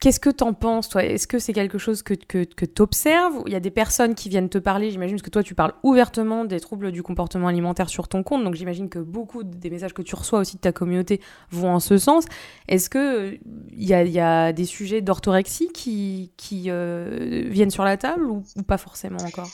Euh, 0.01 0.07
Qu'est-ce 0.11 0.21
que 0.21 0.31
t'en 0.31 0.55
penses, 0.55 0.89
toi? 0.89 1.05
Est-ce 1.05 1.27
que 1.27 1.39
c'est 1.39 1.53
quelque 1.53 1.79
chose 1.79 2.03
que, 2.03 2.15
que, 2.15 2.45
que 2.45 2.65
t'observes? 2.65 3.43
Il 3.47 3.53
y 3.53 3.57
a 3.57 3.61
des 3.61 3.71
personnes 3.71 4.15
qui 4.15 4.29
viennent 4.29 4.49
te 4.49 4.59
parler, 4.59 4.91
j'imagine 4.91 5.21
que 5.21 5.31
toi, 5.31 5.43
tu 5.43 5.55
parles 5.55 5.75
ouvertement 5.83 6.45
des 6.45 6.59
troubles 6.59 6.91
du 6.91 7.03
comportement 7.03 7.49
alimentaire 7.49 7.89
sur 7.89 8.09
ton 8.09 8.23
compte, 8.23 8.43
donc 8.43 8.55
j'imagine 8.55 8.89
que 8.89 8.99
beaucoup 8.99 9.43
des 9.45 9.71
messages 9.71 9.93
que 9.93 10.03
tu 10.03 10.15
reçois 10.15 10.41
aussi 10.41 10.57
de 10.57 10.61
ta 10.61 10.73
communauté 10.73 11.21
vont 11.51 11.71
en 11.75 11.81
ce 11.81 11.99
sens. 11.99 12.25
Est-ce 12.69 12.89
que 12.89 13.39
il 13.73 13.85
y 13.85 13.95
a, 13.95 14.05
y 14.05 14.21
a, 14.21 14.53
des 14.53 14.65
sujets 14.65 15.03
d'orthorexie 15.03 15.69
qui, 15.73 16.33
qui 16.37 16.65
euh, 16.69 17.45
viennent 17.49 17.71
sur 17.71 17.85
la 17.85 17.97
table 17.97 18.25
ou, 18.25 18.43
pas 18.67 18.79
forcément 18.79 19.21
encore? 19.27 19.49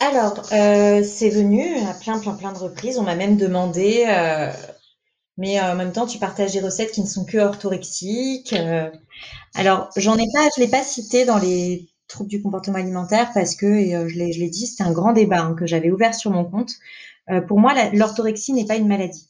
Alors, 0.00 0.34
euh, 0.52 1.02
c'est 1.02 1.30
venu 1.30 1.76
à 1.88 1.94
plein, 1.94 2.20
plein, 2.20 2.34
plein 2.34 2.52
de 2.52 2.58
reprises. 2.58 2.98
On 2.98 3.02
m'a 3.02 3.16
même 3.16 3.36
demandé, 3.36 4.04
euh, 4.08 4.52
mais 5.38 5.60
en 5.60 5.76
même 5.76 5.92
temps, 5.92 6.06
tu 6.06 6.18
partages 6.18 6.52
des 6.52 6.60
recettes 6.60 6.92
qui 6.92 7.00
ne 7.00 7.06
sont 7.06 7.24
que 7.24 7.38
orthorexiques. 7.38 8.54
Alors, 9.54 9.88
j'en 9.96 10.16
ai 10.16 10.26
pas, 10.32 10.48
je 10.56 10.60
l'ai 10.60 10.68
pas 10.68 10.82
cité 10.82 11.24
dans 11.24 11.38
les 11.38 11.88
troubles 12.08 12.30
du 12.30 12.42
comportement 12.42 12.78
alimentaire 12.78 13.30
parce 13.34 13.54
que, 13.54 13.66
et 13.66 13.94
euh, 13.94 14.08
je 14.08 14.16
l'ai 14.16 14.48
dit, 14.48 14.66
c'était 14.66 14.82
un 14.82 14.92
grand 14.92 15.12
débat 15.12 15.42
hein, 15.42 15.54
que 15.54 15.66
j'avais 15.66 15.90
ouvert 15.90 16.14
sur 16.14 16.30
mon 16.30 16.44
compte. 16.44 16.72
Euh, 17.30 17.40
pour 17.40 17.60
moi, 17.60 17.74
l'orthorexie 17.92 18.52
n'est 18.54 18.66
pas 18.66 18.76
une 18.76 18.88
maladie. 18.88 19.28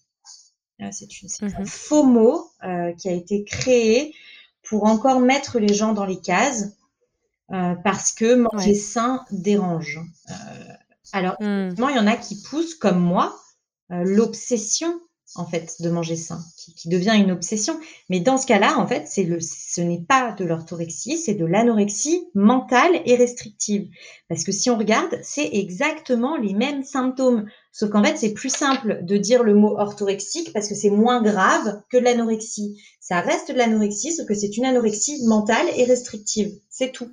Euh, 0.80 0.88
c'est 0.92 1.08
un 1.42 1.48
mmh 1.48 1.66
faux 1.66 2.04
mot 2.04 2.50
qui 2.96 3.08
a 3.08 3.12
été 3.12 3.44
créé 3.44 4.14
pour 4.62 4.84
encore 4.84 5.18
mettre 5.18 5.58
les 5.58 5.74
gens 5.74 5.92
dans 5.92 6.06
les 6.06 6.20
cases 6.20 6.76
parce 7.48 8.12
que 8.12 8.34
manger 8.34 8.74
sain 8.74 9.24
dérange. 9.32 9.98
alors, 11.12 11.34
mmh. 11.40 11.74
il 11.76 11.96
y 11.96 11.98
en 11.98 12.06
a 12.06 12.16
qui 12.16 12.40
poussent, 12.42 12.76
comme 12.76 13.00
moi, 13.00 13.36
l'obsession 13.90 15.00
en 15.34 15.44
fait 15.46 15.80
de 15.80 15.90
manger 15.90 16.16
sain, 16.16 16.42
qui, 16.56 16.88
devient 16.88 17.14
une 17.16 17.30
obsession. 17.30 17.78
Mais 18.08 18.20
dans 18.20 18.38
ce 18.38 18.46
cas-là, 18.46 18.78
en 18.78 18.86
fait, 18.86 19.06
c'est 19.06 19.24
le, 19.24 19.38
ce 19.40 19.80
n'est 19.80 20.00
pas 20.00 20.32
de 20.32 20.44
l'orthorexie, 20.44 21.18
c'est 21.18 21.34
de 21.34 21.44
l'anorexie 21.44 22.28
mentale 22.34 23.00
et 23.04 23.16
restrictive. 23.16 23.88
Parce 24.28 24.44
que 24.44 24.52
si 24.52 24.70
on 24.70 24.78
regarde, 24.78 25.18
c'est 25.22 25.48
exactement 25.52 26.36
les 26.36 26.54
mêmes 26.54 26.82
symptômes. 26.82 27.46
Sauf 27.72 27.90
qu'en 27.90 28.02
fait, 28.02 28.16
c'est 28.16 28.32
plus 28.32 28.54
simple 28.54 29.00
de 29.02 29.16
dire 29.16 29.42
le 29.42 29.54
mot 29.54 29.78
orthorexique 29.78 30.52
parce 30.52 30.68
que 30.68 30.74
c'est 30.74 30.90
moins 30.90 31.22
grave 31.22 31.82
que 31.90 31.98
de 31.98 32.04
l'anorexie. 32.04 32.80
Ça 33.00 33.20
reste 33.20 33.52
de 33.52 33.56
l'anorexie, 33.56 34.12
sauf 34.12 34.26
que 34.26 34.34
c'est 34.34 34.56
une 34.56 34.64
anorexie 34.64 35.24
mentale 35.26 35.66
et 35.76 35.84
restrictive. 35.84 36.58
C'est 36.70 36.92
tout. 36.92 37.10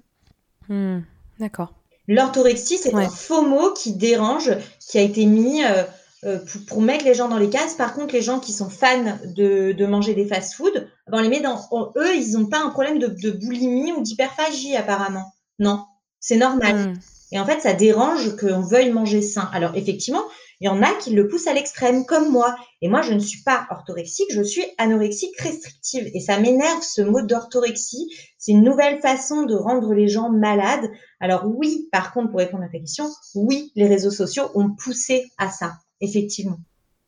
Hmm, 0.70 1.00
d'accord. 1.40 1.74
L'orthorexie, 2.08 2.78
c'est 2.78 2.94
un 2.94 3.10
faux 3.10 3.42
mot 3.42 3.74
qui 3.74 3.94
dérange, 3.94 4.52
qui 4.80 4.98
a 5.00 5.02
été 5.02 5.26
mis 5.26 5.64
euh, 5.64 5.84
euh, 6.26 6.40
pour, 6.68 6.82
mettre 6.82 7.06
les 7.06 7.14
gens 7.14 7.28
dans 7.28 7.38
les 7.38 7.50
cases. 7.50 7.76
Par 7.76 7.94
contre, 7.94 8.16
les 8.16 8.22
gens 8.22 8.40
qui 8.40 8.52
sont 8.52 8.70
fans 8.70 9.20
de, 9.26 9.74
de 9.74 9.86
manger 9.86 10.16
des 10.16 10.26
fast-food, 10.26 10.88
ben, 11.08 11.20
on 11.20 11.22
les 11.22 11.30
met 11.30 11.40
dans. 11.40 11.60
eux, 11.98 12.16
ils 12.16 12.34
n'ont 12.34 12.48
pas 12.48 12.60
un 12.60 12.70
problème 12.70 12.98
de, 12.98 13.08
de 13.08 13.32
boulimie 13.32 13.92
ou 13.94 14.02
d'hyperphagie, 14.02 14.76
apparemment. 14.76 15.34
Non, 15.60 15.86
c'est 16.20 16.38
normal. 16.38 16.76
Hmm. 16.76 16.94
Et 17.32 17.40
en 17.40 17.46
fait, 17.46 17.60
ça 17.60 17.74
dérange 17.74 18.36
qu'on 18.38 18.62
veuille 18.62 18.92
manger 18.92 19.22
sain. 19.22 19.50
Alors, 19.54 19.76
effectivement, 19.76 20.24
il 20.62 20.66
y 20.66 20.70
en 20.70 20.82
a 20.82 20.92
qui 20.96 21.12
le 21.12 21.28
poussent 21.28 21.48
à 21.48 21.54
l'extrême, 21.54 22.06
comme 22.06 22.32
moi. 22.32 22.56
Et 22.82 22.88
moi, 22.88 23.04
je 23.04 23.14
ne 23.14 23.20
suis 23.20 23.44
pas 23.44 23.68
orthorexique, 23.70 24.32
je 24.32 24.42
suis 24.42 24.64
anorexique 24.80 25.40
restrictive. 25.40 26.10
Et 26.16 26.20
ça 26.20 26.40
m'énerve 26.40 26.82
ce 26.82 27.04
mot 27.04 27.22
d'orthorexie. 27.22 28.10
C'est 28.40 28.54
une 28.54 28.64
nouvelle 28.64 29.00
façon 29.00 29.44
de 29.44 29.54
rendre 29.54 29.94
les 29.94 30.08
gens 30.08 30.30
malades. 30.32 30.90
Alors 31.20 31.46
oui, 31.46 31.88
par 31.92 32.14
contre, 32.14 32.30
pour 32.30 32.40
répondre 32.40 32.64
à 32.64 32.70
ta 32.70 32.80
question, 32.80 33.10
oui, 33.36 33.72
les 33.76 33.88
réseaux 33.88 34.12
sociaux 34.12 34.50
ont 34.56 34.72
poussé 34.72 35.26
à 35.38 35.52
ça 35.52 35.74
effectivement. 36.02 36.60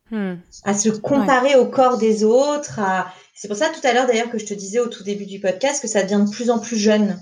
Hmm. 0.10 0.36
À 0.64 0.74
se 0.74 0.90
comparer 0.90 1.56
au 1.56 1.66
corps 1.66 1.98
des 1.98 2.24
autres. 2.24 2.80
C'est 3.34 3.48
pour 3.48 3.58
ça 3.58 3.70
tout 3.70 3.86
à 3.86 3.94
l'heure 3.94 4.08
d'ailleurs 4.08 4.30
que 4.30 4.38
je 4.38 4.46
te 4.46 4.54
disais 4.54 4.80
au 4.80 4.88
tout 4.88 5.04
début 5.04 5.26
du 5.26 5.40
podcast 5.40 5.82
que 5.82 5.88
ça 5.88 6.04
devient 6.04 6.24
de 6.26 6.32
plus 6.32 6.50
en 6.50 6.60
plus 6.60 6.78
jeune. 6.78 7.20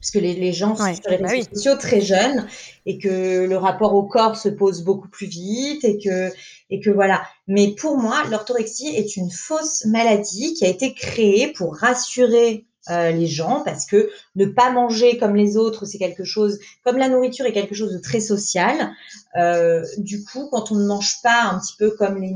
Parce 0.00 0.10
que 0.10 0.18
les, 0.18 0.52
gens 0.52 0.76
sont 0.76 0.94
sur 0.94 1.10
les 1.10 1.18
bah 1.18 1.28
réseaux 1.28 1.48
sociaux 1.54 1.74
très 1.76 2.00
jeunes 2.00 2.46
et 2.84 2.98
que 2.98 3.44
le 3.44 3.56
rapport 3.56 3.94
au 3.94 4.04
corps 4.04 4.36
se 4.36 4.48
pose 4.48 4.84
beaucoup 4.84 5.08
plus 5.08 5.26
vite 5.26 5.84
et 5.84 5.98
que, 5.98 6.30
et 6.70 6.80
que 6.80 6.90
voilà. 6.90 7.22
Mais 7.48 7.74
pour 7.74 7.98
moi, 7.98 8.22
l'orthorexie 8.30 8.88
est 8.88 9.16
une 9.16 9.30
fausse 9.30 9.84
maladie 9.86 10.54
qui 10.54 10.64
a 10.64 10.68
été 10.68 10.94
créée 10.94 11.52
pour 11.52 11.76
rassurer 11.76 12.66
euh, 12.88 13.10
les 13.10 13.26
gens 13.26 13.62
parce 13.64 13.84
que 13.84 14.10
ne 14.36 14.46
pas 14.46 14.70
manger 14.70 15.18
comme 15.18 15.34
les 15.34 15.56
autres, 15.56 15.86
c'est 15.86 15.98
quelque 15.98 16.22
chose, 16.22 16.60
comme 16.84 16.98
la 16.98 17.08
nourriture 17.08 17.44
est 17.44 17.52
quelque 17.52 17.74
chose 17.74 17.92
de 17.92 17.98
très 17.98 18.20
social. 18.20 18.92
Euh, 19.36 19.84
du 19.98 20.22
coup, 20.22 20.48
quand 20.52 20.70
on 20.70 20.76
ne 20.76 20.86
mange 20.86 21.20
pas 21.20 21.42
un 21.42 21.58
petit 21.58 21.74
peu 21.76 21.90
comme 21.90 22.20
les, 22.20 22.34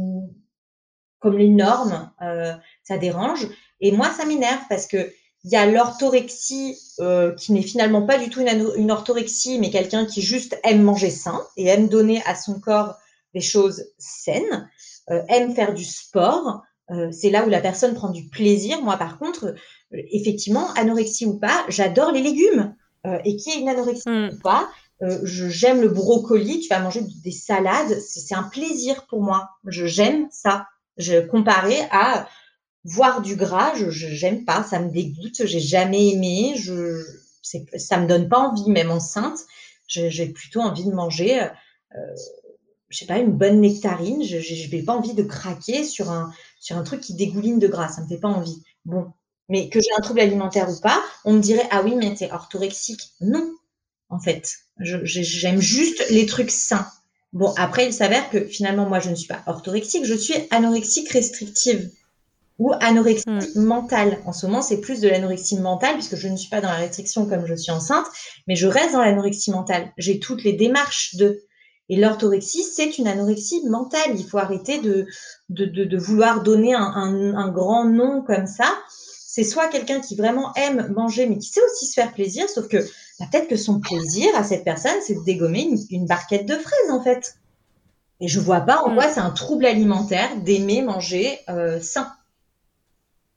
comme 1.20 1.38
les 1.38 1.48
normes, 1.48 2.10
euh, 2.22 2.52
ça 2.82 2.98
dérange. 2.98 3.46
Et 3.80 3.92
moi, 3.92 4.10
ça 4.10 4.24
m'énerve 4.24 4.62
parce 4.68 4.86
que 4.86 5.12
il 5.44 5.50
y 5.52 5.56
a 5.56 5.64
l'orthorexie 5.64 6.76
qui 7.38 7.52
n'est 7.52 7.62
finalement 7.62 8.04
pas 8.04 8.18
du 8.18 8.28
tout 8.28 8.42
une, 8.42 8.72
une 8.76 8.90
orthorexie, 8.90 9.58
mais 9.58 9.70
quelqu'un 9.70 10.04
qui 10.04 10.20
juste 10.20 10.60
aime 10.64 10.82
manger 10.82 11.08
sain 11.08 11.40
et 11.56 11.66
aime 11.68 11.88
donner 11.88 12.22
à 12.26 12.34
son 12.34 12.60
corps 12.60 12.96
des 13.32 13.40
choses 13.40 13.86
saines, 13.96 14.68
aime 15.08 15.54
faire 15.54 15.72
du 15.72 15.82
sport. 15.82 16.60
c'est 17.10 17.30
là 17.30 17.46
où 17.46 17.48
la 17.48 17.62
personne 17.62 17.94
prend 17.94 18.10
du 18.10 18.28
plaisir. 18.28 18.82
Moi, 18.82 18.98
par 18.98 19.18
contre, 19.18 19.54
effectivement, 19.92 20.72
anorexie 20.74 21.26
ou 21.26 21.38
pas, 21.38 21.64
j'adore 21.68 22.12
les 22.12 22.22
légumes. 22.22 22.74
Euh, 23.06 23.18
et 23.24 23.36
qui 23.36 23.50
est 23.50 23.60
une 23.60 23.68
anorexie 23.68 24.08
hmm. 24.08 24.30
ou 24.34 24.38
pas, 24.40 24.68
euh, 25.02 25.20
j'aime 25.24 25.80
le 25.80 25.88
brocoli, 25.88 26.60
tu 26.60 26.68
vas 26.68 26.80
manger 26.80 27.00
des 27.24 27.30
salades, 27.30 27.98
c'est 27.98 28.34
un 28.34 28.42
plaisir 28.42 29.06
pour 29.06 29.22
moi. 29.22 29.48
Je 29.66 29.86
j'aime 29.86 30.28
ça. 30.30 30.66
Je 30.98 31.20
comparé 31.20 31.76
à 31.90 32.28
voir 32.84 33.22
du 33.22 33.36
gras, 33.36 33.74
je 33.74 33.88
j'aime 33.90 34.44
pas, 34.44 34.62
ça 34.64 34.80
me 34.80 34.90
dégoûte, 34.90 35.46
j'ai 35.46 35.60
jamais 35.60 36.10
aimé, 36.10 36.54
je 36.56 37.02
ça 37.42 37.98
me 37.98 38.06
donne 38.06 38.28
pas 38.28 38.38
envie, 38.38 38.70
même 38.70 38.90
enceinte, 38.90 39.38
j'ai 39.88 40.26
plutôt 40.26 40.60
envie 40.60 40.84
de 40.84 40.92
manger, 40.92 41.40
euh, 41.42 42.14
je 42.90 42.98
sais 42.98 43.06
pas, 43.06 43.18
une 43.18 43.32
bonne 43.32 43.60
nectarine. 43.60 44.22
Je 44.22 44.70
n'ai 44.70 44.82
pas 44.82 44.94
envie 44.94 45.14
de 45.14 45.22
craquer 45.22 45.84
sur 45.84 46.10
un 46.10 46.32
sur 46.60 46.76
un 46.76 46.82
truc 46.82 47.00
qui 47.00 47.14
dégouline 47.14 47.58
de 47.58 47.66
gras, 47.66 47.88
ça 47.88 48.02
me 48.02 48.08
fait 48.08 48.18
pas 48.18 48.28
envie. 48.28 48.62
Bon, 48.84 49.12
mais 49.50 49.68
que 49.68 49.80
j'ai 49.80 49.90
un 49.98 50.00
trouble 50.00 50.20
alimentaire 50.20 50.70
ou 50.70 50.80
pas, 50.80 51.02
on 51.24 51.34
me 51.34 51.40
dirait 51.40 51.68
ah 51.70 51.82
oui 51.82 51.94
mais 51.96 52.14
t'es 52.14 52.30
orthorexique. 52.30 53.10
Non, 53.20 53.52
en 54.08 54.20
fait, 54.20 54.48
j'aime 54.78 55.60
juste 55.60 56.02
les 56.10 56.24
trucs 56.24 56.50
sains. 56.50 56.86
Bon 57.32 57.52
après 57.56 57.86
il 57.86 57.92
s'avère 57.92 58.30
que 58.30 58.44
finalement 58.44 58.88
moi 58.88 59.00
je 59.00 59.10
ne 59.10 59.14
suis 59.14 59.28
pas 59.28 59.42
orthorexique, 59.46 60.04
je 60.04 60.14
suis 60.14 60.34
anorexique 60.50 61.10
restrictive 61.10 61.90
ou 62.58 62.72
anorexie 62.80 63.24
hmm. 63.28 63.62
mentale. 63.62 64.18
En 64.24 64.32
ce 64.32 64.46
moment 64.46 64.62
c'est 64.62 64.80
plus 64.80 65.00
de 65.00 65.08
l'anorexie 65.08 65.58
mentale 65.58 65.94
puisque 65.94 66.16
je 66.16 66.28
ne 66.28 66.36
suis 66.36 66.48
pas 66.48 66.60
dans 66.60 66.68
la 66.68 66.76
restriction 66.76 67.26
comme 67.26 67.46
je 67.46 67.54
suis 67.54 67.72
enceinte, 67.72 68.06
mais 68.48 68.56
je 68.56 68.66
reste 68.66 68.92
dans 68.92 69.02
l'anorexie 69.02 69.50
mentale. 69.50 69.92
J'ai 69.96 70.18
toutes 70.18 70.44
les 70.44 70.54
démarches 70.54 71.16
de 71.16 71.42
et 71.88 71.96
l'orthorexie, 71.96 72.62
c'est 72.62 72.98
une 72.98 73.08
anorexie 73.08 73.66
mentale. 73.66 74.12
Il 74.14 74.24
faut 74.24 74.38
arrêter 74.38 74.78
de, 74.78 75.06
de, 75.48 75.64
de, 75.64 75.98
vouloir 75.98 76.44
donner 76.44 76.72
un, 76.72 76.82
un, 76.82 77.34
un, 77.34 77.48
grand 77.48 77.84
nom 77.84 78.22
comme 78.22 78.46
ça 78.46 78.72
c'est 79.32 79.44
soit 79.44 79.68
quelqu'un 79.68 80.00
qui 80.00 80.16
vraiment 80.16 80.52
aime 80.56 80.92
manger, 80.92 81.28
mais 81.28 81.38
qui 81.38 81.46
sait 81.46 81.60
aussi 81.62 81.86
se 81.86 81.92
faire 81.92 82.12
plaisir, 82.12 82.48
sauf 82.48 82.66
que 82.66 82.78
bah, 83.20 83.26
peut-être 83.30 83.46
que 83.46 83.54
son 83.54 83.78
plaisir 83.78 84.26
à 84.34 84.42
cette 84.42 84.64
personne, 84.64 84.96
c'est 85.06 85.14
de 85.14 85.22
dégommer 85.22 85.70
une, 85.88 86.04
barquette 86.04 86.46
de 86.46 86.54
fraises, 86.54 86.90
en 86.90 87.00
fait. 87.00 87.36
Et 88.18 88.26
je 88.26 88.40
vois 88.40 88.62
pas 88.62 88.82
en 88.82 88.90
mm. 88.90 88.94
quoi 88.94 89.08
c'est 89.08 89.20
un 89.20 89.30
trouble 89.30 89.66
alimentaire 89.66 90.28
d'aimer 90.38 90.82
manger 90.82 91.38
euh, 91.48 91.80
sain. 91.80 92.10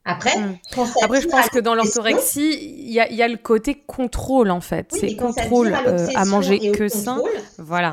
Après, 0.04 0.36
mm. 0.36 0.58
Après, 1.04 1.22
je 1.22 1.28
pense 1.28 1.50
que 1.50 1.60
dans 1.60 1.76
l'orthorexie, 1.76 2.58
il 2.60 2.89
y, 2.89 2.96
y, 2.96 3.22
a 3.22 3.28
le 3.28 3.38
côté 3.38 3.76
contrôle 3.76 4.50
en 4.50 4.62
fait. 4.62 4.88
c'est 5.00 5.16
contrôle 5.16 5.76
euh, 5.76 6.08
à, 6.16 6.26
manger 6.26 6.72
que 6.72 6.88
sain. 6.88 7.22
Voilà. 7.60 7.91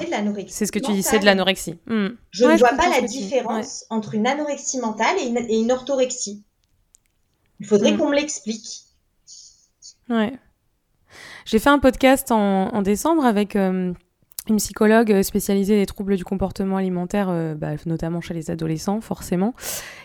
C'est 0.48 0.64
ce 0.64 0.72
que 0.72 0.78
tu 0.78 0.92
dis, 0.92 1.02
c'est 1.02 1.18
de 1.18 1.26
l'anorexie. 1.26 1.76
Mm. 1.84 2.08
Je 2.30 2.44
ne 2.46 2.56
vois 2.56 2.70
pas 2.70 2.88
la 2.88 3.02
différence 3.02 3.84
entre 3.90 4.14
une 4.14 4.26
anorexie 4.26 4.78
mentale 4.78 5.16
et 5.18 5.26
une, 5.26 5.36
et 5.36 5.58
une 5.58 5.70
orthorexie. 5.70 6.44
Il 7.60 7.66
faudrait 7.66 7.92
mm. 7.92 7.98
qu'on 7.98 8.08
me 8.08 8.14
l'explique. 8.14 8.80
Ouais. 10.08 10.32
J'ai 11.44 11.58
fait 11.58 11.70
un 11.70 11.78
podcast 11.78 12.32
en, 12.32 12.68
en 12.68 12.82
décembre 12.82 13.24
avec 13.24 13.56
euh, 13.56 13.92
une 14.48 14.56
psychologue 14.56 15.22
spécialisée 15.22 15.76
des 15.76 15.86
troubles 15.86 16.16
du 16.16 16.24
comportement 16.24 16.76
alimentaire, 16.76 17.28
euh, 17.30 17.54
bah, 17.54 17.72
notamment 17.86 18.20
chez 18.20 18.34
les 18.34 18.50
adolescents, 18.50 19.00
forcément. 19.00 19.54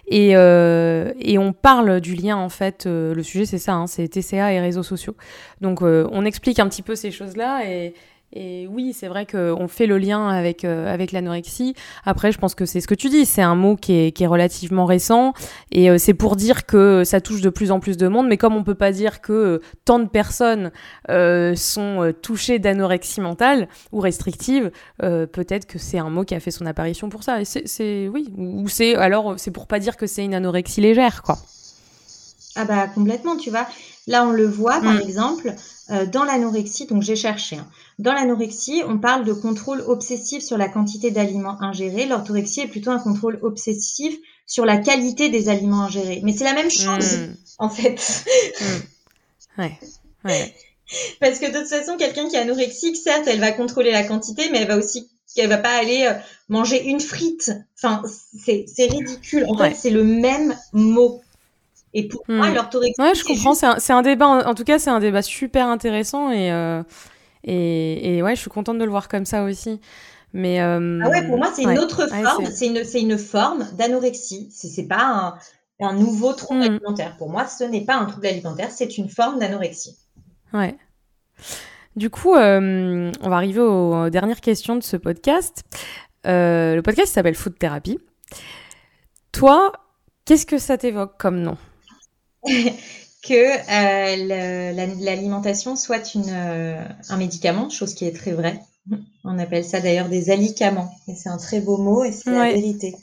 Et, 0.08 0.36
euh, 0.36 1.14
et, 1.20 1.38
on 1.38 1.53
parle 1.53 2.01
du 2.01 2.16
lien, 2.16 2.38
en 2.38 2.49
fait, 2.49 2.86
le 2.86 3.24
sujet 3.24 3.45
c'est 3.45 3.58
ça, 3.58 3.74
hein, 3.74 3.88
c'est 3.88 4.08
TCA 4.08 4.53
et 4.53 4.60
réseaux 4.60 4.84
sociaux. 4.84 5.16
Donc 5.62 5.82
on 5.82 6.26
explique 6.26 6.60
un 6.60 6.68
petit 6.68 6.84
peu 6.84 6.95
ces 6.95 7.12
choses-là 7.12 7.66
et, 7.66 7.93
et 8.36 8.68
oui, 8.68 8.94
c'est 8.94 9.08
vrai 9.08 9.26
qu'on 9.26 9.68
fait 9.70 9.88
le 9.88 9.98
lien 9.98 10.28
avec, 10.28 10.66
euh, 10.66 10.94
avec 10.94 11.14
l'anorexie. 11.14 11.74
Après, 12.04 12.34
je 12.34 12.38
pense 12.38 12.54
que 12.54 12.66
c'est 12.66 12.82
ce 12.82 12.88
que 12.88 12.94
tu 12.94 13.08
dis, 13.08 13.26
c'est 13.26 13.42
un 13.42 13.56
mot 13.56 13.78
qui 13.78 13.94
est, 13.94 14.12
qui 14.12 14.24
est 14.24 14.28
relativement 14.28 14.86
récent. 14.86 15.34
Et 15.72 15.90
euh, 15.90 15.98
c'est 15.98 16.14
pour 16.14 16.36
dire 16.36 16.66
que 16.66 17.04
ça 17.06 17.22
touche 17.22 17.40
de 17.40 17.50
plus 17.50 17.72
en 17.72 17.80
plus 17.80 17.96
de 17.96 18.10
monde. 18.10 18.28
Mais 18.28 18.36
comme 18.36 18.56
on 18.56 18.64
peut 18.64 18.76
pas 18.76 18.92
dire 18.92 19.22
que 19.22 19.32
euh, 19.32 19.62
tant 19.86 20.00
de 20.00 20.08
personnes 20.08 20.72
sont 21.56 22.14
touchées 22.22 22.60
d'anorexie 22.60 23.22
mentale 23.22 23.70
ou 23.94 24.02
restrictive, 24.02 24.72
peut-être 25.00 25.66
que 25.66 25.80
c'est 25.80 26.00
un 26.00 26.10
mot 26.10 26.26
qui 26.26 26.36
a 26.36 26.40
fait 26.40 26.52
son 26.52 26.66
apparition 26.66 27.10
pour 27.10 27.24
ça. 27.24 27.40
Et 27.40 27.46
c'est, 27.46 28.10
oui, 28.10 28.34
ou 28.38 28.68
c'est 28.68 28.96
alors 28.96 29.36
c'est 29.38 29.52
pour 29.52 29.68
pas 29.68 29.80
dire 29.80 29.96
que 29.96 30.08
c'est 30.08 30.26
une 30.26 30.34
anorexie 30.34 30.82
légère, 30.82 31.22
quoi. 31.22 31.38
Ah 32.56 32.66
bah 32.66 32.88
complètement, 32.88 33.36
tu 33.36 33.50
vois. 33.50 33.68
Là, 34.08 34.26
on 34.26 34.32
le 34.32 34.48
voit, 34.48 34.80
par 34.80 34.94
mm. 34.94 35.02
exemple, 35.02 35.54
euh, 35.92 36.06
dans 36.06 36.24
l'anorexie, 36.24 36.88
donc 36.88 37.04
j'ai 37.04 37.16
cherché. 37.16 37.58
Hein. 37.58 37.68
Dans 37.98 38.14
l'anorexie, 38.14 38.84
on 38.86 38.98
parle 38.98 39.24
de 39.24 39.32
contrôle 39.32 39.82
obsessif 39.82 40.43
sur 40.43 40.58
la 40.58 40.68
quantité 40.68 41.12
d'aliments 41.12 41.62
ingérés. 41.62 42.06
L'orthorexie 42.06 42.62
est 42.62 42.68
plutôt 42.68 42.91
un 42.91 43.00
contrôle 43.00 43.39
obsessif 43.41 44.18
sur 44.46 44.66
la 44.66 44.78
qualité 44.78 45.30
des 45.30 45.48
aliments 45.48 45.84
ingérés. 45.84 46.20
Mais 46.24 46.34
c'est 46.34 46.43
la 46.43 46.54
même 46.54 46.70
chose, 46.70 47.18
mm. 47.18 47.36
en 47.60 47.70
fait. 47.70 48.26
Mm. 48.60 49.62
Ouais. 49.62 49.80
ouais. 50.26 50.56
Parce 51.22 51.39
que 51.39 51.48
de 51.48 51.60
toute 51.60 51.70
façon, 51.70 51.98
quelqu'un 51.98 52.28
qui 52.28 52.36
est 52.36 52.39
anorexique, 52.39 52.98
certes, 52.98 53.28
elle 53.28 53.39
va 53.39 53.52
contrôler 53.52 53.91
la 53.91 54.04
quantité, 54.04 54.50
mais 54.52 54.60
elle 54.60 54.68
va 54.68 54.78
aussi, 54.78 55.10
elle 55.38 55.50
va 55.50 55.58
pas 55.58 55.74
aller 55.74 56.06
euh, 56.06 56.14
manger 56.50 56.86
une 56.86 57.00
frite. 57.00 57.52
Enfin, 57.78 58.04
c'est 58.38 58.66
ridicule. 58.78 59.46
En 59.48 59.58
fait, 59.58 59.74
c'est 59.74 59.89
le 59.89 60.04
même 60.04 60.56
mot. 60.74 61.22
Et 61.93 62.10
pour 62.10 62.24
moi, 62.28 62.50
hmm. 62.50 62.56
l'orthorexie. 62.56 63.02
Ouais, 63.02 63.16
je 63.16 63.24
comprends. 63.24 63.54
C'est 63.54 63.93
un, 63.93 64.02
débat, 64.02 64.28
en, 64.28 64.54
tout 64.54 64.66
cas, 64.66 64.80
c'est 64.80 64.89
un 64.89 65.00
débat 65.00 65.22
super 65.22 65.68
intéressant 65.68 66.30
et, 66.30 66.52
euh, 66.52 66.84
et, 67.46 68.18
et, 68.18 68.24
ouais, 68.24 68.36
je 68.36 68.41
suis 68.41 68.50
contente 68.50 68.80
de 68.80 68.84
le 68.84 68.89
voir 68.89 69.08
comme 69.08 69.26
ça 69.26 69.43
aussi. 69.43 69.80
Mais 70.34 70.60
euh, 70.60 71.00
ah 71.04 71.10
ouais, 71.10 71.26
pour 71.26 71.38
moi, 71.38 71.50
c'est 71.56 71.64
une 71.64 71.78
autre 71.78 72.08
forme. 72.08 72.46
c'est 72.48 72.68
une, 72.68 73.12
une, 73.12 73.18
forme 73.18 73.66
d'anorexie. 73.78 74.50
C'est 74.52 74.88
pas 74.88 75.38
un, 75.80 75.86
un, 75.86 75.93
nouveau 75.93 76.34
trouble 76.34 76.60
hmm. 76.60 76.64
alimentaire. 76.64 77.16
Pour 77.18 77.30
moi, 77.30 77.46
ce 77.46 77.64
n'est 77.64 77.86
pas 77.86 77.96
un 77.96 78.06
trouble 78.06 78.28
alimentaire, 78.28 78.72
c'est 78.72 78.98
une 78.98 79.08
forme 79.08 79.39
d'anorexie. 79.39 79.96
Ouais. 80.54 80.76
Du 81.96 82.10
coup, 82.10 82.36
euh, 82.36 83.12
on 83.22 83.30
va 83.30 83.36
arriver 83.36 83.62
aux 83.62 84.10
dernières 84.10 84.41
questions 84.41 84.76
de 84.76 84.84
ce 84.84 84.98
podcast. 84.98 85.64
le 86.26 86.82
podcast 86.82 87.14
s'appelle 87.14 87.36
Food 87.36 87.58
Therapy. 87.58 88.00
Toi, 89.32 89.72
qu'est-ce 90.26 90.46
que 90.46 90.58
ça 90.58 90.78
t'évoque 90.78 91.18
comme 91.18 91.41
nom? 91.41 91.58
que 93.28 93.34
euh, 93.34 94.72
l'alimentation 95.00 95.76
soit 95.76 96.14
une, 96.14 96.30
euh, 96.30 96.88
un 97.10 97.18
médicament, 97.18 97.70
chose 97.70 97.96
qui 97.96 98.06
est 98.06 98.16
très 98.16 98.34
vraie. 98.34 98.62
On 99.24 99.40
appelle 99.40 99.66
ça 99.66 99.82
d'ailleurs 99.82 100.10
des 100.10 100.30
alicaments. 100.30 100.94
Et 101.08 101.16
c'est 101.16 101.30
un 101.30 101.38
très 101.38 101.60
beau 101.60 101.78
mot 101.78 102.04
et 102.04 102.12
c'est 102.12 102.30
la 102.32 102.54
vérité. 102.54 102.96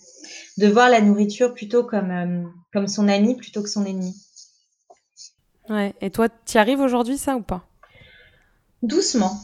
De 0.58 0.68
voir 0.68 0.88
la 0.88 1.00
nourriture 1.00 1.54
plutôt 1.54 1.82
comme, 1.82 2.10
euh, 2.10 2.44
comme 2.72 2.86
son 2.86 3.08
ami 3.08 3.34
plutôt 3.34 3.62
que 3.62 3.68
son 3.68 3.84
ennemi. 3.84 4.14
Ouais. 5.68 5.94
Et 6.00 6.10
toi, 6.10 6.28
tu 6.28 6.56
y 6.56 6.58
arrives 6.58 6.80
aujourd'hui, 6.80 7.18
ça 7.18 7.36
ou 7.36 7.42
pas? 7.42 7.66
Doucement. 8.82 9.40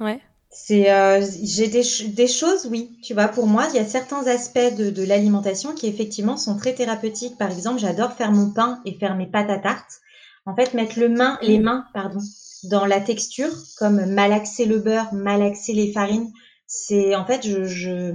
Ouais. 0.00 0.20
C'est, 0.54 0.92
euh, 0.92 1.24
j'ai 1.42 1.68
des, 1.68 1.82
des, 2.08 2.28
choses, 2.28 2.66
oui. 2.70 2.98
Tu 3.02 3.14
vois, 3.14 3.28
pour 3.28 3.46
moi, 3.46 3.66
il 3.70 3.76
y 3.76 3.78
a 3.78 3.86
certains 3.86 4.26
aspects 4.26 4.76
de, 4.76 4.90
de 4.90 5.02
l'alimentation 5.02 5.74
qui 5.74 5.86
effectivement 5.86 6.36
sont 6.36 6.58
très 6.58 6.74
thérapeutiques. 6.74 7.38
Par 7.38 7.50
exemple, 7.50 7.80
j'adore 7.80 8.12
faire 8.12 8.32
mon 8.32 8.50
pain 8.50 8.80
et 8.84 8.92
faire 8.92 9.16
mes 9.16 9.26
pâtes 9.26 9.48
à 9.48 9.58
tarte. 9.58 10.00
En 10.44 10.54
fait, 10.54 10.74
mettre 10.74 11.00
le 11.00 11.08
main, 11.08 11.38
les 11.40 11.58
mains, 11.58 11.86
pardon, 11.94 12.20
dans 12.64 12.84
la 12.84 13.00
texture, 13.00 13.50
comme 13.78 14.04
malaxer 14.06 14.66
le 14.66 14.78
beurre, 14.78 15.14
malaxer 15.14 15.72
les 15.72 15.90
farines. 15.90 16.30
C'est, 16.66 17.16
en 17.16 17.24
fait, 17.24 17.46
je, 17.46 17.64
je, 17.64 18.12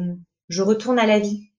je 0.48 0.62
retourne 0.62 1.00
à 1.00 1.08
la 1.08 1.18
vie. 1.18 1.50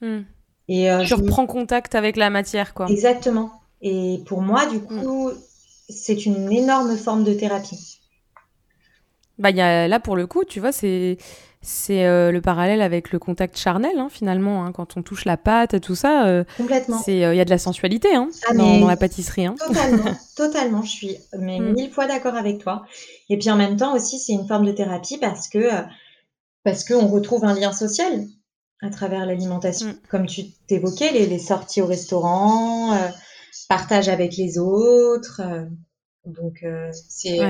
Mmh. 0.00 0.20
Et 0.68 0.90
euh, 0.90 1.02
je 1.04 1.14
reprends 1.14 1.46
contact 1.46 1.96
avec 1.96 2.16
la 2.16 2.30
matière, 2.30 2.74
quoi. 2.74 2.86
Exactement. 2.88 3.50
Et 3.80 4.22
pour 4.26 4.40
moi, 4.40 4.66
du 4.66 4.76
mmh. 4.76 5.02
coup, 5.02 5.30
c'est 5.88 6.26
une 6.26 6.52
énorme 6.52 6.96
forme 6.96 7.24
de 7.24 7.34
thérapie. 7.34 7.97
Bah, 9.38 9.50
y 9.50 9.60
a, 9.60 9.88
là, 9.88 10.00
pour 10.00 10.16
le 10.16 10.26
coup, 10.26 10.44
tu 10.44 10.60
vois, 10.60 10.72
c'est 10.72 11.18
c'est 11.60 12.06
euh, 12.06 12.30
le 12.30 12.40
parallèle 12.40 12.80
avec 12.80 13.10
le 13.10 13.18
contact 13.18 13.58
charnel, 13.58 13.98
hein, 13.98 14.08
finalement. 14.10 14.64
Hein, 14.64 14.72
quand 14.72 14.96
on 14.96 15.02
touche 15.02 15.24
la 15.24 15.36
pâte, 15.36 15.74
et 15.74 15.80
tout 15.80 15.96
ça. 15.96 16.26
Euh. 16.26 16.44
Il 16.58 17.24
euh, 17.24 17.34
y 17.34 17.40
a 17.40 17.44
de 17.44 17.50
la 17.50 17.58
sensualité 17.58 18.14
hein, 18.14 18.28
ah, 18.48 18.54
dans, 18.54 18.86
la 18.86 18.96
pâtisserie. 18.96 19.46
Hein. 19.46 19.56
Totalement, 19.58 20.12
totalement. 20.36 20.82
Je 20.82 20.90
suis 20.90 21.16
mais 21.38 21.58
mm. 21.58 21.72
mille 21.72 21.90
fois 21.90 22.06
d'accord 22.06 22.36
avec 22.36 22.58
toi. 22.58 22.84
Et 23.28 23.38
puis 23.38 23.50
en 23.50 23.56
même 23.56 23.76
temps 23.76 23.94
aussi, 23.94 24.18
c'est 24.18 24.32
une 24.32 24.46
forme 24.46 24.66
de 24.66 24.72
thérapie 24.72 25.18
parce 25.18 25.48
que 25.48 25.68
parce 26.64 26.84
qu'on 26.84 27.08
retrouve 27.08 27.44
un 27.44 27.54
lien 27.54 27.72
social 27.72 28.26
à 28.80 28.90
travers 28.90 29.26
l'alimentation. 29.26 29.88
Mm. 29.88 29.98
Comme 30.08 30.26
tu 30.26 30.50
t'évoquais, 30.68 31.12
les, 31.12 31.26
les, 31.26 31.38
sorties 31.40 31.82
au 31.82 31.86
restaurant, 31.86 32.96
partage 33.68 34.08
avec 34.08 34.36
les 34.36 34.58
autres. 34.58 35.42
donc 36.24 36.64
c'est 37.08 37.40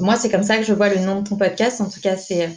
moi, 0.00 0.16
c'est 0.16 0.30
comme 0.30 0.42
ça 0.42 0.58
que 0.58 0.64
je 0.64 0.72
vois 0.72 0.88
le 0.88 1.00
nom 1.00 1.20
de 1.20 1.28
ton 1.28 1.36
podcast. 1.36 1.80
En 1.80 1.88
tout 1.88 2.00
cas, 2.00 2.16
c'est 2.16 2.46
euh, 2.46 2.50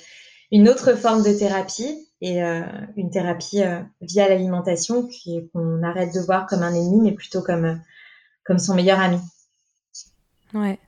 une 0.52 0.70
autre 0.70 0.94
forme 0.96 1.24
de 1.24 1.34
thérapie 1.34 2.08
et 2.22 2.44
euh, 2.44 2.62
une 2.96 3.10
thérapie 3.10 3.62
euh, 3.62 3.80
via 4.02 4.28
l'alimentation 4.30 5.08
qu'on 5.54 5.84
arrête 5.84 6.14
de 6.14 6.20
voir 6.20 6.46
comme 6.48 6.64
un 6.64 6.74
ennemi, 6.74 7.02
mais 7.02 7.12
plutôt 7.12 7.42
comme, 7.42 7.80
comme 8.46 8.60
son 8.60 8.76
meilleur 8.76 9.00
ami. 9.00 9.20
Ouais. 10.54 10.80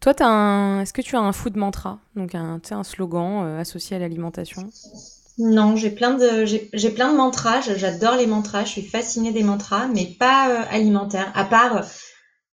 Toi, 0.00 0.14
un... 0.20 0.80
est-ce 0.80 0.92
que 0.92 1.02
tu 1.02 1.16
as 1.16 1.20
un 1.20 1.32
food 1.32 1.56
mantra, 1.56 2.00
donc 2.16 2.34
un, 2.34 2.60
un 2.70 2.84
slogan 2.84 3.58
associé 3.58 3.96
à 3.96 4.00
l'alimentation? 4.00 4.68
Non, 5.38 5.76
j'ai 5.76 5.90
plein 5.90 6.14
de 6.14 6.44
j'ai 6.44 6.90
plein 6.90 7.10
de 7.10 7.16
mantras. 7.16 7.60
J'adore 7.60 8.16
les 8.16 8.26
mantras. 8.26 8.64
Je 8.64 8.70
suis 8.70 8.82
fascinée 8.82 9.32
des 9.32 9.42
mantras, 9.42 9.86
mais 9.86 10.06
pas 10.18 10.64
alimentaires. 10.70 11.32
À 11.34 11.44
part 11.44 11.84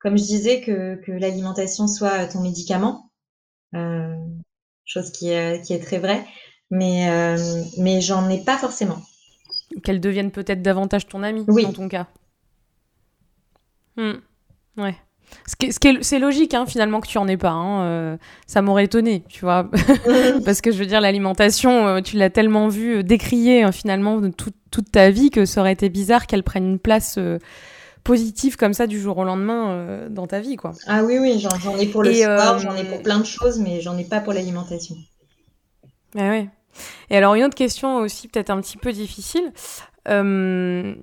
comme 0.04 0.18
je 0.18 0.24
disais, 0.24 0.62
que, 0.62 0.95
que 0.95 1.12
l'alimentation 1.12 1.88
soit 1.88 2.28
ton 2.28 2.41
médicament, 2.41 3.10
euh, 3.74 4.16
chose 4.86 5.12
qui 5.12 5.30
est, 5.30 5.66
qui 5.66 5.74
est 5.74 5.80
très 5.80 5.97
vraie, 5.97 6.24
mais, 6.70 7.10
euh, 7.10 7.64
mais 7.78 8.01
j'en 8.01 8.30
ai 8.30 8.43
pas 8.43 8.58
forcément. 8.58 9.01
Qu'elle 9.84 10.01
devienne 10.01 10.30
peut-être 10.30 10.62
davantage 10.62 11.08
ton 11.08 11.24
amie 11.24 11.45
dans 11.45 11.74
ton 11.74 11.88
cas. 11.88 12.08
Hmm. 13.95 14.20
Ouais. 14.78 14.95
C'est 15.47 16.20
logique 16.20 16.54
hein, 16.54 16.66
finalement 16.66 17.01
que 17.01 17.08
tu 17.08 17.18
en 17.18 17.28
aies 17.28 17.38
pas. 17.38 17.51
Hein. 17.51 17.84
Euh, 17.84 18.18
ça 18.47 18.62
m'aurait 18.62 18.86
étonné, 18.86 19.24
tu 19.30 19.41
vois. 19.41 19.70
Parce 20.45 20.62
que 20.62 20.72
je 20.72 20.78
veux 20.78 20.86
dire, 20.86 21.01
l'alimentation, 21.01 21.88
euh, 21.88 22.01
tu 22.01 22.18
l'as 22.18 22.30
tellement 22.30 22.68
vu 22.68 22.97
euh, 22.97 23.04
décrier 23.04 23.72
finalement 23.72 24.22
toute 24.32 24.91
ta 24.91 25.10
vie 25.10 25.30
que 25.30 25.45
ça 25.45 25.62
aurait 25.62 25.74
été 25.74 25.89
bizarre 25.89 26.28
qu'elle 26.28 26.43
prenne 26.43 26.66
une 26.66 26.80
place 26.80 27.18
positif 28.04 28.58
comme 28.58 28.74
ça 28.74 28.88
du 28.88 28.99
jour 28.99 29.18
au 29.18 29.24
lendemain 29.24 29.72
euh, 29.72 30.10
dans 30.10 30.28
ta 30.28 30.39
vie, 30.39 30.56
quoi. 30.56 30.74
Ah 30.88 31.04
oui, 31.04 31.18
oui, 31.20 31.39
j'en 31.39 31.78
ai 31.78 31.88
pour 31.88 32.04
le 32.04 32.14
sport, 32.14 32.60
j'en 32.60 32.76
ai 32.76 32.84
pour 32.84 33.01
plein 33.01 33.20
de 33.20 33.26
choses, 33.26 33.60
mais 33.60 33.82
j'en 33.82 33.97
ai 33.97 34.04
pas 34.04 34.20
pour 34.20 34.34
l'alimentation. 34.34 34.95
Ah 36.18 36.30
ouais. 36.30 36.49
Et 37.10 37.18
alors 37.18 37.36
une 37.36 37.43
autre 37.43 37.56
question 37.56 37.97
aussi 37.97 38.28
peut-être 38.28 38.49
un 38.49 38.60
petit 38.62 38.78
peu 38.78 38.91
difficile. 38.91 39.51
Euh, 40.08 40.95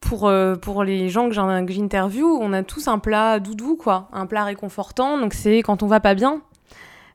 pour, 0.00 0.28
euh, 0.28 0.54
pour 0.54 0.84
les 0.84 1.08
gens 1.08 1.28
que 1.28 1.34
j'interviewe, 1.34 2.38
on 2.40 2.52
a 2.52 2.62
tous 2.62 2.88
un 2.88 2.98
plat 2.98 3.40
doudou, 3.40 3.76
quoi, 3.76 4.08
un 4.12 4.26
plat 4.26 4.44
réconfortant. 4.44 5.18
Donc 5.18 5.34
c'est 5.34 5.58
quand 5.58 5.82
on 5.82 5.86
va 5.86 6.00
pas 6.00 6.14
bien, 6.14 6.42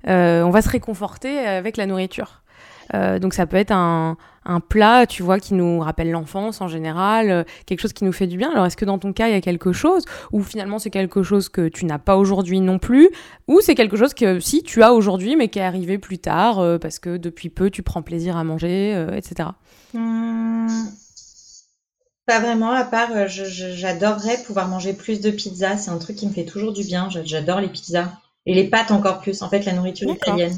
on 0.06 0.50
va 0.50 0.62
se 0.62 0.70
réconforter 0.70 1.40
avec 1.40 1.78
la 1.78 1.86
nourriture. 1.86 2.41
Euh, 2.94 3.20
donc 3.20 3.34
ça 3.34 3.46
peut 3.46 3.58
être 3.58 3.72
un, 3.72 4.18
un, 4.46 4.60
plat, 4.60 5.06
tu 5.06 5.24
vois, 5.24 5.40
qui 5.40 5.54
nous 5.54 5.80
rappelle 5.80 6.12
l'enfance 6.12 6.62
en 6.62 6.68
général, 6.68 7.30
euh, 7.30 7.44
quelque 7.66 7.80
chose 7.80 7.94
qui 7.94 8.04
nous 8.04 8.12
fait 8.12 8.28
du 8.28 8.38
bien. 8.38 8.52
Alors 8.52 8.66
est-ce 8.66 8.78
que 8.78 8.86
dans 8.86 9.00
ton 9.00 9.14
cas, 9.14 9.28
il 9.28 9.34
y 9.34 9.38
a 9.38 9.42
quelque 9.42 9.74
chose, 9.74 10.04
ou 10.32 10.42
finalement 10.42 10.80
c'est 10.80 10.90
quelque 10.90 11.24
chose 11.24 11.50
que 11.50 11.68
tu 11.68 11.86
n'as 11.86 12.00
pas 12.00 12.18
aujourd'hui 12.18 12.60
non 12.60 12.80
plus, 12.80 13.10
ou 13.48 13.62
c'est 13.62 13.76
quelque 13.76 13.98
chose 13.98 14.14
que 14.14 14.40
si 14.40 14.64
tu 14.64 14.84
as 14.84 14.94
aujourd'hui, 14.94 15.36
mais 15.36 15.48
qui 15.48 15.60
est 15.60 15.64
arrivé 15.64 15.98
plus 15.98 16.20
tard, 16.20 16.60
euh, 16.60 16.78
parce 16.78 17.00
que 17.00 17.18
depuis 17.18 17.50
peu 17.50 17.70
tu 17.70 17.84
prends 17.84 18.02
plaisir 18.02 18.38
à 18.38 18.44
manger, 18.44 18.92
etc. 19.16 19.50
Mmh. 19.94 20.68
Pas 22.28 22.40
vraiment, 22.40 22.72
à 22.72 22.84
part 22.84 23.10
j'adorerais 23.28 24.38
pouvoir 24.46 24.68
manger 24.68 24.94
plus 24.94 25.22
de 25.22 25.32
pizza. 25.32 25.76
C'est 25.76 25.90
un 25.90 25.98
truc 25.98 26.16
qui 26.16 26.28
me 26.28 26.32
fait 26.32 26.46
toujours 26.46 26.72
du 26.72 26.84
bien. 26.84 27.10
J'adore 27.26 27.60
les 27.60 27.68
pizzas 27.68 28.12
et 28.46 28.54
les 28.54 28.66
pâtes 28.66 28.92
encore 28.92 29.20
plus. 29.20 29.42
En 29.42 29.50
fait, 29.50 29.66
la 29.66 29.74
nourriture 29.74 30.10
italienne. 30.10 30.56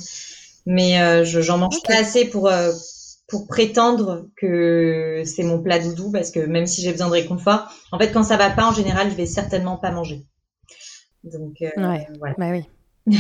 Mais 0.66 1.02
euh, 1.02 1.24
j'en 1.26 1.58
mange 1.58 1.82
pas 1.86 1.96
assez 1.96 2.26
pour 2.26 2.48
euh, 2.48 2.72
pour 3.28 3.48
prétendre 3.48 4.28
que 4.38 5.24
c'est 5.26 5.44
mon 5.44 5.62
plat 5.62 5.80
doudou 5.80 6.12
parce 6.12 6.32
que 6.32 6.40
même 6.40 6.68
si 6.68 6.82
j'ai 6.82 6.92
besoin 6.92 7.08
de 7.08 7.14
réconfort, 7.14 7.68
en 7.92 7.98
fait, 7.98 8.12
quand 8.12 8.24
ça 8.24 8.38
va 8.38 8.50
pas, 8.50 8.66
en 8.66 8.74
général, 8.74 9.10
je 9.10 9.16
vais 9.16 9.26
certainement 9.26 9.78
pas 9.78 9.92
manger. 9.92 10.24
Donc 11.24 11.56
ouais. 11.60 12.08
voilà. 12.20 12.36
Bah 12.38 12.52
oui. 12.52 12.66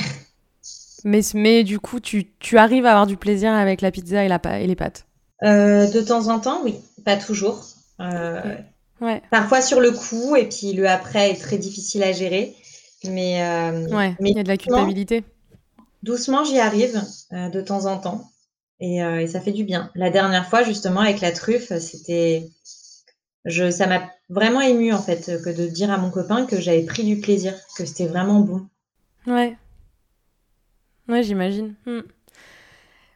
mais 1.03 1.21
mais 1.33 1.63
du 1.63 1.79
coup, 1.79 1.99
tu 1.99 2.31
tu 2.39 2.57
arrives 2.57 2.85
à 2.85 2.91
avoir 2.91 3.07
du 3.07 3.17
plaisir 3.17 3.51
avec 3.53 3.81
la 3.81 3.91
pizza 3.91 4.23
et 4.23 4.27
la 4.27 4.39
et 4.59 4.67
les 4.67 4.75
pâtes? 4.75 5.05
de 5.41 6.01
temps 6.01 6.29
en 6.29 6.39
temps, 6.39 6.61
oui, 6.63 6.75
pas 7.03 7.17
toujours. 7.17 7.65
Euh, 7.99 8.55
ouais. 9.01 9.21
Parfois 9.31 9.61
sur 9.61 9.79
le 9.79 9.91
coup, 9.91 10.35
et 10.35 10.47
puis 10.47 10.73
le 10.73 10.87
après 10.87 11.31
est 11.31 11.41
très 11.41 11.57
difficile 11.57 12.03
à 12.03 12.11
gérer. 12.11 12.55
Mais, 13.05 13.43
euh, 13.43 13.87
ouais, 13.89 14.15
il 14.21 14.35
y 14.35 14.39
a 14.39 14.43
de 14.43 14.47
la 14.47 14.57
culpabilité. 14.57 15.23
Doucement, 16.03 16.43
j'y 16.43 16.59
arrive 16.59 17.01
euh, 17.31 17.49
de 17.49 17.61
temps 17.61 17.85
en 17.85 17.97
temps. 17.97 18.29
Et, 18.79 18.97
et, 18.97 19.27
ça 19.27 19.39
fait 19.39 19.53
du 19.53 19.63
bien. 19.63 19.89
La 19.95 20.09
dernière 20.09 20.49
fois, 20.49 20.63
justement, 20.63 20.99
avec 20.99 21.21
la 21.21 21.31
truffe, 21.31 21.77
c'était. 21.77 22.49
Je, 23.45 23.71
ça 23.71 23.87
m'a 23.87 24.09
vraiment 24.29 24.59
ému, 24.59 24.91
en 24.91 25.01
fait, 25.01 25.41
que 25.43 25.49
de 25.49 25.67
dire 25.67 25.89
à 25.89 25.97
mon 25.97 26.11
copain 26.11 26.45
que 26.45 26.59
j'avais 26.59 26.83
pris 26.83 27.03
du 27.03 27.21
plaisir, 27.21 27.53
que 27.77 27.85
c'était 27.85 28.07
vraiment 28.07 28.41
bon. 28.41 28.67
Ouais. 29.25 29.57
Ouais, 31.07 31.23
j'imagine. 31.23 31.75
Hmm. 31.85 32.01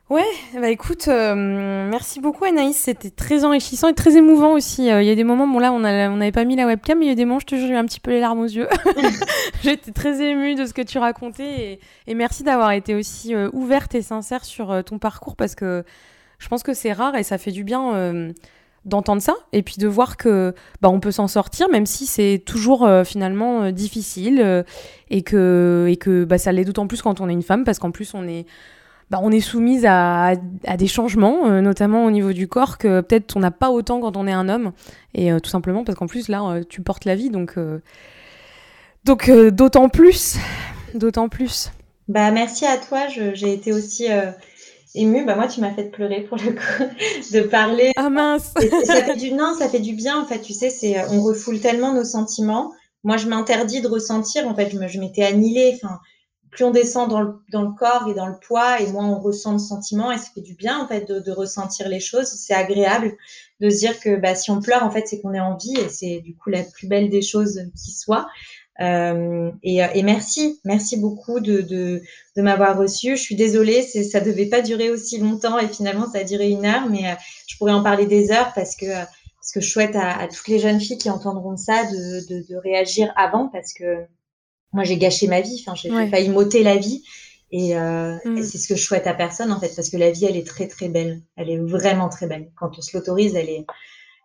Ouais, 0.10 0.24
bah 0.53 0.70
écoute, 0.70 1.10
euh, 1.10 1.36
merci 1.36 2.22
beaucoup 2.22 2.45
Anaïs, 2.45 2.78
c'était 2.78 3.10
très 3.10 3.43
enrichissant 3.43 3.89
et 3.89 3.93
très 3.93 4.16
émouvant 4.16 4.53
aussi. 4.53 4.89
Euh, 4.89 5.01
il 5.01 5.05
y 5.05 5.12
a 5.12 5.16
des 5.16 5.26
moments, 5.26 5.45
bon 5.49 5.60
là 5.60 5.74
on 5.74 5.80
n'avait 5.80 6.32
pas 6.32 6.45
mis 6.45 6.55
la 6.55 6.66
webcam, 6.66 6.97
mais 6.97 7.08
il 7.08 7.10
y 7.10 7.12
a 7.12 7.16
des 7.16 7.26
moments, 7.26 7.39
je 7.39 7.45
te 7.45 7.55
jure, 7.55 7.68
j'ai 7.68 7.74
eu 7.74 7.76
un 7.76 7.84
petit 7.84 7.99
peu 7.99 8.12
les 8.12 8.22
larmes 8.22 8.39
aux 8.39 8.45
yeux. 8.45 8.70
J'étais 9.64 9.91
très 9.91 10.22
émue 10.22 10.55
de 10.55 10.66
ce 10.66 10.74
que 10.74 10.82
tu 10.82 10.97
racontais 10.97 11.82
et, 12.08 12.14
merci 12.16 12.43
d'avoir 12.43 12.72
été 12.72 12.95
aussi 12.95 13.36
euh, 13.36 13.49
ouverte 13.51 13.95
et 13.95 14.01
sincère 14.01 14.45
sur 14.45 14.82
ton 14.86 14.97
parcours 14.97 15.36
parce 15.36 15.55
que 15.55 15.84
je 16.39 16.47
pense 16.47 16.64
que 16.64 16.74
c'est 16.74 16.93
rare 16.93 17.16
et 17.16 17.24
ça 17.24 17.38
fait 17.38 17.51
du 17.51 17.66
bien 17.66 18.32
d'entendre 18.86 19.22
ça 19.22 19.34
et 19.51 19.62
puis 19.62 19.76
de 19.78 19.88
voir 19.89 20.16
que 20.16 20.53
bah, 20.80 20.88
on 20.88 21.01
peut 21.01 21.12
s'en 21.12 21.28
sortir 21.28 21.68
même 21.68 21.86
si 21.86 22.05
c'est 22.05 22.41
toujours 22.45 22.89
finalement 23.05 23.72
difficile 23.72 24.64
et 25.10 25.22
que, 25.24 25.88
et 25.89 25.97
que 25.97 26.24
bah, 26.24 26.38
ça 26.38 26.53
l'est 26.53 26.64
d'autant 26.64 26.88
plus 26.88 27.01
quand 27.01 27.20
on 27.20 27.28
est 27.28 27.34
une 27.34 27.43
femme 27.43 27.66
parce 27.66 27.80
qu'en 27.80 27.91
plus 27.91 28.14
on 28.14 28.26
est 28.26 28.45
bah, 29.10 29.20
on 29.24 29.32
est 29.32 29.39
soumise 29.39 29.86
à, 29.88 30.34
des 30.78 30.88
changements, 30.88 31.47
euh, 31.47 31.62
notamment 31.62 32.05
au 32.05 32.12
niveau 32.12 32.34
du 32.34 32.47
corps, 32.47 32.78
que 32.78 32.99
peut-être 33.01 33.38
on 33.38 33.39
n'a 33.39 33.51
pas 33.51 33.70
autant 33.70 34.01
quand 34.01 34.18
on 34.18 34.28
est 34.28 34.34
un 34.34 34.49
homme. 34.49 34.74
Et 35.14 35.32
euh, 35.32 35.39
tout 35.39 35.49
simplement 35.49 35.86
parce 35.86 35.97
qu'en 35.97 36.08
plus, 36.08 36.28
là, 36.28 36.43
euh, 36.43 36.64
tu 36.68 36.82
portes 36.82 37.05
la 37.05 37.16
vie, 37.16 37.30
donc, 37.30 37.55
donc 39.05 39.32
d'autant 39.32 39.89
plus. 39.89 40.38
D'autant 40.93 41.30
plus. 41.30 41.72
Bah, 42.10 42.32
merci 42.32 42.66
à 42.66 42.78
toi, 42.78 43.08
j'ai 43.08 43.53
été 43.53 43.72
aussi 43.72 44.08
émue. 44.93 45.26
Bah, 45.26 45.36
moi, 45.36 45.47
tu 45.47 45.62
m'as 45.62 45.72
fait 45.72 45.86
pleurer 45.86 46.22
pour 46.22 46.38
le 46.38 46.51
coup, 46.51 46.84
de 47.34 47.41
parler. 47.41 47.91
Ah 47.95 48.10
mince 48.10 48.53
ça 48.84 49.03
fait 49.03 49.16
du, 49.16 49.32
Non, 49.32 49.53
ça 49.58 49.70
fait 49.70 49.80
du 49.80 49.93
bien, 49.93 50.22
en 50.22 50.26
fait. 50.26 50.41
Tu 50.41 50.51
sais, 50.51 50.70
c'est 50.70 50.97
on 51.12 51.22
refoule 51.22 51.62
tellement 51.62 51.93
nos 51.93 52.03
sentiments. 52.03 52.74
Moi, 53.05 53.16
je 53.16 53.28
m'interdis 53.28 53.80
de 53.80 53.88
ressentir. 53.88 54.45
En 54.49 54.55
fait, 54.55 54.70
je 54.70 54.99
m'étais 54.99 55.24
annihilée. 55.24 55.80
Enfin, 55.82 55.99
plus 56.52 56.64
on 56.64 56.72
descend 56.72 57.10
dans 57.10 57.22
le, 57.22 57.34
dans 57.52 57.62
le, 57.62 57.72
corps 57.72 58.08
et 58.10 58.14
dans 58.14 58.28
le 58.28 58.38
poids, 58.39 58.82
et 58.82 58.91
moins 58.91 59.08
on 59.08 59.20
ressent 59.20 59.54
de 59.54 59.60
sentiments, 59.60 60.12
et 60.12 60.18
ça 60.18 60.30
fait 60.34 60.41
du 60.41 60.56
bien 60.56 60.80
en 60.80 60.88
fait 60.88 61.08
de, 61.08 61.20
de 61.20 61.32
ressentir 61.32 61.89
les 61.89 62.00
choses. 62.00 62.28
C'est 62.28 62.54
agréable 62.54 63.14
de 63.60 63.70
se 63.70 63.80
dire 63.80 64.00
que 64.00 64.16
bah, 64.16 64.36
si 64.36 64.52
on 64.52 64.62
pleure, 64.62 64.84
en 64.84 64.91
fait, 64.91 65.08
c'est 65.08 65.22
qu'on 65.22 65.34
est 65.34 65.39
en 65.39 65.58
vie, 65.58 65.78
et 65.78 65.89
c'est 65.89 66.22
du 66.22 66.36
coup 66.36 66.50
la 66.50 66.64
plus 66.64 66.88
belle 66.88 67.10
des 67.10 67.22
choses 67.22 67.62
qui 67.76 67.91
soit. 67.91 68.28
Euh, 68.80 69.52
et, 69.64 69.80
et, 69.93 70.04
merci, 70.04 70.60
merci 70.64 70.98
beaucoup 70.98 71.39
de, 71.39 71.62
de, 71.62 72.02
de 72.36 72.41
m'avoir 72.41 72.78
reçu. 72.78 73.18
Je 73.18 73.22
suis 73.22 73.36
désolée, 73.36 73.82
ça 73.82 74.20
devait 74.20 74.45
pas 74.45 74.62
durer 74.62 74.89
aussi 74.89 75.18
longtemps, 75.18 75.58
et 75.60 75.68
finalement 75.68 76.10
ça 76.12 76.20
a 76.20 76.24
duré 76.24 76.50
une 76.50 76.66
heure, 76.66 76.88
mais 76.89 77.10
euh, 77.10 77.16
je 77.48 77.58
pourrais 77.58 77.74
en 77.74 77.84
parler 77.84 78.06
des 78.06 78.32
heures 78.32 78.54
parce 78.54 78.76
que 78.76 78.86
parce 78.86 79.54
que 79.54 79.62
je 79.62 79.70
souhaite 79.72 79.95
à, 79.95 80.20
à, 80.20 80.28
toutes 80.28 80.48
les 80.50 80.60
jeunes 80.60 80.80
filles 80.80 80.98
qui 80.98 81.10
entendront 81.10 81.56
ça 81.56 81.86
de, 81.86 82.28
de, 82.28 82.45
de 82.50 82.56
réagir 82.58 83.14
avant 83.16 83.48
parce 83.48 83.74
que 83.74 84.06
moi 84.74 84.84
j'ai 84.84 84.97
gâché 84.97 85.28
ma 85.28 85.41
vie, 85.41 85.63
enfin 85.65 85.76
j'ai 85.76 85.89
failli 86.09 86.30
m'ôter 86.30 86.63
la 86.63 86.78
vie. 86.78 87.03
Euh, 87.53 88.18
mm. 88.26 88.38
Et, 88.38 88.43
c'est 88.43 88.57
ce 88.57 88.68
que 88.68 88.76
je 88.76 88.84
souhaite 88.84 89.07
à 89.07 89.13
personne 89.13 89.51
en 89.51 89.59
fait, 89.59 89.74
parce 89.76 89.89
que 89.89 89.97
la 89.97 90.11
vie 90.11 90.26
elle 90.26 90.36
est 90.36 90.45
très 90.45 90.68
très 90.68 90.89
belle, 90.89 91.22
elle 91.36 91.49
est 91.49 91.57
vraiment 91.57 92.09
très 92.09 92.28
belle. 92.28 92.49
Quand 92.55 92.72
on 92.78 92.82
se 92.82 92.95
l'autorise, 92.95 93.36
elle 93.36 93.49
est, 93.49 93.65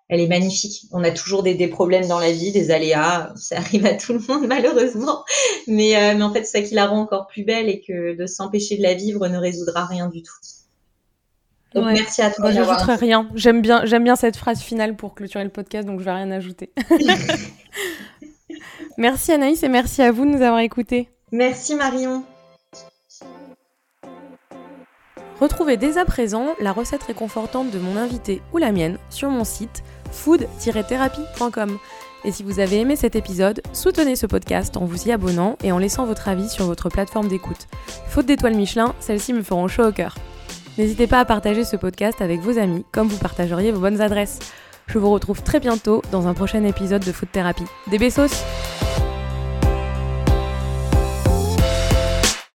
elle 0.09 0.21
est 0.21 0.27
magnifique. 0.27 0.87
On 0.91 1.05
a 1.05 1.13
toujours 1.13 1.43
des, 1.43 1.55
des, 1.55 1.69
problèmes 1.69 2.09
dans 2.09 2.19
la 2.19 2.33
vie, 2.33 2.51
des 2.51 2.71
aléas, 2.71 3.33
ça 3.37 3.59
arrive 3.59 3.87
à 3.87 3.95
tout 3.95 4.13
le 4.13 4.19
monde 4.19 4.47
malheureusement, 4.49 5.25
mais, 5.69 5.97
euh, 5.97 6.15
mais 6.17 6.23
en 6.23 6.33
fait 6.33 6.45
c'est 6.45 6.59
ça 6.59 6.67
qui 6.67 6.75
la 6.75 6.87
rend 6.87 7.01
encore 7.01 7.29
plus 7.29 7.45
belle 7.45 7.69
et 7.69 7.81
que 7.81 8.17
de 8.17 8.27
s'empêcher 8.27 8.77
de 8.77 8.83
la 8.83 8.95
vivre 8.95 9.27
ne 9.29 9.39
résoudra 9.39 9.87
rien 9.87 10.09
du 10.09 10.23
tout. 10.23 10.35
Donc 11.75 11.87
merci 11.87 12.21
à 12.21 12.31
toi. 12.31 12.51
Moi, 12.51 12.53
j'ajouterai 12.53 12.97
rien. 12.97 13.29
J'aime 13.35 13.63
bien, 13.63 13.87
j'aime 13.87 14.05
bien 14.05 14.17
cette 14.17 14.37
phrase 14.37 14.61
finale 14.61 14.95
pour 14.95 15.15
clôturer 15.15 15.45
le 15.45 15.51
podcast, 15.51 15.87
donc 15.87 16.01
je 16.01 16.05
vais 16.05 16.13
rien 16.13 16.31
ajouter. 16.31 16.71
Merci 18.99 19.33
Anaïs 19.33 19.63
et 19.63 19.69
merci 19.69 20.03
à 20.03 20.13
vous 20.13 20.25
de 20.25 20.31
nous 20.31 20.43
avoir 20.43 20.61
écoutés. 20.61 21.09
Merci 21.31 21.75
Marion. 21.75 22.25
Retrouvez 25.41 25.77
dès 25.77 25.99
à 25.99 26.05
présent 26.05 26.49
la 26.61 26.73
recette 26.73 27.03
réconfortante 27.03 27.71
de 27.71 27.79
mon 27.79 27.97
invité 27.97 28.43
ou 28.53 28.59
la 28.59 28.71
mienne 28.71 28.99
sur 29.11 29.29
mon 29.29 29.45
site 29.45 29.83
food-thérapie.com. 30.13 31.79
Et 32.25 32.31
si 32.31 32.45
vous 32.45 32.61
avez 32.61 32.79
aimé 32.79 32.95
cet 32.95 33.17
épisode, 33.17 33.61
soutenez 33.73 34.15
ce 34.15 34.27
podcast 34.27 34.77
en 34.77 34.85
vous 34.85 35.09
y 35.09 35.13
abonnant 35.13 35.57
et 35.65 35.73
en 35.73 35.79
laissant 35.79 36.07
votre 36.07 36.29
avis 36.29 36.49
sur 36.49 36.67
votre 36.67 36.89
plateforme 36.89 37.27
d'écoute. 37.27 37.67
Faute 38.07 38.27
d'étoiles 38.27 38.55
Michelin, 38.55 38.95
celles-ci 39.01 39.33
me 39.33 39.43
feront 39.43 39.67
chaud 39.67 39.89
au 39.89 39.93
cœur. 39.93 40.15
N'hésitez 40.79 41.09
pas 41.09 41.19
à 41.19 41.25
partager 41.25 41.65
ce 41.65 41.77
podcast 41.77 42.23
avec 42.23 42.41
vos 42.41 42.59
amis, 42.59 42.85
comme 42.93 43.09
vous 43.09 43.19
partageriez 43.19 43.73
vos 43.73 43.81
bonnes 43.81 44.01
adresses. 44.01 44.39
Je 44.87 44.99
vous 44.99 45.11
retrouve 45.11 45.43
très 45.43 45.59
bientôt 45.59 46.03
dans 46.13 46.29
un 46.29 46.35
prochain 46.35 46.63
épisode 46.65 47.05
de 47.05 47.13
Food 47.13 47.33
Thérapie. 47.33 47.67
Des 47.89 47.99
bessos 47.99 48.45